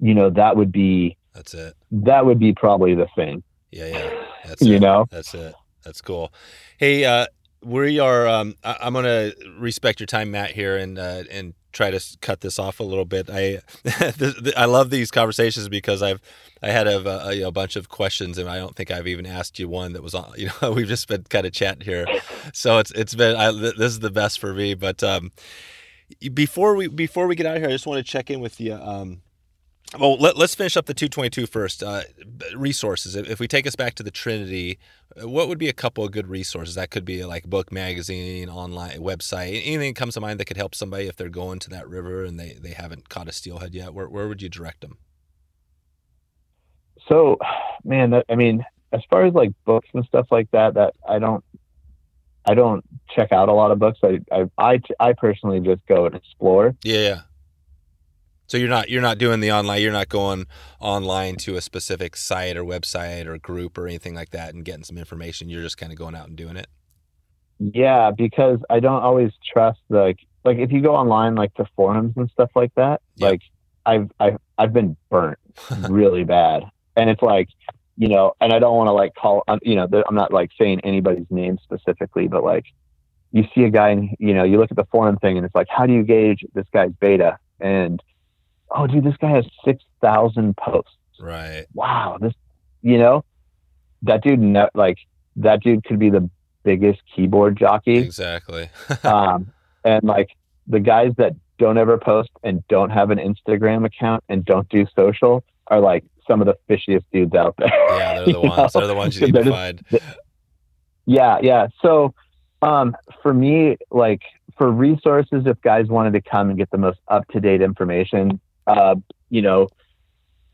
you 0.00 0.14
know 0.14 0.30
that 0.30 0.56
would 0.56 0.72
be 0.72 1.16
That's 1.34 1.54
it. 1.54 1.74
that 1.90 2.24
would 2.26 2.38
be 2.38 2.52
probably 2.52 2.94
the 2.94 3.08
thing. 3.14 3.42
Yeah, 3.70 3.86
yeah. 3.86 4.24
That's 4.44 4.62
You 4.66 4.74
it. 4.76 4.80
know? 4.80 5.06
That's 5.10 5.32
it. 5.34 5.54
That's 5.84 6.00
cool. 6.00 6.32
Hey, 6.78 7.04
uh, 7.04 7.26
we 7.62 7.98
are. 7.98 8.26
Um, 8.28 8.54
I, 8.64 8.76
I'm 8.82 8.92
gonna 8.94 9.32
respect 9.58 10.00
your 10.00 10.06
time, 10.06 10.30
Matt, 10.30 10.50
here, 10.52 10.76
and 10.76 10.98
uh, 10.98 11.24
and 11.30 11.54
try 11.72 11.90
to 11.90 12.00
cut 12.20 12.40
this 12.40 12.58
off 12.58 12.80
a 12.80 12.82
little 12.82 13.04
bit. 13.04 13.28
I 13.30 13.60
I 14.56 14.64
love 14.64 14.90
these 14.90 15.10
conversations 15.10 15.68
because 15.68 16.02
I've 16.02 16.20
I 16.62 16.68
had 16.70 16.86
a, 16.86 17.26
a, 17.28 17.32
you 17.34 17.42
know, 17.42 17.48
a 17.48 17.52
bunch 17.52 17.76
of 17.76 17.88
questions, 17.88 18.38
and 18.38 18.48
I 18.48 18.58
don't 18.58 18.74
think 18.76 18.90
I've 18.90 19.06
even 19.06 19.24
asked 19.26 19.58
you 19.58 19.68
one 19.68 19.92
that 19.92 20.02
was 20.02 20.14
on. 20.14 20.32
You 20.36 20.50
know, 20.60 20.72
we've 20.72 20.88
just 20.88 21.06
been 21.08 21.22
kind 21.24 21.46
of 21.46 21.52
chatting 21.52 21.82
here, 21.84 22.06
so 22.52 22.78
it's 22.78 22.90
it's 22.92 23.14
been. 23.14 23.36
I, 23.36 23.52
this 23.52 23.74
is 23.92 24.00
the 24.00 24.10
best 24.10 24.38
for 24.40 24.52
me. 24.54 24.74
But 24.74 25.02
um, 25.02 25.30
before 26.34 26.74
we 26.74 26.88
before 26.88 27.26
we 27.26 27.36
get 27.36 27.46
out 27.46 27.56
of 27.56 27.62
here, 27.62 27.68
I 27.68 27.72
just 27.72 27.86
want 27.86 28.04
to 28.04 28.10
check 28.10 28.30
in 28.30 28.40
with 28.40 28.60
you. 28.60 28.74
Um, 28.74 29.22
well, 29.98 30.16
let, 30.18 30.36
let's 30.36 30.54
finish 30.54 30.76
up 30.76 30.86
the 30.86 30.94
222 30.94 31.46
first. 31.46 31.82
Uh, 31.82 32.02
resources. 32.54 33.16
If, 33.16 33.40
we 33.40 33.48
take 33.48 33.66
us 33.66 33.74
back 33.74 33.94
to 33.94 34.02
the 34.02 34.10
Trinity, 34.10 34.78
uh, 35.20 35.28
what 35.28 35.48
would 35.48 35.58
be 35.58 35.68
a 35.68 35.72
couple 35.72 36.04
of 36.04 36.12
good 36.12 36.28
resources? 36.28 36.76
That 36.76 36.90
could 36.90 37.04
be 37.04 37.24
like 37.24 37.44
book, 37.44 37.72
magazine, 37.72 38.48
online, 38.48 38.98
website. 39.00 39.60
Anything 39.64 39.94
that 39.94 39.96
comes 39.96 40.14
to 40.14 40.20
mind 40.20 40.38
that 40.38 40.44
could 40.44 40.56
help 40.56 40.74
somebody 40.74 41.08
if 41.08 41.16
they're 41.16 41.28
going 41.28 41.58
to 41.60 41.70
that 41.70 41.88
river 41.88 42.24
and 42.24 42.38
they, 42.38 42.56
they 42.60 42.72
haven't 42.72 43.08
caught 43.08 43.28
a 43.28 43.32
steelhead 43.32 43.74
yet. 43.74 43.92
Where, 43.92 44.08
where 44.08 44.28
would 44.28 44.42
you 44.42 44.48
direct 44.48 44.82
them? 44.82 44.98
So, 47.08 47.38
man, 47.82 48.10
that, 48.10 48.26
I 48.28 48.36
mean, 48.36 48.64
as 48.92 49.00
far 49.10 49.24
as 49.24 49.34
like 49.34 49.50
books 49.64 49.88
and 49.92 50.04
stuff 50.04 50.28
like 50.30 50.50
that, 50.52 50.74
that 50.74 50.94
I 51.08 51.18
don't, 51.18 51.44
I 52.46 52.54
don't 52.54 52.84
check 53.14 53.32
out 53.32 53.48
a 53.48 53.52
lot 53.52 53.72
of 53.72 53.80
books. 53.80 53.98
I, 54.04 54.20
I, 54.30 54.44
I, 54.56 54.80
I 55.00 55.12
personally 55.14 55.60
just 55.60 55.84
go 55.86 56.06
and 56.06 56.14
explore. 56.14 56.76
Yeah, 56.84 56.98
yeah. 56.98 57.20
So 58.50 58.56
you're 58.58 58.68
not 58.68 58.88
you're 58.88 59.00
not 59.00 59.18
doing 59.18 59.38
the 59.38 59.52
online. 59.52 59.80
You're 59.80 59.92
not 59.92 60.08
going 60.08 60.48
online 60.80 61.36
to 61.36 61.54
a 61.54 61.60
specific 61.60 62.16
site 62.16 62.56
or 62.56 62.64
website 62.64 63.26
or 63.26 63.38
group 63.38 63.78
or 63.78 63.86
anything 63.86 64.12
like 64.12 64.30
that 64.30 64.54
and 64.54 64.64
getting 64.64 64.82
some 64.82 64.98
information. 64.98 65.48
You're 65.48 65.62
just 65.62 65.78
kind 65.78 65.92
of 65.92 65.98
going 65.98 66.16
out 66.16 66.26
and 66.26 66.36
doing 66.36 66.56
it. 66.56 66.66
Yeah, 67.60 68.10
because 68.10 68.58
I 68.68 68.80
don't 68.80 69.02
always 69.02 69.30
trust 69.54 69.78
like, 69.88 70.18
like 70.44 70.58
if 70.58 70.72
you 70.72 70.80
go 70.82 70.96
online, 70.96 71.36
like 71.36 71.54
to 71.54 71.66
forums 71.76 72.14
and 72.16 72.28
stuff 72.30 72.50
like 72.56 72.74
that, 72.74 73.02
Yeah. 73.14 73.28
like 73.28 73.42
I've, 73.86 74.10
I've, 74.18 74.38
I've 74.58 74.72
been 74.72 74.96
burnt 75.10 75.38
really 75.88 76.24
bad. 76.24 76.64
And 76.96 77.08
it's 77.08 77.22
like, 77.22 77.50
you 77.96 78.08
know, 78.08 78.32
and 78.40 78.52
I 78.52 78.58
don't 78.58 78.76
want 78.76 78.88
to 78.88 78.92
like 78.92 79.14
call, 79.14 79.44
you 79.62 79.76
know, 79.76 79.86
I'm 80.08 80.16
not 80.16 80.32
like 80.32 80.50
saying 80.58 80.80
anybody's 80.80 81.30
name 81.30 81.56
specifically, 81.62 82.26
but 82.26 82.42
like 82.42 82.64
you 83.30 83.44
see 83.54 83.62
a 83.62 83.70
guy 83.70 83.90
and, 83.90 84.08
you 84.18 84.34
know, 84.34 84.42
you 84.42 84.58
look 84.58 84.72
at 84.72 84.76
the 84.76 84.86
forum 84.90 85.18
thing 85.18 85.36
and 85.36 85.46
it's 85.46 85.54
like, 85.54 85.68
how 85.70 85.86
do 85.86 85.92
you 85.92 86.02
gauge 86.02 86.44
this 86.54 86.66
guy's 86.72 86.90
beta? 86.98 87.38
And, 87.60 88.02
oh, 88.70 88.86
dude, 88.86 89.04
this 89.04 89.16
guy 89.16 89.30
has 89.30 89.46
6,000 89.64 90.56
posts. 90.56 90.92
Right. 91.18 91.66
Wow. 91.74 92.18
This, 92.20 92.34
you 92.82 92.98
know, 92.98 93.24
that 94.02 94.22
dude, 94.22 94.40
no, 94.40 94.68
like 94.74 94.98
that 95.36 95.62
dude 95.62 95.84
could 95.84 95.98
be 95.98 96.10
the 96.10 96.28
biggest 96.62 97.00
keyboard 97.14 97.58
jockey 97.58 97.98
Exactly. 97.98 98.68
um, 99.04 99.52
and 99.84 100.04
like 100.04 100.30
the 100.66 100.80
guys 100.80 101.12
that 101.18 101.34
don't 101.58 101.78
ever 101.78 101.98
post 101.98 102.30
and 102.42 102.66
don't 102.68 102.90
have 102.90 103.10
an 103.10 103.18
Instagram 103.18 103.84
account 103.84 104.24
and 104.28 104.44
don't 104.44 104.68
do 104.68 104.86
social 104.96 105.44
are 105.66 105.80
like 105.80 106.04
some 106.26 106.40
of 106.40 106.46
the 106.46 106.56
fishiest 106.68 107.04
dudes 107.12 107.34
out 107.34 107.54
there. 107.58 107.68
Yeah, 107.68 108.24
they're 108.24 108.24
the 108.32 108.40
ones. 108.40 108.74
know? 108.74 108.80
They're 108.80 108.88
the 108.88 108.94
ones 108.94 109.20
you 109.20 109.26
need 109.32 109.44
to 109.44 109.50
find. 109.50 109.84
Yeah, 111.06 111.38
yeah. 111.42 111.66
So, 111.82 112.14
um, 112.62 112.96
for 113.22 113.34
me, 113.34 113.76
like 113.90 114.22
for 114.56 114.70
resources, 114.70 115.44
if 115.46 115.60
guys 115.62 115.88
wanted 115.88 116.12
to 116.12 116.20
come 116.20 116.50
and 116.50 116.58
get 116.58 116.70
the 116.70 116.78
most 116.78 116.98
up 117.08 117.26
to 117.28 117.40
date 117.40 117.62
information, 117.62 118.40
uh, 118.78 118.94
you 119.28 119.42
know, 119.42 119.68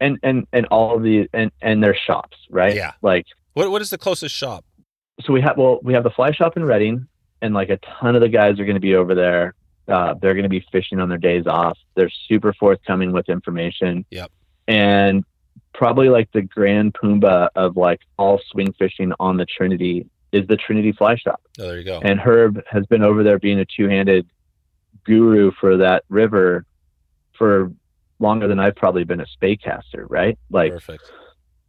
and 0.00 0.18
and 0.22 0.46
and 0.52 0.66
all 0.66 0.96
of 0.96 1.02
the 1.02 1.28
and 1.32 1.50
and 1.60 1.82
their 1.82 1.94
shops, 1.94 2.36
right? 2.50 2.74
Yeah. 2.74 2.92
Like, 3.02 3.26
What 3.54 3.70
What 3.70 3.82
is 3.82 3.90
the 3.90 3.98
closest 3.98 4.34
shop? 4.34 4.64
so 5.24 5.32
we 5.32 5.40
have 5.40 5.56
well, 5.56 5.80
we 5.82 5.94
have 5.94 6.04
the 6.04 6.10
fly 6.10 6.30
shop 6.32 6.56
in 6.56 6.64
Redding, 6.64 7.06
and 7.40 7.54
like 7.54 7.70
a 7.70 7.78
ton 7.78 8.14
of 8.14 8.20
the 8.20 8.28
guys 8.28 8.60
are 8.60 8.64
going 8.64 8.76
to 8.76 8.80
be 8.80 8.94
over 8.94 9.14
there. 9.14 9.54
Uh, 9.88 10.14
they're 10.20 10.34
going 10.34 10.42
to 10.42 10.48
be 10.48 10.64
fishing 10.72 10.98
on 11.00 11.08
their 11.08 11.18
days 11.18 11.46
off. 11.46 11.78
They're 11.94 12.10
super 12.28 12.52
forthcoming 12.52 13.12
with 13.12 13.28
information. 13.28 14.04
Yep. 14.10 14.30
And 14.66 15.24
probably 15.74 16.08
like 16.08 16.30
the 16.32 16.42
grand 16.42 16.94
pumbaa 16.94 17.48
of 17.54 17.76
like 17.76 18.00
all 18.18 18.40
swing 18.50 18.72
fishing 18.78 19.12
on 19.20 19.36
the 19.36 19.46
Trinity 19.46 20.06
is 20.32 20.46
the 20.48 20.56
Trinity 20.56 20.92
Fly 20.92 21.14
Shop. 21.16 21.40
Oh, 21.60 21.68
there 21.68 21.78
you 21.78 21.84
go. 21.84 22.00
And 22.02 22.18
Herb 22.18 22.60
has 22.68 22.84
been 22.86 23.02
over 23.02 23.22
there 23.22 23.38
being 23.38 23.60
a 23.60 23.64
two-handed 23.64 24.26
guru 25.04 25.52
for 25.60 25.76
that 25.76 26.04
river 26.08 26.66
for 27.38 27.70
longer 28.18 28.48
than 28.48 28.58
I've 28.58 28.76
probably 28.76 29.04
been 29.04 29.20
a 29.20 29.26
spey 29.26 29.56
caster, 29.56 30.06
right? 30.08 30.38
Like 30.50 30.72
Perfect. 30.72 31.10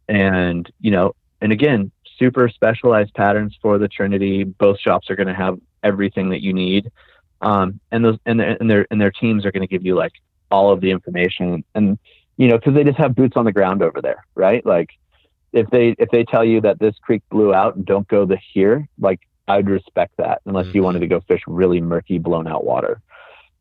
and 0.08 0.70
you 0.80 0.90
know 0.90 1.14
and 1.40 1.52
again 1.52 1.90
super 2.18 2.48
specialized 2.48 3.14
patterns 3.14 3.56
for 3.62 3.78
the 3.78 3.88
trinity 3.88 4.42
both 4.44 4.78
shops 4.80 5.10
are 5.10 5.16
going 5.16 5.28
to 5.28 5.34
have 5.34 5.58
everything 5.84 6.30
that 6.30 6.42
you 6.42 6.52
need 6.52 6.90
um, 7.40 7.78
and 7.92 8.04
those 8.04 8.18
and 8.26 8.40
their, 8.40 8.56
and 8.60 8.70
their 8.70 8.86
and 8.90 9.00
their 9.00 9.10
teams 9.12 9.44
are 9.46 9.52
going 9.52 9.60
to 9.66 9.68
give 9.68 9.84
you 9.84 9.94
like 9.94 10.12
all 10.50 10.72
of 10.72 10.80
the 10.80 10.90
information 10.90 11.62
and 11.74 11.98
you 12.36 12.48
know 12.48 12.58
because 12.58 12.74
they 12.74 12.84
just 12.84 12.98
have 12.98 13.14
boots 13.14 13.36
on 13.36 13.44
the 13.44 13.52
ground 13.52 13.82
over 13.82 14.00
there 14.00 14.24
right 14.34 14.64
like 14.66 14.90
if 15.52 15.68
they 15.70 15.94
if 15.98 16.08
they 16.10 16.24
tell 16.24 16.44
you 16.44 16.60
that 16.60 16.78
this 16.78 16.94
creek 17.02 17.22
blew 17.30 17.54
out 17.54 17.76
and 17.76 17.84
don't 17.86 18.08
go 18.08 18.24
the 18.26 18.38
here 18.52 18.88
like 18.98 19.20
i'd 19.48 19.68
respect 19.68 20.12
that 20.16 20.40
unless 20.46 20.66
you 20.74 20.80
Mhm. 20.80 20.84
wanted 20.84 21.00
to 21.00 21.06
go 21.06 21.20
fish 21.28 21.42
really 21.46 21.80
murky 21.80 22.18
blown 22.18 22.48
out 22.48 22.64
water 22.64 23.00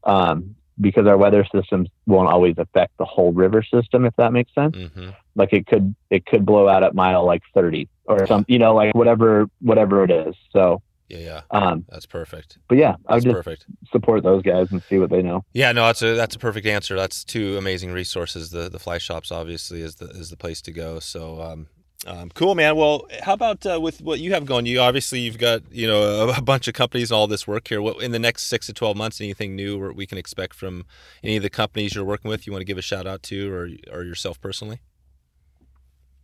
um, 0.04 0.56
because 0.80 1.08
our 1.08 1.18
weather 1.18 1.46
systems 1.54 1.90
won't 2.06 2.30
always 2.30 2.56
affect 2.58 2.92
the 2.98 3.06
whole 3.06 3.32
river 3.34 3.64
system 3.64 4.06
if 4.06 4.14
that 4.18 4.32
makes 4.34 4.54
sense 4.54 4.76
hmm 4.76 5.10
like 5.36 5.54
it 5.54 5.68
could 5.68 5.96
it 6.10 6.26
could 6.26 6.46
blow 6.46 6.68
out 6.68 6.84
at 6.84 6.96
mile 6.96 7.26
like 7.26 7.42
30 7.54 7.88
or 8.06 8.26
some 8.28 8.44
you 8.48 8.58
know 8.60 8.74
like 8.74 8.94
whatever 8.96 9.46
whatever 9.62 10.04
it 10.04 10.10
is 10.12 10.34
so 10.52 10.82
Yeah, 11.10 11.20
yeah. 11.20 11.42
um 11.52 11.86
That's 11.90 12.06
perfect. 12.08 12.58
but 12.68 12.78
yeah 12.78 12.96
i 13.08 13.14
would 13.16 13.24
just 13.24 13.36
perfect. 13.36 13.66
support 13.92 14.24
those 14.24 14.42
guys 14.42 14.68
and 14.72 14.82
see 14.90 14.98
what 14.98 15.10
they 15.12 15.22
know 15.22 15.44
Yeah, 15.54 15.72
no, 15.74 15.86
that's 15.86 16.02
a 16.02 16.16
that's 16.16 16.36
a 16.36 16.40
perfect 16.40 16.66
answer. 16.66 16.96
That's 16.96 17.24
two 17.24 17.58
amazing 17.58 17.92
resources. 17.92 18.50
The 18.50 18.68
the 18.70 18.80
fly 18.80 18.98
shops 18.98 19.32
obviously 19.32 19.82
is 19.82 19.96
the 19.96 20.08
is 20.10 20.30
the 20.30 20.38
place 20.38 20.62
to 20.64 20.72
go. 20.72 21.00
So 21.00 21.42
um, 21.42 21.68
um, 22.06 22.30
cool, 22.36 22.54
man. 22.54 22.76
Well, 22.76 23.08
how 23.24 23.34
about 23.34 23.66
uh, 23.66 23.80
with 23.82 24.02
what 24.02 24.20
you 24.20 24.34
have 24.34 24.46
going? 24.46 24.66
You 24.66 24.80
obviously 24.80 25.20
you've 25.22 25.38
got 25.40 25.62
you 25.72 25.88
know 25.88 26.30
a, 26.30 26.38
a 26.38 26.42
bunch 26.42 26.68
of 26.68 26.74
companies, 26.74 27.10
and 27.12 27.18
all 27.18 27.28
this 27.28 27.48
work 27.48 27.68
here. 27.68 27.82
What 27.82 28.02
in 28.04 28.12
the 28.12 28.20
next 28.20 28.44
six 28.46 28.68
to 28.68 28.74
twelve 28.74 28.96
months? 28.96 29.20
Anything 29.20 29.56
new 29.56 29.92
we 29.94 30.06
can 30.06 30.18
expect 30.18 30.54
from 30.56 30.86
any 31.24 31.38
of 31.38 31.44
the 31.44 31.50
companies 31.50 31.96
you're 31.96 32.06
working 32.06 32.30
with? 32.30 32.46
You 32.46 32.54
want 32.54 32.62
to 32.62 32.66
give 32.66 32.78
a 32.78 32.82
shout 32.84 33.08
out 33.08 33.24
to, 33.24 33.52
or 33.52 33.70
or 33.92 34.04
yourself 34.04 34.40
personally? 34.40 34.80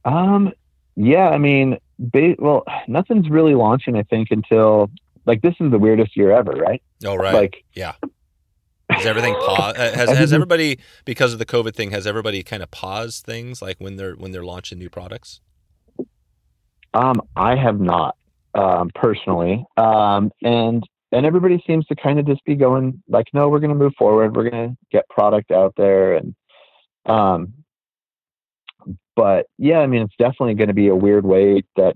um 0.05 0.51
yeah 0.97 1.29
i 1.29 1.37
mean 1.37 1.77
ba- 1.97 2.35
well 2.37 2.65
nothing's 2.89 3.29
really 3.29 3.55
launching 3.55 3.95
i 3.95 4.03
think 4.03 4.27
until 4.31 4.91
like 5.25 5.41
this 5.41 5.55
is 5.61 5.71
the 5.71 5.79
weirdest 5.79 6.17
year 6.17 6.31
ever 6.31 6.51
right 6.51 6.81
Oh, 7.05 7.15
right. 7.15 7.33
like 7.33 7.63
yeah. 7.73 7.93
Has 8.89 9.05
everything 9.05 9.33
paused? 9.35 9.77
Has 9.95 10.09
has 10.09 10.31
everybody 10.33 10.77
because 11.05 11.33
of 11.33 11.39
the 11.39 11.45
COVID 11.45 11.73
thing? 11.75 11.91
Has 11.91 12.05
everybody 12.05 12.43
kind 12.43 12.61
of 12.63 12.69
paused 12.71 13.25
things 13.25 13.61
like 13.61 13.77
when 13.79 13.95
they're 13.97 14.13
when 14.13 14.31
they're 14.31 14.43
launching 14.45 14.77
new 14.77 14.89
products? 14.89 15.41
Um 16.93 17.21
i 17.35 17.55
have 17.55 17.79
not 17.79 18.15
um 18.55 18.89
personally. 18.93 19.65
Um 19.77 20.31
and 20.43 20.83
and 21.11 21.25
everybody 21.25 21.63
seems 21.67 21.85
to 21.87 21.95
kind 21.95 22.19
of 22.19 22.25
just 22.25 22.43
be 22.45 22.55
going 22.55 23.01
like 23.07 23.27
no 23.33 23.49
we're 23.49 23.59
going 23.59 23.69
to 23.69 23.75
move 23.75 23.93
forward. 23.97 24.35
We're 24.35 24.49
going 24.49 24.69
to 24.69 24.77
get 24.91 25.07
product 25.09 25.51
out 25.51 25.73
there. 25.77 26.15
And 26.15 26.35
um 27.05 27.53
but 29.15 29.45
yeah 29.57 29.79
i 29.79 29.87
mean 29.87 30.01
it's 30.01 30.15
definitely 30.17 30.55
going 30.55 30.67
to 30.69 30.73
be 30.73 30.87
a 30.87 30.95
weird 30.95 31.25
way 31.25 31.61
that 31.75 31.95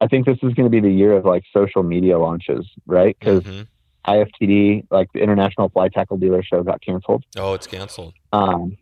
i 0.00 0.06
think 0.06 0.26
this 0.26 0.38
is 0.42 0.54
going 0.54 0.64
to 0.66 0.70
be 0.70 0.80
the 0.80 0.90
year 0.92 1.12
of 1.12 1.24
like 1.24 1.42
social 1.52 1.82
media 1.82 2.18
launches 2.18 2.66
right? 2.86 3.16
Because 3.18 3.42
Mhm. 3.44 3.66
iftd 4.08 4.86
like 4.90 5.08
the 5.14 5.20
international 5.20 5.68
fly 5.68 5.88
tackle 5.88 6.16
dealer 6.16 6.42
show 6.42 6.62
got 6.62 6.80
canceled. 6.80 7.24
Oh, 7.38 7.54
it's 7.54 7.66
canceled. 7.66 8.14
um, 8.32 8.76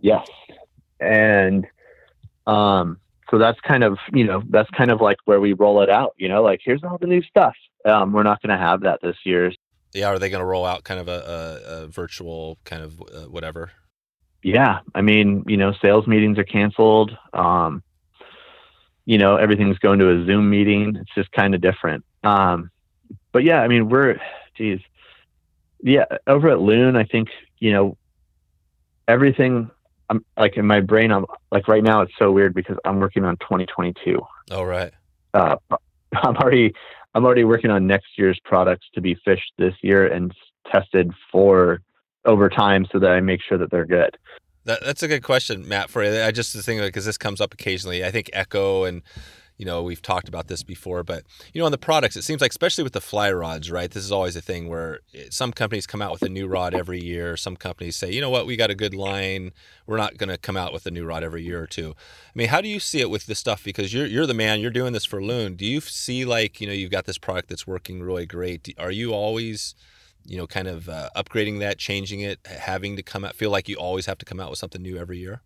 yes, 0.00 0.26
and 1.00 1.66
um, 2.46 2.98
so 3.30 3.38
that's 3.38 3.60
kind 3.60 3.84
of 3.84 3.98
you 4.12 4.24
know 4.24 4.42
that's 4.50 4.70
kind 4.70 4.90
of 4.90 5.00
like 5.00 5.18
where 5.24 5.40
we 5.40 5.52
roll 5.52 5.82
it 5.82 5.90
out. 5.90 6.14
You 6.16 6.28
know, 6.28 6.42
like 6.42 6.60
here's 6.64 6.82
all 6.84 6.98
the 6.98 7.06
new 7.06 7.22
stuff. 7.22 7.54
Um, 7.84 8.12
we're 8.12 8.22
not 8.22 8.40
going 8.42 8.56
to 8.56 8.62
have 8.62 8.82
that 8.82 9.00
this 9.02 9.16
year. 9.24 9.52
Yeah, 9.92 10.08
are 10.08 10.18
they 10.18 10.30
going 10.30 10.40
to 10.40 10.46
roll 10.46 10.64
out 10.64 10.84
kind 10.84 10.98
of 11.00 11.08
a, 11.08 11.12
a, 11.12 11.82
a 11.84 11.86
virtual 11.86 12.58
kind 12.64 12.82
of 12.82 13.00
uh, 13.00 13.28
whatever? 13.28 13.70
Yeah, 14.42 14.80
I 14.94 15.00
mean, 15.00 15.44
you 15.46 15.56
know, 15.56 15.72
sales 15.80 16.06
meetings 16.06 16.38
are 16.38 16.44
canceled. 16.44 17.16
Um, 17.32 17.82
you 19.06 19.18
know, 19.18 19.36
everything's 19.36 19.78
going 19.78 19.98
to 20.00 20.10
a 20.10 20.26
Zoom 20.26 20.50
meeting. 20.50 20.96
It's 20.96 21.14
just 21.14 21.30
kind 21.32 21.54
of 21.54 21.60
different. 21.60 22.04
Um, 22.24 22.70
but 23.32 23.44
yeah, 23.44 23.60
I 23.60 23.68
mean, 23.68 23.88
we're, 23.88 24.18
geez, 24.56 24.80
yeah, 25.82 26.04
over 26.26 26.48
at 26.48 26.60
Loon, 26.60 26.96
I 26.96 27.04
think 27.04 27.28
you 27.58 27.72
know, 27.72 27.96
everything. 29.08 29.70
I'm 30.14 30.24
like 30.36 30.56
in 30.56 30.66
my 30.66 30.80
brain. 30.80 31.10
I'm 31.10 31.26
like 31.50 31.68
right 31.68 31.82
now. 31.82 32.00
It's 32.02 32.12
so 32.18 32.30
weird 32.32 32.54
because 32.54 32.76
I'm 32.84 33.00
working 33.00 33.24
on 33.24 33.36
2022. 33.38 34.20
Oh, 34.50 34.62
right. 34.62 34.92
uh, 35.34 35.56
I'm 36.14 36.36
already 36.36 36.72
I'm 37.14 37.24
already 37.24 37.44
working 37.44 37.70
on 37.70 37.86
next 37.86 38.18
year's 38.18 38.38
products 38.44 38.86
to 38.94 39.00
be 39.00 39.16
fished 39.24 39.52
this 39.58 39.74
year 39.82 40.06
and 40.06 40.32
tested 40.72 41.12
for 41.30 41.80
over 42.24 42.48
time 42.48 42.86
so 42.90 42.98
that 42.98 43.10
I 43.10 43.20
make 43.20 43.40
sure 43.42 43.58
that 43.58 43.70
they're 43.70 43.86
good. 43.86 44.16
That, 44.64 44.82
that's 44.82 45.02
a 45.02 45.08
good 45.08 45.22
question, 45.22 45.68
Matt. 45.68 45.90
For 45.90 46.02
you, 46.02 46.22
I 46.22 46.30
just 46.30 46.54
think 46.56 46.80
because 46.80 47.04
this 47.04 47.18
comes 47.18 47.40
up 47.40 47.52
occasionally. 47.52 48.04
I 48.04 48.10
think 48.10 48.30
Echo 48.32 48.84
and 48.84 49.02
you 49.56 49.64
know 49.64 49.82
we've 49.82 50.02
talked 50.02 50.28
about 50.28 50.48
this 50.48 50.62
before, 50.62 51.04
but 51.04 51.24
you 51.52 51.60
know 51.60 51.66
on 51.66 51.72
the 51.72 51.78
products, 51.78 52.16
it 52.16 52.22
seems 52.22 52.40
like 52.40 52.50
especially 52.50 52.82
with 52.82 52.92
the 52.92 53.00
fly 53.00 53.30
rods, 53.30 53.70
right? 53.70 53.90
This 53.90 54.04
is 54.04 54.10
always 54.10 54.34
a 54.34 54.40
thing 54.40 54.68
where 54.68 55.00
some 55.30 55.52
companies 55.52 55.86
come 55.86 56.02
out 56.02 56.12
with 56.12 56.22
a 56.22 56.28
new 56.28 56.46
rod 56.46 56.74
every 56.74 57.00
year. 57.00 57.36
Some 57.36 57.56
companies 57.56 57.96
say, 57.96 58.10
you 58.10 58.20
know 58.20 58.30
what, 58.30 58.46
we 58.46 58.56
got 58.56 58.70
a 58.70 58.74
good 58.74 58.94
line. 58.94 59.52
We're 59.86 59.96
not 59.96 60.16
going 60.16 60.28
to 60.28 60.38
come 60.38 60.56
out 60.56 60.72
with 60.72 60.86
a 60.86 60.90
new 60.90 61.04
rod 61.04 61.22
every 61.22 61.44
year 61.44 61.62
or 61.62 61.66
two. 61.66 61.94
I 61.96 62.32
mean, 62.34 62.48
how 62.48 62.60
do 62.60 62.68
you 62.68 62.80
see 62.80 63.00
it 63.00 63.10
with 63.10 63.26
this 63.26 63.38
stuff? 63.38 63.62
Because 63.62 63.94
you're 63.94 64.06
you're 64.06 64.26
the 64.26 64.34
man. 64.34 64.60
You're 64.60 64.70
doing 64.70 64.92
this 64.92 65.04
for 65.04 65.22
Loon. 65.22 65.54
Do 65.54 65.66
you 65.66 65.80
see 65.80 66.24
like 66.24 66.60
you 66.60 66.66
know 66.66 66.72
you've 66.72 66.90
got 66.90 67.04
this 67.04 67.18
product 67.18 67.48
that's 67.48 67.66
working 67.66 68.02
really 68.02 68.26
great? 68.26 68.74
Are 68.78 68.90
you 68.90 69.12
always 69.12 69.74
you 70.26 70.38
know, 70.38 70.46
kind 70.46 70.68
of 70.68 70.88
uh, 70.88 71.10
upgrading 71.14 71.58
that, 71.58 71.76
changing 71.76 72.20
it, 72.20 72.38
having 72.46 72.96
to 72.96 73.02
come 73.02 73.26
out, 73.26 73.34
feel 73.34 73.50
like 73.50 73.68
you 73.68 73.76
always 73.76 74.06
have 74.06 74.16
to 74.16 74.24
come 74.24 74.40
out 74.40 74.48
with 74.48 74.58
something 74.58 74.80
new 74.80 74.96
every 74.96 75.18
year? 75.18 75.42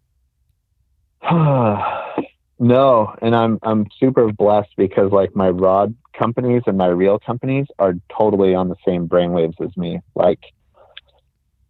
no, 2.59 3.15
and 3.23 3.35
I'm 3.35 3.59
I'm 3.63 3.87
super 3.99 4.33
blessed 4.33 4.71
because 4.77 5.13
like 5.13 5.35
my 5.35 5.49
rod 5.49 5.95
companies 6.19 6.63
and 6.67 6.77
my 6.77 6.87
reel 6.89 7.19
companies 7.19 7.67
are 7.79 7.95
totally 8.17 8.55
on 8.55 8.69
the 8.69 8.77
same 8.87 9.09
brainwaves 9.09 9.61
as 9.61 9.77
me. 9.77 10.01
Like 10.15 10.41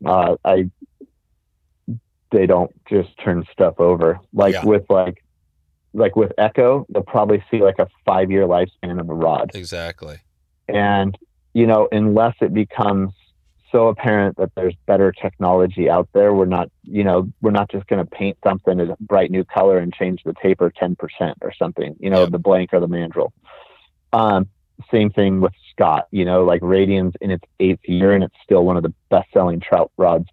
uh, 0.04 0.36
I 0.44 0.70
they 2.30 2.46
don't 2.46 2.70
just 2.86 3.10
turn 3.22 3.44
stuff 3.52 3.80
over. 3.80 4.20
Like 4.32 4.54
Yeah. 4.54 4.64
with 4.64 4.84
like 4.88 5.22
like 5.94 6.16
with 6.16 6.32
Echo, 6.38 6.86
they'll 6.90 7.02
probably 7.02 7.42
see 7.50 7.62
like 7.62 7.78
a 7.78 7.88
five 8.04 8.30
year 8.30 8.46
lifespan 8.46 9.00
of 9.00 9.08
a 9.08 9.14
rod. 9.14 9.50
Exactly. 9.54 10.18
And, 10.68 11.16
you 11.54 11.66
know, 11.66 11.88
unless 11.90 12.34
it 12.42 12.52
becomes 12.52 13.12
so 13.70 13.88
apparent 13.88 14.36
that 14.38 14.50
there's 14.54 14.74
better 14.86 15.12
technology 15.12 15.90
out 15.90 16.08
there, 16.14 16.32
we're 16.32 16.46
not, 16.46 16.70
you 16.84 17.04
know, 17.04 17.28
we're 17.42 17.50
not 17.50 17.70
just 17.70 17.86
going 17.86 18.02
to 18.04 18.10
paint 18.10 18.38
something 18.42 18.80
as 18.80 18.88
a 18.88 18.96
bright 19.00 19.30
new 19.30 19.44
color 19.44 19.78
and 19.78 19.92
change 19.92 20.22
the 20.24 20.34
taper 20.42 20.70
10% 20.70 20.96
or 21.42 21.52
something, 21.52 21.94
you 22.00 22.08
know, 22.10 22.22
Yep. 22.22 22.30
the 22.30 22.38
blank 22.38 22.70
or 22.72 22.80
the 22.80 22.88
mandrel. 22.88 23.30
Um, 24.12 24.48
same 24.90 25.10
thing 25.10 25.40
with 25.40 25.52
Scott, 25.72 26.06
you 26.12 26.24
know, 26.24 26.44
like 26.44 26.62
Radian's 26.62 27.14
in 27.20 27.30
its 27.30 27.44
eighth 27.60 27.80
year 27.86 28.12
and 28.12 28.24
it's 28.24 28.34
still 28.42 28.64
one 28.64 28.76
of 28.76 28.82
the 28.82 28.94
best 29.10 29.28
selling 29.32 29.60
trout 29.60 29.90
rods 29.98 30.26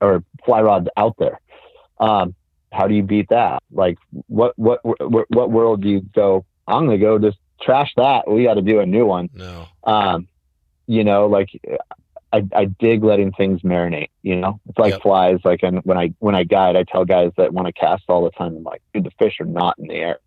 or 0.00 0.22
fly 0.44 0.60
rods 0.60 0.88
out 0.96 1.14
there. 1.18 1.40
Um, 2.00 2.34
how 2.72 2.86
do 2.88 2.94
you 2.94 3.02
beat 3.04 3.28
that? 3.30 3.62
Like 3.72 3.96
what, 4.26 4.58
what, 4.58 4.80
what, 4.84 5.30
what 5.30 5.50
world 5.50 5.80
do 5.82 5.88
you 5.88 6.00
go, 6.14 6.44
I'm 6.66 6.86
going 6.86 6.98
to 6.98 7.04
go 7.04 7.18
just 7.18 7.38
trash 7.62 7.92
that. 7.96 8.28
We 8.30 8.42
got 8.44 8.54
to 8.54 8.62
do 8.62 8.80
a 8.80 8.86
new 8.86 9.06
one 9.06 9.30
No. 9.32 9.66
um, 9.84 10.28
you 10.86 11.02
know, 11.04 11.26
like 11.28 11.48
I, 12.34 12.42
I 12.54 12.64
dig 12.64 13.04
letting 13.04 13.32
things 13.32 13.62
marinate, 13.62 14.10
you 14.22 14.34
know, 14.34 14.60
it's 14.68 14.78
like 14.78 14.92
Yep. 14.94 15.02
flies. 15.02 15.38
Like, 15.44 15.62
and 15.62 15.80
when 15.84 15.96
I, 15.96 16.12
when 16.18 16.34
I 16.34 16.42
guide, 16.42 16.74
I 16.74 16.82
tell 16.82 17.04
guys 17.04 17.30
that 17.36 17.52
want 17.52 17.66
to 17.68 17.72
cast 17.72 18.04
all 18.08 18.24
the 18.24 18.30
time, 18.30 18.56
I'm 18.56 18.64
like, 18.64 18.82
dude, 18.92 19.04
the 19.04 19.12
fish 19.18 19.36
are 19.40 19.46
not 19.46 19.78
in 19.78 19.86
the 19.86 19.94
air, 19.94 20.18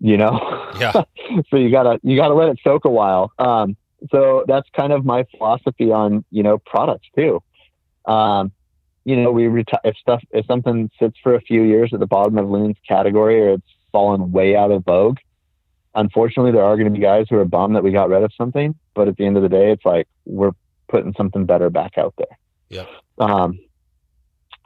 you 0.00 0.16
know? 0.16 0.72
Yeah. 0.78 0.92
so 1.50 1.56
you 1.56 1.70
gotta, 1.70 2.00
you 2.02 2.16
gotta 2.16 2.34
let 2.34 2.48
it 2.48 2.58
soak 2.64 2.86
a 2.86 2.90
while. 2.90 3.30
Um, 3.38 3.76
so 4.10 4.44
that's 4.48 4.68
kind 4.74 4.92
of 4.92 5.04
my 5.04 5.24
philosophy 5.36 5.92
on, 5.92 6.24
you 6.30 6.42
know, 6.42 6.58
products 6.58 7.08
too. 7.14 7.42
Um, 8.06 8.52
you 9.04 9.16
know, 9.16 9.32
we 9.32 9.48
retire 9.48 9.80
if 9.84 9.96
stuff 9.96 10.22
if 10.30 10.46
something 10.46 10.90
sits 10.98 11.18
for 11.22 11.34
a 11.34 11.40
few 11.40 11.62
years 11.62 11.90
at 11.92 12.00
the 12.00 12.06
bottom 12.06 12.38
of 12.38 12.48
loons 12.48 12.76
category 12.88 13.40
or 13.40 13.50
it's 13.54 13.66
fallen 13.90 14.32
way 14.32 14.56
out 14.56 14.70
of 14.70 14.84
vogue. 14.84 15.18
Unfortunately, 15.94 16.52
there 16.52 16.64
are 16.64 16.76
going 16.76 16.86
to 16.86 16.98
be 16.98 17.00
guys 17.00 17.26
who 17.28 17.36
are 17.36 17.44
bummed 17.44 17.76
that 17.76 17.84
we 17.84 17.90
got 17.90 18.08
rid 18.08 18.22
of 18.22 18.32
something, 18.34 18.74
but 18.94 19.08
at 19.08 19.16
the 19.16 19.26
end 19.26 19.36
of 19.36 19.42
the 19.42 19.48
day, 19.48 19.70
it's 19.72 19.84
like 19.84 20.08
we're 20.24 20.52
putting 20.92 21.14
something 21.14 21.44
better 21.46 21.70
back 21.70 21.98
out 21.98 22.14
there. 22.18 22.38
Yeah. 22.68 22.86
Um, 23.18 23.58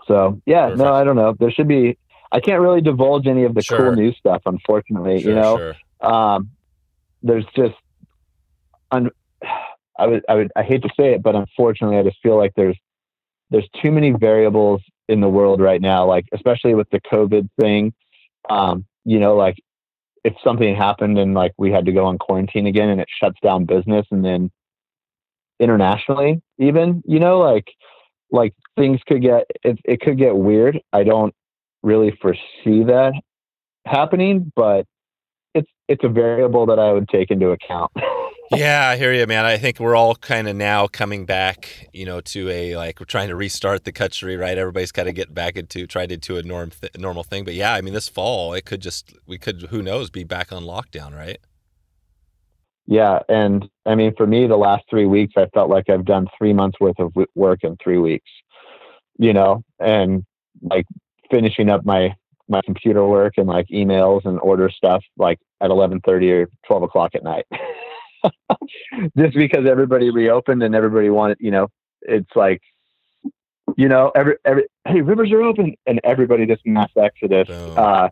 so 0.07 0.41
yeah, 0.45 0.65
Perfect. 0.65 0.79
no, 0.79 0.93
I 0.95 1.05
don't 1.05 1.17
know. 1.17 1.35
There 1.39 1.51
should 1.51 1.69
be. 1.69 1.97
I 2.33 2.41
can't 2.41 2.61
really 2.61 2.81
divulge 2.81 3.27
any 3.29 3.45
of 3.45 3.55
the 3.55 3.63
Sure. 3.63 3.79
cool 3.79 3.93
new 3.95 4.13
stuff, 4.13 4.43
unfortunately. 4.45 5.23
Sure, 5.23 5.31
you 5.31 5.37
know, 5.37 5.57
sure. 5.57 5.77
um, 6.13 6.51
there's 7.23 7.47
just, 7.55 7.77
un, 8.91 9.11
I 9.99 10.07
would, 10.07 10.25
I 10.29 10.35
would, 10.35 10.53
I 10.57 10.63
hate 10.65 10.83
to 10.83 10.91
say 10.99 11.15
it, 11.15 11.23
but 11.23 11.35
unfortunately, 11.37 11.97
I 11.99 12.03
just 12.03 12.19
feel 12.23 12.37
like 12.37 12.53
there's, 12.57 12.77
there's 13.51 13.69
too 13.81 13.93
many 13.93 14.11
variables 14.11 14.83
in 15.09 15.21
the 15.21 15.29
world 15.29 15.61
right 15.61 15.81
now. 15.81 16.05
Like, 16.05 16.27
especially 16.33 16.75
with 16.75 16.91
the 16.91 17.01
COVID 17.01 17.49
thing, 17.59 17.95
um, 18.51 18.85
you 19.05 19.21
know, 19.21 19.37
like 19.37 19.57
if 20.25 20.35
something 20.43 20.75
happened 20.75 21.19
and 21.19 21.33
like 21.33 21.53
we 21.57 21.71
had 21.71 21.87
to 21.87 21.93
go 21.93 22.05
on 22.07 22.19
quarantine 22.19 22.67
again 22.67 22.89
and 22.89 23.01
it 23.01 23.09
shuts 23.23 23.39
down 23.41 23.65
business 23.65 24.05
and 24.11 24.25
then 24.25 24.51
internationally, 25.61 26.43
even, 26.59 27.03
you 27.07 27.19
know, 27.19 27.39
like, 27.39 27.67
like 28.31 28.55
things 28.77 29.01
could 29.07 29.23
get, 29.23 29.45
it, 29.63 29.79
it 29.85 30.01
could 30.01 30.19
get 30.19 30.37
weird. 30.37 30.81
I 30.93 31.05
don't 31.05 31.35
really 31.83 32.17
foresee 32.21 32.85
that 32.85 33.13
happening, 33.87 34.53
but 34.57 34.87
it's 35.55 35.71
it's 35.89 36.05
a 36.05 36.09
variable 36.09 36.67
that 36.67 36.79
I 36.79 36.93
would 36.93 37.09
take 37.09 37.31
into 37.31 37.51
account. 37.51 37.93
Yeah, 38.53 38.89
I 38.91 38.97
hear 38.97 39.13
you, 39.13 39.27
man. 39.27 39.45
I 39.45 39.59
think 39.59 39.81
we're 39.81 39.97
all 39.97 40.15
kind 40.15 40.49
of 40.49 40.55
now 40.55 40.87
coming 40.87 41.27
back, 41.27 41.89
you 41.93 42.07
know, 42.07 42.21
to 42.21 42.49
a 42.49 42.77
like 42.77 43.01
we're 43.01 43.07
trying 43.07 43.29
to 43.29 43.35
restart 43.35 43.83
the 43.83 43.91
country, 43.91 44.37
right? 44.37 44.57
Everybody's 44.57 44.93
kind 44.93 45.09
of 45.09 45.17
getting 45.17 45.35
back 45.35 45.57
into 45.57 45.87
tried 45.87 46.13
into 46.13 46.37
a 46.37 46.45
norm 46.45 46.71
th- 46.71 46.97
normal 46.97 47.25
thing. 47.25 47.45
But 47.45 47.55
yeah, 47.55 47.75
I 47.75 47.81
mean, 47.81 47.93
this 47.93 48.09
fall 48.09 48.55
it 48.55 48.65
could 48.65 48.81
just 48.81 49.15
we 49.27 49.37
could 49.37 49.63
who 49.71 49.83
knows 49.83 50.11
be 50.11 50.23
back 50.23 50.53
on 50.53 50.63
lockdown, 50.63 51.13
right? 51.13 51.39
Yeah, 52.87 53.21
and 53.29 53.69
I 53.85 53.95
mean 53.95 54.15
for 54.17 54.27
me, 54.27 54.47
the 54.47 54.57
last 54.57 54.85
three 54.89 55.07
weeks, 55.07 55.35
I 55.37 55.47
felt 55.55 55.71
like 55.71 55.91
I've 55.91 56.05
done 56.05 56.29
three 56.39 56.53
months 56.53 56.79
worth 56.81 56.99
of 56.99 57.13
work 57.35 57.61
in 57.63 57.77
three 57.83 57.99
weeks. 57.99 58.31
You 59.19 59.33
know, 59.33 59.65
and 59.81 60.25
like 60.63 60.87
finishing 61.31 61.69
up 61.69 61.85
my 61.85 62.15
my 62.49 62.61
computer 62.65 63.05
work 63.07 63.35
and 63.39 63.49
like 63.49 63.67
emails 63.69 64.25
and 64.25 64.39
order 64.41 64.71
stuff 64.71 65.03
like 65.17 65.39
at 65.61 65.71
eleven 65.71 66.01
thirty 66.01 66.31
or 66.31 66.49
twelve 66.67 66.83
o'clock 66.83 67.15
at 67.15 67.25
night. 67.25 67.47
Just 69.19 69.37
because 69.37 69.67
everybody 69.69 70.11
reopened 70.11 70.63
and 70.63 70.75
everybody 70.75 71.11
wanted, 71.11 71.39
you 71.41 71.51
know, 71.51 71.69
it's 72.03 72.31
like 72.35 72.61
you 73.77 73.89
know, 73.89 74.13
every 74.15 74.37
every 74.45 74.67
hey, 74.87 75.01
rivers 75.01 75.33
are 75.33 75.43
open 75.43 75.75
and 75.87 76.01
everybody 76.05 76.47
just 76.47 76.65
mass 76.65 76.91
exodus. 76.97 77.49
Uh, 77.77 78.09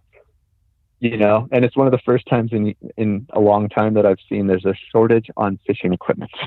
you 1.00 1.16
know, 1.16 1.48
and 1.52 1.64
it's 1.64 1.76
one 1.76 1.86
of 1.86 1.90
the 1.92 1.98
first 2.04 2.26
times 2.26 2.52
in 2.52 2.74
in 2.96 3.26
a 3.32 3.40
long 3.40 3.68
time 3.68 3.94
that 3.94 4.06
I've 4.06 4.18
seen 4.28 4.46
there's 4.46 4.64
a 4.64 4.74
shortage 4.92 5.28
on 5.36 5.58
fishing 5.66 5.92
equipment. 5.92 6.30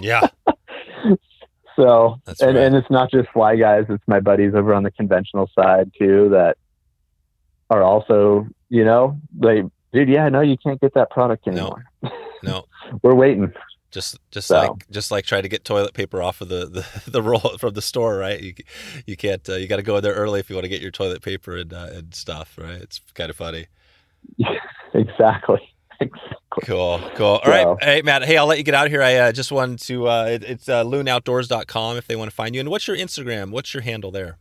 Yeah, 0.00 0.26
so, 1.76 2.20
That's 2.24 2.40
and 2.40 2.56
right. 2.56 2.64
and 2.66 2.74
it's 2.76 2.90
not 2.90 3.10
just 3.10 3.28
fly 3.30 3.56
guys; 3.56 3.84
it's 3.88 4.02
my 4.06 4.20
buddies 4.20 4.54
over 4.54 4.74
on 4.74 4.82
the 4.82 4.90
conventional 4.90 5.50
side 5.58 5.90
too 5.98 6.28
that 6.30 6.56
are 7.70 7.82
also, 7.82 8.46
you 8.68 8.84
know, 8.84 9.18
they, 9.38 9.62
dude, 9.92 10.08
yeah, 10.08 10.28
no, 10.28 10.40
you 10.40 10.56
can't 10.58 10.80
get 10.80 10.94
that 10.94 11.10
product 11.10 11.46
No. 11.46 11.52
anymore. 11.52 11.84
no, 12.42 12.64
We're 13.02 13.14
waiting. 13.14 13.52
just 13.90 14.18
just 14.30 14.48
So- 14.48 14.58
like 14.60 14.90
just 14.90 15.10
like 15.10 15.24
try 15.24 15.40
to 15.40 15.48
get 15.48 15.64
toilet 15.64 15.94
paper 15.94 16.22
off 16.22 16.40
of 16.40 16.48
the 16.48 16.66
the, 16.66 17.10
the 17.10 17.22
roll 17.22 17.56
from 17.58 17.74
the 17.74 17.82
store, 17.82 18.16
right? 18.18 18.40
You 18.40 18.54
you 19.06 19.16
can't 19.16 19.48
uh, 19.48 19.54
you 19.56 19.66
got 19.66 19.76
to 19.76 19.82
go 19.82 19.96
in 19.96 20.02
there 20.02 20.14
early 20.14 20.40
if 20.40 20.48
you 20.50 20.56
want 20.56 20.64
to 20.64 20.68
get 20.70 20.82
your 20.82 20.90
toilet 20.92 21.22
paper 21.22 21.56
and 21.56 21.72
uh, 21.72 21.88
and 21.92 22.14
stuff, 22.14 22.56
right? 22.60 22.80
It's 22.82 23.00
kind 23.14 23.30
of 23.30 23.36
funny. 23.36 23.66
exactly. 24.94 25.60
Exactly. 26.00 26.62
Cool, 26.64 27.00
cool. 27.14 27.40
All 27.44 27.50
right, 27.50 27.62
So- 27.62 27.78
hey 27.80 28.02
Matt. 28.02 28.24
Hey, 28.24 28.36
I'll 28.36 28.46
let 28.46 28.58
you 28.58 28.64
get 28.64 28.74
out 28.74 28.86
of 28.86 28.92
here. 28.92 29.02
I 29.02 29.16
uh, 29.16 29.32
just 29.32 29.52
wanted 29.52 29.78
to. 29.80 30.08
Uh, 30.08 30.24
it, 30.24 30.44
it's 30.44 30.68
uh, 30.68 30.84
loonoutdoors.com 30.84 31.96
if 31.96 32.06
they 32.06 32.16
want 32.16 32.30
to 32.30 32.34
find 32.34 32.54
you. 32.54 32.60
And 32.60 32.68
what's 32.68 32.86
your 32.88 32.96
Instagram? 32.96 33.50
What's 33.50 33.74
your 33.74 33.82
handle 33.82 34.10
there? 34.10 34.38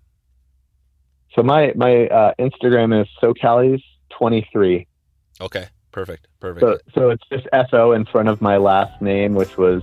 So 1.35 1.43
my 1.43 1.72
my 1.76 2.07
uh, 2.07 2.34
Instagram 2.39 2.99
is 3.01 3.07
SoCallies23. 3.22 4.85
Okay, 5.41 5.68
perfect, 5.91 6.27
perfect. 6.39 6.61
So 6.61 6.77
so 6.93 7.10
it's 7.10 7.23
just 7.31 7.47
SO 7.69 7.91
in 7.93 8.05
front 8.05 8.30
of 8.30 8.41
my 8.41 8.57
last 8.57 9.01
name, 9.01 9.34
which 9.34 9.57
was 9.57 9.81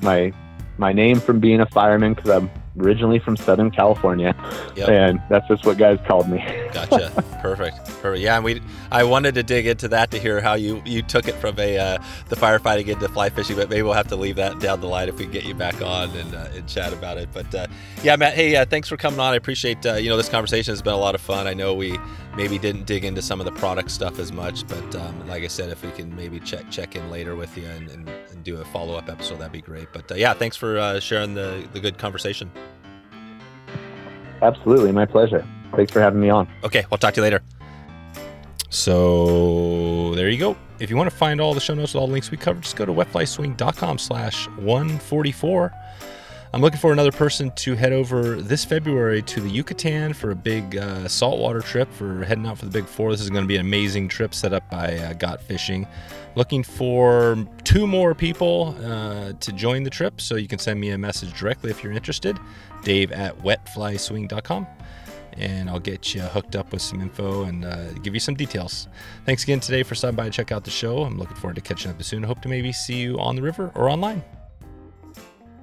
my 0.00 0.32
my 0.78 0.92
name 0.92 1.20
from 1.20 1.40
being 1.40 1.60
a 1.60 1.66
fireman 1.66 2.14
because 2.14 2.30
I'm 2.30 2.50
originally 2.78 3.18
from 3.18 3.36
Southern 3.36 3.70
California, 3.70 4.34
Yep. 4.76 4.88
and 4.88 5.22
that's 5.28 5.46
just 5.48 5.64
what 5.66 5.76
guys 5.78 5.98
called 6.06 6.28
me. 6.28 6.38
Gotcha. 6.72 7.10
Perfect. 7.42 7.76
Perfect. 8.00 8.18
Yeah, 8.22 8.36
and 8.36 8.44
we 8.44 8.62
I 8.90 9.04
wanted 9.04 9.34
to 9.34 9.42
dig 9.42 9.66
into 9.66 9.88
that 9.88 10.10
to 10.12 10.18
hear 10.18 10.40
how 10.40 10.54
you 10.54 10.82
you 10.84 11.02
took 11.02 11.28
it 11.28 11.34
from 11.34 11.58
a 11.58 11.78
uh, 11.78 11.98
the 12.28 12.36
firefighting 12.36 12.88
into 12.88 13.08
fly 13.08 13.28
fishing, 13.30 13.56
but 13.56 13.68
maybe 13.68 13.82
we'll 13.82 13.92
have 13.92 14.08
to 14.08 14.16
leave 14.16 14.36
that 14.36 14.58
down 14.60 14.80
the 14.80 14.86
line 14.88 15.08
if 15.08 15.16
we 15.18 15.24
can 15.24 15.32
get 15.32 15.44
you 15.44 15.54
back 15.54 15.80
on 15.82 16.10
and, 16.10 16.34
uh, 16.34 16.48
and 16.54 16.66
chat 16.68 16.92
about 16.92 17.18
it. 17.18 17.28
But 17.32 17.54
uh, 17.54 17.66
yeah, 18.02 18.16
Matt. 18.16 18.34
Hey, 18.34 18.56
uh, 18.56 18.64
thanks 18.64 18.88
for 18.88 18.96
coming 18.96 19.20
on. 19.20 19.32
I 19.32 19.36
appreciate 19.36 19.84
uh, 19.84 19.94
you 19.94 20.08
know 20.08 20.16
this 20.16 20.28
conversation 20.28 20.72
has 20.72 20.82
been 20.82 20.94
a 20.94 20.98
lot 20.98 21.14
of 21.14 21.20
fun. 21.20 21.46
I 21.46 21.54
know 21.54 21.74
we 21.74 21.98
maybe 22.36 22.58
didn't 22.58 22.86
dig 22.86 23.04
into 23.04 23.22
some 23.22 23.40
of 23.40 23.46
the 23.46 23.52
product 23.52 23.90
stuff 23.90 24.18
as 24.18 24.32
much, 24.32 24.66
but 24.66 24.96
um, 24.96 25.28
like 25.28 25.42
I 25.42 25.48
said, 25.48 25.70
if 25.70 25.82
we 25.84 25.90
can 25.90 26.14
maybe 26.14 26.40
check 26.40 26.70
check 26.70 26.96
in 26.96 27.10
later 27.10 27.36
with 27.36 27.56
you 27.56 27.66
and, 27.66 27.90
and, 27.90 28.08
and 28.08 28.44
do 28.44 28.60
a 28.60 28.64
follow 28.66 28.96
up 28.96 29.08
episode, 29.08 29.38
that'd 29.38 29.52
be 29.52 29.60
great. 29.60 29.88
But 29.92 30.10
uh, 30.10 30.14
yeah, 30.14 30.34
thanks 30.34 30.56
for 30.56 30.78
uh, 30.78 31.00
sharing 31.00 31.34
the 31.34 31.66
the 31.72 31.80
good 31.80 31.98
conversation. 31.98 32.50
Absolutely, 34.40 34.92
my 34.92 35.06
pleasure. 35.06 35.46
Thanks 35.74 35.92
for 35.92 36.00
having 36.00 36.20
me 36.20 36.28
on. 36.28 36.48
Okay, 36.64 36.84
we'll 36.90 36.98
talk 36.98 37.14
to 37.14 37.20
you 37.20 37.22
later. 37.22 37.42
So 38.70 40.14
there 40.14 40.28
you 40.28 40.38
go. 40.38 40.56
If 40.80 40.90
you 40.90 40.96
want 40.96 41.10
to 41.10 41.14
find 41.14 41.40
all 41.40 41.54
the 41.54 41.60
show 41.60 41.74
notes 41.74 41.94
with 41.94 42.00
all 42.00 42.06
the 42.06 42.12
links 42.12 42.30
we 42.30 42.38
covered, 42.38 42.62
just 42.62 42.74
go 42.74 42.84
to 42.84 42.92
wetflyswing.com 42.92 43.98
slash 43.98 44.48
144. 44.48 45.72
I'm 46.54 46.60
looking 46.60 46.78
for 46.78 46.92
another 46.92 47.12
person 47.12 47.50
to 47.52 47.74
head 47.74 47.94
over 47.94 48.42
this 48.42 48.62
February 48.62 49.22
to 49.22 49.40
the 49.40 49.48
Yucatan 49.48 50.12
for 50.12 50.32
a 50.32 50.34
big 50.34 50.76
uh, 50.76 51.08
saltwater 51.08 51.60
trip 51.62 51.90
for 51.90 52.24
heading 52.24 52.46
out 52.46 52.58
for 52.58 52.66
the 52.66 52.70
Big 52.70 52.84
Four. 52.84 53.10
This 53.10 53.22
is 53.22 53.30
going 53.30 53.42
to 53.42 53.48
be 53.48 53.54
an 53.54 53.62
amazing 53.62 54.06
trip 54.08 54.34
set 54.34 54.52
up 54.52 54.68
by 54.70 54.98
uh, 54.98 55.14
Got 55.14 55.40
Fishing. 55.40 55.86
Looking 56.34 56.62
for 56.62 57.38
two 57.64 57.86
more 57.86 58.14
people 58.14 58.76
uh, 58.84 59.32
to 59.32 59.52
join 59.52 59.82
the 59.82 59.88
trip, 59.88 60.20
so 60.20 60.36
you 60.36 60.46
can 60.46 60.58
send 60.58 60.78
me 60.78 60.90
a 60.90 60.98
message 60.98 61.32
directly 61.32 61.70
if 61.70 61.82
you're 61.82 61.94
interested. 61.94 62.38
Dave 62.82 63.12
at 63.12 63.38
wetflyswing.com 63.38 64.66
and 65.38 65.70
I'll 65.70 65.80
get 65.80 66.14
you 66.14 66.20
hooked 66.20 66.54
up 66.54 66.70
with 66.70 66.82
some 66.82 67.00
info 67.00 67.44
and 67.44 67.64
uh, 67.64 67.92
give 68.02 68.12
you 68.12 68.20
some 68.20 68.34
details. 68.34 68.88
Thanks 69.24 69.42
again 69.44 69.60
today 69.60 69.82
for 69.84 69.94
stopping 69.94 70.16
by 70.16 70.24
to 70.24 70.30
check 70.30 70.52
out 70.52 70.64
the 70.64 70.70
show. 70.70 70.98
I'm 71.04 71.16
looking 71.16 71.36
forward 71.36 71.54
to 71.54 71.62
catching 71.62 71.90
up 71.90 72.02
soon. 72.02 72.22
Hope 72.22 72.42
to 72.42 72.50
maybe 72.50 72.72
see 72.72 72.96
you 72.96 73.18
on 73.18 73.36
the 73.36 73.42
river 73.42 73.72
or 73.74 73.88
online. 73.88 74.22